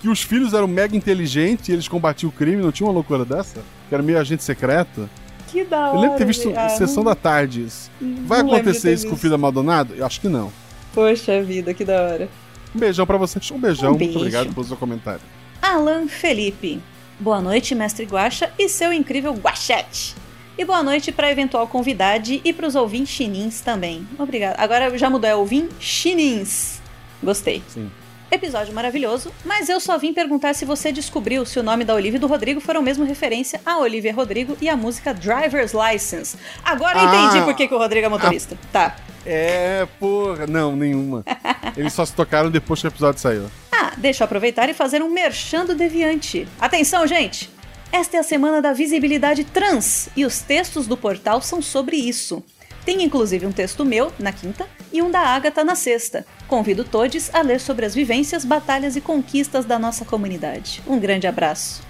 que 0.01 0.09
os 0.09 0.23
filhos 0.23 0.55
eram 0.55 0.67
mega 0.67 0.97
inteligentes 0.97 1.69
e 1.69 1.73
eles 1.73 1.87
combatiam 1.87 2.31
o 2.31 2.33
crime. 2.33 2.63
Não 2.63 2.73
tinha 2.73 2.87
uma 2.87 2.93
loucura 2.93 3.25
dessa? 3.25 3.61
Que 3.89 3.95
era 3.95 4.03
meio 4.03 4.19
agente 4.19 4.43
secreto. 4.43 5.09
Que 5.49 5.65
da 5.65 5.91
hora. 5.91 5.97
Eu 5.97 6.01
lembro 6.01 6.15
de 6.15 6.19
ter 6.19 6.27
visto 6.27 6.53
ah, 6.57 6.69
Sessão 6.71 7.05
não- 7.05 7.13
da 7.13 7.15
Tarde 7.15 7.65
isso. 7.65 7.91
Vai 8.25 8.43
não 8.43 8.53
acontecer 8.53 8.93
isso 8.93 9.07
com 9.07 9.15
o 9.15 9.17
filho 9.17 9.31
da 9.31 9.39
Maldonado? 9.39 9.95
Eu 9.95 10.05
acho 10.05 10.21
que 10.21 10.29
não. 10.29 10.53
Poxa 10.93 11.41
vida, 11.43 11.73
que 11.73 11.85
da 11.85 12.03
hora. 12.03 12.29
Um 12.75 12.79
beijão 12.79 13.07
pra 13.07 13.17
vocês. 13.17 13.51
Um 13.51 13.59
beijão. 13.59 13.95
Um 13.95 13.99
Muito 13.99 14.19
obrigado 14.19 14.53
pelo 14.53 14.67
seu 14.67 14.77
comentário. 14.77 15.23
Alan 15.61 16.07
Felipe. 16.09 16.81
Boa 17.19 17.41
noite, 17.41 17.75
mestre 17.75 18.05
Guaxa 18.05 18.51
e 18.59 18.69
seu 18.69 18.93
incrível 18.93 19.33
Guachete. 19.33 20.15
E 20.59 20.65
boa 20.65 20.83
noite 20.83 21.13
para 21.13 21.31
eventual 21.31 21.67
convidade 21.67 22.41
e 22.45 22.53
para 22.53 22.67
os 22.67 22.75
ouvintes 22.75 23.15
chinins 23.15 23.61
também. 23.61 24.07
Obrigada. 24.19 24.57
Agora 24.59 24.97
já 24.97 25.09
mudou, 25.11 25.29
é 25.29 25.35
ouvinte 25.35 25.75
chinins. 25.79 26.81
Gostei. 27.23 27.63
Sim. 27.69 27.91
Episódio 28.31 28.75
maravilhoso, 28.75 29.33
mas 29.45 29.69
eu 29.69 29.79
só 29.79 29.97
vim 29.97 30.13
perguntar 30.13 30.53
se 30.55 30.65
você 30.65 30.91
descobriu 30.91 31.47
se 31.47 31.61
o 31.61 31.63
nome 31.63 31.85
da 31.85 31.95
Olivia 31.95 32.17
e 32.17 32.21
do 32.21 32.27
Rodrigo 32.27 32.61
foram 32.61 32.83
mesmo 32.83 33.05
referência 33.05 33.61
a 33.65 33.79
Olivia 33.79 34.13
Rodrigo 34.13 34.57
e 34.61 34.69
a 34.69 34.77
música 34.77 35.15
Driver's 35.15 35.73
License. 35.73 36.37
Agora 36.65 36.99
eu 36.99 37.09
Ah. 37.09 37.25
entendi 37.29 37.45
por 37.45 37.55
que, 37.55 37.69
que 37.69 37.75
o 37.75 37.79
Rodrigo 37.79 38.07
é 38.07 38.09
motorista. 38.09 38.59
Tá. 38.73 38.97
É, 39.25 39.87
porra. 40.01 40.45
Não, 40.47 40.75
nenhuma. 40.75 41.25
Eles 41.77 41.93
só 41.93 42.05
se 42.05 42.13
tocaram 42.15 42.51
depois 42.51 42.81
que 42.81 42.87
o 42.87 42.91
episódio 42.91 43.21
saiu. 43.21 43.47
Ah, 43.71 43.93
deixa 43.97 44.23
eu 44.23 44.27
aproveitar 44.27 44.69
e 44.69 44.75
fazer 44.75 45.03
um 45.03 45.09
merchando 45.11 45.75
deviante. 45.75 46.49
Atenção, 46.61 47.07
gente! 47.07 47.49
Esta 47.93 48.17
é 48.17 48.21
a 48.21 48.25
semana 48.25 48.61
da 48.61 48.73
visibilidade 48.73 49.45
trans 49.45 50.09
e 50.17 50.25
os 50.27 50.41
textos 50.41 50.89
do 50.89 50.97
portal 50.97 51.41
são 51.41 51.63
sobre 51.63 51.97
isso. 51.97 52.43
Tem 52.87 53.03
inclusive 53.03 53.45
um 53.45 53.53
texto 53.53 53.85
meu, 53.85 54.13
na 54.19 54.31
quinta, 54.33 54.67
e 54.93 55.03
um 55.03 55.11
da 55.11 55.19
Agatha 55.21 55.65
na 55.65 55.75
sexta. 55.75 56.25
Convido 56.47 56.85
todos 56.85 57.29
a 57.35 57.43
ler 57.43 57.61
sobre 57.61 57.85
as 57.85 57.95
vivências, 57.95 58.45
batalhas 58.45 58.95
e 58.95 59.01
conquistas 59.01 59.65
da 59.65 59.77
nossa 59.79 60.05
comunidade. 60.05 60.81
Um 60.87 60.99
grande 60.99 61.27
abraço. 61.27 61.83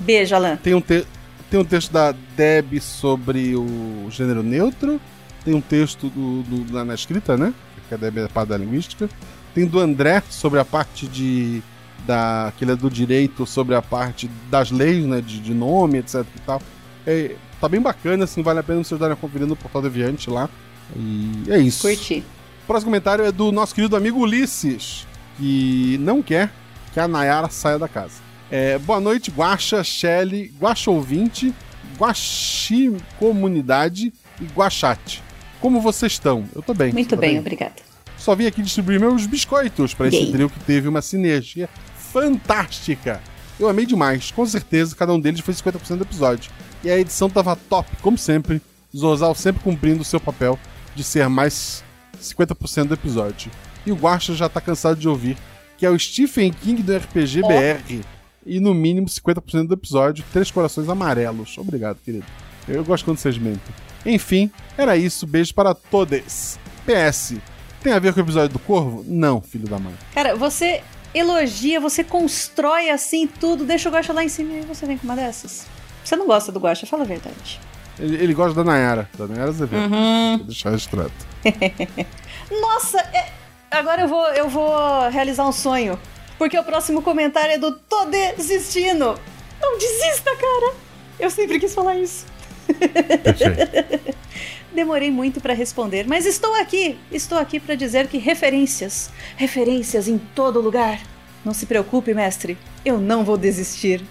Beijo, 0.00 0.34
Alan. 0.34 0.56
Tem 0.56 0.74
um, 0.74 0.80
te- 0.80 1.04
tem 1.50 1.58
um 1.58 1.64
texto 1.64 1.90
da 1.92 2.12
Deb 2.36 2.80
sobre 2.80 3.56
o 3.56 4.06
gênero 4.10 4.42
neutro. 4.44 5.00
Tem 5.44 5.54
um 5.54 5.60
texto 5.60 6.08
do, 6.08 6.42
do- 6.44 6.84
na 6.84 6.94
escrita, 6.94 7.36
né? 7.36 7.52
Que 7.88 7.94
a 7.94 7.96
Deb 7.98 8.18
é 8.18 8.28
parte 8.28 8.50
da 8.50 8.56
linguística. 8.56 9.10
Tem 9.52 9.66
do 9.66 9.80
André 9.80 10.22
sobre 10.30 10.60
a 10.60 10.64
parte 10.64 11.06
de. 11.08 11.60
Da, 12.06 12.52
que 12.56 12.64
ele 12.64 12.72
é 12.72 12.76
do 12.76 12.88
direito, 12.90 13.44
sobre 13.46 13.74
a 13.76 13.82
parte 13.82 14.28
das 14.50 14.70
leis, 14.70 15.04
né? 15.04 15.20
De, 15.20 15.40
de 15.40 15.52
nome, 15.52 15.98
etc 15.98 16.24
e 16.36 16.40
tal. 16.46 16.62
É, 17.06 17.34
tá 17.62 17.68
bem 17.68 17.80
bacana, 17.80 18.24
assim, 18.24 18.42
vale 18.42 18.58
a 18.58 18.62
pena 18.62 18.82
vocês 18.82 18.98
darem 18.98 19.14
uma 19.14 19.20
conferida 19.20 19.46
no 19.46 19.54
Portal 19.54 19.82
Deviante 19.82 20.28
lá. 20.28 20.50
E 20.96 21.44
é 21.48 21.58
isso. 21.58 21.86
Curti. 21.86 22.24
O 22.64 22.66
próximo 22.66 22.90
comentário 22.90 23.24
é 23.24 23.30
do 23.30 23.52
nosso 23.52 23.72
querido 23.72 23.94
amigo 23.94 24.18
Ulisses, 24.18 25.06
que 25.38 25.96
não 26.00 26.20
quer 26.20 26.50
que 26.92 26.98
a 26.98 27.06
Nayara 27.06 27.48
saia 27.48 27.78
da 27.78 27.86
casa. 27.86 28.14
É, 28.50 28.78
boa 28.78 29.00
noite, 29.00 29.30
Guaxa, 29.30 29.84
Shelly, 29.84 30.52
Guaxa 30.60 30.90
ouvinte, 30.90 31.54
Guaxi 31.96 32.96
comunidade 33.18 34.12
e 34.40 34.44
Guaxate. 34.44 35.22
Como 35.60 35.80
vocês 35.80 36.12
estão? 36.12 36.44
Eu 36.54 36.62
tô 36.62 36.74
bem. 36.74 36.92
Muito 36.92 37.14
tô 37.14 37.16
bem, 37.16 37.38
obrigada. 37.38 37.76
Só 38.18 38.34
vim 38.34 38.46
aqui 38.46 38.60
distribuir 38.60 38.98
meus 38.98 39.24
biscoitos 39.26 39.94
para 39.94 40.08
esse 40.08 40.32
trio 40.32 40.50
que 40.50 40.58
teve 40.60 40.88
uma 40.88 41.00
sinergia 41.00 41.68
fantástica. 41.96 43.20
Eu 43.58 43.68
amei 43.68 43.86
demais, 43.86 44.32
com 44.32 44.44
certeza 44.44 44.96
cada 44.96 45.12
um 45.12 45.20
deles 45.20 45.40
foi 45.40 45.54
50% 45.54 45.96
do 45.96 46.02
episódio. 46.02 46.50
E 46.84 46.90
a 46.90 46.98
edição 46.98 47.30
tava 47.30 47.56
top, 47.56 47.88
como 48.02 48.18
sempre. 48.18 48.60
Zorzal 48.94 49.34
sempre 49.34 49.62
cumprindo 49.62 50.02
o 50.02 50.04
seu 50.04 50.20
papel 50.20 50.58
de 50.94 51.02
ser 51.02 51.28
mais 51.28 51.82
50% 52.20 52.88
do 52.88 52.94
episódio. 52.94 53.50
E 53.86 53.92
o 53.92 53.96
Guacha 53.96 54.34
já 54.34 54.48
tá 54.48 54.60
cansado 54.60 54.98
de 54.98 55.08
ouvir 55.08 55.36
que 55.82 55.86
é 55.86 55.90
o 55.90 55.98
Stephen 55.98 56.52
King 56.52 56.80
do 56.80 56.96
RPG. 56.96 57.42
BR. 57.42 58.04
E 58.46 58.60
no 58.60 58.72
mínimo 58.72 59.08
50% 59.08 59.66
do 59.66 59.74
episódio, 59.74 60.24
três 60.32 60.48
corações 60.48 60.88
amarelos. 60.88 61.58
Obrigado, 61.58 61.98
querido. 62.04 62.24
Eu 62.68 62.84
gosto 62.84 63.04
quando 63.04 63.18
vocês 63.18 63.36
mentem. 63.36 63.74
Enfim, 64.06 64.48
era 64.78 64.96
isso. 64.96 65.26
Beijo 65.26 65.52
para 65.52 65.74
todos. 65.74 66.56
PS. 66.86 67.34
Tem 67.82 67.92
a 67.92 67.98
ver 67.98 68.14
com 68.14 68.20
o 68.20 68.22
episódio 68.22 68.50
do 68.50 68.60
Corvo? 68.60 69.04
Não, 69.08 69.40
filho 69.40 69.66
da 69.66 69.76
mãe. 69.76 69.92
Cara, 70.14 70.36
você 70.36 70.84
elogia, 71.12 71.80
você 71.80 72.04
constrói 72.04 72.88
assim 72.88 73.26
tudo, 73.26 73.64
deixa 73.64 73.88
o 73.88 73.92
Guaxa 73.92 74.12
lá 74.12 74.22
em 74.22 74.28
cima 74.28 74.52
e 74.52 74.60
você 74.60 74.86
vem 74.86 74.96
com 74.96 75.04
uma 75.04 75.16
dessas. 75.16 75.66
Você 76.04 76.16
não 76.16 76.26
gosta 76.26 76.52
do 76.52 76.60
Guaxa, 76.60 76.86
fala 76.86 77.02
a 77.02 77.06
verdade. 77.06 77.60
Ele, 77.98 78.16
ele 78.16 78.34
gosta 78.34 78.54
da 78.54 78.64
Nayara, 78.64 79.08
da 79.16 79.26
Nayara 79.26 79.50
Azevedo. 79.50 79.92
Uhum. 79.94 80.36
Vou 80.38 80.46
deixar 80.46 80.70
registrado. 80.70 81.12
Nossa, 82.60 82.98
é- 82.98 83.30
agora 83.70 84.02
eu 84.02 84.08
vou, 84.08 84.26
eu 84.28 84.48
vou 84.48 85.08
realizar 85.10 85.46
um 85.46 85.52
sonho. 85.52 85.98
Porque 86.38 86.58
o 86.58 86.64
próximo 86.64 87.02
comentário 87.02 87.52
é 87.54 87.58
do 87.58 87.72
Tô 87.72 88.06
desistindo. 88.06 89.14
Não 89.60 89.78
desista, 89.78 90.30
cara. 90.36 90.74
Eu 91.20 91.30
sempre 91.30 91.60
quis 91.60 91.74
falar 91.74 91.96
isso. 91.96 92.26
Demorei 94.74 95.10
muito 95.10 95.40
pra 95.40 95.52
responder, 95.54 96.06
mas 96.08 96.24
estou 96.24 96.54
aqui. 96.54 96.98
Estou 97.10 97.38
aqui 97.38 97.60
pra 97.60 97.74
dizer 97.74 98.06
que 98.08 98.16
referências, 98.18 99.10
referências 99.36 100.08
em 100.08 100.16
todo 100.18 100.60
lugar. 100.60 101.00
Não 101.44 101.52
se 101.52 101.66
preocupe, 101.66 102.14
mestre. 102.14 102.56
Eu 102.84 102.98
não 102.98 103.24
vou 103.24 103.36
desistir. 103.36 104.02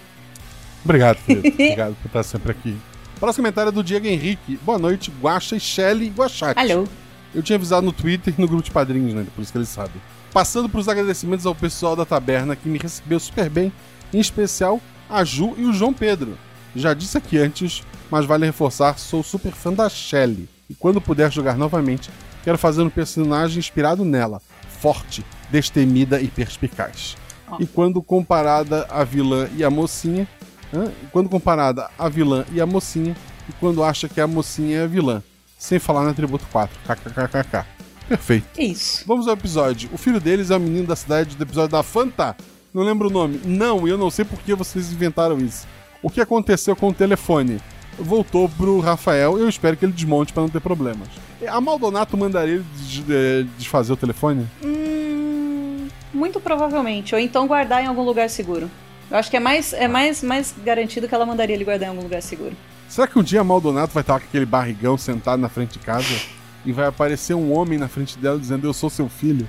Obrigado, 0.83 1.17
querido. 1.23 1.47
Obrigado 1.49 1.95
por 2.01 2.07
estar 2.07 2.23
sempre 2.23 2.51
aqui. 2.51 2.77
Próximo 3.19 3.43
comentário 3.43 3.69
é 3.69 3.71
do 3.71 3.83
Diego 3.83 4.07
Henrique. 4.07 4.57
Boa 4.63 4.79
noite, 4.79 5.11
Guaxa 5.21 5.55
e 5.55 5.59
Shelly 5.59 6.09
Guachate. 6.09 6.59
Alô. 6.59 6.87
Eu 7.33 7.43
tinha 7.43 7.55
avisado 7.55 7.85
no 7.85 7.93
Twitter 7.93 8.33
e 8.37 8.41
no 8.41 8.47
grupo 8.47 8.63
de 8.63 8.71
padrinhos, 8.71 9.13
né? 9.13 9.25
Por 9.35 9.41
isso 9.41 9.51
que 9.51 9.57
eles 9.57 9.69
sabem. 9.69 10.01
Passando 10.33 10.67
pros 10.67 10.89
agradecimentos 10.89 11.45
ao 11.45 11.53
pessoal 11.53 11.95
da 11.95 12.05
taberna 12.05 12.55
que 12.55 12.67
me 12.67 12.77
recebeu 12.77 13.19
super 13.19 13.49
bem, 13.49 13.71
em 14.13 14.19
especial 14.19 14.81
a 15.09 15.23
Ju 15.23 15.53
e 15.57 15.65
o 15.65 15.73
João 15.73 15.93
Pedro. 15.93 16.37
Já 16.75 16.93
disse 16.93 17.17
aqui 17.17 17.37
antes, 17.37 17.83
mas 18.09 18.25
vale 18.25 18.45
reforçar, 18.45 18.97
sou 18.97 19.21
super 19.21 19.51
fã 19.51 19.71
da 19.71 19.87
Shelly. 19.87 20.49
E 20.69 20.73
quando 20.73 21.01
puder 21.01 21.31
jogar 21.31 21.57
novamente, 21.57 22.09
quero 22.43 22.57
fazer 22.57 22.81
um 22.81 22.89
personagem 22.89 23.59
inspirado 23.59 24.03
nela, 24.03 24.41
forte, 24.79 25.23
destemida 25.49 26.19
e 26.21 26.27
perspicaz. 26.27 27.17
E 27.59 27.67
quando 27.67 28.01
comparada 28.01 28.87
à 28.89 29.03
vilã 29.03 29.49
e 29.55 29.63
à 29.63 29.69
mocinha, 29.69 30.27
E 30.73 31.07
quando 31.11 31.29
comparada 31.29 31.89
à 31.97 32.07
vilã 32.09 32.45
e 32.51 32.61
à 32.61 32.65
mocinha, 32.65 33.15
e 33.49 33.51
quando 33.53 33.83
acha 33.83 34.07
que 34.07 34.21
a 34.21 34.27
mocinha 34.27 34.77
é 34.79 34.83
a 34.83 34.87
vilã, 34.87 35.21
sem 35.57 35.79
falar 35.79 36.03
no 36.03 36.09
atributo 36.09 36.45
4, 36.51 36.77
kkkk. 36.87 37.65
Perfeito. 38.07 38.47
Isso. 38.59 39.03
Vamos 39.07 39.27
ao 39.27 39.33
episódio. 39.33 39.89
O 39.93 39.97
filho 39.97 40.19
deles 40.19 40.49
é 40.51 40.57
o 40.57 40.59
menino 40.59 40.87
da 40.87 40.95
cidade 40.95 41.35
do 41.35 41.43
episódio 41.43 41.71
da 41.71 41.83
Fanta. 41.83 42.35
Não 42.73 42.83
lembro 42.83 43.07
o 43.07 43.11
nome. 43.11 43.39
Não, 43.45 43.87
eu 43.87 43.97
não 43.97 44.09
sei 44.09 44.25
por 44.25 44.39
que 44.39 44.53
vocês 44.55 44.91
inventaram 44.91 45.37
isso. 45.39 45.65
O 46.01 46.09
que 46.09 46.19
aconteceu 46.21 46.75
com 46.75 46.89
o 46.89 46.93
telefone? 46.93 47.59
Voltou 47.99 48.49
pro 48.49 48.79
Rafael 48.79 49.37
eu 49.37 49.47
espero 49.47 49.75
que 49.77 49.85
ele 49.85 49.91
desmonte 49.91 50.33
pra 50.33 50.41
não 50.41 50.49
ter 50.49 50.59
problemas. 50.61 51.07
A 51.47 51.59
Maldonato 51.61 52.17
mandaria 52.17 52.55
ele 52.55 52.65
des- 52.77 53.45
desfazer 53.57 53.93
o 53.93 53.97
telefone? 53.97 54.47
Hum, 54.63 55.87
muito 56.13 56.39
provavelmente. 56.39 57.13
Ou 57.13 57.19
então 57.21 57.47
guardar 57.47 57.83
em 57.83 57.87
algum 57.87 58.03
lugar 58.03 58.29
seguro. 58.29 58.69
Eu 59.11 59.17
acho 59.17 59.29
que 59.29 59.35
é 59.35 59.41
mais, 59.41 59.73
é 59.73 59.89
mais, 59.89 60.23
mais 60.23 60.55
garantido 60.63 61.05
que 61.05 61.13
ela 61.13 61.25
mandaria 61.25 61.53
ele 61.53 61.65
guardar 61.65 61.87
em 61.87 61.89
algum 61.89 62.03
lugar 62.03 62.21
seguro. 62.21 62.55
Será 62.87 63.05
que 63.05 63.19
um 63.19 63.23
dia 63.23 63.41
a 63.41 63.43
Maldonato 63.43 63.93
vai 63.93 64.01
estar 64.01 64.17
com 64.17 64.25
aquele 64.25 64.45
barrigão 64.45 64.97
sentado 64.97 65.41
na 65.41 65.49
frente 65.49 65.73
de 65.73 65.79
casa 65.79 66.15
e 66.65 66.71
vai 66.71 66.87
aparecer 66.87 67.33
um 67.33 67.53
homem 67.53 67.77
na 67.77 67.89
frente 67.89 68.17
dela 68.17 68.39
dizendo 68.39 68.65
eu 68.65 68.73
sou 68.73 68.89
seu 68.89 69.09
filho? 69.09 69.47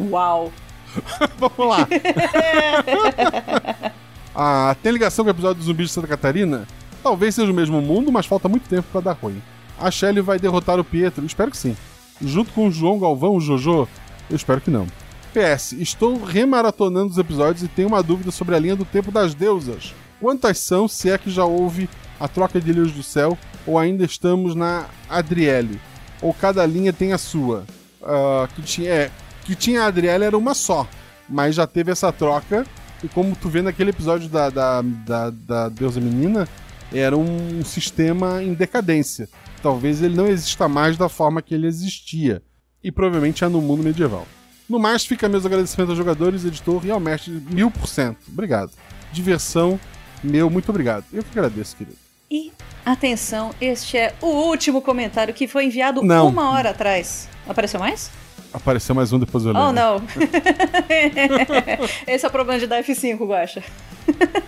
Uau. 0.00 0.52
Vamos 1.36 1.58
lá. 1.58 1.88
ah, 4.34 4.76
tem 4.80 4.92
ligação 4.92 5.24
com 5.24 5.30
o 5.30 5.34
episódio 5.34 5.56
do 5.56 5.64
Zumbi 5.64 5.84
de 5.84 5.90
Santa 5.90 6.06
Catarina? 6.06 6.64
Talvez 7.02 7.34
seja 7.34 7.50
o 7.50 7.54
mesmo 7.54 7.82
mundo, 7.82 8.12
mas 8.12 8.26
falta 8.26 8.48
muito 8.48 8.68
tempo 8.68 8.86
pra 8.92 9.00
dar 9.00 9.18
ruim. 9.20 9.42
A 9.80 9.90
Shelly 9.90 10.20
vai 10.20 10.38
derrotar 10.38 10.78
o 10.78 10.84
Pietro? 10.84 11.26
Espero 11.26 11.50
que 11.50 11.56
sim. 11.56 11.76
Junto 12.20 12.52
com 12.52 12.68
o 12.68 12.70
João 12.70 13.00
Galvão, 13.00 13.34
o 13.34 13.40
Jojo? 13.40 13.88
Eu 14.30 14.36
espero 14.36 14.60
que 14.60 14.70
não. 14.70 14.86
PS, 15.32 15.72
estou 15.72 16.22
remaratonando 16.22 17.10
os 17.10 17.18
episódios 17.18 17.62
e 17.62 17.68
tenho 17.68 17.88
uma 17.88 18.02
dúvida 18.02 18.30
sobre 18.30 18.54
a 18.54 18.58
linha 18.58 18.76
do 18.76 18.84
tempo 18.84 19.10
das 19.10 19.34
deusas. 19.34 19.94
Quantas 20.20 20.58
são, 20.58 20.86
se 20.86 21.10
é 21.10 21.16
que 21.16 21.30
já 21.30 21.44
houve 21.44 21.88
a 22.20 22.28
troca 22.28 22.60
de 22.60 22.70
ilhas 22.70 22.92
do 22.92 23.02
céu, 23.02 23.36
ou 23.66 23.78
ainda 23.78 24.04
estamos 24.04 24.54
na 24.54 24.86
Adriele? 25.08 25.80
Ou 26.20 26.32
cada 26.34 26.64
linha 26.66 26.92
tem 26.92 27.12
a 27.12 27.18
sua? 27.18 27.64
Ah, 28.02 28.48
que, 28.54 28.62
tinha, 28.62 28.90
é, 28.90 29.10
que 29.44 29.54
tinha 29.54 29.82
a 29.82 29.86
Adriele 29.86 30.24
era 30.24 30.36
uma 30.36 30.54
só, 30.54 30.86
mas 31.28 31.54
já 31.54 31.66
teve 31.66 31.90
essa 31.90 32.12
troca, 32.12 32.66
e 33.02 33.08
como 33.08 33.34
tu 33.34 33.48
vê 33.48 33.62
naquele 33.62 33.90
episódio 33.90 34.28
da, 34.28 34.50
da, 34.50 34.82
da, 34.82 35.30
da 35.30 35.68
deusa 35.70 36.00
menina, 36.00 36.46
era 36.92 37.16
um 37.16 37.64
sistema 37.64 38.42
em 38.42 38.52
decadência. 38.52 39.28
Talvez 39.62 40.02
ele 40.02 40.14
não 40.14 40.26
exista 40.26 40.68
mais 40.68 40.96
da 40.96 41.08
forma 41.08 41.40
que 41.40 41.54
ele 41.54 41.66
existia, 41.66 42.42
e 42.84 42.92
provavelmente 42.92 43.44
é 43.44 43.48
no 43.48 43.62
mundo 43.62 43.82
medieval. 43.82 44.26
No 44.68 44.78
mais, 44.78 45.04
fica 45.04 45.28
meus 45.28 45.44
agradecimentos 45.44 45.90
aos 45.90 45.98
jogadores, 45.98 46.44
editor 46.44 46.84
e 46.86 46.90
ao 46.90 47.00
mestre 47.00 47.30
mil 47.50 47.70
por 47.70 47.86
cento. 47.86 48.18
Obrigado. 48.28 48.70
Diversão, 49.12 49.78
meu, 50.22 50.48
muito 50.48 50.68
obrigado. 50.70 51.04
Eu 51.12 51.22
que 51.22 51.38
agradeço, 51.38 51.76
querido. 51.76 51.96
E 52.30 52.50
atenção, 52.84 53.54
este 53.60 53.98
é 53.98 54.14
o 54.22 54.26
último 54.26 54.80
comentário 54.80 55.34
que 55.34 55.46
foi 55.46 55.66
enviado 55.66 56.02
Não. 56.02 56.28
uma 56.28 56.50
hora 56.50 56.70
atrás. 56.70 57.28
Apareceu 57.46 57.78
mais? 57.78 58.10
Apareceu 58.52 58.94
mais 58.94 59.12
um 59.12 59.18
depois 59.18 59.44
eu 59.44 59.52
leio. 59.52 59.66
Oh, 59.66 59.72
não. 59.72 59.96
Esse 62.06 62.24
é 62.24 62.28
o 62.28 62.32
problema 62.32 62.58
de 62.60 62.66
dar 62.66 62.82
F5, 62.82 63.18
Guaxa. 63.26 63.62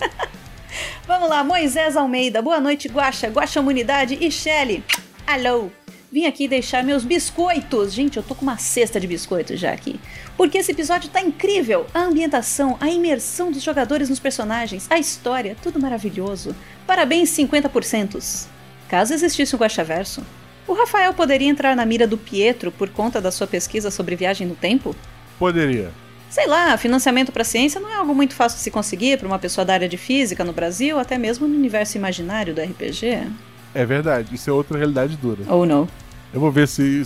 Vamos 1.07 1.28
lá, 1.28 1.45
Moisés 1.45 1.97
Almeida. 1.97 2.41
Boa 2.41 2.61
noite, 2.61 2.89
Guaxa, 2.89 3.28
Guaxa 3.28 3.61
Humanidade 3.61 4.16
e 4.20 4.31
Shelly. 4.31 4.82
Alô. 5.27 5.70
Vim 6.15 6.27
aqui 6.27 6.47
deixar 6.47 6.85
meus 6.85 7.03
biscoitos. 7.03 7.93
Gente, 7.93 8.19
eu 8.19 8.23
tô 8.23 8.36
com 8.36 8.43
uma 8.43 8.57
cesta 8.57 9.01
de 9.01 9.07
biscoitos 9.09 9.59
já 9.59 9.73
aqui. 9.73 9.99
Porque 10.36 10.59
esse 10.59 10.70
episódio 10.70 11.11
tá 11.11 11.20
incrível. 11.20 11.89
A 11.93 12.03
ambientação, 12.03 12.77
a 12.81 12.89
imersão 12.89 13.51
dos 13.51 13.61
jogadores 13.61 14.09
nos 14.09 14.20
personagens, 14.20 14.86
a 14.89 14.97
história, 14.97 15.57
tudo 15.61 15.81
maravilhoso. 15.81 16.55
Parabéns 16.86 17.31
50%. 17.31 18.47
Caso 18.89 19.12
existisse 19.12 19.57
um 19.57 19.59
Guaxaverso, 19.59 20.23
o 20.69 20.73
Rafael 20.73 21.12
poderia 21.15 21.49
entrar 21.49 21.74
na 21.74 21.85
mira 21.85 22.07
do 22.07 22.16
Pietro 22.16 22.70
por 22.70 22.91
conta 22.91 23.20
da 23.20 23.32
sua 23.32 23.49
pesquisa 23.49 23.91
sobre 23.91 24.15
viagem 24.15 24.47
no 24.47 24.55
tempo? 24.55 24.95
Poderia. 25.36 25.91
Sei 26.31 26.47
lá, 26.47 26.77
financiamento 26.77 27.32
para 27.32 27.43
ciência 27.43 27.81
não 27.81 27.91
é 27.91 27.97
algo 27.97 28.15
muito 28.15 28.36
fácil 28.36 28.59
de 28.59 28.62
se 28.62 28.70
conseguir 28.70 29.19
para 29.19 29.27
uma 29.27 29.41
pessoa 29.41 29.65
da 29.65 29.73
área 29.73 29.89
de 29.89 29.97
física 29.97 30.45
no 30.45 30.53
Brasil, 30.53 30.97
até 30.97 31.19
mesmo 31.19 31.49
no 31.49 31.57
universo 31.57 31.99
imaginário 31.99 32.55
do 32.55 32.62
RPG. 32.62 33.27
É 33.74 33.85
verdade, 33.85 34.32
isso 34.32 34.49
é 34.49 34.53
outra 34.53 34.78
realidade 34.78 35.16
dura. 35.16 35.43
Ou 35.49 35.66
não. 35.66 35.89
Eu 36.35 36.40
vou 36.40 36.51
ver 36.51 36.66
se. 36.66 37.05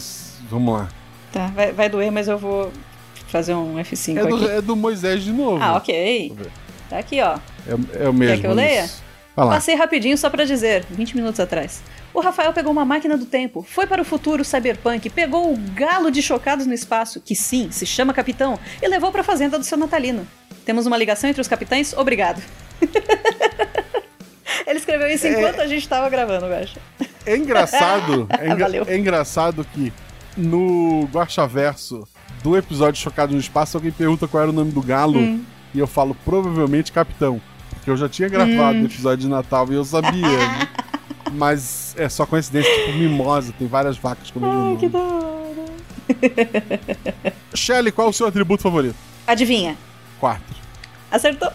Vamos 0.50 0.72
lá. 0.72 0.88
Tá, 1.30 1.48
vai, 1.48 1.70
vai 1.70 1.88
doer, 1.90 2.10
mas 2.10 2.26
eu 2.28 2.38
vou 2.38 2.72
fazer 3.28 3.52
um 3.54 3.76
F5 3.76 4.16
É 4.16 4.26
do, 4.26 4.50
é 4.50 4.62
do 4.62 4.74
Moisés 4.74 5.22
de 5.22 5.32
novo. 5.32 5.62
Ah, 5.62 5.76
ok. 5.76 6.34
Tá 6.88 6.98
aqui, 6.98 7.20
ó. 7.20 7.38
É, 7.66 8.04
é 8.04 8.08
o 8.08 8.14
mesmo. 8.14 8.36
Quer 8.36 8.40
que 8.40 8.46
eu 8.46 8.54
leia? 8.54 8.84
isso. 8.86 9.02
Passei 9.36 9.74
rapidinho 9.76 10.16
só 10.18 10.28
pra 10.30 10.44
dizer, 10.44 10.84
20 10.90 11.14
minutos 11.14 11.38
atrás. 11.38 11.80
O 12.12 12.20
Rafael 12.20 12.52
pegou 12.52 12.72
uma 12.72 12.84
máquina 12.84 13.16
do 13.16 13.24
tempo, 13.24 13.62
foi 13.62 13.86
para 13.86 14.02
o 14.02 14.04
futuro 14.04 14.44
cyberpunk, 14.44 15.08
pegou 15.10 15.52
o 15.52 15.56
galo 15.74 16.10
de 16.10 16.20
chocados 16.20 16.66
no 16.66 16.74
espaço, 16.74 17.20
que 17.20 17.36
sim, 17.36 17.70
se 17.70 17.86
chama 17.86 18.12
capitão, 18.12 18.58
e 18.82 18.88
levou 18.88 19.12
pra 19.12 19.22
fazenda 19.22 19.56
do 19.56 19.64
seu 19.64 19.78
natalino. 19.78 20.26
Temos 20.64 20.86
uma 20.86 20.96
ligação 20.96 21.30
entre 21.30 21.40
os 21.40 21.46
capitães? 21.46 21.92
Obrigado. 21.92 22.42
Ele 24.66 24.78
escreveu 24.78 25.06
isso 25.08 25.28
enquanto 25.28 25.60
a 25.60 25.66
gente 25.68 25.88
tava 25.88 26.08
gravando, 26.08 26.46
eu 26.46 26.56
acho. 26.56 26.80
É 27.32 27.36
engraçado. 27.36 28.26
É, 28.38 28.46
engra- 28.46 28.64
Valeu. 28.66 28.84
é 28.88 28.96
engraçado 28.98 29.64
que 29.74 29.92
no 30.36 31.08
Guaxaverso 31.12 32.06
do 32.42 32.56
episódio 32.56 33.00
Chocado 33.00 33.32
no 33.34 33.40
Espaço, 33.40 33.76
alguém 33.76 33.90
pergunta 33.92 34.26
qual 34.28 34.42
era 34.42 34.50
o 34.50 34.54
nome 34.54 34.70
do 34.72 34.80
galo. 34.82 35.18
Hum. 35.18 35.42
E 35.74 35.78
eu 35.78 35.86
falo, 35.86 36.16
provavelmente 36.24 36.90
Capitão. 36.92 37.40
Porque 37.70 37.90
eu 37.90 37.96
já 37.96 38.08
tinha 38.08 38.28
gravado 38.28 38.78
Hum. 38.78 38.82
o 38.82 38.86
episódio 38.86 39.18
de 39.18 39.28
Natal 39.28 39.66
e 39.70 39.74
eu 39.74 39.84
sabia. 39.84 40.12
né? 40.22 40.68
Mas 41.32 41.94
é 41.98 42.08
só 42.08 42.24
coincidência, 42.24 42.70
tipo 42.86 42.96
mimosa, 42.98 43.52
tem 43.58 43.68
várias 43.68 43.98
vacas 43.98 44.30
com 44.30 44.38
o 44.38 44.42
mesmo 44.42 44.70
Ai, 44.70 44.76
que 44.76 44.88
nome. 44.88 45.10
da 45.10 45.14
hora. 45.14 46.78
Shelly, 47.54 47.92
qual 47.92 48.06
é 48.06 48.10
o 48.10 48.14
seu 48.14 48.26
atributo 48.26 48.62
favorito? 48.62 48.96
Adivinha? 49.26 49.76
Quatro. 50.18 50.56
Acertou. 51.10 51.50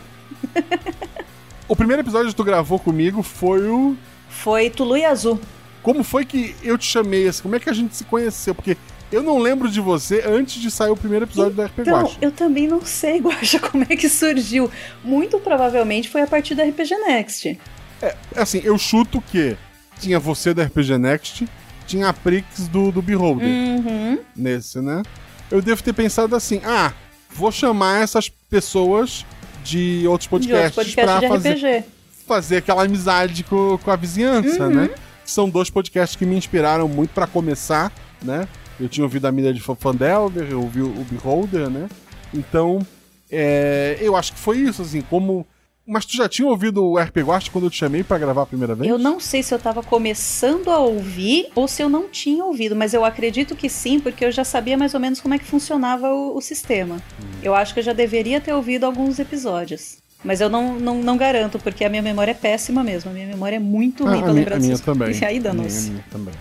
O 1.67 1.75
primeiro 1.75 2.03
episódio 2.03 2.27
que 2.29 2.35
tu 2.35 2.43
gravou 2.43 2.77
comigo 2.77 3.23
foi 3.23 3.67
o. 3.67 3.95
Foi 4.29 4.69
Tulu 4.69 4.95
e 4.97 5.05
Azul. 5.05 5.39
Como 5.83 6.03
foi 6.03 6.25
que 6.25 6.55
eu 6.63 6.77
te 6.77 6.85
chamei? 6.85 7.27
assim? 7.27 7.41
Como 7.43 7.55
é 7.55 7.59
que 7.59 7.69
a 7.69 7.73
gente 7.73 7.95
se 7.95 8.03
conheceu? 8.05 8.55
Porque 8.55 8.75
eu 9.11 9.21
não 9.21 9.37
lembro 9.37 9.69
de 9.69 9.79
você 9.79 10.23
antes 10.25 10.59
de 10.61 10.71
sair 10.71 10.89
o 10.89 10.95
primeiro 10.97 11.25
episódio 11.25 11.53
do 11.53 11.61
RP 11.63 11.79
Então, 11.81 12.01
Guacha. 12.01 12.17
eu 12.21 12.31
também 12.31 12.67
não 12.67 12.81
sei, 12.83 13.19
Guaxa, 13.21 13.59
como 13.59 13.83
é 13.87 13.95
que 13.95 14.09
surgiu. 14.09 14.71
Muito 15.03 15.37
provavelmente 15.39 16.09
foi 16.09 16.21
a 16.21 16.27
partir 16.27 16.55
da 16.55 16.63
RPG 16.63 16.95
Next. 17.05 17.59
É, 18.01 18.15
assim, 18.35 18.61
eu 18.63 18.77
chuto 18.77 19.21
que 19.21 19.55
tinha 19.99 20.19
você 20.19 20.53
do 20.53 20.61
RPG 20.63 20.97
Next, 20.97 21.47
tinha 21.85 22.09
a 22.09 22.13
Prix 22.13 22.67
do, 22.69 22.91
do 22.91 23.01
Beholder 23.01 23.47
Uhum. 23.47 24.19
nesse, 24.35 24.79
né? 24.81 25.03
Eu 25.51 25.61
devo 25.61 25.83
ter 25.83 25.93
pensado 25.93 26.35
assim: 26.35 26.59
ah, 26.65 26.91
vou 27.29 27.51
chamar 27.51 28.01
essas 28.01 28.29
pessoas 28.29 29.25
de 29.63 30.03
outros 30.07 30.23
De 30.25 30.29
podcasts, 30.29 30.77
outros 30.77 30.95
podcasts 30.95 31.21
de 31.21 31.27
pra 31.27 31.29
fazer, 31.29 31.53
RPG. 31.53 31.83
fazer 32.27 32.57
aquela 32.57 32.83
amizade 32.83 33.43
com, 33.43 33.77
com 33.77 33.91
a 33.91 33.95
vizinhança, 33.95 34.63
Uhum. 34.63 34.69
né? 34.73 34.89
São 35.25 35.49
dois 35.49 35.69
podcasts 35.69 36.15
que 36.15 36.25
me 36.25 36.35
inspiraram 36.35 36.87
muito 36.87 37.11
pra 37.11 37.27
começar, 37.27 37.91
né? 38.21 38.47
Eu 38.79 38.89
tinha 38.89 39.03
ouvido 39.03 39.25
a 39.25 39.31
mídia 39.31 39.53
de 39.53 39.61
Fandelver, 39.61 40.47
eu 40.49 40.61
ouvi 40.61 40.81
o 40.81 41.05
Beholder, 41.09 41.69
né? 41.69 41.87
Então, 42.33 42.85
é, 43.31 43.97
eu 43.99 44.15
acho 44.15 44.33
que 44.33 44.39
foi 44.39 44.57
isso, 44.59 44.81
assim, 44.81 45.01
como. 45.01 45.45
Mas 45.85 46.05
tu 46.05 46.15
já 46.15 46.29
tinha 46.29 46.47
ouvido 46.47 46.81
o 46.81 46.97
RP 46.97 47.17
Guacha 47.17 47.51
quando 47.51 47.65
eu 47.65 47.69
te 47.69 47.77
chamei 47.77 48.05
pra 48.05 48.17
gravar 48.17 48.43
a 48.43 48.45
primeira 48.45 48.73
vez? 48.73 48.89
Eu 48.89 48.97
não 48.97 49.19
sei 49.19 49.43
se 49.43 49.53
eu 49.53 49.59
tava 49.59 49.83
começando 49.83 50.69
a 50.69 50.77
ouvir 50.77 51.49
ou 51.53 51.67
se 51.67 51.83
eu 51.83 51.89
não 51.89 52.07
tinha 52.07 52.45
ouvido, 52.45 52.73
mas 52.73 52.93
eu 52.93 53.03
acredito 53.03 53.53
que 53.53 53.67
sim, 53.67 53.99
porque 53.99 54.23
eu 54.23 54.31
já 54.31 54.45
sabia 54.45 54.77
mais 54.77 54.93
ou 54.93 54.99
menos 54.99 55.19
como 55.19 55.33
é 55.33 55.39
que 55.39 55.43
funcionava 55.43 56.07
o, 56.07 56.37
o 56.37 56.41
sistema. 56.41 56.95
Hum. 56.95 57.39
Eu 57.43 57.53
acho 57.53 57.73
que 57.73 57.81
eu 57.81 57.83
já 57.83 57.91
deveria 57.91 58.39
ter 58.39 58.53
ouvido 58.53 58.85
alguns 58.85 59.19
episódios. 59.19 59.97
Mas 60.23 60.39
eu 60.41 60.49
não, 60.49 60.79
não, 60.79 60.95
não 61.01 61.17
garanto, 61.17 61.59
porque 61.59 61.83
a 61.83 61.89
minha 61.89 62.01
memória 62.01 62.31
é 62.31 62.35
péssima 62.35 62.83
mesmo. 62.83 63.11
A 63.11 63.13
minha 63.13 63.27
memória 63.27 63.57
é 63.57 63.59
muito 63.59 64.05
ruim 64.05 64.19
Ah, 64.19 64.21
pra 64.21 64.29
a 64.29 64.33
minha, 64.33 64.39
lembrar 64.45 64.55
a 64.55 64.59
minha 64.59 64.77
também. 64.79 65.11
E 65.19 65.25
aí 65.25 65.37
A 65.37 65.39
minha- 65.39 65.41
danos. 65.41 65.77
a 65.87 65.89
minha 65.91 66.05
também. 66.09 66.33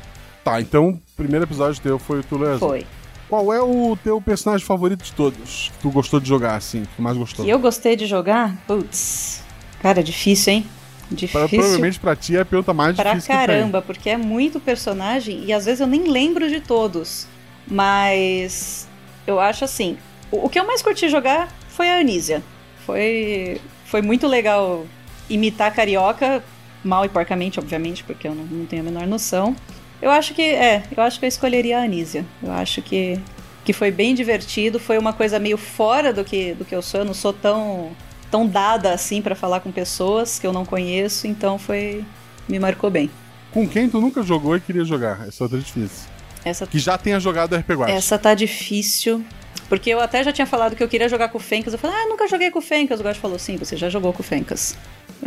Tá, 0.44 0.60
então 0.60 0.88
o 0.90 1.00
primeiro 1.16 1.44
episódio 1.44 1.80
teu 1.82 1.98
foi 1.98 2.20
o 2.20 2.22
Tulu 2.22 2.46
Azul. 2.46 2.68
Foi. 2.68 2.86
Qual 3.28 3.52
é 3.52 3.60
o 3.62 3.96
teu 4.04 4.20
personagem 4.20 4.64
favorito 4.66 5.02
de 5.04 5.12
todos? 5.12 5.70
Que 5.74 5.78
tu 5.82 5.90
gostou 5.90 6.20
de 6.20 6.28
jogar, 6.28 6.54
assim, 6.56 6.82
que 6.94 7.00
mais 7.02 7.16
gostou? 7.16 7.44
Que 7.44 7.50
eu 7.50 7.58
gostei 7.58 7.96
de 7.96 8.06
jogar? 8.06 8.54
Putz. 8.66 9.42
Cara, 9.80 10.02
difícil, 10.02 10.52
hein? 10.52 10.66
Pra- 11.08 11.16
Difícil 11.16 11.48
provavelmente 11.50 12.00
pra 12.00 12.16
ti 12.16 12.36
é 12.36 12.40
a 12.40 12.44
pergunta 12.44 12.72
mais 12.72 12.94
pra 12.96 13.10
difícil 13.14 13.28
tem. 13.28 13.36
caramba, 13.46 13.82
porque 13.82 14.08
é 14.10 14.16
muito 14.16 14.58
personagem 14.60 15.44
e 15.44 15.52
às 15.52 15.64
vezes 15.66 15.80
eu 15.80 15.86
nem 15.86 16.08
lembro 16.08 16.48
de 16.48 16.60
todos. 16.60 17.26
Mas 17.66 18.86
eu 19.26 19.38
acho 19.40 19.64
assim, 19.64 19.96
o, 20.30 20.46
o 20.46 20.48
que 20.48 20.58
eu 20.58 20.66
mais 20.66 20.82
curti 20.82 21.08
jogar 21.08 21.48
foi 21.68 21.88
a 21.90 21.98
Anísia. 21.98 22.42
Foi, 22.86 23.60
foi 23.92 24.00
muito 24.00 24.26
legal 24.26 24.86
imitar 25.28 25.70
carioca, 25.74 26.42
mal 26.82 27.04
e 27.04 27.10
porcamente, 27.10 27.60
obviamente, 27.60 28.02
porque 28.02 28.26
eu 28.26 28.34
não, 28.34 28.44
não 28.44 28.64
tenho 28.64 28.80
a 28.80 28.84
menor 28.86 29.06
noção. 29.06 29.54
Eu 30.00 30.10
acho 30.10 30.32
que, 30.32 30.40
é, 30.40 30.82
eu 30.96 31.02
acho 31.02 31.18
que 31.18 31.26
eu 31.26 31.28
escolheria 31.28 31.78
a 31.78 31.82
Anísia. 31.82 32.24
Eu 32.42 32.50
acho 32.52 32.80
que, 32.80 33.20
que 33.62 33.74
foi 33.74 33.90
bem 33.90 34.14
divertido, 34.14 34.80
foi 34.80 34.96
uma 34.96 35.12
coisa 35.12 35.38
meio 35.38 35.58
fora 35.58 36.10
do 36.10 36.24
que, 36.24 36.54
do 36.54 36.64
que 36.64 36.74
eu 36.74 36.80
sou, 36.80 37.00
eu 37.00 37.04
não 37.04 37.12
sou 37.12 37.34
tão, 37.34 37.90
tão 38.30 38.46
dada 38.46 38.94
assim 38.94 39.20
pra 39.20 39.34
falar 39.34 39.60
com 39.60 39.70
pessoas 39.70 40.38
que 40.38 40.46
eu 40.46 40.54
não 40.54 40.64
conheço, 40.64 41.26
então 41.26 41.58
foi, 41.58 42.02
me 42.48 42.58
marcou 42.58 42.88
bem. 42.88 43.10
Com 43.50 43.68
quem 43.68 43.90
tu 43.90 44.00
nunca 44.00 44.22
jogou 44.22 44.56
e 44.56 44.60
queria 44.60 44.86
jogar? 44.86 45.28
Essa 45.28 45.42
é 45.42 45.44
outra 45.44 45.58
difícil. 45.58 46.08
Essa 46.42 46.66
Que 46.66 46.78
já 46.78 46.96
tenha 46.96 47.20
jogado 47.20 47.54
RPG 47.54 47.74
Watch. 47.74 47.92
Essa 47.92 48.18
tá 48.18 48.32
difícil. 48.32 49.22
Porque 49.72 49.88
eu 49.88 50.00
até 50.02 50.22
já 50.22 50.30
tinha 50.30 50.44
falado 50.44 50.76
que 50.76 50.82
eu 50.82 50.88
queria 50.88 51.08
jogar 51.08 51.30
com 51.30 51.38
o 51.38 51.40
Fencas. 51.40 51.72
Eu 51.72 51.78
falei, 51.78 51.96
ah, 51.96 52.02
eu 52.02 52.10
nunca 52.10 52.28
joguei 52.28 52.50
com 52.50 52.58
o 52.58 52.62
Fencas. 52.62 53.00
O 53.00 53.02
Gosto 53.02 53.18
falou, 53.18 53.38
sim, 53.38 53.56
você 53.56 53.74
já 53.74 53.88
jogou 53.88 54.12
com 54.12 54.20
o 54.20 54.22
Fencas. 54.22 54.76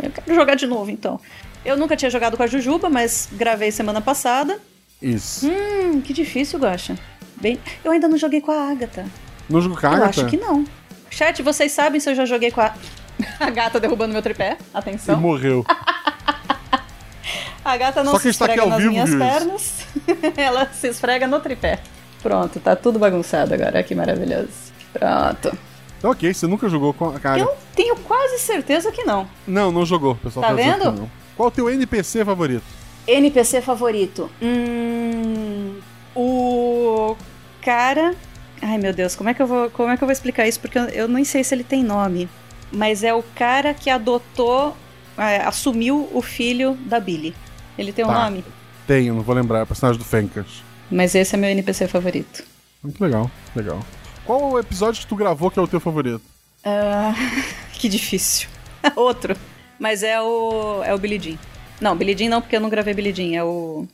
Eu 0.00 0.08
quero 0.08 0.32
jogar 0.36 0.54
de 0.54 0.68
novo, 0.68 0.88
então. 0.88 1.18
Eu 1.64 1.76
nunca 1.76 1.96
tinha 1.96 2.08
jogado 2.08 2.36
com 2.36 2.44
a 2.44 2.46
Jujuba, 2.46 2.88
mas 2.88 3.28
gravei 3.32 3.72
semana 3.72 4.00
passada. 4.00 4.60
Isso. 5.02 5.50
Hum, 5.50 6.00
que 6.00 6.12
difícil, 6.12 6.60
Gosta. 6.60 6.96
Bem... 7.40 7.58
Eu 7.84 7.90
ainda 7.90 8.06
não 8.06 8.16
joguei 8.16 8.40
com 8.40 8.52
a 8.52 8.70
Agatha. 8.70 9.04
Não 9.50 9.60
jogou 9.60 9.76
com 9.76 9.84
a 9.84 9.90
Eu 9.90 9.96
Agatha? 9.96 10.20
acho 10.20 10.30
que 10.30 10.36
não. 10.36 10.64
Chat, 11.10 11.42
vocês 11.42 11.72
sabem 11.72 11.98
se 11.98 12.08
eu 12.08 12.14
já 12.14 12.24
joguei 12.24 12.52
com 12.52 12.60
a... 12.60 12.72
A 13.40 13.50
gata 13.50 13.80
derrubando 13.80 14.12
meu 14.12 14.22
tripé. 14.22 14.58
E 14.60 14.78
Atenção. 14.78 15.20
morreu. 15.20 15.66
A 17.64 17.76
gata 17.76 18.04
não 18.04 18.12
Só 18.12 18.18
que 18.18 18.22
se 18.22 18.28
esfrega 18.28 18.64
nas 18.64 18.78
vivo, 18.78 18.92
minhas 18.92 19.10
viu 19.10 19.18
pernas. 19.18 19.84
Ela 20.38 20.70
se 20.72 20.86
esfrega 20.86 21.26
no 21.26 21.40
tripé. 21.40 21.80
Pronto, 22.26 22.58
tá 22.58 22.74
tudo 22.74 22.98
bagunçado 22.98 23.54
agora. 23.54 23.82
Que 23.84 23.94
maravilhoso. 23.94 24.48
Pronto. 24.92 25.56
Então, 25.98 26.10
ok, 26.10 26.34
você 26.34 26.46
nunca 26.46 26.68
jogou 26.68 26.92
com 26.92 27.08
a 27.10 27.20
cara. 27.20 27.38
Eu 27.40 27.54
tenho 27.74 27.94
quase 27.96 28.38
certeza 28.40 28.90
que 28.90 29.04
não. 29.04 29.28
Não, 29.46 29.70
não 29.70 29.86
jogou, 29.86 30.16
pessoal. 30.16 30.44
Tá 30.46 30.52
vendo? 30.52 31.08
Qual 31.36 31.48
o 31.48 31.50
teu 31.52 31.70
NPC 31.70 32.24
favorito? 32.24 32.64
NPC 33.06 33.60
favorito. 33.60 34.28
Hum, 34.42 35.78
o 36.14 37.16
cara. 37.62 38.14
Ai 38.60 38.78
meu 38.78 38.92
Deus, 38.92 39.14
como 39.14 39.28
é 39.28 39.34
que 39.34 39.40
eu 39.42 39.46
vou, 39.46 39.70
como 39.70 39.90
é 39.90 39.96
que 39.96 40.02
eu 40.02 40.06
vou 40.06 40.12
explicar 40.12 40.48
isso? 40.48 40.58
Porque 40.58 40.78
eu, 40.78 40.84
eu 40.86 41.08
nem 41.08 41.24
sei 41.24 41.44
se 41.44 41.54
ele 41.54 41.62
tem 41.64 41.84
nome. 41.84 42.28
Mas 42.72 43.04
é 43.04 43.14
o 43.14 43.22
cara 43.34 43.72
que 43.72 43.88
adotou, 43.88 44.76
é, 45.16 45.36
assumiu 45.42 46.08
o 46.12 46.20
filho 46.20 46.74
da 46.86 46.98
Billy. 46.98 47.32
Ele 47.78 47.92
tem 47.92 48.04
um 48.04 48.08
Tá. 48.08 48.24
nome. 48.24 48.44
Tenho, 48.86 49.14
não 49.14 49.22
vou 49.22 49.34
lembrar, 49.34 49.60
é 49.60 49.62
o 49.62 49.66
personagem 49.66 49.98
do 49.98 50.04
Fencas. 50.04 50.65
Mas 50.90 51.14
esse 51.14 51.34
é 51.34 51.38
meu 51.38 51.50
NPC 51.50 51.88
favorito. 51.88 52.44
Muito 52.82 53.02
legal, 53.02 53.30
legal. 53.54 53.80
Qual 54.24 54.52
o 54.52 54.58
episódio 54.58 55.00
que 55.00 55.06
tu 55.06 55.16
gravou 55.16 55.50
que 55.50 55.58
é 55.58 55.62
o 55.62 55.66
teu 55.68 55.80
favorito? 55.80 56.22
Ah, 56.64 57.14
que 57.74 57.88
difícil. 57.88 58.48
Outro. 58.96 59.36
Mas 59.78 60.02
é 60.02 60.20
o. 60.20 60.82
É 60.84 60.94
o 60.94 60.98
Billy 60.98 61.18
Jean. 61.18 61.38
Não, 61.80 61.96
Billy 61.96 62.16
Jean 62.16 62.30
não, 62.30 62.40
porque 62.40 62.56
eu 62.56 62.60
não 62.60 62.68
gravei 62.68 62.94
Billy 62.94 63.12
Jean. 63.12 63.36
É 63.36 63.44
o. 63.44 63.86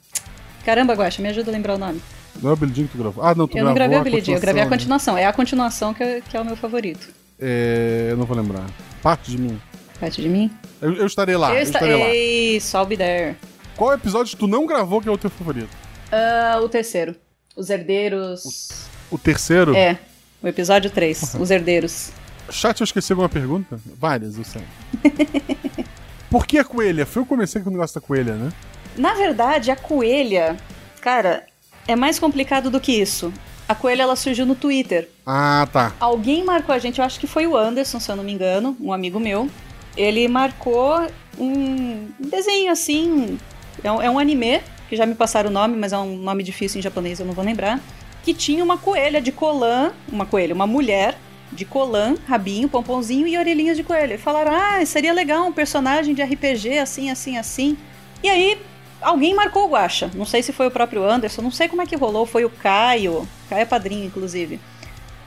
Caramba, 0.64 0.94
Guaxa, 0.94 1.20
me 1.20 1.28
ajuda 1.28 1.50
a 1.50 1.52
lembrar 1.52 1.74
o 1.74 1.78
nome. 1.78 2.00
Não 2.40 2.50
é 2.50 2.52
o 2.52 2.56
Billy 2.56 2.72
Jean 2.74 2.86
que 2.86 2.92
tu 2.92 2.98
gravou? 2.98 3.24
Ah, 3.24 3.34
não, 3.34 3.46
tu 3.48 3.58
eu 3.58 3.64
não 3.64 3.74
gravou 3.74 3.90
gravei 3.94 3.96
a 3.98 4.00
o 4.00 4.04
Billy 4.04 4.20
Jean, 4.24 4.34
eu 4.36 4.40
gravei 4.40 4.62
a 4.62 4.66
continuação, 4.68 5.14
continuação. 5.14 5.18
É 5.18 5.26
a 5.26 5.32
continuação 5.32 5.94
que, 5.94 6.02
é- 6.02 6.20
que 6.20 6.36
é 6.36 6.40
o 6.40 6.44
meu 6.44 6.56
favorito. 6.56 7.06
né? 7.08 7.12
É, 7.40 8.08
eu 8.10 8.16
não 8.16 8.24
vou 8.24 8.36
lembrar. 8.36 8.64
Parte 9.02 9.30
de 9.30 9.38
mim. 9.38 9.60
Parte 9.98 10.22
de 10.22 10.28
mim? 10.28 10.50
Eu, 10.80 10.94
eu 10.94 11.06
estarei 11.06 11.36
lá, 11.36 11.50
eu, 11.50 11.54
eu 11.56 11.60
esta- 11.62 11.78
estarei 11.78 11.96
lá. 11.96 12.80
I'll 12.80 12.86
be 12.86 12.96
there. 12.96 13.36
Qual 13.76 13.92
episódio 13.92 14.30
que 14.32 14.36
tu 14.36 14.46
não 14.46 14.66
gravou 14.66 15.00
que 15.00 15.08
é 15.08 15.12
o 15.12 15.18
teu 15.18 15.30
favorito? 15.30 15.68
Ah, 16.12 16.60
o 16.62 16.68
terceiro. 16.68 17.16
Os 17.56 17.70
herdeiros. 17.70 18.86
O 19.10 19.16
terceiro? 19.16 19.74
É, 19.74 19.98
o 20.42 20.46
episódio 20.46 20.90
3. 20.90 21.36
Os 21.40 21.50
herdeiros. 21.50 22.10
Chat, 22.50 22.80
eu 22.80 22.84
esqueci 22.84 23.12
alguma 23.12 23.30
pergunta? 23.30 23.80
Várias, 23.98 24.36
eu 24.36 24.44
sei. 24.44 24.62
Por 26.30 26.46
que 26.46 26.58
a 26.58 26.64
coelha? 26.64 27.06
Foi 27.06 27.20
eu 27.20 27.24
que 27.24 27.28
comecei 27.30 27.62
com 27.62 27.70
o 27.70 27.72
negócio 27.72 27.98
da 27.98 28.06
coelha, 28.06 28.34
né? 28.34 28.52
Na 28.96 29.14
verdade, 29.14 29.70
a 29.70 29.76
coelha. 29.76 30.56
Cara, 31.00 31.46
é 31.88 31.96
mais 31.96 32.18
complicado 32.18 32.70
do 32.70 32.80
que 32.80 32.92
isso. 32.92 33.32
A 33.66 33.74
coelha 33.74 34.02
ela 34.02 34.16
surgiu 34.16 34.44
no 34.44 34.54
Twitter. 34.54 35.08
Ah, 35.26 35.66
tá. 35.72 35.94
Alguém 35.98 36.44
marcou 36.44 36.74
a 36.74 36.78
gente, 36.78 36.98
eu 36.98 37.04
acho 37.04 37.18
que 37.18 37.26
foi 37.26 37.46
o 37.46 37.56
Anderson, 37.56 37.98
se 37.98 38.10
eu 38.10 38.16
não 38.16 38.24
me 38.24 38.32
engano, 38.32 38.76
um 38.80 38.92
amigo 38.92 39.18
meu. 39.18 39.48
Ele 39.96 40.28
marcou 40.28 41.06
um 41.38 42.08
desenho 42.18 42.70
assim. 42.70 43.38
É 43.82 43.90
um, 43.90 44.02
é 44.02 44.10
um 44.10 44.18
anime, 44.18 44.60
que 44.92 44.96
já 44.96 45.06
me 45.06 45.14
passaram 45.14 45.48
o 45.48 45.52
nome, 45.52 45.74
mas 45.74 45.94
é 45.94 45.96
um 45.96 46.18
nome 46.18 46.42
difícil 46.42 46.78
em 46.78 46.82
japonês, 46.82 47.18
eu 47.18 47.24
não 47.24 47.32
vou 47.32 47.42
lembrar. 47.42 47.80
Que 48.22 48.34
tinha 48.34 48.62
uma 48.62 48.76
coelha 48.76 49.22
de 49.22 49.32
colã, 49.32 49.90
uma 50.06 50.26
coelha, 50.26 50.54
uma 50.54 50.66
mulher 50.66 51.16
de 51.50 51.64
colã, 51.64 52.14
rabinho, 52.28 52.68
pomponzinho 52.68 53.26
e 53.26 53.38
orelhinhas 53.38 53.78
de 53.78 53.82
coelho. 53.82 54.12
E 54.12 54.18
falaram: 54.18 54.52
ah, 54.54 54.84
seria 54.84 55.14
legal 55.14 55.46
um 55.46 55.52
personagem 55.52 56.14
de 56.14 56.22
RPG 56.22 56.76
assim, 56.76 57.08
assim, 57.08 57.38
assim. 57.38 57.78
E 58.22 58.28
aí, 58.28 58.60
alguém 59.00 59.34
marcou 59.34 59.64
o 59.64 59.70
Guacha. 59.70 60.10
Não 60.14 60.26
sei 60.26 60.42
se 60.42 60.52
foi 60.52 60.66
o 60.66 60.70
próprio 60.70 61.08
Anderson, 61.08 61.40
não 61.40 61.50
sei 61.50 61.68
como 61.68 61.80
é 61.80 61.86
que 61.86 61.96
rolou, 61.96 62.26
foi 62.26 62.44
o 62.44 62.50
Caio. 62.50 63.26
Caio 63.48 63.62
é 63.62 63.64
padrinho, 63.64 64.04
inclusive. 64.04 64.60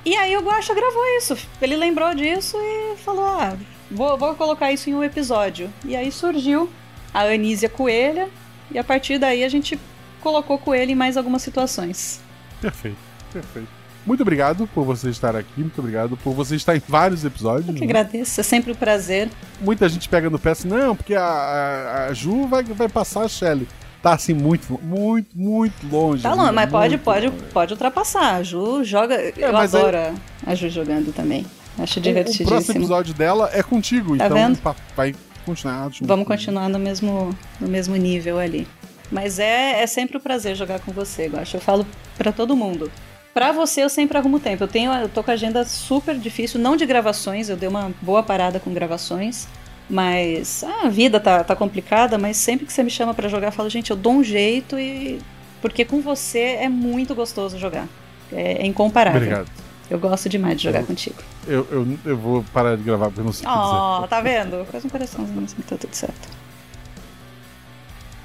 E 0.06 0.16
aí 0.16 0.38
o 0.38 0.44
Guacha 0.44 0.76
gravou 0.76 1.04
isso. 1.18 1.36
Ele 1.60 1.76
lembrou 1.76 2.14
disso 2.14 2.56
e 2.56 2.98
falou: 2.98 3.26
ah, 3.26 3.58
vou, 3.90 4.16
vou 4.16 4.36
colocar 4.36 4.72
isso 4.72 4.92
em 4.92 4.94
um 4.94 5.04
episódio. 5.04 5.74
E 5.84 5.96
aí 5.96 6.12
surgiu 6.12 6.70
a 7.12 7.22
Anísia 7.24 7.68
Coelha, 7.68 8.30
e 8.72 8.78
a 8.80 8.84
partir 8.84 9.18
daí 9.18 9.44
a 9.44 9.50
gente 9.50 9.80
colocou 10.22 10.58
Coelho 10.58 10.92
em 10.92 10.96
mais 10.96 11.18
algumas 11.18 11.42
situações. 11.42 12.20
Perfeito, 12.62 12.98
perfeito. 13.32 13.68
Muito 14.06 14.22
obrigado 14.22 14.68
por 14.74 14.84
você 14.86 15.10
estar 15.10 15.36
aqui, 15.36 15.50
muito 15.58 15.80
obrigado 15.80 16.16
por 16.18 16.32
você 16.34 16.56
estar 16.56 16.76
em 16.76 16.82
vários 16.88 17.26
episódios. 17.26 17.68
Eu 17.68 17.74
que 17.74 17.80
né? 17.82 17.86
agradeço, 17.86 18.40
é 18.40 18.44
sempre 18.44 18.72
um 18.72 18.76
prazer. 18.76 19.30
Muita 19.60 19.90
gente 19.90 20.08
pega 20.08 20.30
no 20.30 20.38
pé 20.38 20.52
assim, 20.52 20.68
não, 20.68 20.96
porque 20.96 21.16
a, 21.16 21.24
a, 21.24 22.06
a 22.08 22.14
Ju 22.14 22.48
vai, 22.48 22.64
vai 22.64 22.88
passar 22.88 23.22
a 23.24 23.28
Shelly. 23.28 23.68
Tá 24.04 24.14
assim, 24.14 24.36
muito, 24.36 24.80
muito, 24.84 25.36
muito 25.36 25.88
longe. 25.92 26.22
Tá 26.22 26.36
longe, 26.36 26.52
mas 26.52 26.70
pode, 26.70 26.98
pode, 27.00 27.28
longe. 27.28 27.44
pode 27.52 27.74
ultrapassar. 27.74 28.36
A 28.36 28.44
Ju 28.44 28.84
joga. 28.84 29.16
eu 29.36 29.52
mas 29.52 29.74
aí- 29.74 29.82
adoro 29.82 29.98
a- 30.46 30.54
Ju 30.54 30.70
jogando 30.70 31.12
também. 31.12 31.44
Acho 31.80 31.98
O, 31.98 32.00
o 32.00 32.04
divertidíssimo. 32.04 32.48
próximo 32.50 32.78
episódio 32.80 33.14
dela 33.16 33.50
é 33.52 33.64
contigo, 33.64 34.16
Tá 34.16 34.26
então 34.28 34.38
vendo? 34.38 34.60
vai 34.96 35.16
continuar. 35.46 35.90
junto. 35.92 36.08
Vamos 36.08 36.28
continuar 36.28 36.70
no 36.70 36.80
mesmo, 36.80 37.36
no 37.60 37.68
mesmo 37.68 37.96
nível 37.96 38.40
ali. 38.40 38.68
Mas 39.12 39.40
é, 39.40 39.82
é 39.82 39.88
sempre 39.88 40.18
um 40.18 40.20
prazer 40.20 40.56
jogar 40.56 40.80
com 40.80 40.92
você, 40.92 41.30
eu 41.32 41.40
acho. 41.40 41.58
Eu 41.58 41.62
falo 41.62 41.86
pra 42.18 42.32
todo 42.32 42.56
mundo. 42.56 42.92
Pra 43.34 43.52
você 43.52 43.84
eu 43.84 43.90
sempre 43.90 44.18
arrumo 44.18 44.40
tempo. 44.40 44.64
Eu 44.64 44.68
tenho, 44.68 44.92
eu 44.94 45.10
tô 45.10 45.24
com 45.24 45.32
a 45.32 45.34
agenda 45.34 45.64
super 45.66 46.18
difícil, 46.18 46.60
não 46.60 46.76
de 46.76 46.86
gravações, 46.86 47.50
eu 47.50 47.58
dei 47.58 47.68
uma 47.68 47.92
boa 48.02 48.24
parada 48.24 48.60
com 48.60 48.74
gravações, 48.74 49.48
mas 49.90 50.64
ah, 50.64 50.86
a 50.86 50.90
vida 50.90 51.20
tá, 51.20 51.44
tá 51.44 51.56
complicada, 51.56 52.18
mas 52.18 52.38
sempre 52.38 52.66
que 52.66 52.72
você 52.72 52.82
me 52.82 52.90
chama 52.90 53.14
pra 53.14 53.28
jogar, 53.28 53.48
eu 53.48 53.52
falo, 53.52 53.70
gente, 53.70 53.92
eu 53.92 53.98
dou 53.98 54.14
um 54.14 54.24
jeito 54.24 54.80
e 54.80 55.20
porque 55.62 55.84
com 55.84 56.00
você 56.00 56.58
é 56.62 56.70
muito 56.70 57.14
gostoso 57.14 57.60
jogar. 57.60 57.88
É, 58.32 58.64
é 58.64 58.66
incomparável. 58.66 59.22
Obrigado. 59.22 59.65
Eu 59.90 60.00
gosto 60.00 60.28
demais 60.28 60.58
de 60.58 60.64
jogar 60.64 60.82
Eu- 60.82 60.86
contigo. 60.88 61.16
Eu, 61.48 61.68
eu, 61.72 61.98
eu 62.06 62.18
vou 62.18 62.44
parar 62.54 62.76
de 62.76 62.84
gravar 62.84 63.06
porque 63.06 63.22
eu 63.22 63.26
não 63.26 63.32
sei 63.34 63.48
o 63.48 64.02
que 64.04 64.10
tá 64.10 64.22
vendo? 64.22 64.66
Faz 64.66 64.84
um 64.86 64.90
coraçãozinho 64.90 65.44
assim, 65.44 65.56
tá 65.68 65.76
tudo 65.78 65.94
certo. 65.94 66.28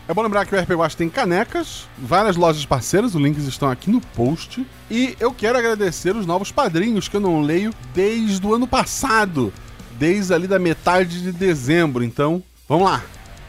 É 0.09 0.15
bom 0.15 0.23
lembrar 0.23 0.45
que 0.45 0.53
o 0.55 0.59
RP 0.61 0.71
Watch 0.73 0.97
tem 0.97 1.09
canecas, 1.09 1.87
várias 1.97 2.35
lojas 2.35 2.67
parceiras, 2.67 3.15
os 3.15 3.21
links 3.23 3.45
estão 3.45 3.71
aqui 3.71 3.89
no 3.91 4.01
post. 4.01 4.67
E 4.91 5.15
eu 5.21 5.33
quero 5.33 5.57
agradecer 5.57 6.17
os 6.17 6.27
novos 6.27 6.51
padrinhos 6.51 7.07
que 7.07 7.17
eu 7.17 7.21
não 7.21 7.41
leio 7.41 7.73
desde 7.95 8.45
o 8.45 8.53
ano 8.53 8.67
passado, 8.67 9.53
desde 9.93 10.35
ali 10.35 10.49
da 10.49 10.59
metade 10.59 11.23
de 11.23 11.31
dezembro. 11.31 12.03
Então, 12.03 12.43
vamos 12.69 12.87
lá. 12.91 13.03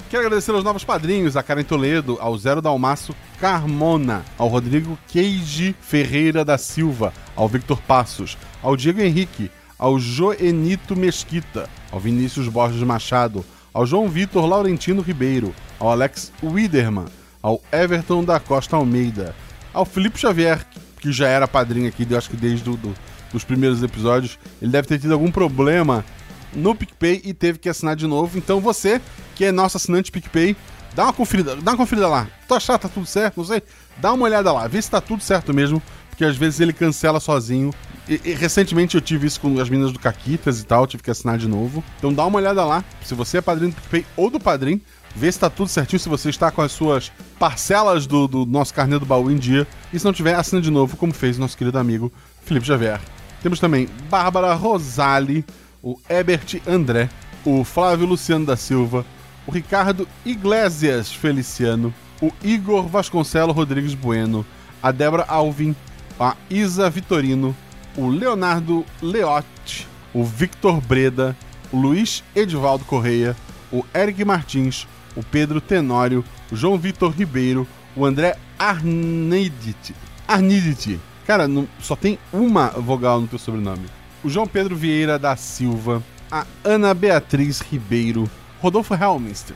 Quero 0.08 0.24
agradecer 0.26 0.52
aos 0.52 0.64
novos 0.64 0.84
padrinhos, 0.84 1.36
a 1.36 1.42
Karen 1.42 1.64
Toledo, 1.64 2.18
ao 2.22 2.38
Zero 2.38 2.62
Dalmaço 2.62 3.16
Carmona, 3.46 4.24
ao 4.38 4.48
Rodrigo 4.48 4.96
Keiji 5.08 5.76
Ferreira 5.82 6.46
da 6.46 6.60
Silva, 6.60 7.12
ao 7.36 7.50
Victor 7.50 7.82
Passos, 7.82 8.38
ao 8.62 8.78
Diego 8.78 9.02
Henrique, 9.02 9.50
ao 9.80 10.00
Joenito 10.00 10.96
Mesquita, 10.96 11.68
ao 11.92 12.00
Vinícius 12.00 12.48
Borges 12.48 12.84
Machado, 12.84 13.44
ao 13.74 13.84
João 13.84 14.08
Vitor 14.08 14.46
Laurentino 14.46 15.02
Ribeiro, 15.02 15.56
ao 15.80 15.90
Alex 15.90 16.32
Widerman, 16.44 17.06
ao 17.42 17.60
Everton 17.72 18.24
da 18.24 18.40
Costa 18.40 18.76
Almeida, 18.76 19.36
ao 19.74 19.86
Felipe 19.86 20.20
Xavier, 20.20 20.64
que 21.00 21.12
já 21.12 21.28
era 21.28 21.48
padrinho 21.48 21.88
aqui, 21.90 22.06
eu 22.08 22.18
acho 22.20 22.30
que 22.30 22.38
desde 22.38 22.64
do, 22.64 22.78
do- 22.78 22.96
os 23.34 23.44
primeiros 23.44 23.82
episódios. 23.82 24.38
Ele 24.62 24.70
deve 24.72 24.88
ter 24.88 25.00
tido 25.00 25.14
algum 25.14 25.32
problema 25.32 26.06
no 26.54 26.76
PicPay 26.76 27.22
e 27.26 27.34
teve 27.34 27.58
que 27.58 27.70
assinar 27.70 27.96
de 27.96 28.06
novo. 28.06 28.38
Então 28.38 28.60
você, 28.60 29.02
que 29.36 29.46
é 29.46 29.52
nosso 29.52 29.78
assinante 29.78 30.12
PicPay, 30.12 30.56
dá 30.96 31.04
uma 31.04 31.14
conferida, 31.14 31.56
dá 31.56 31.72
uma 31.72 31.78
conferida 31.78 32.08
lá. 32.08 32.28
Tu 32.48 32.54
achar 32.54 32.78
tá 32.78 32.90
tudo 32.90 33.06
certo, 33.06 33.38
não 33.38 33.46
sei? 33.46 33.62
Dá 33.98 34.14
uma 34.14 34.26
olhada 34.26 34.52
lá, 34.52 34.68
vê 34.68 34.82
se 34.82 34.90
tá 34.90 35.02
tudo 35.02 35.22
certo 35.22 35.54
mesmo, 35.54 35.82
porque 36.10 36.26
às 36.26 36.36
vezes 36.36 36.60
ele 36.60 36.74
cancela 36.74 37.20
sozinho. 37.20 37.74
E, 38.08 38.20
e 38.26 38.34
recentemente 38.34 38.96
eu 38.96 39.02
tive 39.02 39.28
isso 39.28 39.40
com 39.40 39.60
as 39.60 39.70
meninas 39.70 39.92
do 39.92 40.00
Caquitas 40.00 40.60
e 40.60 40.66
tal, 40.66 40.88
tive 40.88 41.04
que 41.04 41.12
assinar 41.12 41.38
de 41.38 41.48
novo. 41.48 41.84
Então 41.98 42.14
dá 42.14 42.26
uma 42.26 42.38
olhada 42.38 42.64
lá. 42.64 42.84
Se 43.04 43.14
você 43.14 43.38
é 43.38 43.42
padrinho 43.42 43.72
do 43.72 43.76
PicPay 43.76 44.06
ou 44.16 44.30
do 44.30 44.40
padrinho, 44.40 44.82
vê 45.16 45.32
se 45.32 45.40
tá 45.40 45.50
tudo 45.50 45.68
certinho, 45.68 46.00
se 46.00 46.10
você 46.10 46.30
está 46.30 46.52
com 46.52 46.62
as 46.62 46.72
suas 46.72 47.12
parcelas 47.40 48.06
do, 48.06 48.28
do 48.28 48.46
nosso 48.46 48.74
carnê 48.74 48.98
do 49.00 49.06
baú 49.06 49.32
em 49.32 49.38
dia. 49.38 49.68
E 49.94 50.00
se 50.00 50.06
não 50.06 50.14
tiver, 50.14 50.36
assina 50.36 50.62
de 50.62 50.72
novo, 50.72 50.98
como 50.98 51.14
fez 51.14 51.38
nosso 51.38 51.58
querido 51.58 51.78
amigo 51.78 52.12
Felipe 52.44 52.66
Xavier. 52.66 53.00
Temos 53.42 53.60
também 53.60 53.90
Bárbara 54.10 54.54
Rosali, 54.54 55.44
o 55.82 56.00
Ebert 56.08 56.62
André, 56.68 57.10
o 57.44 57.64
Flávio 57.64 58.06
Luciano 58.06 58.46
da 58.46 58.56
Silva, 58.56 59.06
Ricardo 59.52 60.08
Iglesias 60.26 61.12
Feliciano, 61.12 61.94
o 62.22 62.32
Igor 62.44 62.88
Vasconcelo 62.88 63.52
Rodrigues 63.52 63.94
Bueno, 63.94 64.46
a 64.82 64.92
Débora 64.92 65.26
Alvin, 65.28 65.76
a 66.20 66.36
Isa 66.50 66.90
Vitorino, 66.90 67.56
o 67.98 68.08
Leonardo 68.08 68.86
Leotti, 69.02 69.88
o 70.14 70.24
Victor 70.24 70.80
Breda, 70.82 71.36
o 71.72 71.78
Luiz 71.80 72.24
Edivaldo 72.36 72.86
Correia, 72.86 73.36
o 73.72 73.84
Eric 73.94 74.24
Martins, 74.24 74.88
o 75.16 75.24
Pedro 75.24 75.60
Tenório, 75.60 76.24
o 76.52 76.56
João 76.56 76.78
Vitor 76.78 77.12
Ribeiro, 77.12 77.68
o 77.96 78.06
André 78.06 78.38
Arnidit. 78.58 79.94
Arnidit. 80.28 81.00
Cara, 81.28 81.48
não- 81.48 81.68
só 81.82 81.96
tem 81.96 82.18
uma 82.32 82.68
vogal 82.70 83.20
no 83.22 83.28
teu 83.28 83.40
sobrenome. 83.40 83.86
O 84.24 84.30
João 84.30 84.48
Pedro 84.48 84.76
Vieira 84.76 85.18
da 85.20 85.36
Silva, 85.36 86.02
a 86.32 86.46
Ana 86.64 86.94
Beatriz 86.94 87.60
Ribeiro, 87.62 88.30
Rodolfo 88.62 88.94
Helminster. 88.94 89.56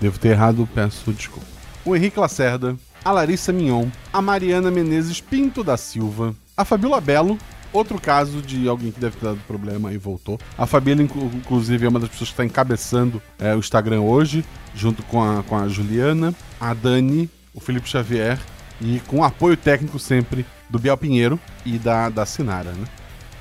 Devo 0.00 0.18
ter 0.18 0.28
errado, 0.28 0.68
peço 0.74 1.12
desculpa. 1.12 1.46
O 1.84 1.96
Henrique 1.96 2.20
Lacerda, 2.20 2.76
a 3.04 3.10
Larissa 3.10 3.52
Mignon, 3.52 3.88
a 4.12 4.20
Mariana 4.20 4.70
Menezes 4.70 5.20
Pinto 5.20 5.64
da 5.64 5.76
Silva, 5.76 6.34
a 6.56 6.64
Fabiola 6.64 7.00
Belo, 7.00 7.38
outro 7.72 7.98
caso 8.00 8.42
de 8.42 8.68
alguém 8.68 8.92
que 8.92 9.00
deve 9.00 9.16
ter 9.16 9.24
dado 9.24 9.40
problema 9.48 9.92
e 9.92 9.96
voltou. 9.96 10.38
A 10.58 10.66
Fabiola, 10.66 11.02
inclu- 11.02 11.30
inclusive, 11.34 11.86
é 11.86 11.88
uma 11.88 11.98
das 11.98 12.10
pessoas 12.10 12.28
que 12.28 12.34
está 12.34 12.44
encabeçando 12.44 13.22
é, 13.38 13.54
o 13.54 13.58
Instagram 13.58 14.02
hoje, 14.02 14.44
junto 14.74 15.02
com 15.04 15.22
a, 15.22 15.42
com 15.42 15.56
a 15.56 15.66
Juliana, 15.68 16.34
a 16.60 16.74
Dani, 16.74 17.28
o 17.54 17.60
Felipe 17.60 17.88
Xavier 17.88 18.38
e 18.80 19.00
com 19.06 19.24
apoio 19.24 19.56
técnico 19.56 19.98
sempre 19.98 20.44
do 20.68 20.78
Biel 20.78 20.96
Pinheiro 20.96 21.40
e 21.64 21.78
da, 21.78 22.08
da 22.10 22.26
Sinara, 22.26 22.72
né? 22.72 22.84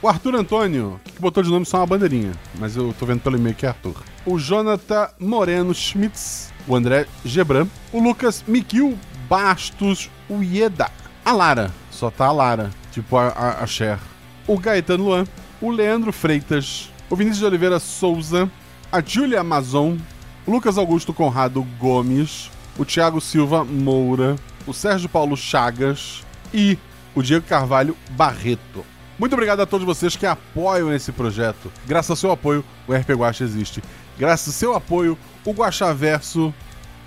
O 0.02 0.08
Arthur 0.08 0.36
Antônio, 0.36 1.00
que 1.04 1.22
botou 1.22 1.44
de 1.44 1.50
nome 1.50 1.66
só 1.66 1.78
uma 1.78 1.86
bandeirinha, 1.86 2.32
mas 2.58 2.76
eu 2.76 2.94
tô 2.98 3.06
vendo 3.06 3.20
pelo 3.22 3.38
e-mail 3.38 3.54
que 3.56 3.66
é 3.66 3.70
Arthur. 3.70 3.96
O 4.26 4.38
Jonathan 4.38 5.10
Moreno 5.20 5.74
Schmitz, 5.74 6.54
o 6.68 6.76
André 6.76 7.08
Gebran, 7.26 7.68
o 7.92 8.00
Lucas 8.00 8.44
Mikil 8.48 8.98
Bastos 9.28 10.12
Ueda, 10.30 10.92
a 11.26 11.32
Lara, 11.32 11.72
só 11.90 12.12
tá 12.12 12.26
a 12.26 12.32
Lara, 12.32 12.70
tipo 12.92 13.18
a, 13.18 13.30
a, 13.30 13.64
a 13.64 13.68
Cher. 13.68 13.98
O 14.46 14.60
Gaetano 14.60 15.06
Luan, 15.06 15.26
o 15.60 15.72
Leandro 15.72 16.14
Freitas, 16.14 16.92
o 17.10 17.16
Vinícius 17.16 17.40
de 17.40 17.46
Oliveira 17.46 17.80
Souza, 17.80 18.50
a 18.92 19.02
Júlia 19.02 19.40
Amazon, 19.40 19.98
o 20.46 20.52
Lucas 20.52 20.78
Augusto 20.78 21.14
Conrado 21.14 21.66
Gomes, 21.80 22.52
o 22.78 22.86
Thiago 22.86 23.20
Silva 23.20 23.64
Moura, 23.64 24.36
o 24.68 24.74
Sérgio 24.74 25.10
Paulo 25.10 25.36
Chagas 25.36 26.24
e 26.54 26.78
o 27.16 27.24
Diego 27.24 27.46
Carvalho 27.48 27.98
Barreto. 28.12 28.86
Muito 29.22 29.34
obrigado 29.34 29.62
a 29.62 29.68
todos 29.68 29.86
vocês 29.86 30.16
que 30.16 30.26
apoiam 30.26 30.92
esse 30.92 31.12
projeto. 31.12 31.72
Graças 31.86 32.10
ao 32.10 32.16
seu 32.16 32.32
apoio, 32.32 32.66
o 32.88 32.94
RP 32.94 33.12
Guacha 33.12 33.44
existe. 33.44 33.82
Graças 34.22 34.50
ao 34.50 34.54
seu 34.54 34.76
apoio, 34.76 35.18
o 35.44 35.52
Guaxaverso... 35.52 36.54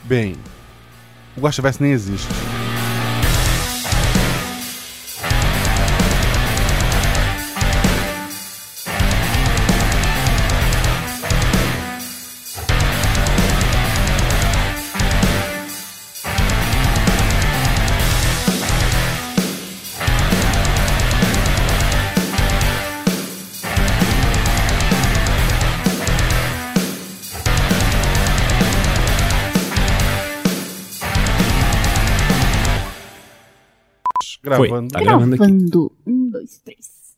Bem, 0.03 0.35
o 1.36 1.41
Guaxaverso 1.41 1.81
nem 1.81 1.93
existe. 1.93 2.27
Gravando. 34.59 34.89
Tá 34.93 35.01
gravando 35.01 35.35
aqui. 35.35 35.44
Gravando. 35.44 35.93
Um, 36.06 36.31
dois, 36.31 36.59
três. 36.59 37.16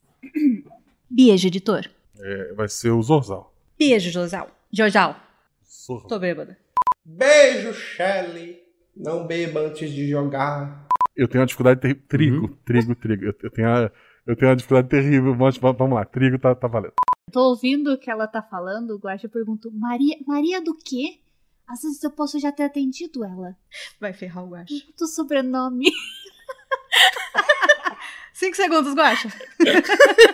Beijo, 1.10 1.46
editor. 1.46 1.88
É, 2.18 2.52
vai 2.54 2.68
ser 2.68 2.90
o 2.90 3.02
Zorzal. 3.02 3.54
Beijo, 3.78 4.10
Josal. 4.10 4.50
Jojal. 4.72 5.16
Zorzal. 5.68 6.08
Tô 6.08 6.18
bêbada. 6.18 6.58
Beijo, 7.04 7.72
Shelly. 7.74 8.58
Não 8.96 9.26
beba 9.26 9.60
antes 9.60 9.90
de 9.90 10.08
jogar. 10.08 10.86
Eu 11.14 11.28
tenho 11.28 11.40
uma 11.40 11.46
dificuldade 11.46 11.80
terrível. 11.80 12.48
Trigo, 12.64 12.94
trigo, 12.94 12.94
trigo. 12.94 13.24
Eu, 13.24 13.34
eu 13.42 13.50
tenho 13.50 13.68
uma, 13.68 13.92
eu 14.26 14.36
tenho 14.36 14.50
uma 14.50 14.56
dificuldade 14.56 14.88
terrível. 14.88 15.34
Vamos, 15.36 15.58
vamos 15.58 15.94
lá, 15.94 16.04
trigo 16.04 16.38
tá, 16.38 16.54
tá 16.54 16.66
valendo. 16.66 16.94
Tô 17.30 17.50
ouvindo 17.50 17.92
o 17.92 17.98
que 17.98 18.10
ela 18.10 18.26
tá 18.26 18.40
falando, 18.40 18.90
o 18.92 18.98
Guaxa 18.98 19.28
perguntou, 19.28 19.72
Maria, 19.72 20.16
Maria 20.26 20.62
do 20.62 20.76
quê? 20.76 21.18
Às 21.66 21.82
vezes 21.82 22.02
eu 22.02 22.10
posso 22.10 22.38
já 22.38 22.52
ter 22.52 22.62
atendido 22.62 23.24
ela. 23.24 23.56
Vai 24.00 24.12
ferrar 24.12 24.44
o 24.44 24.50
Guaxa. 24.50 24.74
Do 24.96 25.06
sobrenome. 25.06 25.90
Cinco 28.32 28.56
segundos, 28.56 28.94
Guaxa. 28.94 29.28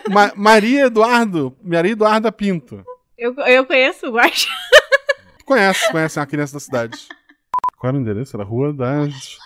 Ma- 0.09 0.33
Maria 0.35 0.87
Eduardo, 0.87 1.55
Maria 1.63 1.91
Eduarda 1.91 2.31
Pinto. 2.31 2.83
Eu, 3.17 3.33
eu 3.35 3.65
conheço 3.65 4.07
o. 4.07 4.19
Tu 5.39 5.45
conhece, 5.45 5.89
conhece 5.91 6.19
uma 6.19 6.25
criança 6.25 6.53
da 6.53 6.59
cidade. 6.59 7.07
Qual 7.77 7.89
era 7.89 7.97
o 7.97 8.01
endereço? 8.01 8.35
Era 8.35 8.43
Rua 8.43 8.73
das. 8.73 9.37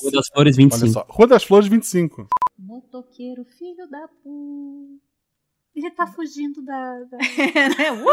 Rua 0.00 0.10
das 0.12 0.26
Flores 0.32 0.56
Olha 0.56 0.64
25. 0.64 0.92
só, 0.92 1.06
Rua 1.08 1.26
das 1.26 1.44
Flores 1.44 1.68
25. 1.68 2.28
Motoqueiro, 2.58 3.44
filho 3.58 3.88
da 3.90 4.06
pu. 4.22 5.00
Ele 5.74 5.90
tá 5.90 6.06
fugindo 6.06 6.62
da. 6.62 7.00
da... 7.10 7.18
Né? 7.78 7.90
Uh! 7.92 8.06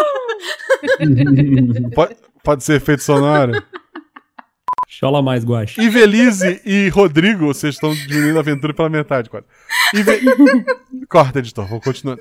Pode, 1.94 2.16
pode 2.44 2.64
ser 2.64 2.78
efeito 2.78 3.04
sonoro? 3.04 3.64
Chola 4.94 5.22
mais, 5.22 5.46
Guache. 5.46 5.82
Ivelise 5.82 6.62
e 6.66 6.90
Rodrigo, 6.90 7.46
vocês 7.46 7.76
estão 7.76 7.94
diminuindo 7.94 8.36
a 8.36 8.42
aventura 8.42 8.74
pela 8.74 8.90
metade, 8.90 9.30
quase. 9.30 9.46
Ive... 9.94 10.20
Corta, 11.08 11.40
editor, 11.40 11.66
vou 11.66 11.80
continuar. 11.80 12.18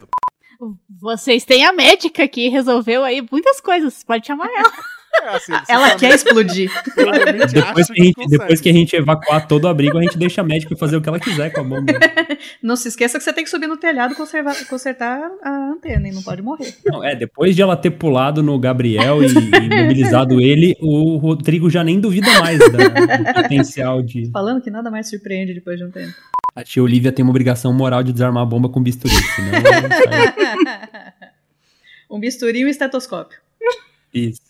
Vocês 1.00 1.44
têm 1.44 1.66
a 1.66 1.72
médica 1.72 2.28
que 2.28 2.48
resolveu 2.48 3.02
aí 3.02 3.26
muitas 3.28 3.60
coisas. 3.60 4.04
Pode 4.04 4.24
chamar 4.24 4.48
ela. 4.48 4.72
É 5.22 5.28
assim, 5.28 5.52
Ela 5.68 5.96
quer 5.96 6.14
explodir. 6.14 6.70
Depois 6.96 7.90
acha 7.90 7.92
que, 7.92 8.00
a 8.00 8.04
gente, 8.04 8.28
depois 8.28 8.60
que 8.60 8.68
a 8.68 8.72
gente 8.72 8.96
evacuar 8.96 9.46
todo 9.46 9.64
o 9.64 9.68
abrigo, 9.68 9.98
a 9.98 10.02
gente 10.02 10.16
deixa 10.16 10.40
a 10.40 10.44
médica 10.44 10.74
fazer 10.76 10.96
o 10.96 11.02
que 11.02 11.08
ela 11.08 11.18
quiser 11.20 11.50
com 11.52 11.60
a 11.60 11.64
bomba. 11.64 11.92
Não 12.62 12.76
se 12.76 12.88
esqueça 12.88 13.18
que 13.18 13.24
você 13.24 13.32
tem 13.32 13.44
que 13.44 13.50
subir 13.50 13.66
no 13.66 13.76
telhado 13.76 14.12
e 14.12 14.16
conservar- 14.16 14.56
consertar 14.66 15.20
a 15.42 15.50
antena 15.72 16.08
e 16.08 16.12
não 16.12 16.22
pode 16.22 16.40
morrer. 16.42 16.74
Não, 16.86 17.02
é, 17.04 17.14
depois 17.14 17.54
de 17.56 17.60
ela 17.62 17.76
ter 17.76 17.90
pulado 17.90 18.42
no 18.42 18.58
Gabriel 18.58 19.22
e, 19.22 19.26
e 19.26 19.82
mobilizado 19.82 20.40
ele, 20.40 20.76
o 20.80 21.16
Rodrigo 21.16 21.68
já 21.68 21.82
nem 21.84 21.98
duvida 22.00 22.30
mais 22.40 22.58
da- 22.58 22.66
do 22.68 23.34
potencial 23.42 24.02
de. 24.02 24.30
Falando 24.30 24.60
que 24.62 24.70
nada 24.70 24.90
mais 24.90 25.08
surpreende 25.10 25.52
depois 25.54 25.78
de 25.78 25.84
um 25.84 25.90
tempo. 25.90 26.14
A 26.54 26.62
tia 26.64 26.82
Olivia 26.82 27.12
tem 27.12 27.22
uma 27.22 27.30
obrigação 27.30 27.72
moral 27.72 28.02
de 28.02 28.12
desarmar 28.12 28.42
a 28.42 28.46
bomba 28.46 28.68
com 28.68 28.82
bisturi, 28.82 29.12
senão. 29.14 29.50
sai- 30.04 31.12
um 32.10 32.18
bisturi 32.18 32.60
e 32.60 32.64
um 32.64 32.68
estetoscópio. 32.68 33.38
Isso. 34.12 34.40